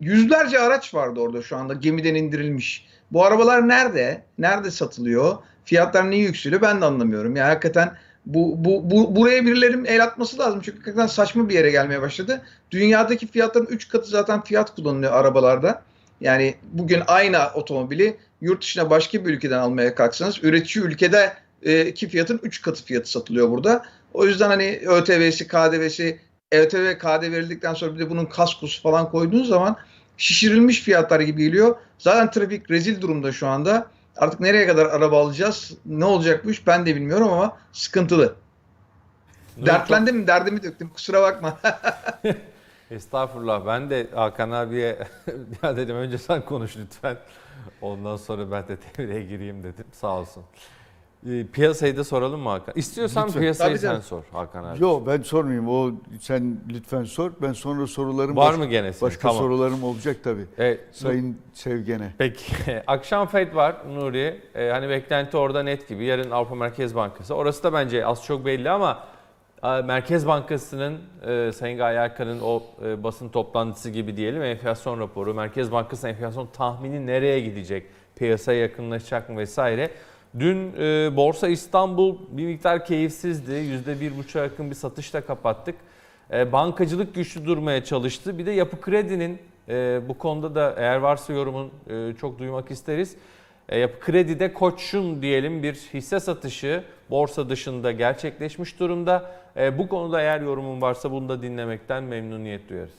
yüzlerce 0.00 0.60
araç 0.60 0.94
vardı 0.94 1.20
orada 1.20 1.42
şu 1.42 1.56
anda 1.56 1.74
gemiden 1.74 2.14
indirilmiş. 2.14 2.86
Bu 3.10 3.24
arabalar 3.24 3.68
nerede? 3.68 4.22
Nerede 4.38 4.70
satılıyor? 4.70 5.36
Fiyatlar 5.64 6.10
niye 6.10 6.22
yükseliyor? 6.22 6.62
Ben 6.62 6.80
de 6.80 6.84
anlamıyorum. 6.84 7.36
Yani 7.36 7.48
hakikaten 7.48 7.92
Bu, 8.26 8.54
bu, 8.64 8.90
bu 8.90 9.16
buraya 9.16 9.46
birilerinin 9.46 9.84
el 9.84 10.02
atması 10.04 10.38
lazım. 10.38 10.60
Çünkü 10.64 10.78
hakikaten 10.78 11.06
saçma 11.06 11.48
bir 11.48 11.54
yere 11.54 11.70
gelmeye 11.70 12.00
başladı. 12.02 12.42
Dünyadaki 12.70 13.26
fiyatların 13.26 13.66
3 13.66 13.88
katı 13.88 14.06
zaten 14.06 14.42
fiyat 14.42 14.74
kullanılıyor 14.74 15.12
arabalarda. 15.12 15.82
Yani 16.22 16.54
bugün 16.72 17.02
aynı 17.06 17.38
otomobili 17.54 18.16
yurt 18.40 18.62
dışına 18.62 18.90
başka 18.90 19.24
bir 19.24 19.30
ülkeden 19.30 19.58
almaya 19.58 19.94
kalksanız 19.94 20.44
üretici 20.44 20.84
ülkede 20.84 21.32
e, 21.62 21.94
ki 21.94 22.08
fiyatın 22.08 22.40
3 22.42 22.62
katı 22.62 22.84
fiyatı 22.84 23.10
satılıyor 23.10 23.50
burada. 23.50 23.84
O 24.14 24.26
yüzden 24.26 24.48
hani 24.48 24.80
ÖTV'si, 24.86 25.48
KDV'si, 25.48 26.20
ÖTV, 26.52 26.98
KDV 26.98 27.32
verildikten 27.32 27.74
sonra 27.74 27.94
bir 27.94 27.98
de 27.98 28.10
bunun 28.10 28.26
kaskosu 28.26 28.82
falan 28.82 29.10
koyduğunuz 29.10 29.48
zaman 29.48 29.76
şişirilmiş 30.16 30.80
fiyatlar 30.80 31.20
gibi 31.20 31.44
geliyor. 31.44 31.76
Zaten 31.98 32.30
trafik 32.30 32.70
rezil 32.70 33.00
durumda 33.00 33.32
şu 33.32 33.46
anda. 33.46 33.86
Artık 34.16 34.40
nereye 34.40 34.66
kadar 34.66 34.86
araba 34.86 35.20
alacağız? 35.20 35.72
Ne 35.86 36.04
olacak 36.04 36.44
bu 36.44 36.50
iş 36.50 36.66
ben 36.66 36.86
de 36.86 36.96
bilmiyorum 36.96 37.28
ama 37.32 37.56
sıkıntılı. 37.72 38.34
Dertlendim, 39.56 40.26
derdimi 40.26 40.62
döktüm. 40.62 40.88
Kusura 40.88 41.22
bakma. 41.22 41.58
Estağfurullah. 42.96 43.66
Ben 43.66 43.90
de 43.90 44.06
Hakan 44.14 44.50
abiye 44.50 44.98
ya 45.62 45.76
dedim 45.76 45.96
önce 45.96 46.18
sen 46.18 46.44
konuş 46.44 46.76
lütfen. 46.76 47.16
Ondan 47.82 48.16
sonra 48.16 48.50
ben 48.50 48.68
de 48.68 48.76
devreye 48.98 49.22
gireyim 49.24 49.62
dedim. 49.62 49.84
Sağ 49.92 50.18
olsun. 50.18 50.42
Ee, 51.30 51.46
Piyasayı 51.52 51.96
da 51.96 52.04
soralım 52.04 52.40
mı 52.40 52.48
Hakan? 52.48 52.72
İstiyorsan 52.76 53.26
Lütfen. 53.26 53.40
piyasayı 53.40 53.70
Tabii 53.70 53.78
sen 53.78 53.88
canım. 53.88 54.02
sor 54.02 54.22
Hakan 54.32 54.64
abi. 54.64 54.82
Yok 54.82 55.06
ben 55.06 55.22
sormayayım. 55.22 55.68
O 55.68 55.90
sen 56.20 56.60
lütfen 56.68 57.04
sor. 57.04 57.32
Ben 57.42 57.52
sonra 57.52 57.86
sorularım 57.86 58.36
Var 58.36 58.52
baş- 58.52 58.58
mı 58.58 58.66
gene 58.66 58.92
senin? 58.92 59.10
Başka 59.10 59.28
Tamam. 59.28 59.36
sorularım 59.42 59.84
olacak 59.84 60.16
tabii. 60.24 60.46
Evet, 60.58 60.80
Sayın 60.92 61.38
Sevgen'e. 61.52 62.12
Peki. 62.18 62.82
Akşam 62.86 63.26
FED 63.26 63.54
var 63.54 63.76
Nuri. 63.94 64.40
Ee, 64.54 64.68
hani 64.72 64.88
beklenti 64.88 65.36
orada 65.36 65.62
net 65.62 65.88
gibi. 65.88 66.04
Yarın 66.04 66.30
Avrupa 66.30 66.54
Merkez 66.54 66.94
Bankası. 66.94 67.34
Orası 67.34 67.62
da 67.62 67.72
bence 67.72 68.06
az 68.06 68.24
çok 68.24 68.46
belli 68.46 68.70
ama 68.70 68.92
e, 68.92 69.11
Merkez 69.62 70.26
Bankası'nın 70.26 70.98
e, 71.26 71.52
Sayın 71.52 71.78
Gaye 71.78 71.98
Erkan'ın 71.98 72.40
o 72.40 72.62
e, 72.84 73.04
basın 73.04 73.28
toplantısı 73.28 73.90
gibi 73.90 74.16
diyelim 74.16 74.42
enflasyon 74.42 75.00
raporu, 75.00 75.34
Merkez 75.34 75.72
Bankası 75.72 76.08
enflasyon 76.08 76.46
tahmini 76.46 77.06
nereye 77.06 77.40
gidecek, 77.40 77.86
piyasaya 78.16 78.60
yakınlaşacak 78.60 79.28
mı 79.28 79.38
vesaire. 79.38 79.90
Dün 80.38 80.72
e, 80.78 81.16
Borsa 81.16 81.48
İstanbul 81.48 82.18
bir 82.30 82.46
miktar 82.46 82.84
keyifsizdi. 82.84 83.52
%1,5'a 83.52 84.42
yakın 84.42 84.70
bir 84.70 84.74
satışla 84.74 85.20
kapattık. 85.20 85.74
Bankacılık 86.52 87.14
güçlü 87.14 87.46
durmaya 87.46 87.84
çalıştı. 87.84 88.38
Bir 88.38 88.46
de 88.46 88.50
Yapı 88.50 88.80
Kredi'nin 88.80 89.38
bu 90.08 90.18
konuda 90.18 90.54
da 90.54 90.74
eğer 90.76 90.96
varsa 90.96 91.32
yorumun 91.32 91.70
çok 92.20 92.38
duymak 92.38 92.70
isteriz. 92.70 93.16
Yapı 93.72 94.00
Kredi'de 94.00 94.52
Koç'un 94.52 95.22
diyelim 95.22 95.62
bir 95.62 95.74
hisse 95.74 96.20
satışı 96.20 96.84
borsa 97.12 97.48
dışında 97.48 97.92
gerçekleşmiş 97.92 98.80
durumda. 98.80 99.30
E, 99.56 99.78
bu 99.78 99.88
konuda 99.88 100.20
eğer 100.20 100.40
yorumun 100.40 100.80
varsa 100.80 101.10
bunu 101.10 101.28
da 101.28 101.42
dinlemekten 101.42 102.04
memnuniyet 102.04 102.68
duyarız. 102.68 102.92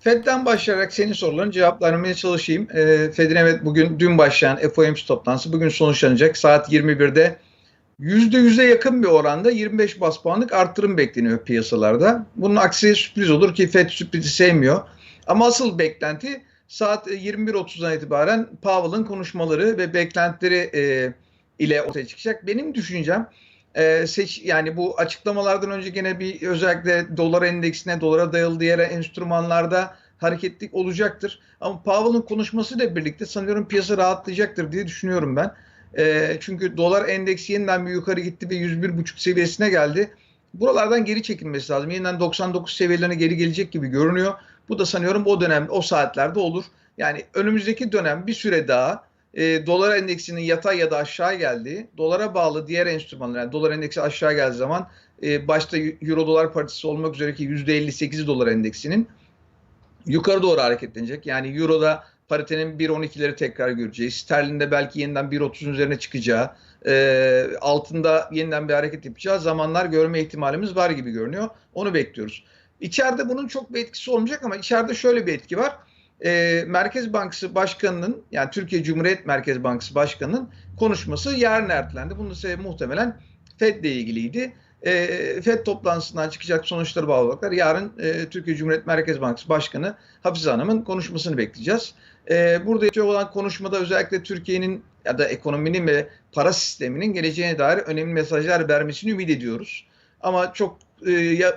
Fed'den 0.00 0.44
başlayarak 0.44 0.92
senin 0.92 1.12
soruların 1.12 1.50
cevaplarmaya 1.50 2.14
çalışayım. 2.14 2.68
E, 2.76 3.10
Fed'in 3.10 3.36
evet 3.36 3.64
bugün 3.64 3.98
dün 3.98 4.18
başlayan 4.18 4.56
FOMC 4.56 5.06
toplantısı 5.06 5.52
bugün 5.52 5.68
sonuçlanacak. 5.68 6.36
Saat 6.36 6.72
21'de 6.72 7.36
%100'e 8.00 8.64
yakın 8.64 9.02
bir 9.02 9.08
oranda 9.08 9.50
25 9.50 10.00
bas 10.00 10.22
puanlık 10.22 10.52
arttırım 10.52 10.96
bekleniyor 10.96 11.44
piyasalarda. 11.44 12.26
Bunun 12.36 12.56
aksi 12.56 12.94
sürpriz 12.94 13.30
olur 13.30 13.54
ki 13.54 13.68
Fed 13.68 13.88
sürprizi 13.88 14.28
sevmiyor. 14.28 14.82
Ama 15.26 15.46
asıl 15.46 15.78
beklenti 15.78 16.42
saat 16.68 17.06
21.30'dan 17.06 17.92
itibaren 17.92 18.48
Powell'ın 18.62 19.04
konuşmaları 19.04 19.78
ve 19.78 19.94
beklentileri 19.94 20.70
e, 20.74 21.12
ile 21.58 21.82
ortaya 21.82 22.06
çıkacak. 22.06 22.46
Benim 22.46 22.74
düşüncem 22.74 23.30
e, 23.74 24.06
seç 24.06 24.42
yani 24.44 24.76
bu 24.76 24.98
açıklamalardan 24.98 25.70
önce 25.70 25.90
gene 25.90 26.20
bir 26.20 26.42
özellikle 26.42 27.16
dolar 27.16 27.42
endeksine, 27.42 28.00
dolara 28.00 28.32
dayalı 28.32 28.60
diğer 28.60 28.78
enstrümanlarda 28.78 29.96
hareketlik 30.18 30.74
olacaktır. 30.74 31.40
Ama 31.60 31.82
Powell'ın 31.82 32.22
konuşmasıyla 32.22 32.96
birlikte 32.96 33.26
sanıyorum 33.26 33.68
piyasa 33.68 33.96
rahatlayacaktır 33.96 34.72
diye 34.72 34.86
düşünüyorum 34.86 35.36
ben. 35.36 35.54
E, 35.98 36.36
çünkü 36.40 36.76
dolar 36.76 37.08
endeksi 37.08 37.52
yeniden 37.52 37.86
bir 37.86 37.90
yukarı 37.90 38.20
gitti 38.20 38.50
ve 38.50 38.54
101,5 38.54 39.20
seviyesine 39.20 39.70
geldi. 39.70 40.10
Buralardan 40.54 41.04
geri 41.04 41.22
çekilmesi 41.22 41.72
lazım. 41.72 41.90
Yeniden 41.90 42.20
99 42.20 42.76
seviyelerine 42.76 43.14
geri 43.14 43.36
gelecek 43.36 43.72
gibi 43.72 43.88
görünüyor. 43.88 44.34
Bu 44.68 44.78
da 44.78 44.86
sanıyorum 44.86 45.26
o 45.26 45.40
dönem, 45.40 45.66
o 45.70 45.82
saatlerde 45.82 46.38
olur. 46.38 46.64
Yani 46.98 47.24
önümüzdeki 47.34 47.92
dönem 47.92 48.26
bir 48.26 48.34
süre 48.34 48.68
daha 48.68 49.05
e, 49.36 49.66
dolar 49.66 49.96
endeksinin 49.96 50.40
yatay 50.40 50.78
ya 50.78 50.90
da 50.90 50.96
aşağı 50.96 51.34
geldiği, 51.34 51.86
dolara 51.96 52.34
bağlı 52.34 52.66
diğer 52.66 52.86
enstrümanlar, 52.86 53.40
yani 53.40 53.52
dolar 53.52 53.70
endeksi 53.70 54.02
aşağı 54.02 54.34
geldiği 54.34 54.56
zaman 54.56 54.88
e, 55.22 55.48
başta 55.48 55.76
euro 55.78 56.26
dolar 56.26 56.52
paritesi 56.52 56.86
olmak 56.86 57.14
üzere 57.14 57.34
ki 57.34 57.48
%58'i 57.48 58.26
dolar 58.26 58.46
endeksinin 58.46 59.08
yukarı 60.06 60.42
doğru 60.42 60.60
hareketlenecek. 60.60 61.26
Yani 61.26 61.48
euroda 61.58 62.04
paritenin 62.28 62.78
1.12'leri 62.78 63.36
tekrar 63.36 63.70
göreceğiz. 63.70 64.14
Sterlinde 64.14 64.70
belki 64.70 65.00
yeniden 65.00 65.24
1.30'un 65.24 65.72
üzerine 65.72 65.98
çıkacağı, 65.98 66.50
e, 66.86 67.46
altında 67.60 68.28
yeniden 68.32 68.68
bir 68.68 68.74
hareket 68.74 69.04
yapacağı 69.04 69.40
zamanlar 69.40 69.86
görme 69.86 70.20
ihtimalimiz 70.20 70.76
var 70.76 70.90
gibi 70.90 71.10
görünüyor. 71.10 71.48
Onu 71.74 71.94
bekliyoruz. 71.94 72.44
İçeride 72.80 73.28
bunun 73.28 73.48
çok 73.48 73.74
bir 73.74 73.80
etkisi 73.80 74.10
olmayacak 74.10 74.44
ama 74.44 74.56
içeride 74.56 74.94
şöyle 74.94 75.26
bir 75.26 75.34
etki 75.34 75.58
var. 75.58 75.76
E, 76.24 76.64
Merkez 76.66 77.12
Bankası 77.12 77.54
Başkanı'nın 77.54 78.22
yani 78.32 78.50
Türkiye 78.50 78.82
Cumhuriyet 78.82 79.26
Merkez 79.26 79.64
Bankası 79.64 79.94
Başkanı'nın 79.94 80.50
konuşması 80.78 81.36
yarın 81.36 81.68
ertelendi. 81.68 82.18
Bunun 82.18 82.34
sebebi 82.34 82.62
muhtemelen 82.62 83.20
FED 83.58 83.84
ile 83.84 83.92
ilgiliydi. 83.92 84.52
E, 84.82 85.06
FED 85.42 85.64
toplantısından 85.64 86.28
çıkacak 86.28 86.66
sonuçları 86.66 87.08
bağlı 87.08 87.28
olarak 87.32 87.52
yarın 87.52 87.92
e, 87.98 88.28
Türkiye 88.28 88.56
Cumhuriyet 88.56 88.86
Merkez 88.86 89.20
Bankası 89.20 89.48
Başkanı 89.48 89.94
Hafize 90.22 90.50
Hanım'ın 90.50 90.82
konuşmasını 90.82 91.38
bekleyeceğiz. 91.38 91.94
E, 92.30 92.66
burada 92.66 92.84
yapacak 92.84 93.06
olan 93.06 93.30
konuşmada 93.30 93.78
özellikle 93.78 94.22
Türkiye'nin 94.22 94.84
ya 95.04 95.18
da 95.18 95.24
ekonominin 95.24 95.86
ve 95.86 96.08
para 96.32 96.52
sisteminin 96.52 97.12
geleceğine 97.12 97.58
dair 97.58 97.78
önemli 97.78 98.12
mesajlar 98.12 98.68
vermesini 98.68 99.10
ümit 99.10 99.30
ediyoruz. 99.30 99.86
Ama 100.20 100.52
çok 100.52 100.78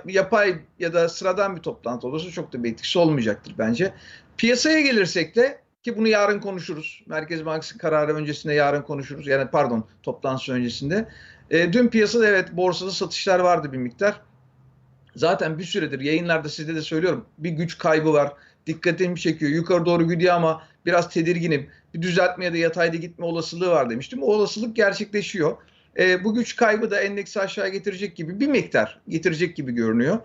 yapay 0.06 0.58
ya 0.78 0.92
da 0.92 1.08
sıradan 1.08 1.56
bir 1.56 1.62
toplantı 1.62 2.06
olursa 2.06 2.30
çok 2.30 2.52
da 2.52 2.64
bir 2.64 2.72
etkisi 2.72 2.98
olmayacaktır 2.98 3.54
bence. 3.58 3.92
Piyasaya 4.36 4.80
gelirsek 4.80 5.36
de 5.36 5.60
ki 5.82 5.96
bunu 5.96 6.08
yarın 6.08 6.40
konuşuruz. 6.40 7.02
Merkez 7.06 7.46
Bankası 7.46 7.78
kararı 7.78 8.14
öncesinde 8.14 8.54
yarın 8.54 8.82
konuşuruz. 8.82 9.26
Yani 9.26 9.50
pardon 9.50 9.84
toplantısı 10.02 10.52
öncesinde. 10.52 11.08
E, 11.50 11.72
dün 11.72 11.88
piyasada 11.88 12.28
evet 12.28 12.52
borsada 12.52 12.90
satışlar 12.90 13.38
vardı 13.38 13.72
bir 13.72 13.78
miktar. 13.78 14.20
Zaten 15.16 15.58
bir 15.58 15.64
süredir 15.64 16.00
yayınlarda 16.00 16.48
size 16.48 16.74
de 16.74 16.82
söylüyorum. 16.82 17.26
Bir 17.38 17.50
güç 17.50 17.78
kaybı 17.78 18.12
var. 18.12 18.32
Dikkatimi 18.66 19.20
çekiyor. 19.20 19.50
Yukarı 19.50 19.86
doğru 19.86 20.08
gidiyor 20.08 20.34
ama 20.34 20.62
biraz 20.86 21.10
tedirginim. 21.10 21.70
Bir 21.94 22.02
düzeltme 22.02 22.44
ya 22.44 22.52
da 22.52 22.56
yatayda 22.56 22.96
gitme 22.96 23.24
olasılığı 23.24 23.70
var 23.70 23.90
demiştim. 23.90 24.22
O 24.22 24.26
olasılık 24.26 24.76
gerçekleşiyor. 24.76 25.56
E, 25.98 26.24
bu 26.24 26.34
güç 26.34 26.56
kaybı 26.56 26.90
da 26.90 27.00
endeksi 27.00 27.40
aşağı 27.40 27.68
getirecek 27.68 28.16
gibi 28.16 28.40
bir 28.40 28.46
miktar 28.46 29.00
getirecek 29.08 29.56
gibi 29.56 29.72
görünüyor. 29.72 30.18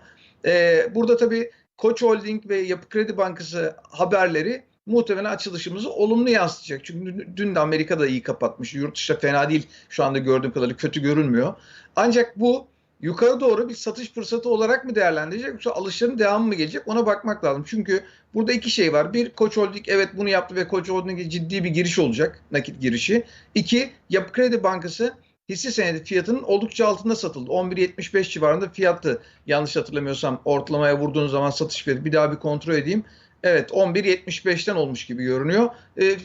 E, 0.44 0.86
burada 0.94 1.16
tabii 1.16 1.50
Koç 1.78 2.02
Holding 2.02 2.48
ve 2.48 2.56
Yapı 2.56 2.88
Kredi 2.88 3.16
Bankası 3.16 3.76
haberleri 3.82 4.62
muhtemelen 4.86 5.30
açılışımızı 5.30 5.92
olumlu 5.92 6.30
yansıtacak. 6.30 6.84
Çünkü 6.84 7.26
dün 7.36 7.54
de 7.54 7.60
Amerika'da 7.60 8.06
iyi 8.06 8.22
kapatmış. 8.22 8.74
Yurt 8.74 8.96
dışı 8.96 9.18
fena 9.18 9.50
değil 9.50 9.66
şu 9.88 10.04
anda 10.04 10.18
gördüğüm 10.18 10.52
kadarıyla 10.52 10.76
kötü 10.76 11.02
görünmüyor. 11.02 11.54
Ancak 11.96 12.40
bu 12.40 12.66
yukarı 13.00 13.40
doğru 13.40 13.68
bir 13.68 13.74
satış 13.74 14.12
fırsatı 14.12 14.48
olarak 14.48 14.84
mı 14.84 14.94
değerlendirecek 14.94 15.48
yoksa 15.48 15.70
alışların 15.70 16.18
devamı 16.18 16.46
mı 16.46 16.54
gelecek 16.54 16.88
ona 16.88 17.06
bakmak 17.06 17.44
lazım. 17.44 17.64
Çünkü 17.66 18.04
burada 18.34 18.52
iki 18.52 18.70
şey 18.70 18.92
var. 18.92 19.14
Bir 19.14 19.30
Koç 19.30 19.56
Holding 19.56 19.88
evet 19.88 20.08
bunu 20.16 20.28
yaptı 20.28 20.54
ve 20.54 20.68
Koç 20.68 20.88
Holding'e 20.88 21.30
ciddi 21.30 21.64
bir 21.64 21.70
giriş 21.70 21.98
olacak 21.98 22.40
nakit 22.52 22.80
girişi. 22.80 23.24
İki 23.54 23.90
Yapı 24.10 24.32
Kredi 24.32 24.62
Bankası 24.62 25.14
hisse 25.48 25.70
senedi 25.70 26.04
fiyatının 26.04 26.42
oldukça 26.42 26.86
altında 26.86 27.16
satıldı. 27.16 27.50
11.75 27.50 28.30
civarında 28.30 28.68
fiyattı. 28.68 29.22
Yanlış 29.46 29.76
hatırlamıyorsam 29.76 30.42
ortalamaya 30.44 30.98
vurduğun 30.98 31.28
zaman 31.28 31.50
satış 31.50 31.82
fiyatı 31.82 32.04
bir 32.04 32.12
daha 32.12 32.32
bir 32.32 32.36
kontrol 32.36 32.74
edeyim. 32.74 33.04
Evet 33.42 33.70
11.75'ten 33.70 34.74
olmuş 34.74 35.06
gibi 35.06 35.24
görünüyor. 35.24 35.70
E, 36.00 36.16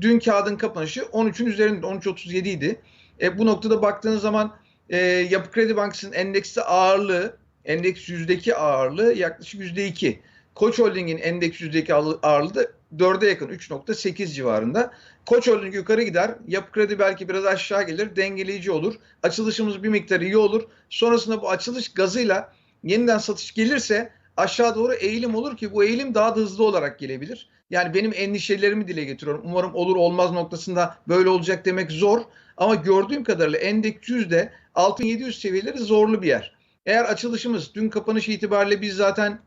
dün 0.00 0.18
kağıdın 0.18 0.56
kapanışı 0.56 1.00
13'ün 1.00 1.46
üzerinde 1.46 1.86
13.37 1.86 2.48
idi. 2.48 2.80
E, 3.20 3.38
bu 3.38 3.46
noktada 3.46 3.82
baktığınız 3.82 4.22
zaman 4.22 4.56
e, 4.90 4.96
Yapı 5.06 5.50
Kredi 5.50 5.76
Bankası'nın 5.76 6.12
endekste 6.12 6.62
ağırlığı, 6.62 7.36
endeks 7.64 8.08
yüzdeki 8.08 8.56
ağırlığı 8.56 9.14
yaklaşık 9.14 9.60
%2. 9.60 10.16
Koç 10.54 10.78
Holding'in 10.78 11.18
endeks 11.18 11.60
yüzdeki 11.60 11.94
ağırlığı 11.94 12.54
da 12.54 12.66
4'e 12.96 13.28
yakın 13.28 13.48
3.8 13.48 14.26
civarında. 14.26 14.92
Koç 15.26 15.48
Holding 15.48 15.74
yukarı 15.74 16.02
gider. 16.02 16.34
Yapı 16.48 16.72
Kredi 16.72 16.98
belki 16.98 17.28
biraz 17.28 17.44
aşağı 17.44 17.86
gelir. 17.86 18.16
Dengeleyici 18.16 18.70
olur. 18.70 18.94
Açılışımız 19.22 19.82
bir 19.82 19.88
miktar 19.88 20.20
iyi 20.20 20.36
olur. 20.36 20.62
Sonrasında 20.90 21.42
bu 21.42 21.50
açılış 21.50 21.94
gazıyla 21.94 22.52
yeniden 22.84 23.18
satış 23.18 23.54
gelirse 23.54 24.10
aşağı 24.36 24.74
doğru 24.74 24.94
eğilim 24.94 25.34
olur 25.34 25.56
ki 25.56 25.72
bu 25.72 25.84
eğilim 25.84 26.14
daha 26.14 26.36
da 26.36 26.40
hızlı 26.40 26.64
olarak 26.64 26.98
gelebilir. 26.98 27.48
Yani 27.70 27.94
benim 27.94 28.12
endişelerimi 28.14 28.88
dile 28.88 29.04
getiriyorum. 29.04 29.42
Umarım 29.44 29.74
olur 29.74 29.96
olmaz 29.96 30.32
noktasında 30.32 30.98
böyle 31.08 31.28
olacak 31.28 31.64
demek 31.64 31.90
zor. 31.90 32.20
Ama 32.56 32.74
gördüğüm 32.74 33.24
kadarıyla 33.24 33.58
endeks 33.58 34.08
yüzde 34.08 34.52
6700 34.74 35.40
seviyeleri 35.40 35.78
zorlu 35.78 36.22
bir 36.22 36.28
yer. 36.28 36.56
Eğer 36.86 37.04
açılışımız 37.04 37.74
dün 37.74 37.88
kapanış 37.88 38.28
itibariyle 38.28 38.82
biz 38.82 38.94
zaten 38.94 39.38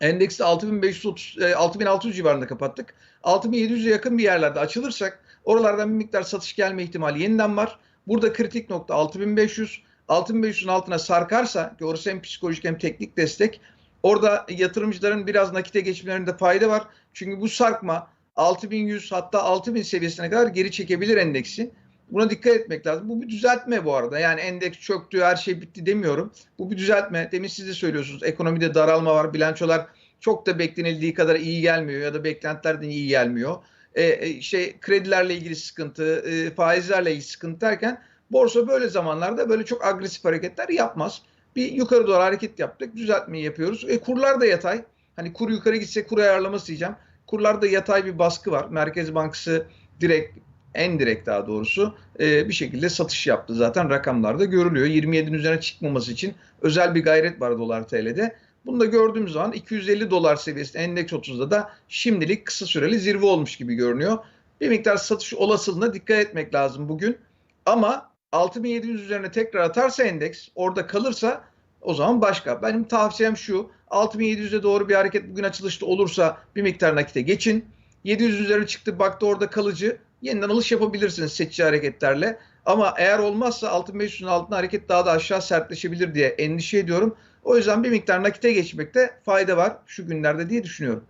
endekste 0.00 0.44
6530 0.44 1.36
e, 1.40 1.54
6600 1.54 2.16
civarında 2.16 2.46
kapattık. 2.46 2.94
6700'e 3.22 3.90
yakın 3.90 4.18
bir 4.18 4.22
yerlerde 4.22 4.60
açılırsak 4.60 5.24
oralardan 5.44 5.90
bir 5.90 5.94
miktar 5.94 6.22
satış 6.22 6.56
gelme 6.56 6.82
ihtimali 6.82 7.22
yeniden 7.22 7.56
var. 7.56 7.78
Burada 8.06 8.32
kritik 8.32 8.70
nokta 8.70 8.94
6500. 8.94 9.82
6500'ün 10.08 10.68
altına 10.68 10.98
sarkarsa 10.98 11.76
ki 11.76 11.84
orası 11.84 12.10
hem 12.10 12.22
psikolojik 12.22 12.64
hem 12.64 12.78
teknik 12.78 13.16
destek. 13.16 13.60
Orada 14.02 14.46
yatırımcıların 14.48 15.26
biraz 15.26 15.52
nakite 15.52 15.80
geçmelerinde 15.80 16.36
fayda 16.36 16.68
var. 16.68 16.82
Çünkü 17.14 17.40
bu 17.40 17.48
sarkma 17.48 18.08
6100 18.36 19.12
hatta 19.12 19.42
6000 19.42 19.82
seviyesine 19.82 20.30
kadar 20.30 20.46
geri 20.46 20.70
çekebilir 20.70 21.16
endeksi. 21.16 21.70
Buna 22.12 22.30
dikkat 22.30 22.54
etmek 22.54 22.86
lazım. 22.86 23.08
Bu 23.08 23.22
bir 23.22 23.28
düzeltme 23.28 23.84
bu 23.84 23.94
arada. 23.94 24.18
Yani 24.18 24.40
endeks 24.40 24.78
çöktü, 24.78 25.20
her 25.20 25.36
şey 25.36 25.60
bitti 25.60 25.86
demiyorum. 25.86 26.32
Bu 26.58 26.70
bir 26.70 26.76
düzeltme. 26.76 27.28
Demin 27.32 27.48
siz 27.48 27.68
de 27.68 27.72
söylüyorsunuz. 27.72 28.22
Ekonomide 28.22 28.74
daralma 28.74 29.14
var. 29.14 29.34
Bilançolar 29.34 29.86
çok 30.20 30.46
da 30.46 30.58
beklenildiği 30.58 31.14
kadar 31.14 31.36
iyi 31.36 31.62
gelmiyor 31.62 32.00
ya 32.00 32.14
da 32.14 32.24
beklentilerden 32.24 32.88
iyi 32.88 33.08
gelmiyor. 33.08 33.56
E, 33.94 34.40
şey 34.42 34.80
kredilerle 34.80 35.34
ilgili 35.34 35.56
sıkıntı, 35.56 36.24
e, 36.30 36.50
faizlerle 36.50 37.10
ilgili 37.10 37.24
sıkıntı 37.24 37.60
derken 37.60 38.02
borsa 38.30 38.68
böyle 38.68 38.88
zamanlarda 38.88 39.48
böyle 39.48 39.64
çok 39.64 39.84
agresif 39.86 40.24
hareketler 40.24 40.68
yapmaz. 40.68 41.22
Bir 41.56 41.72
yukarı 41.72 42.06
doğru 42.06 42.22
hareket 42.22 42.58
yaptık, 42.58 42.96
düzeltmeyi 42.96 43.44
yapıyoruz. 43.44 43.84
E, 43.88 44.00
kurlar 44.00 44.40
da 44.40 44.46
yatay. 44.46 44.84
Hani 45.16 45.32
kur 45.32 45.50
yukarı 45.50 45.76
gitse 45.76 46.06
kur 46.06 46.18
ayarlaması 46.18 46.66
diyeceğim. 46.66 46.94
Kurlarda 47.26 47.66
yatay 47.66 48.04
bir 48.04 48.18
baskı 48.18 48.50
var. 48.50 48.66
Merkez 48.70 49.14
Bankası 49.14 49.66
direkt 50.00 50.38
en 50.74 50.98
direkt 50.98 51.26
daha 51.26 51.46
doğrusu 51.46 51.94
e, 52.20 52.48
bir 52.48 52.52
şekilde 52.52 52.88
satış 52.88 53.26
yaptı 53.26 53.54
zaten 53.54 53.90
rakamlarda 53.90 54.44
görülüyor. 54.44 54.86
27'nin 54.86 55.32
üzerine 55.32 55.60
çıkmaması 55.60 56.12
için 56.12 56.34
özel 56.62 56.94
bir 56.94 57.04
gayret 57.04 57.40
var 57.40 57.58
dolar 57.58 57.88
TL'de. 57.88 58.36
Bunu 58.66 58.80
da 58.80 58.84
gördüğümüz 58.84 59.32
zaman 59.32 59.52
250 59.52 60.10
dolar 60.10 60.36
seviyesinde 60.36 60.82
endeks 60.82 61.12
30'da 61.12 61.50
da 61.50 61.70
şimdilik 61.88 62.46
kısa 62.46 62.66
süreli 62.66 62.98
zirve 62.98 63.26
olmuş 63.26 63.56
gibi 63.56 63.74
görünüyor. 63.74 64.18
Bir 64.60 64.68
miktar 64.68 64.96
satış 64.96 65.34
olasılığına 65.34 65.94
dikkat 65.94 66.18
etmek 66.18 66.54
lazım 66.54 66.88
bugün. 66.88 67.18
Ama 67.66 68.10
6700 68.32 69.02
üzerine 69.02 69.30
tekrar 69.30 69.60
atarsa 69.60 70.02
endeks 70.02 70.48
orada 70.54 70.86
kalırsa 70.86 71.44
o 71.80 71.94
zaman 71.94 72.20
başka. 72.20 72.62
Benim 72.62 72.84
tavsiyem 72.84 73.36
şu 73.36 73.70
6700'e 73.90 74.62
doğru 74.62 74.88
bir 74.88 74.94
hareket 74.94 75.30
bugün 75.30 75.42
açılışta 75.42 75.86
olursa 75.86 76.38
bir 76.56 76.62
miktar 76.62 76.96
nakite 76.96 77.20
geçin. 77.20 77.64
700 78.04 78.40
üzerine 78.40 78.66
çıktı 78.66 78.98
baktı 78.98 79.26
orada 79.26 79.50
kalıcı 79.50 79.98
yeniden 80.22 80.48
alış 80.48 80.72
yapabilirsiniz 80.72 81.32
seçici 81.32 81.64
hareketlerle. 81.64 82.38
Ama 82.66 82.94
eğer 82.98 83.18
olmazsa 83.18 83.66
6500'ün 83.66 84.26
altında 84.26 84.56
hareket 84.56 84.88
daha 84.88 85.06
da 85.06 85.10
aşağı 85.10 85.42
sertleşebilir 85.42 86.14
diye 86.14 86.28
endişe 86.28 86.78
ediyorum. 86.78 87.16
O 87.44 87.56
yüzden 87.56 87.84
bir 87.84 87.90
miktar 87.90 88.22
nakite 88.22 88.52
geçmekte 88.52 89.10
fayda 89.24 89.56
var 89.56 89.76
şu 89.86 90.06
günlerde 90.06 90.50
diye 90.50 90.64
düşünüyorum. 90.64 91.04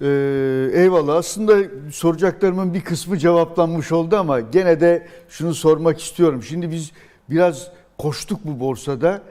Ee, 0.00 0.06
eyvallah. 0.72 1.14
Aslında 1.16 1.56
soracaklarımın 1.92 2.74
bir 2.74 2.80
kısmı 2.80 3.18
cevaplanmış 3.18 3.92
oldu 3.92 4.16
ama 4.16 4.40
gene 4.40 4.80
de 4.80 5.06
şunu 5.28 5.54
sormak 5.54 6.00
istiyorum. 6.00 6.42
Şimdi 6.42 6.70
biz 6.70 6.92
biraz 7.30 7.70
koştuk 7.98 8.40
bu 8.44 8.60
borsada. 8.60 9.22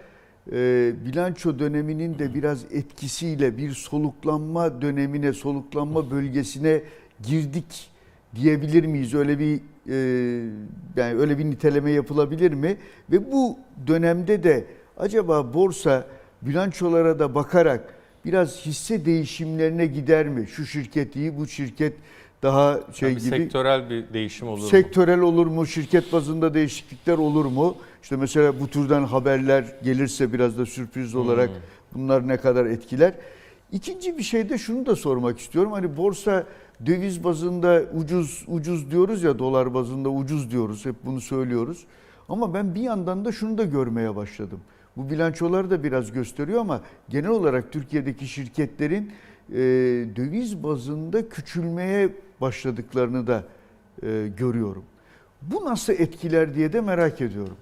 Ee, 0.52 0.92
bilanço 1.06 1.60
döneminin 1.60 2.20
de 2.20 2.34
biraz 2.34 2.64
etkisiyle 2.72 3.58
bir 3.58 3.72
soluklanma 3.72 4.82
dönemine, 4.82 5.34
soluklanma 5.34 6.12
bölgesine 6.12 6.82
girdik 7.28 7.93
diyebilir 8.36 8.86
miyiz? 8.86 9.14
Öyle 9.14 9.40
bir 9.40 9.60
e, 9.90 9.96
yani 10.98 11.20
öyle 11.20 11.38
bir 11.38 11.46
niteleme 11.46 11.92
yapılabilir 11.92 12.52
mi? 12.54 12.78
Ve 13.12 13.32
bu 13.32 13.58
dönemde 13.88 14.44
de 14.44 14.66
acaba 14.98 15.54
borsa 15.54 16.08
bilançolara 16.42 17.20
da 17.20 17.36
bakarak 17.36 17.94
biraz 18.26 18.66
hisse 18.66 19.06
değişimlerine 19.06 19.86
gider 19.86 20.28
mi? 20.28 20.48
Şu 20.48 20.66
şirket 20.66 21.16
iyi, 21.16 21.38
bu 21.38 21.48
şirket 21.48 21.94
daha 22.44 22.80
şey 22.94 23.10
Yani 23.10 23.20
gibi. 23.20 23.30
sektörel 23.30 23.90
bir 23.90 24.14
değişim 24.14 24.48
olur 24.48 24.62
mu? 24.62 24.68
Sektörel 24.68 25.20
olur 25.20 25.48
mu? 25.48 25.66
Şirket 25.66 26.14
bazında 26.14 26.54
değişiklikler 26.54 27.18
olur 27.18 27.46
mu? 27.46 27.76
İşte 28.04 28.16
mesela 28.16 28.60
bu 28.60 28.68
türden 28.68 29.04
haberler 29.04 29.66
gelirse 29.84 30.34
biraz 30.34 30.58
da 30.58 30.66
sürpriz 30.66 31.16
olarak 31.16 31.50
bunlar 31.94 32.28
ne 32.28 32.38
kadar 32.38 32.66
etkiler? 32.66 33.14
İkinci 33.72 34.18
bir 34.18 34.24
şey 34.24 34.50
de 34.50 34.58
şunu 34.58 34.86
da 34.86 34.96
sormak 34.96 35.40
istiyorum. 35.40 35.72
Hani 35.72 35.98
borsa 35.98 36.44
döviz 36.86 37.24
bazında 37.24 37.84
ucuz 37.94 38.46
ucuz 38.48 38.92
diyoruz 38.92 39.24
ya 39.24 39.40
dolar 39.40 39.74
bazında 39.74 40.10
ucuz 40.10 40.52
diyoruz. 40.52 40.86
Hep 40.86 40.96
bunu 41.06 41.22
söylüyoruz. 41.22 41.86
Ama 42.30 42.54
ben 42.54 42.76
bir 42.76 42.82
yandan 42.82 43.26
da 43.26 43.32
şunu 43.32 43.58
da 43.58 43.64
görmeye 43.64 44.16
başladım. 44.16 44.60
Bu 44.98 45.10
bilançolar 45.10 45.70
da 45.70 45.84
biraz 45.84 46.12
gösteriyor 46.12 46.62
ama 46.62 46.82
genel 47.10 47.30
olarak 47.30 47.72
Türkiye'deki 47.72 48.28
şirketlerin 48.28 49.12
e, 49.50 49.56
döviz 50.16 50.64
bazında 50.64 51.30
küçülmeye 51.30 52.10
başladıklarını 52.42 53.28
da 53.28 53.44
e, 54.04 54.28
görüyorum. 54.38 54.84
Bu 55.42 55.66
nasıl 55.66 55.94
etkiler 55.94 56.56
diye 56.56 56.74
de 56.74 56.82
merak 56.82 57.22
ediyorum. 57.22 57.58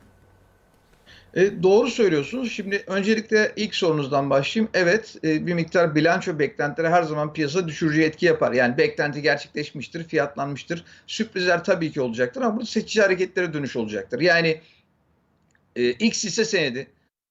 E, 1.36 1.64
doğru 1.64 1.90
söylüyorsunuz. 1.90 2.52
Şimdi 2.52 2.84
öncelikle 2.88 3.52
ilk 3.56 3.76
sorunuzdan 3.76 4.30
başlayayım. 4.30 4.72
Evet 4.74 5.16
e, 5.24 5.46
bir 5.48 5.54
miktar 5.54 5.96
bilanço 5.96 6.40
beklentileri 6.40 6.90
her 6.90 7.04
zaman 7.04 7.34
piyasa 7.34 7.68
düşürücü 7.68 8.02
etki 8.02 8.26
yapar. 8.26 8.52
Yani 8.52 8.78
beklenti 8.78 9.22
gerçekleşmiştir, 9.22 10.04
fiyatlanmıştır. 10.04 10.86
Sürprizler 11.08 11.64
tabii 11.64 11.92
ki 11.92 12.02
olacaktır 12.02 12.42
ama 12.42 12.60
bu 12.60 12.66
seçici 12.66 13.02
hareketlere 13.02 13.54
dönüş 13.54 13.76
olacaktır. 13.76 14.20
Yani 14.20 14.62
e, 15.76 15.90
X 15.90 16.24
hisse 16.24 16.46
senedi 16.46 16.88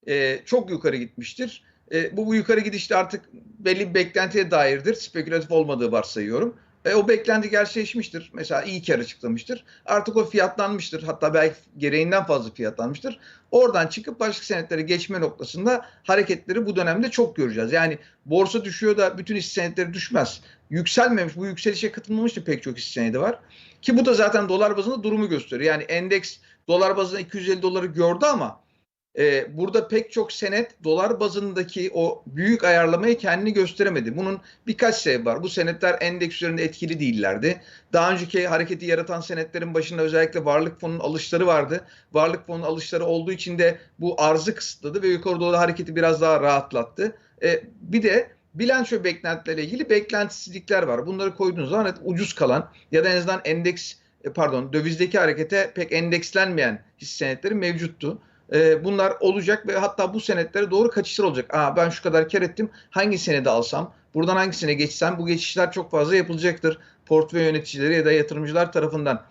e, 0.07 0.39
çok 0.45 0.69
yukarı 0.69 0.95
gitmiştir. 0.95 1.63
E, 1.91 2.17
bu, 2.17 2.25
bu 2.27 2.35
yukarı 2.35 2.59
gidişte 2.59 2.95
artık 2.95 3.21
belli 3.59 3.89
bir 3.89 3.93
beklentiye 3.93 4.51
dairdir. 4.51 4.93
Spekülatif 4.93 5.51
olmadığı 5.51 5.91
varsayıyorum. 5.91 6.55
E, 6.85 6.95
o 6.95 7.07
beklenti 7.07 7.49
gerçekleşmiştir. 7.49 8.31
Mesela 8.33 8.61
iyi 8.61 8.83
kar 8.83 8.99
açıklamıştır. 8.99 9.63
Artık 9.85 10.17
o 10.17 10.25
fiyatlanmıştır. 10.25 11.03
Hatta 11.03 11.33
belki 11.33 11.55
gereğinden 11.77 12.25
fazla 12.25 12.53
fiyatlanmıştır. 12.53 13.19
Oradan 13.51 13.87
çıkıp 13.87 14.19
başka 14.19 14.45
senetlere 14.45 14.81
geçme 14.81 15.21
noktasında 15.21 15.85
hareketleri 16.03 16.65
bu 16.65 16.75
dönemde 16.75 17.11
çok 17.11 17.35
göreceğiz. 17.35 17.71
Yani 17.71 17.97
borsa 18.25 18.65
düşüyor 18.65 18.97
da 18.97 19.17
bütün 19.17 19.35
hisse 19.35 19.61
senetleri 19.61 19.93
düşmez. 19.93 20.41
Yükselmemiş, 20.69 21.35
bu 21.35 21.45
yükselişe 21.45 21.91
katılmamış 21.91 22.37
da 22.37 22.43
pek 22.43 22.63
çok 22.63 22.77
hisse 22.77 22.91
senedi 22.91 23.19
var. 23.19 23.39
Ki 23.81 23.97
bu 23.97 24.05
da 24.05 24.13
zaten 24.13 24.49
dolar 24.49 24.77
bazında 24.77 25.03
durumu 25.03 25.29
gösteriyor. 25.29 25.73
Yani 25.73 25.83
endeks 25.83 26.37
dolar 26.67 26.97
bazında 26.97 27.19
250 27.19 27.61
doları 27.61 27.85
gördü 27.85 28.25
ama 28.25 28.61
e, 29.17 29.57
burada 29.57 29.87
pek 29.87 30.11
çok 30.11 30.31
senet 30.31 30.83
dolar 30.83 31.19
bazındaki 31.19 31.91
o 31.93 32.23
büyük 32.25 32.63
ayarlamayı 32.63 33.17
kendini 33.17 33.53
gösteremedi. 33.53 34.17
Bunun 34.17 34.41
birkaç 34.67 34.95
sebebi 34.95 35.25
var. 35.25 35.43
Bu 35.43 35.49
senetler 35.49 35.97
endeks 36.01 36.35
üzerinde 36.35 36.63
etkili 36.63 36.99
değillerdi. 36.99 37.61
Daha 37.93 38.11
önceki 38.11 38.47
hareketi 38.47 38.85
yaratan 38.85 39.21
senetlerin 39.21 39.73
başında 39.73 40.01
özellikle 40.01 40.45
varlık 40.45 40.79
fonunun 40.79 40.99
alışları 40.99 41.47
vardı. 41.47 41.85
Varlık 42.13 42.47
fonunun 42.47 42.65
alışları 42.65 43.05
olduğu 43.05 43.31
için 43.31 43.59
de 43.59 43.77
bu 43.99 44.21
arzı 44.21 44.55
kısıtladı 44.55 45.01
ve 45.01 45.07
yukarı 45.07 45.39
doğru 45.39 45.57
hareketi 45.57 45.95
biraz 45.95 46.21
daha 46.21 46.41
rahatlattı. 46.41 47.15
E, 47.43 47.63
bir 47.81 48.03
de 48.03 48.31
bilanço 48.53 49.03
beklentileriyle 49.03 49.67
ilgili 49.67 49.89
beklentisizlikler 49.89 50.83
var. 50.83 51.07
Bunları 51.07 51.35
koyduğunuz 51.35 51.69
zaman 51.69 51.95
ucuz 52.03 52.33
kalan 52.33 52.71
ya 52.91 53.03
da 53.03 53.09
en 53.09 53.17
azından 53.17 53.41
endeks 53.45 53.93
e, 54.23 54.29
pardon 54.29 54.73
dövizdeki 54.73 55.19
harekete 55.19 55.71
pek 55.75 55.91
endekslenmeyen 55.91 56.83
hisse 57.01 57.17
senetleri 57.17 57.55
mevcuttu. 57.55 58.21
E, 58.53 58.83
bunlar 58.83 59.13
olacak 59.19 59.67
ve 59.67 59.77
hatta 59.77 60.13
bu 60.13 60.19
senetlere 60.19 60.71
doğru 60.71 60.89
kaçışlar 60.89 61.25
olacak. 61.25 61.55
Aa, 61.55 61.75
ben 61.75 61.89
şu 61.89 62.03
kadar 62.03 62.29
kar 62.29 62.41
ettim 62.41 62.69
hangi 62.89 63.17
senede 63.17 63.49
alsam 63.49 63.93
buradan 64.13 64.35
hangisine 64.35 64.73
geçsem 64.73 65.17
bu 65.17 65.27
geçişler 65.27 65.71
çok 65.71 65.91
fazla 65.91 66.15
yapılacaktır. 66.15 66.77
Portföy 67.05 67.43
yöneticileri 67.43 67.95
ya 67.95 68.05
da 68.05 68.11
yatırımcılar 68.11 68.71
tarafından. 68.71 69.25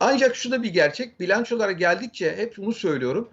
Ancak 0.00 0.36
şu 0.36 0.50
da 0.50 0.62
bir 0.62 0.72
gerçek 0.72 1.20
bilançolara 1.20 1.72
geldikçe 1.72 2.36
hep 2.36 2.56
bunu 2.56 2.72
söylüyorum. 2.72 3.28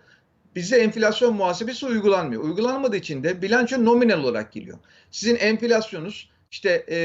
Bize 0.56 0.78
enflasyon 0.78 1.36
muhasebesi 1.36 1.86
uygulanmıyor. 1.86 2.44
Uygulanmadığı 2.44 2.96
için 2.96 3.24
de 3.24 3.42
bilanço 3.42 3.86
nominal 3.86 4.24
olarak 4.24 4.52
geliyor. 4.52 4.78
Sizin 5.12 5.36
enflasyonunuz 5.36 6.30
işte 6.52 6.86
e, 6.90 6.98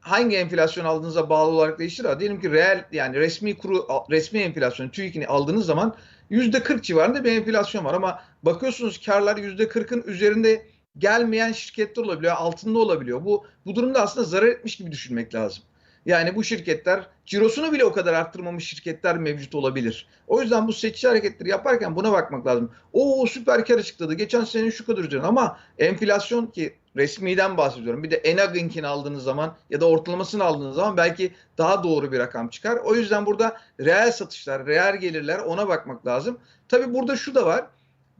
hangi 0.00 0.36
enflasyon 0.36 0.84
aldığınıza 0.84 1.30
bağlı 1.30 1.50
olarak 1.50 1.78
değişir 1.78 2.06
diyelim 2.20 2.40
ki 2.40 2.50
reel 2.50 2.84
yani 2.92 3.16
resmi 3.16 3.58
kuru 3.58 3.86
resmi 4.10 4.38
enflasyon 4.38 4.88
TÜİK'ini 4.88 5.26
aldığınız 5.26 5.66
zaman 5.66 5.96
%40 6.30 6.82
civarında 6.82 7.24
bir 7.24 7.32
enflasyon 7.32 7.84
var 7.84 7.94
ama 7.94 8.22
bakıyorsunuz 8.42 9.00
karlar 9.00 9.36
%40'ın 9.36 10.02
üzerinde 10.06 10.66
gelmeyen 10.98 11.52
şirketler 11.52 12.02
olabiliyor, 12.02 12.34
altında 12.36 12.78
olabiliyor. 12.78 13.24
Bu 13.24 13.46
bu 13.66 13.74
durumda 13.74 14.02
aslında 14.02 14.26
zarar 14.26 14.46
etmiş 14.46 14.76
gibi 14.76 14.92
düşünmek 14.92 15.34
lazım. 15.34 15.62
Yani 16.06 16.36
bu 16.36 16.44
şirketler 16.44 17.06
cirosunu 17.26 17.72
bile 17.72 17.84
o 17.84 17.92
kadar 17.92 18.14
arttırmamış 18.14 18.68
şirketler 18.68 19.18
mevcut 19.18 19.54
olabilir. 19.54 20.06
O 20.26 20.42
yüzden 20.42 20.68
bu 20.68 20.72
seçici 20.72 21.08
hareketleri 21.08 21.48
yaparken 21.48 21.96
buna 21.96 22.12
bakmak 22.12 22.46
lazım. 22.46 22.70
O 22.92 23.26
süper 23.26 23.64
kar 23.64 23.78
açıkladı. 23.78 24.14
Geçen 24.14 24.44
sene 24.44 24.70
şu 24.70 24.86
kadar 24.86 25.04
üzerine 25.04 25.26
ama 25.26 25.58
enflasyon 25.78 26.46
ki 26.46 26.74
Resmiden 26.96 27.56
bahsediyorum. 27.56 28.02
Bir 28.02 28.10
de 28.10 28.16
Enag'inkini 28.16 28.86
aldığınız 28.86 29.22
zaman 29.22 29.56
ya 29.70 29.80
da 29.80 29.88
ortalamasını 29.88 30.44
aldığınız 30.44 30.76
zaman 30.76 30.96
belki 30.96 31.32
daha 31.58 31.82
doğru 31.82 32.12
bir 32.12 32.18
rakam 32.18 32.48
çıkar. 32.48 32.76
O 32.76 32.94
yüzden 32.94 33.26
burada 33.26 33.56
reel 33.80 34.12
satışlar, 34.12 34.66
reel 34.66 34.96
gelirler 34.96 35.38
ona 35.38 35.68
bakmak 35.68 36.06
lazım. 36.06 36.38
Tabii 36.68 36.94
burada 36.94 37.16
şu 37.16 37.34
da 37.34 37.46
var. 37.46 37.66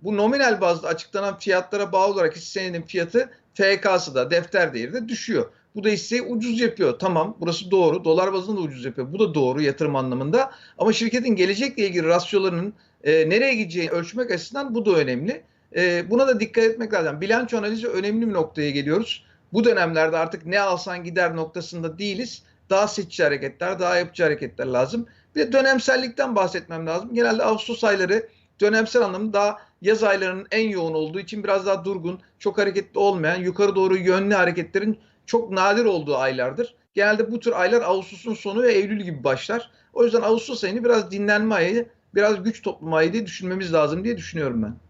Bu 0.03 0.17
nominal 0.17 0.61
bazda 0.61 0.89
açıklanan 0.89 1.39
fiyatlara 1.39 1.93
bağlı 1.93 2.13
olarak 2.15 2.37
hisse 2.37 2.61
senedinin 2.61 2.83
fiyatı 2.83 3.31
FK'sı 3.55 4.15
da 4.15 4.31
defter 4.31 4.75
değeri 4.75 4.93
de 4.93 5.09
düşüyor. 5.09 5.51
Bu 5.75 5.85
da 5.85 5.89
hisseyi 5.89 6.23
ucuz 6.23 6.61
yapıyor. 6.61 6.99
Tamam 6.99 7.37
burası 7.41 7.71
doğru. 7.71 8.05
Dolar 8.05 8.33
bazında 8.33 8.57
da 8.57 8.61
ucuz 8.61 8.85
yapıyor. 8.85 9.13
Bu 9.13 9.19
da 9.19 9.35
doğru 9.35 9.63
yatırım 9.63 9.97
anlamında. 9.97 10.53
Ama 10.79 10.93
şirketin 10.93 11.37
gelecekle 11.37 11.87
ilgili 11.87 12.07
rasyolarının 12.07 12.75
e, 13.05 13.29
nereye 13.29 13.55
gideceğini 13.55 13.91
ölçmek 13.91 14.31
açısından 14.31 14.75
bu 14.75 14.87
da 14.87 14.91
önemli. 14.91 15.45
E, 15.77 16.11
buna 16.11 16.29
da 16.29 16.41
dikkat 16.41 16.65
etmek 16.65 16.93
lazım. 16.93 17.21
Bilanço 17.21 17.59
analizi 17.59 17.89
önemli 17.89 18.29
bir 18.29 18.33
noktaya 18.33 18.71
geliyoruz. 18.71 19.25
Bu 19.53 19.65
dönemlerde 19.65 20.17
artık 20.19 20.47
ne 20.47 20.61
alsan 20.61 21.05
gider 21.05 21.37
noktasında 21.37 21.99
değiliz. 21.99 22.43
Daha 22.71 22.89
seçici 22.89 23.25
hareketler, 23.25 23.79
daha 23.79 23.97
yapıcı 23.97 24.23
hareketler 24.23 24.67
lazım. 24.67 25.07
Bir 25.35 25.41
de 25.41 25.53
dönemsellikten 25.53 26.37
bahsetmem 26.37 26.87
lazım. 26.87 27.15
Genelde 27.15 27.45
Ağustos 27.45 27.85
ayları 27.85 28.29
dönemsel 28.61 29.03
anlamda 29.03 29.33
daha 29.33 29.59
yaz 29.83 30.03
aylarının 30.03 30.47
en 30.51 30.69
yoğun 30.69 30.95
olduğu 30.95 31.21
için 31.21 31.45
biraz 31.45 31.67
daha 31.67 31.85
durgun, 31.85 32.21
çok 32.39 32.59
hareketli 32.59 32.99
olmayan, 32.99 33.37
yukarı 33.37 33.75
doğru 33.75 33.97
yönlü 33.97 34.35
hareketlerin 34.35 34.99
çok 35.27 35.51
nadir 35.51 35.85
olduğu 35.85 36.17
aylardır. 36.17 36.75
Genelde 36.95 37.33
bu 37.33 37.41
tür 37.41 37.53
aylar 37.61 37.83
Ağustos'un 37.83 38.35
sonu 38.35 38.63
ve 38.63 38.73
Eylül 38.73 39.01
gibi 39.03 39.25
başlar. 39.25 39.71
O 39.93 40.05
yüzden 40.05 40.23
Ağustos 40.23 40.65
ayını 40.65 40.85
biraz 40.85 41.11
dinlenme 41.11 41.55
ayı, 41.55 41.89
biraz 42.15 42.43
güç 42.43 42.63
toplama 42.63 42.97
ayı 42.97 43.13
diye 43.13 43.27
düşünmemiz 43.27 43.73
lazım 43.73 44.05
diye 44.05 44.17
düşünüyorum 44.17 44.63
ben. 44.63 44.86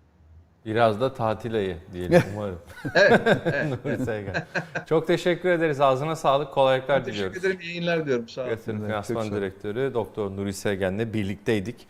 Biraz 0.67 1.01
da 1.01 1.15
tatil 1.15 1.55
ayı 1.55 1.77
diyelim 1.93 2.23
umarım. 2.35 2.59
Evet, 2.95 3.21
evet. 3.45 3.85
Nuri 3.85 4.05
Seygen. 4.05 4.47
Çok 4.89 5.07
teşekkür 5.07 5.49
ederiz. 5.49 5.81
Ağzına 5.81 6.17
sağlık, 6.17 6.53
kolaylıklar 6.53 7.07
diliyoruz. 7.07 7.35
Teşekkür 7.35 7.49
ederim, 7.49 7.69
yayınlar 7.69 8.07
diyorum. 8.07 8.29
Sağ 8.29 8.41
olun. 8.43 8.51
Yatırım 8.51 8.87
Finansman. 8.87 9.31
Direktörü 9.31 9.95
Doktor 9.95 10.31
Nuri 10.31 10.53
Sevgen'le 10.53 11.13
birlikteydik. 11.15 11.87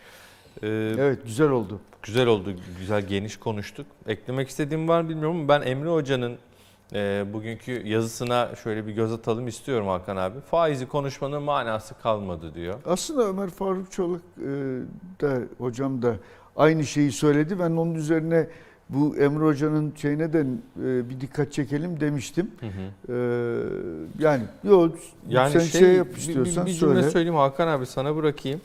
Ee, 0.63 0.67
Evet 0.99 1.25
güzel 1.25 1.49
oldu. 1.51 1.81
Güzel 2.03 2.27
oldu, 2.27 2.55
güzel 2.79 3.03
geniş 3.03 3.37
konuştuk. 3.37 3.87
Eklemek 4.07 4.49
istediğim 4.49 4.89
var 4.89 5.09
bilmiyorum 5.09 5.37
ama 5.37 5.49
ben 5.49 5.63
Emre 5.63 5.89
Hoca'nın 5.89 6.39
e, 6.95 7.25
bugünkü 7.33 7.87
yazısına 7.89 8.57
şöyle 8.63 8.87
bir 8.87 8.93
göz 8.93 9.13
atalım 9.13 9.49
istiyorum 9.49 9.87
Hakan 9.87 10.17
abi. 10.17 10.41
Faizi 10.41 10.89
konuşmanın 10.89 11.43
manası 11.43 11.95
kalmadı 12.03 12.55
diyor. 12.55 12.75
Aslında 12.87 13.23
Ömer 13.29 13.51
Faruk 13.51 13.93
Çolak 13.93 14.21
e, 14.39 14.49
da 15.21 15.39
hocam 15.59 16.03
da 16.03 16.15
aynı 16.57 16.85
şeyi 16.85 17.13
söyledi. 17.13 17.59
Ben 17.59 17.71
onun 17.71 17.95
üzerine 17.95 18.49
bu 18.89 19.17
Emre 19.17 19.45
Hoca'nın 19.45 19.93
şeyine 19.97 20.33
de 20.33 20.41
e, 20.41 21.11
bir 21.11 21.21
dikkat 21.21 21.53
çekelim 21.53 22.01
demiştim. 22.01 22.51
Hı 22.61 22.67
hı. 22.67 23.13
E, 23.13 24.25
yani 24.25 24.43
yok 24.65 24.97
Yani 25.29 25.53
sen 25.53 25.61
şey, 25.61 25.81
şey, 25.81 25.95
yap 25.95 26.19
istiyorsan 26.19 26.67
bir, 26.67 26.71
bir 26.71 26.77
cümle 26.77 26.95
söyle. 26.95 27.11
söyleyeyim 27.11 27.37
Hakan 27.37 27.69
abi 27.69 27.87
sana 27.87 28.17
bırakayım. 28.17 28.61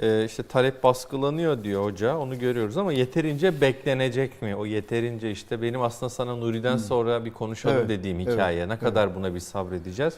Ee, 0.00 0.24
işte 0.24 0.42
talep 0.42 0.82
baskılanıyor 0.82 1.64
diyor 1.64 1.84
hoca 1.84 2.16
onu 2.16 2.38
görüyoruz 2.38 2.76
ama 2.76 2.92
yeterince 2.92 3.60
beklenecek 3.60 4.42
mi? 4.42 4.56
O 4.56 4.66
yeterince 4.66 5.30
işte 5.30 5.62
benim 5.62 5.82
aslında 5.82 6.10
sana 6.10 6.36
Nuri'den 6.36 6.76
sonra 6.76 7.24
bir 7.24 7.32
konuşalım 7.32 7.76
Evet, 7.76 7.88
dediğim 7.88 8.20
evet, 8.20 8.32
hikaye. 8.32 8.68
Ne 8.68 8.78
kadar 8.78 9.14
buna 9.14 9.34
bir 9.34 9.40
sabredeceğiz? 9.40 10.14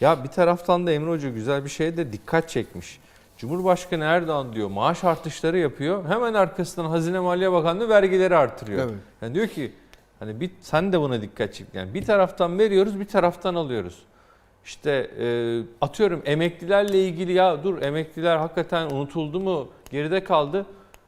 Ya 0.00 0.24
bir 0.24 0.28
taraftan 0.28 0.86
da 0.86 0.92
Emre 0.92 1.10
Hoca 1.10 1.28
güzel 1.28 1.64
bir 1.64 1.70
şeye 1.70 1.96
de 1.96 2.12
dikkat 2.12 2.48
çekmiş. 2.48 3.00
Cumhurbaşkanı 3.42 4.04
Erdoğan 4.04 4.52
diyor 4.52 4.68
maaş 4.68 5.04
artışları 5.04 5.58
yapıyor. 5.58 6.04
Hemen 6.08 6.34
arkasından 6.34 6.88
Hazine 6.88 7.20
Maliye 7.20 7.52
Bakanlığı 7.52 7.88
vergileri 7.88 8.36
artırıyor. 8.36 8.78
Evet. 8.84 8.94
Yani 9.22 9.34
diyor 9.34 9.46
ki 9.46 9.72
hani 10.18 10.40
bir, 10.40 10.50
sen 10.60 10.92
de 10.92 11.00
buna 11.00 11.22
dikkat 11.22 11.54
çek. 11.54 11.66
Yani 11.74 11.94
bir 11.94 12.04
taraftan 12.04 12.58
veriyoruz 12.58 13.00
bir 13.00 13.04
taraftan 13.04 13.54
alıyoruz. 13.54 14.02
İşte 14.64 15.10
e, 15.20 15.26
atıyorum 15.80 16.22
emeklilerle 16.24 17.04
ilgili 17.04 17.32
ya 17.32 17.64
dur 17.64 17.82
emekliler 17.82 18.36
hakikaten 18.36 18.90
unutuldu 18.90 19.40
mu 19.40 19.68
geride 19.90 20.24
kaldı. 20.24 20.66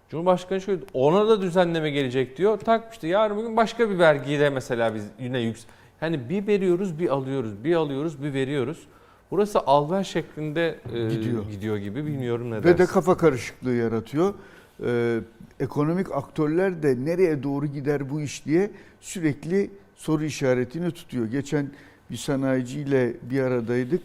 Cumhurbaşkanı 0.09 0.61
şöyle 0.61 0.83
ona 0.95 1.29
da 1.29 1.41
düzenleme 1.41 1.91
gelecek 1.91 2.37
diyor. 2.37 2.59
Tak 2.59 2.93
işte 2.93 3.09
yarın 3.09 3.37
bugün 3.37 3.57
başka 3.57 3.91
bir 3.91 3.99
vergiyle 3.99 4.51
mesela 4.51 4.95
biz 4.95 5.11
yine 5.21 5.39
yüks. 5.39 5.65
Hani 6.01 6.29
bir 6.29 6.47
veriyoruz 6.47 6.99
bir 6.99 7.09
alıyoruz 7.09 7.65
bir 7.65 7.75
alıyoruz 7.75 8.23
bir 8.23 8.35
veriyoruz. 8.35 8.87
Burası 9.35 9.61
alver 9.61 10.05
şeklinde 10.05 10.81
e, 10.95 11.09
Gidiyor. 11.09 11.51
gidiyor 11.51 11.77
gibi 11.77 12.07
bilmiyorum 12.07 12.51
ne 12.51 12.65
Ve 12.65 12.79
de 12.79 12.87
kafa 12.87 13.17
karışıklığı 13.17 13.75
yaratıyor. 13.75 14.35
Ee, 14.85 15.21
ekonomik 15.61 16.13
aktörler 16.13 16.83
de 16.83 17.05
nereye 17.05 17.43
doğru 17.43 17.67
gider 17.67 18.11
bu 18.11 18.21
iş 18.21 18.47
diye 18.47 18.71
sürekli 19.01 19.71
soru 19.97 20.25
işaretini 20.25 20.91
tutuyor. 20.91 21.27
Geçen 21.27 21.71
bir 22.11 22.17
sanayiciyle 22.17 23.13
bir 23.31 23.41
aradaydık. 23.41 24.03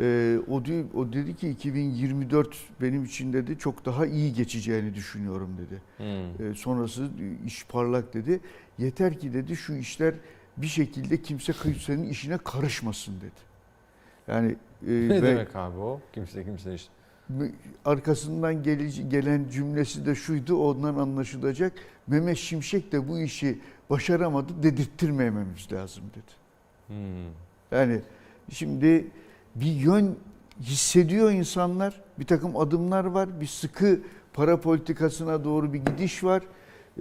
Ee, 0.00 0.38
o, 0.50 0.64
di- 0.64 0.86
o 0.94 1.12
dedi 1.12 1.36
ki 1.36 1.48
2024 1.50 2.56
benim 2.80 3.04
için 3.04 3.32
dedi 3.32 3.58
çok 3.58 3.84
daha 3.84 4.06
iyi 4.06 4.32
geçeceğini 4.34 4.94
düşünüyorum 4.94 5.50
dedi. 5.58 5.82
Hmm. 5.96 6.46
Ee, 6.50 6.54
sonrası 6.54 7.08
iş 7.46 7.64
parlak 7.66 8.14
dedi. 8.14 8.40
Yeter 8.78 9.18
ki 9.18 9.34
dedi 9.34 9.56
şu 9.56 9.72
işler 9.74 10.14
bir 10.56 10.66
şekilde 10.66 11.22
kimse 11.22 11.52
kimsenin 11.52 12.08
işine 12.08 12.38
karışmasın 12.38 13.14
dedi. 13.20 13.47
Yani 14.28 14.56
e, 14.86 14.90
Ne 14.90 15.08
ve- 15.08 15.22
demek 15.22 15.56
abi 15.56 15.78
o? 15.78 16.00
Kimse 16.12 16.44
kimse 16.44 16.74
işte. 16.74 16.92
arkasından 17.84 18.62
gelece- 18.62 19.02
gelen 19.02 19.46
cümlesi 19.52 20.06
de 20.06 20.14
şuydu 20.14 20.56
ondan 20.56 20.94
anlaşılacak. 20.94 21.72
Mehmet 22.06 22.36
Şimşek 22.36 22.92
de 22.92 23.08
bu 23.08 23.18
işi 23.18 23.58
başaramadı 23.90 24.62
dedirttirmememiz 24.62 25.72
lazım 25.72 26.04
dedi. 26.14 26.32
Hmm. 26.86 27.32
Yani 27.78 28.00
şimdi 28.52 29.06
bir 29.54 29.72
yön 29.72 30.16
hissediyor 30.60 31.30
insanlar. 31.30 32.00
Bir 32.18 32.26
takım 32.26 32.56
adımlar 32.56 33.04
var. 33.04 33.40
Bir 33.40 33.46
sıkı 33.46 34.00
para 34.32 34.60
politikasına 34.60 35.44
doğru 35.44 35.72
bir 35.72 35.78
gidiş 35.78 36.24
var. 36.24 36.42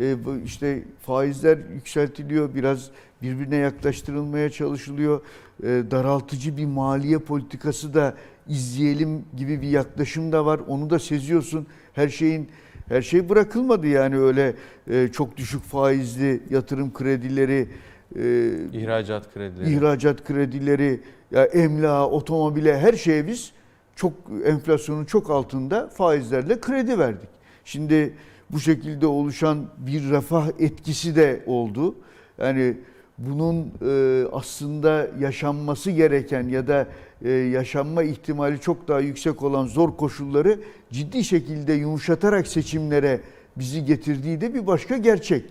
Ee, 0.02 0.26
bu 0.26 0.36
işte 0.38 0.84
faizler 1.02 1.58
yükseltiliyor. 1.74 2.56
Biraz 2.56 2.90
birbirine 3.22 3.56
yaklaştırılmaya 3.56 4.50
çalışılıyor. 4.50 5.22
Ee, 5.64 5.84
daraltıcı 5.92 6.58
bir 6.58 6.66
maliye 6.66 7.18
politikası 7.18 7.94
da 7.94 8.14
izleyelim 8.48 9.26
gibi 9.38 9.62
bir 9.62 9.70
yaklaşım 9.70 10.32
da 10.32 10.46
var. 10.46 10.60
Onu 10.68 10.90
da 10.90 11.00
seziyorsun. 11.00 11.68
Her 11.94 12.10
şeyin 12.10 12.50
her 12.88 13.02
şey 13.02 13.30
bırakılmadı 13.30 13.88
yani 13.88 14.18
öyle 14.18 14.54
e, 14.92 15.08
çok 15.08 15.38
düşük 15.38 15.64
faizli 15.64 16.44
yatırım 16.50 16.94
kredileri 16.94 17.68
e, 18.16 18.50
İhracat 18.74 19.34
kredileri. 19.34 19.74
ihracat 19.74 20.24
kredileri, 20.24 21.00
ya 21.32 21.44
emlağa, 21.46 22.10
otomobile 22.10 22.80
her 22.80 22.94
şeye 22.94 23.28
biz 23.28 23.52
çok 23.96 24.14
enflasyonun 24.46 25.06
çok 25.06 25.30
altında 25.30 25.88
faizlerle 25.88 26.60
kredi 26.60 27.00
verdik. 27.00 27.30
Şimdi 27.66 28.14
bu 28.52 28.60
şekilde 28.60 29.08
oluşan 29.08 29.66
bir 29.78 30.10
refah 30.10 30.48
etkisi 30.60 31.16
de 31.16 31.44
oldu. 31.46 31.96
Yani 32.38 32.78
bunun 33.18 33.72
e, 33.82 34.26
aslında 34.32 35.08
yaşanması 35.20 35.92
gereken 35.92 36.48
ya 36.48 36.68
da 36.68 36.88
e, 37.22 37.30
yaşanma 37.30 38.04
ihtimali 38.04 38.60
çok 38.60 38.88
daha 38.88 39.00
yüksek 39.00 39.44
olan 39.44 39.68
zor 39.68 39.98
koşulları 39.98 40.60
ciddi 40.92 41.24
şekilde 41.24 41.74
yumuşatarak 41.74 42.48
seçimlere 42.48 43.22
bizi 43.56 43.86
getirdiği 43.86 44.42
de 44.42 44.54
bir 44.54 44.68
başka 44.68 44.98
gerçek. 44.98 45.46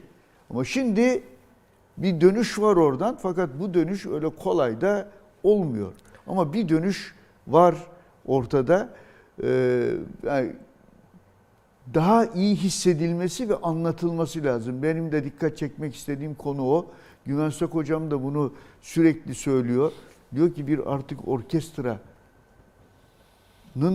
Ama 0.51 0.65
şimdi 0.65 1.23
bir 1.99 2.21
dönüş 2.21 2.59
var 2.59 2.77
oradan 2.77 3.19
fakat 3.23 3.51
bu 3.61 3.75
dönüş 3.75 4.07
öyle 4.07 4.29
kolay 4.29 4.81
da 4.81 5.09
olmuyor. 5.43 5.93
Ama 6.27 6.53
bir 6.53 6.69
dönüş 6.69 7.15
var 7.47 7.75
ortada. 8.27 8.89
Yani 10.27 10.53
daha 11.95 12.27
iyi 12.27 12.57
hissedilmesi 12.57 13.49
ve 13.49 13.57
anlatılması 13.57 14.45
lazım. 14.45 14.83
Benim 14.83 15.13
de 15.13 15.25
dikkat 15.25 15.57
çekmek 15.57 15.95
istediğim 15.95 16.35
konu 16.35 16.63
o. 16.63 16.87
Güvensek 17.27 17.75
hocam 17.75 18.11
da 18.11 18.23
bunu 18.23 18.53
sürekli 18.83 19.35
söylüyor. 19.35 19.93
Diyor 20.35 20.55
ki 20.55 20.67
bir 20.67 20.93
artık 20.95 21.29
orkestranın 21.29 21.99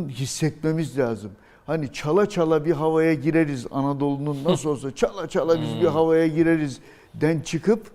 hissetmemiz 0.10 0.98
lazım. 0.98 1.32
Hani 1.66 1.94
çala 1.94 2.30
çala 2.30 2.66
bir 2.66 2.72
havaya 2.72 3.14
gireriz 3.14 3.68
Anadolu'nun 3.72 4.44
nasıl 4.46 4.70
olsa 4.70 4.96
çala 4.96 5.30
çala 5.30 5.62
biz 5.62 5.82
bir 5.82 5.88
havaya 5.88 6.28
gireriz 6.28 6.80
den 7.14 7.40
çıkıp 7.40 7.92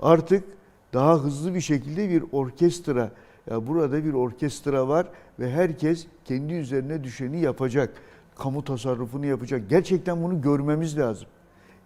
artık 0.00 0.44
daha 0.92 1.18
hızlı 1.18 1.54
bir 1.54 1.60
şekilde 1.60 2.10
bir 2.10 2.24
orkestra 2.32 3.10
ya 3.50 3.66
burada 3.66 4.04
bir 4.04 4.12
orkestra 4.12 4.88
var 4.88 5.06
ve 5.38 5.50
herkes 5.50 6.06
kendi 6.24 6.54
üzerine 6.54 7.04
düşeni 7.04 7.40
yapacak. 7.40 7.94
Kamu 8.38 8.64
tasarrufunu 8.64 9.26
yapacak. 9.26 9.70
Gerçekten 9.70 10.22
bunu 10.22 10.40
görmemiz 10.40 10.98
lazım. 10.98 11.28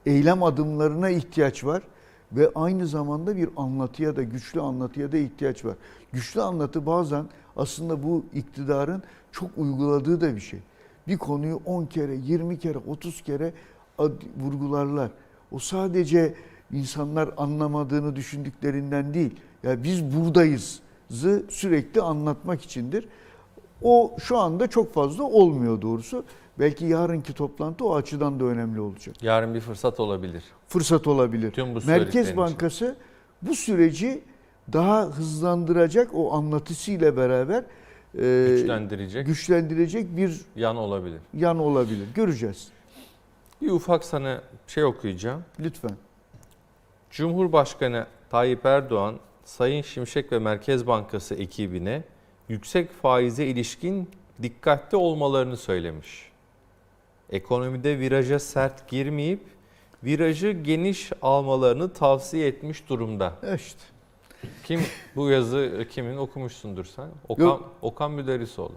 Eylem 0.07 0.43
adımlarına 0.43 1.11
ihtiyaç 1.11 1.65
var 1.65 1.83
ve 2.33 2.51
aynı 2.55 2.87
zamanda 2.87 3.37
bir 3.37 3.49
anlatıya 3.57 4.17
da 4.17 4.23
güçlü 4.23 4.61
anlatıya 4.61 5.13
da 5.13 5.17
ihtiyaç 5.17 5.65
var. 5.65 5.75
Güçlü 6.13 6.43
anlatı 6.43 6.87
bazen 6.87 7.27
aslında 7.57 8.03
bu 8.03 8.25
iktidarın 8.35 9.03
çok 9.33 9.51
uyguladığı 9.57 10.21
da 10.21 10.37
bir 10.37 10.41
şey. 10.41 10.61
Bir 11.09 11.19
konuyu 11.19 11.61
10 11.65 11.87
kere, 11.87 12.15
20 12.15 12.59
kere, 12.59 12.79
30 12.79 13.23
kere 13.23 13.53
vurgularlar. 14.41 15.11
O 15.53 15.59
sadece 15.59 16.35
insanlar 16.73 17.31
anlamadığını 17.37 18.17
düşündüklerinden 18.17 19.15
değil. 19.15 19.37
Ya 19.63 19.83
biz 19.83 20.17
buradayız'ı 20.17 21.43
sürekli 21.49 22.01
anlatmak 22.01 22.63
içindir. 22.63 23.09
O 23.83 24.17
şu 24.23 24.39
anda 24.39 24.67
çok 24.67 24.95
fazla 24.95 25.25
olmuyor 25.25 25.83
doğrusu. 25.83 26.25
Belki 26.61 26.85
yarınki 26.85 27.33
toplantı 27.33 27.85
o 27.85 27.95
açıdan 27.95 28.41
da 28.41 28.45
önemli 28.45 28.81
olacak. 28.81 29.23
Yarın 29.23 29.55
bir 29.55 29.61
fırsat 29.61 30.01
olabilir. 30.01 30.43
Fırsat 30.69 31.07
olabilir. 31.07 31.53
Tüm 31.53 31.75
bu 31.75 31.81
Merkez 31.87 32.37
Bankası 32.37 32.97
bu 33.43 33.55
süreci 33.55 34.23
daha 34.73 35.03
hızlandıracak 35.03 36.15
o 36.15 36.33
anlatısıyla 36.33 37.17
beraber 37.17 37.65
e, 38.19 38.47
Güçlendirecek 38.49 39.27
güçlendirecek 39.27 40.17
bir 40.17 40.41
yan 40.57 40.77
olabilir. 40.77 41.21
yan 41.35 41.59
olabilir. 41.59 42.07
Göreceğiz. 42.15 42.69
Bir 43.63 43.71
ufak 43.71 44.05
sana 44.05 44.43
şey 44.67 44.85
okuyacağım. 44.85 45.45
Lütfen. 45.61 45.97
Cumhurbaşkanı 47.11 48.07
Tayyip 48.31 48.67
Erdoğan, 48.67 49.17
Sayın 49.45 49.83
Şimşek 49.83 50.33
ve 50.33 50.39
Merkez 50.39 50.87
Bankası 50.87 51.35
ekibine 51.35 52.03
yüksek 52.49 52.93
faize 52.93 53.47
ilişkin 53.47 54.11
dikkatli 54.43 54.97
olmalarını 54.97 55.57
söylemiş. 55.57 56.30
Ekonomide 57.31 57.99
viraja 57.99 58.39
sert 58.39 58.89
girmeyip 58.89 59.41
virajı 60.05 60.51
geniş 60.51 61.11
almalarını 61.23 61.93
tavsiye 61.93 62.47
etmiş 62.47 62.89
durumda. 62.89 63.33
E 63.43 63.55
İşte. 63.55 63.81
Kim 64.65 64.81
bu 65.17 65.31
yazı 65.31 65.87
kimin 65.91 66.17
okumuşsundur 66.17 66.85
sen? 66.85 67.09
Okan, 67.29 67.45
Yok. 67.45 67.71
Okan 67.83 68.11
Müderrisoğlu. 68.13 68.73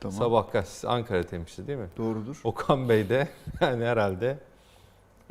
Tamam. 0.00 0.18
Sabah 0.18 0.52
gazetesi 0.52 0.88
Ankara 0.88 1.22
temsilcisi 1.22 1.66
değil 1.66 1.78
mi? 1.78 1.88
Doğrudur. 1.96 2.40
Okan 2.44 2.88
Bey 2.88 3.08
de 3.08 3.28
yani 3.60 3.84
herhalde 3.84 4.38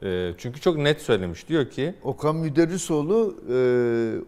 e, 0.04 0.34
çünkü 0.38 0.62
çok 0.62 0.78
net 0.78 1.02
söylemiş. 1.02 1.50
Diyor 1.50 1.70
ki 1.70 1.94
Okan 2.04 2.36
Müderrisoğlu 2.36 3.36
e, 3.50 3.58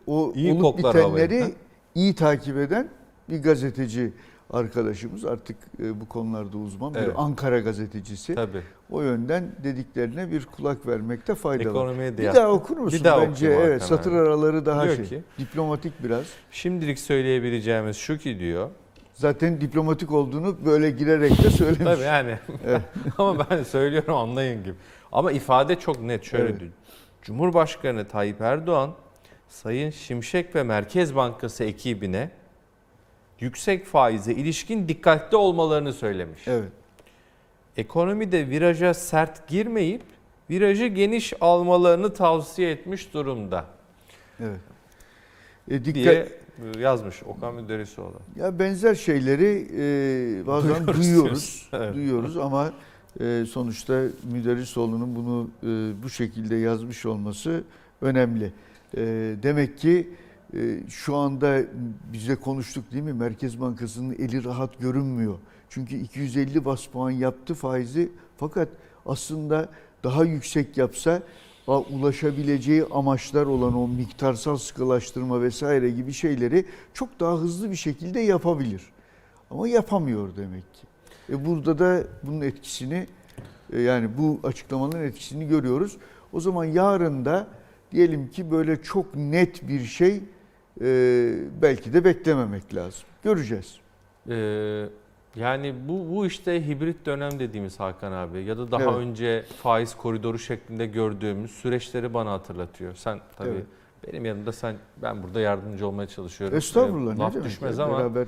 o 0.07 0.34
İyi 0.35 0.53
olup 0.53 0.77
bitenleri 0.77 1.39
havayı. 1.39 1.53
iyi 1.95 2.15
takip 2.15 2.57
eden 2.57 2.89
bir 3.30 3.43
gazeteci 3.43 4.14
arkadaşımız. 4.53 5.25
Artık 5.25 5.57
e, 5.80 6.01
bu 6.01 6.07
konularda 6.09 6.57
uzman. 6.57 6.93
Evet. 6.97 7.07
Bir 7.07 7.13
Ankara 7.23 7.59
gazetecisi. 7.59 8.35
tabii 8.35 8.61
O 8.91 9.01
yönden 9.01 9.51
dediklerine 9.63 10.31
bir 10.31 10.45
kulak 10.45 10.88
vermekte 10.88 11.35
fayda 11.35 11.63
var. 11.65 11.69
ekonomiye 11.69 12.17
de 12.17 12.21
Bir 12.21 12.34
daha 12.34 12.49
okur 12.51 12.77
musun? 12.77 12.99
Bir 12.99 13.03
daha 13.03 13.21
Bence 13.21 13.47
evet 13.47 13.84
satır 13.84 14.11
araları 14.13 14.65
daha 14.65 14.84
Diyor 14.84 14.95
şey. 14.95 15.05
ki- 15.05 15.21
Diplomatik 15.39 16.03
biraz. 16.03 16.23
Şimdilik 16.51 16.99
söyleyebileceğimiz 16.99 17.97
şu 17.97 18.17
ki 18.17 18.39
diyor. 18.39 18.69
Zaten 19.13 19.61
diplomatik 19.61 20.11
olduğunu 20.11 20.65
böyle 20.65 20.91
girerek 20.91 21.43
de 21.43 21.49
söylemiş. 21.49 21.84
Tabii 21.84 22.01
yani. 22.03 22.39
Evet. 22.65 22.81
Ama 23.17 23.49
ben 23.49 23.63
söylüyorum 23.63 24.15
anlayın 24.15 24.63
gibi. 24.63 24.75
Ama 25.11 25.31
ifade 25.31 25.80
çok 25.80 26.01
net 26.01 26.23
şöyle 26.23 26.43
Evet. 26.43 26.59
diyor. 26.59 26.71
Cumhurbaşkanı 27.21 28.07
Tayyip 28.07 28.41
Erdoğan, 28.41 28.91
Sayın 29.49 29.89
Şimşek 29.89 30.55
ve 30.55 30.63
Merkez 30.63 31.15
Bankası 31.15 31.63
ekibine 31.63 32.30
yüksek 33.44 33.86
faize 33.86 34.34
ilişkin 34.34 34.88
dikkatli 34.88 35.38
olmalarını 35.38 35.94
söylemiş. 35.94 36.48
Evet. 36.48 36.72
Ekonomide 37.78 38.49
viraja 38.49 38.94
sert 38.94 39.48
girmeyip 39.48 40.02
virajı 40.49 40.86
geniş 40.86 41.34
almalarını 41.41 42.14
tavsiye 42.14 42.72
etmiş 42.72 43.14
durumda 43.14 43.65
Evet. 44.40 44.60
E, 45.72 45.86
dikkat, 45.86 45.94
diye 45.95 46.28
yazmış 46.80 47.24
Okan 47.24 47.56
Müderrisoğlu. 47.56 48.20
Ya 48.36 48.60
benzer 48.60 48.95
şeyleri 48.95 49.68
e, 49.78 50.48
bazen 50.48 50.88
Duyuyoruz 50.88 51.02
duyuyoruz. 51.02 51.70
Evet. 51.74 51.95
duyuyoruz 51.95 52.38
ama 52.38 52.74
e, 53.20 53.45
sonuçta 53.52 54.03
Müderrisoğlu'nun 54.32 55.15
bunu 55.15 55.49
e, 55.64 56.03
bu 56.03 56.10
şekilde 56.10 56.56
yazmış 56.56 57.06
olması 57.06 57.64
önemli. 58.02 58.52
E, 58.98 59.02
demek 59.44 59.78
ki 59.78 60.10
e, 60.10 60.23
şu 60.89 61.15
anda 61.15 61.61
bize 62.13 62.35
konuştuk 62.35 62.91
değil 62.91 63.03
mi? 63.03 63.13
Merkez 63.13 63.61
Bankası'nın 63.61 64.13
eli 64.13 64.43
rahat 64.43 64.80
görünmüyor. 64.80 65.38
Çünkü 65.69 65.95
250 65.95 66.65
bas 66.65 66.85
puan 66.85 67.11
yaptı 67.11 67.53
faizi 67.53 68.09
fakat 68.38 68.69
aslında 69.05 69.69
daha 70.03 70.23
yüksek 70.23 70.77
yapsa 70.77 71.21
ulaşabileceği 71.67 72.85
amaçlar 72.91 73.45
olan 73.45 73.75
o 73.75 73.88
miktarsal 73.88 74.57
sıkılaştırma 74.57 75.41
vesaire 75.41 75.89
gibi 75.89 76.13
şeyleri 76.13 76.65
çok 76.93 77.19
daha 77.19 77.38
hızlı 77.38 77.71
bir 77.71 77.75
şekilde 77.75 78.19
yapabilir. 78.19 78.81
Ama 79.51 79.67
yapamıyor 79.67 80.30
demek 80.38 80.73
ki. 80.73 80.81
E 81.30 81.45
burada 81.45 81.80
da 81.80 82.03
bunun 82.23 82.41
etkisini 82.41 83.07
e, 83.73 83.81
yani 83.81 84.09
bu 84.17 84.39
açıklamanın 84.43 85.03
etkisini 85.03 85.47
görüyoruz. 85.47 85.97
O 86.34 86.39
zaman 86.39 86.65
yarın 86.65 87.25
da 87.25 87.47
diyelim 87.91 88.27
ki 88.27 88.51
böyle 88.51 88.84
çok 88.84 89.15
net 89.15 89.67
bir 89.67 89.85
şey 89.85 90.21
e, 90.82 90.86
belki 91.62 91.94
de 91.94 92.06
beklememek 92.06 92.76
lazım. 92.76 93.04
Göreceğiz. 93.24 93.76
Ee, 94.30 94.86
yani 95.36 95.76
bu, 95.88 96.16
bu 96.16 96.26
işte 96.26 96.68
hibrit 96.68 97.06
dönem 97.06 97.40
dediğimiz 97.40 97.80
Hakan 97.80 98.12
abi 98.12 98.44
ya 98.44 98.58
da 98.58 98.72
daha 98.72 98.84
Evet. 98.84 98.94
önce 98.94 99.44
faiz 99.62 99.95
koridoru 99.95 100.40
şeklinde 100.40 100.86
gördüğümüz 100.86 101.52
süreçleri 101.52 102.14
bana 102.14 102.32
hatırlatıyor. 102.32 102.95
Sen 102.95 103.20
tabii 103.38 103.50
Evet. 103.50 103.66
benim 104.08 104.26
yanımda 104.26 104.52
sen 104.52 104.76
ben 105.02 105.24
burada 105.24 105.40
yardımcı 105.40 105.88
olmaya 105.88 106.08
çalışıyorum. 106.08 106.58
Estağfurullah 106.58 107.16
Ee, 107.16 107.18
Laf 107.18 107.34
demek? 107.34 107.45
düşmez 107.48 107.78
ya, 107.78 107.86
ama 107.86 108.00
beraber 108.00 108.28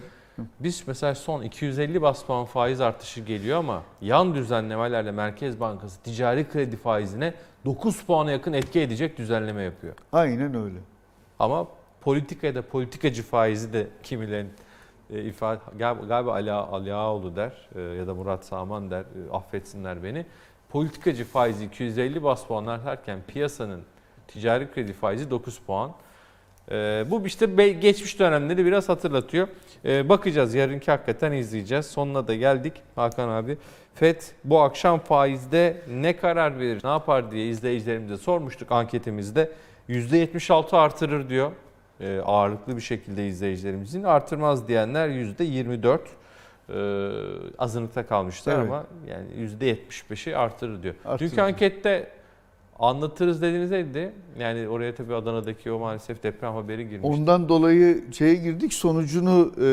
biz 0.60 0.84
mesela 0.88 1.16
son 1.16 1.42
250 1.42 2.02
bas 2.02 2.24
puan 2.26 2.46
faiz 2.46 2.82
artışı 2.82 3.22
geliyor 3.22 3.60
ama 3.60 3.84
yan 4.02 4.36
düzenlemelerle 4.36 5.12
Merkez 5.12 5.60
Bankası 5.60 6.02
ticari 6.02 6.50
kredi 6.50 6.78
faizine 6.78 7.34
9 7.66 8.04
puana 8.04 8.32
yakın 8.32 8.54
etki 8.54 8.80
edecek 8.82 9.18
düzenleme 9.18 9.64
yapıyor. 9.64 9.94
aynen 10.12 10.56
öyle. 10.64 10.78
Ama 11.40 11.68
politika 12.06 12.48
ya 12.48 12.56
da 12.56 12.62
politikacı 12.62 13.24
faizi 13.24 13.74
de 13.74 13.88
kimilerin 14.04 14.50
e, 15.14 15.22
ifade 15.22 15.60
gal- 15.80 16.08
galiba 16.08 16.34
Ali, 16.34 16.52
Ali 16.52 16.94
Ağaoğlu 16.94 17.36
der 17.36 17.52
e, 17.76 17.82
ya 17.82 18.08
da 18.08 18.14
Murat 18.14 18.46
Saman 18.46 18.92
der 18.92 19.02
e, 19.02 19.32
affetsinler 19.34 20.04
beni. 20.04 20.26
Politikacı 20.70 21.26
faizi 21.26 21.66
250 21.66 22.24
bas 22.24 22.46
puan 22.46 22.66
artarken 22.66 23.20
piyasanın 23.28 23.82
ticari 24.28 24.72
kredi 24.72 24.94
faizi 24.94 25.30
9 25.30 25.60
puan. 25.60 25.92
E, 26.72 27.06
bu 27.10 27.26
işte 27.26 27.46
geçmiş 27.72 28.20
dönemleri 28.20 28.66
biraz 28.66 28.90
hatırlatıyor. 28.90 29.48
E, 29.86 30.10
bakacağız 30.10 30.54
yarınki 30.54 30.92
hakikaten 30.92 31.32
izleyeceğiz. 31.32 31.86
Sonuna 31.86 32.28
da 32.28 32.36
geldik 32.36 32.74
Hakan 32.96 33.30
abi. 33.30 33.58
FED 33.96 34.22
bu 34.44 34.62
akşam 34.62 35.00
faizde 35.00 35.82
ne 35.90 36.18
karar 36.18 36.60
verir, 36.60 36.82
ne 36.84 36.90
yapar 36.90 37.32
diye 37.32 37.48
izleyicilerimize 37.48 38.18
sormuştuk 38.18 38.72
anketimizde. 38.72 39.52
%76 39.90 40.78
artırır 40.78 41.30
diyor 41.30 41.52
ağırlıklı 42.26 42.76
bir 42.76 42.82
şekilde 42.82 43.28
izleyicilerimizin. 43.28 44.04
Artırmaz 44.04 44.68
diyenler 44.68 45.10
%24 45.10 46.00
e, 46.70 46.76
azınlıkta 47.58 48.06
kalmışlar 48.08 48.56
Evet. 48.60 48.68
ama 48.68 48.84
yani 49.10 49.26
%75'i 49.62 50.36
artırır 50.36 50.84
diyor. 50.84 50.96
Artırır. 51.06 51.30
Dünkü 51.32 51.42
ankette 51.42 52.10
anlatırız 52.80 53.42
dediğiniz 53.42 53.72
neydi? 53.72 54.12
Yani 54.40 54.68
oraya 54.68 54.96
tabii 54.96 55.16
Adana'daki 55.16 55.72
o 55.72 55.80
maalesef 55.80 56.24
deprem 56.24 56.54
haberi 56.54 56.90
girmiş. 56.90 57.06
Ondan 57.10 57.50
dolayı 57.50 58.04
şeye 58.12 58.36
girdik 58.36 58.74
sonucunu 58.74 59.52
e, 59.62 59.68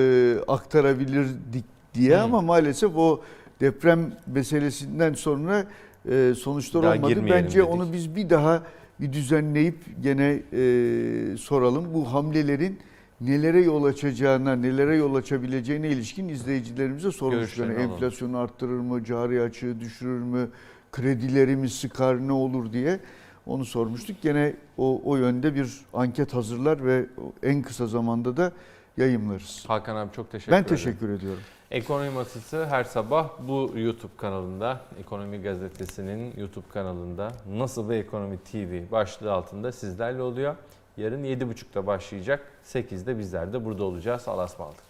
aktarabilirdik 0.48 1.64
diye 1.94 2.16
Hmm. 2.16 2.22
ama 2.24 2.40
maalesef 2.40 2.96
o 2.96 3.20
deprem 3.60 4.12
meselesinden 4.26 5.12
sonra 5.12 5.64
e, 6.10 6.32
sonuçlar 6.38 6.80
olmadı. 6.96 7.22
Bence 7.30 7.58
dedik. 7.58 7.70
onu 7.70 7.92
biz 7.92 8.16
bir 8.16 8.30
daha 8.30 8.62
bir 9.00 9.12
düzenleyip 9.12 9.76
gene 10.02 10.42
e, 10.52 11.36
soralım. 11.36 11.94
Bu 11.94 12.12
hamlelerin 12.12 12.78
nelere 13.20 13.60
yol 13.60 13.84
açacağına, 13.84 14.56
nelere 14.56 14.96
yol 14.96 15.14
açabileceğine 15.14 15.88
ilişkin 15.88 16.28
izleyicilerimize 16.28 17.12
alalım. 17.72 17.92
enflasyonu 17.92 18.38
arttırır 18.38 18.80
mı, 18.80 19.04
cari 19.04 19.42
açığı 19.42 19.80
düşürür 19.80 20.20
mü, 20.22 20.48
kredilerimi 20.92 21.68
sıkar 21.68 22.28
ne 22.28 22.32
olur 22.32 22.72
diye 22.72 23.00
onu 23.46 23.64
sormuştuk. 23.64 24.22
Gene 24.22 24.54
o, 24.76 25.02
o 25.04 25.16
yönde 25.16 25.54
bir 25.54 25.80
anket 25.94 26.34
hazırlar 26.34 26.84
ve 26.84 27.06
en 27.42 27.62
kısa 27.62 27.86
zamanda 27.86 28.36
da 28.36 28.52
yayımlarız. 28.96 29.64
Hakan 29.68 29.96
abi 29.96 30.12
çok 30.12 30.30
teşekkür 30.30 30.52
Ben 30.52 30.62
ederim. 30.62 30.76
teşekkür 30.76 31.08
ediyorum. 31.10 31.42
Ekonomi 31.70 32.10
Masası 32.10 32.66
her 32.66 32.84
sabah 32.84 33.28
bu 33.40 33.72
YouTube 33.76 34.16
kanalında, 34.16 34.80
Ekonomi 35.00 35.42
Gazetesi'nin 35.42 36.34
YouTube 36.36 36.68
kanalında 36.72 37.32
Nasıl 37.48 37.88
ve 37.88 37.98
Ekonomi 37.98 38.38
TV 38.38 38.90
başlığı 38.90 39.32
altında 39.32 39.72
sizlerle 39.72 40.22
oluyor. 40.22 40.56
Yarın 40.96 41.24
7.30'da 41.24 41.86
başlayacak. 41.86 42.46
8'de 42.64 43.18
bizler 43.18 43.52
de 43.52 43.64
burada 43.64 43.84
olacağız. 43.84 44.28
Allah'a 44.28 44.44
ısmarladık. 44.44 44.84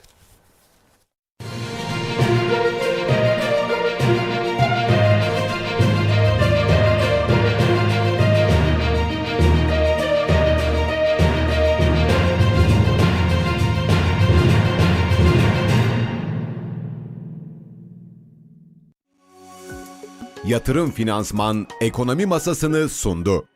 Yatırım 20.53 20.91
Finansman 20.91 21.67
Ekonomi 21.81 22.27
Masasını 22.27 22.89
sundu. 22.89 23.52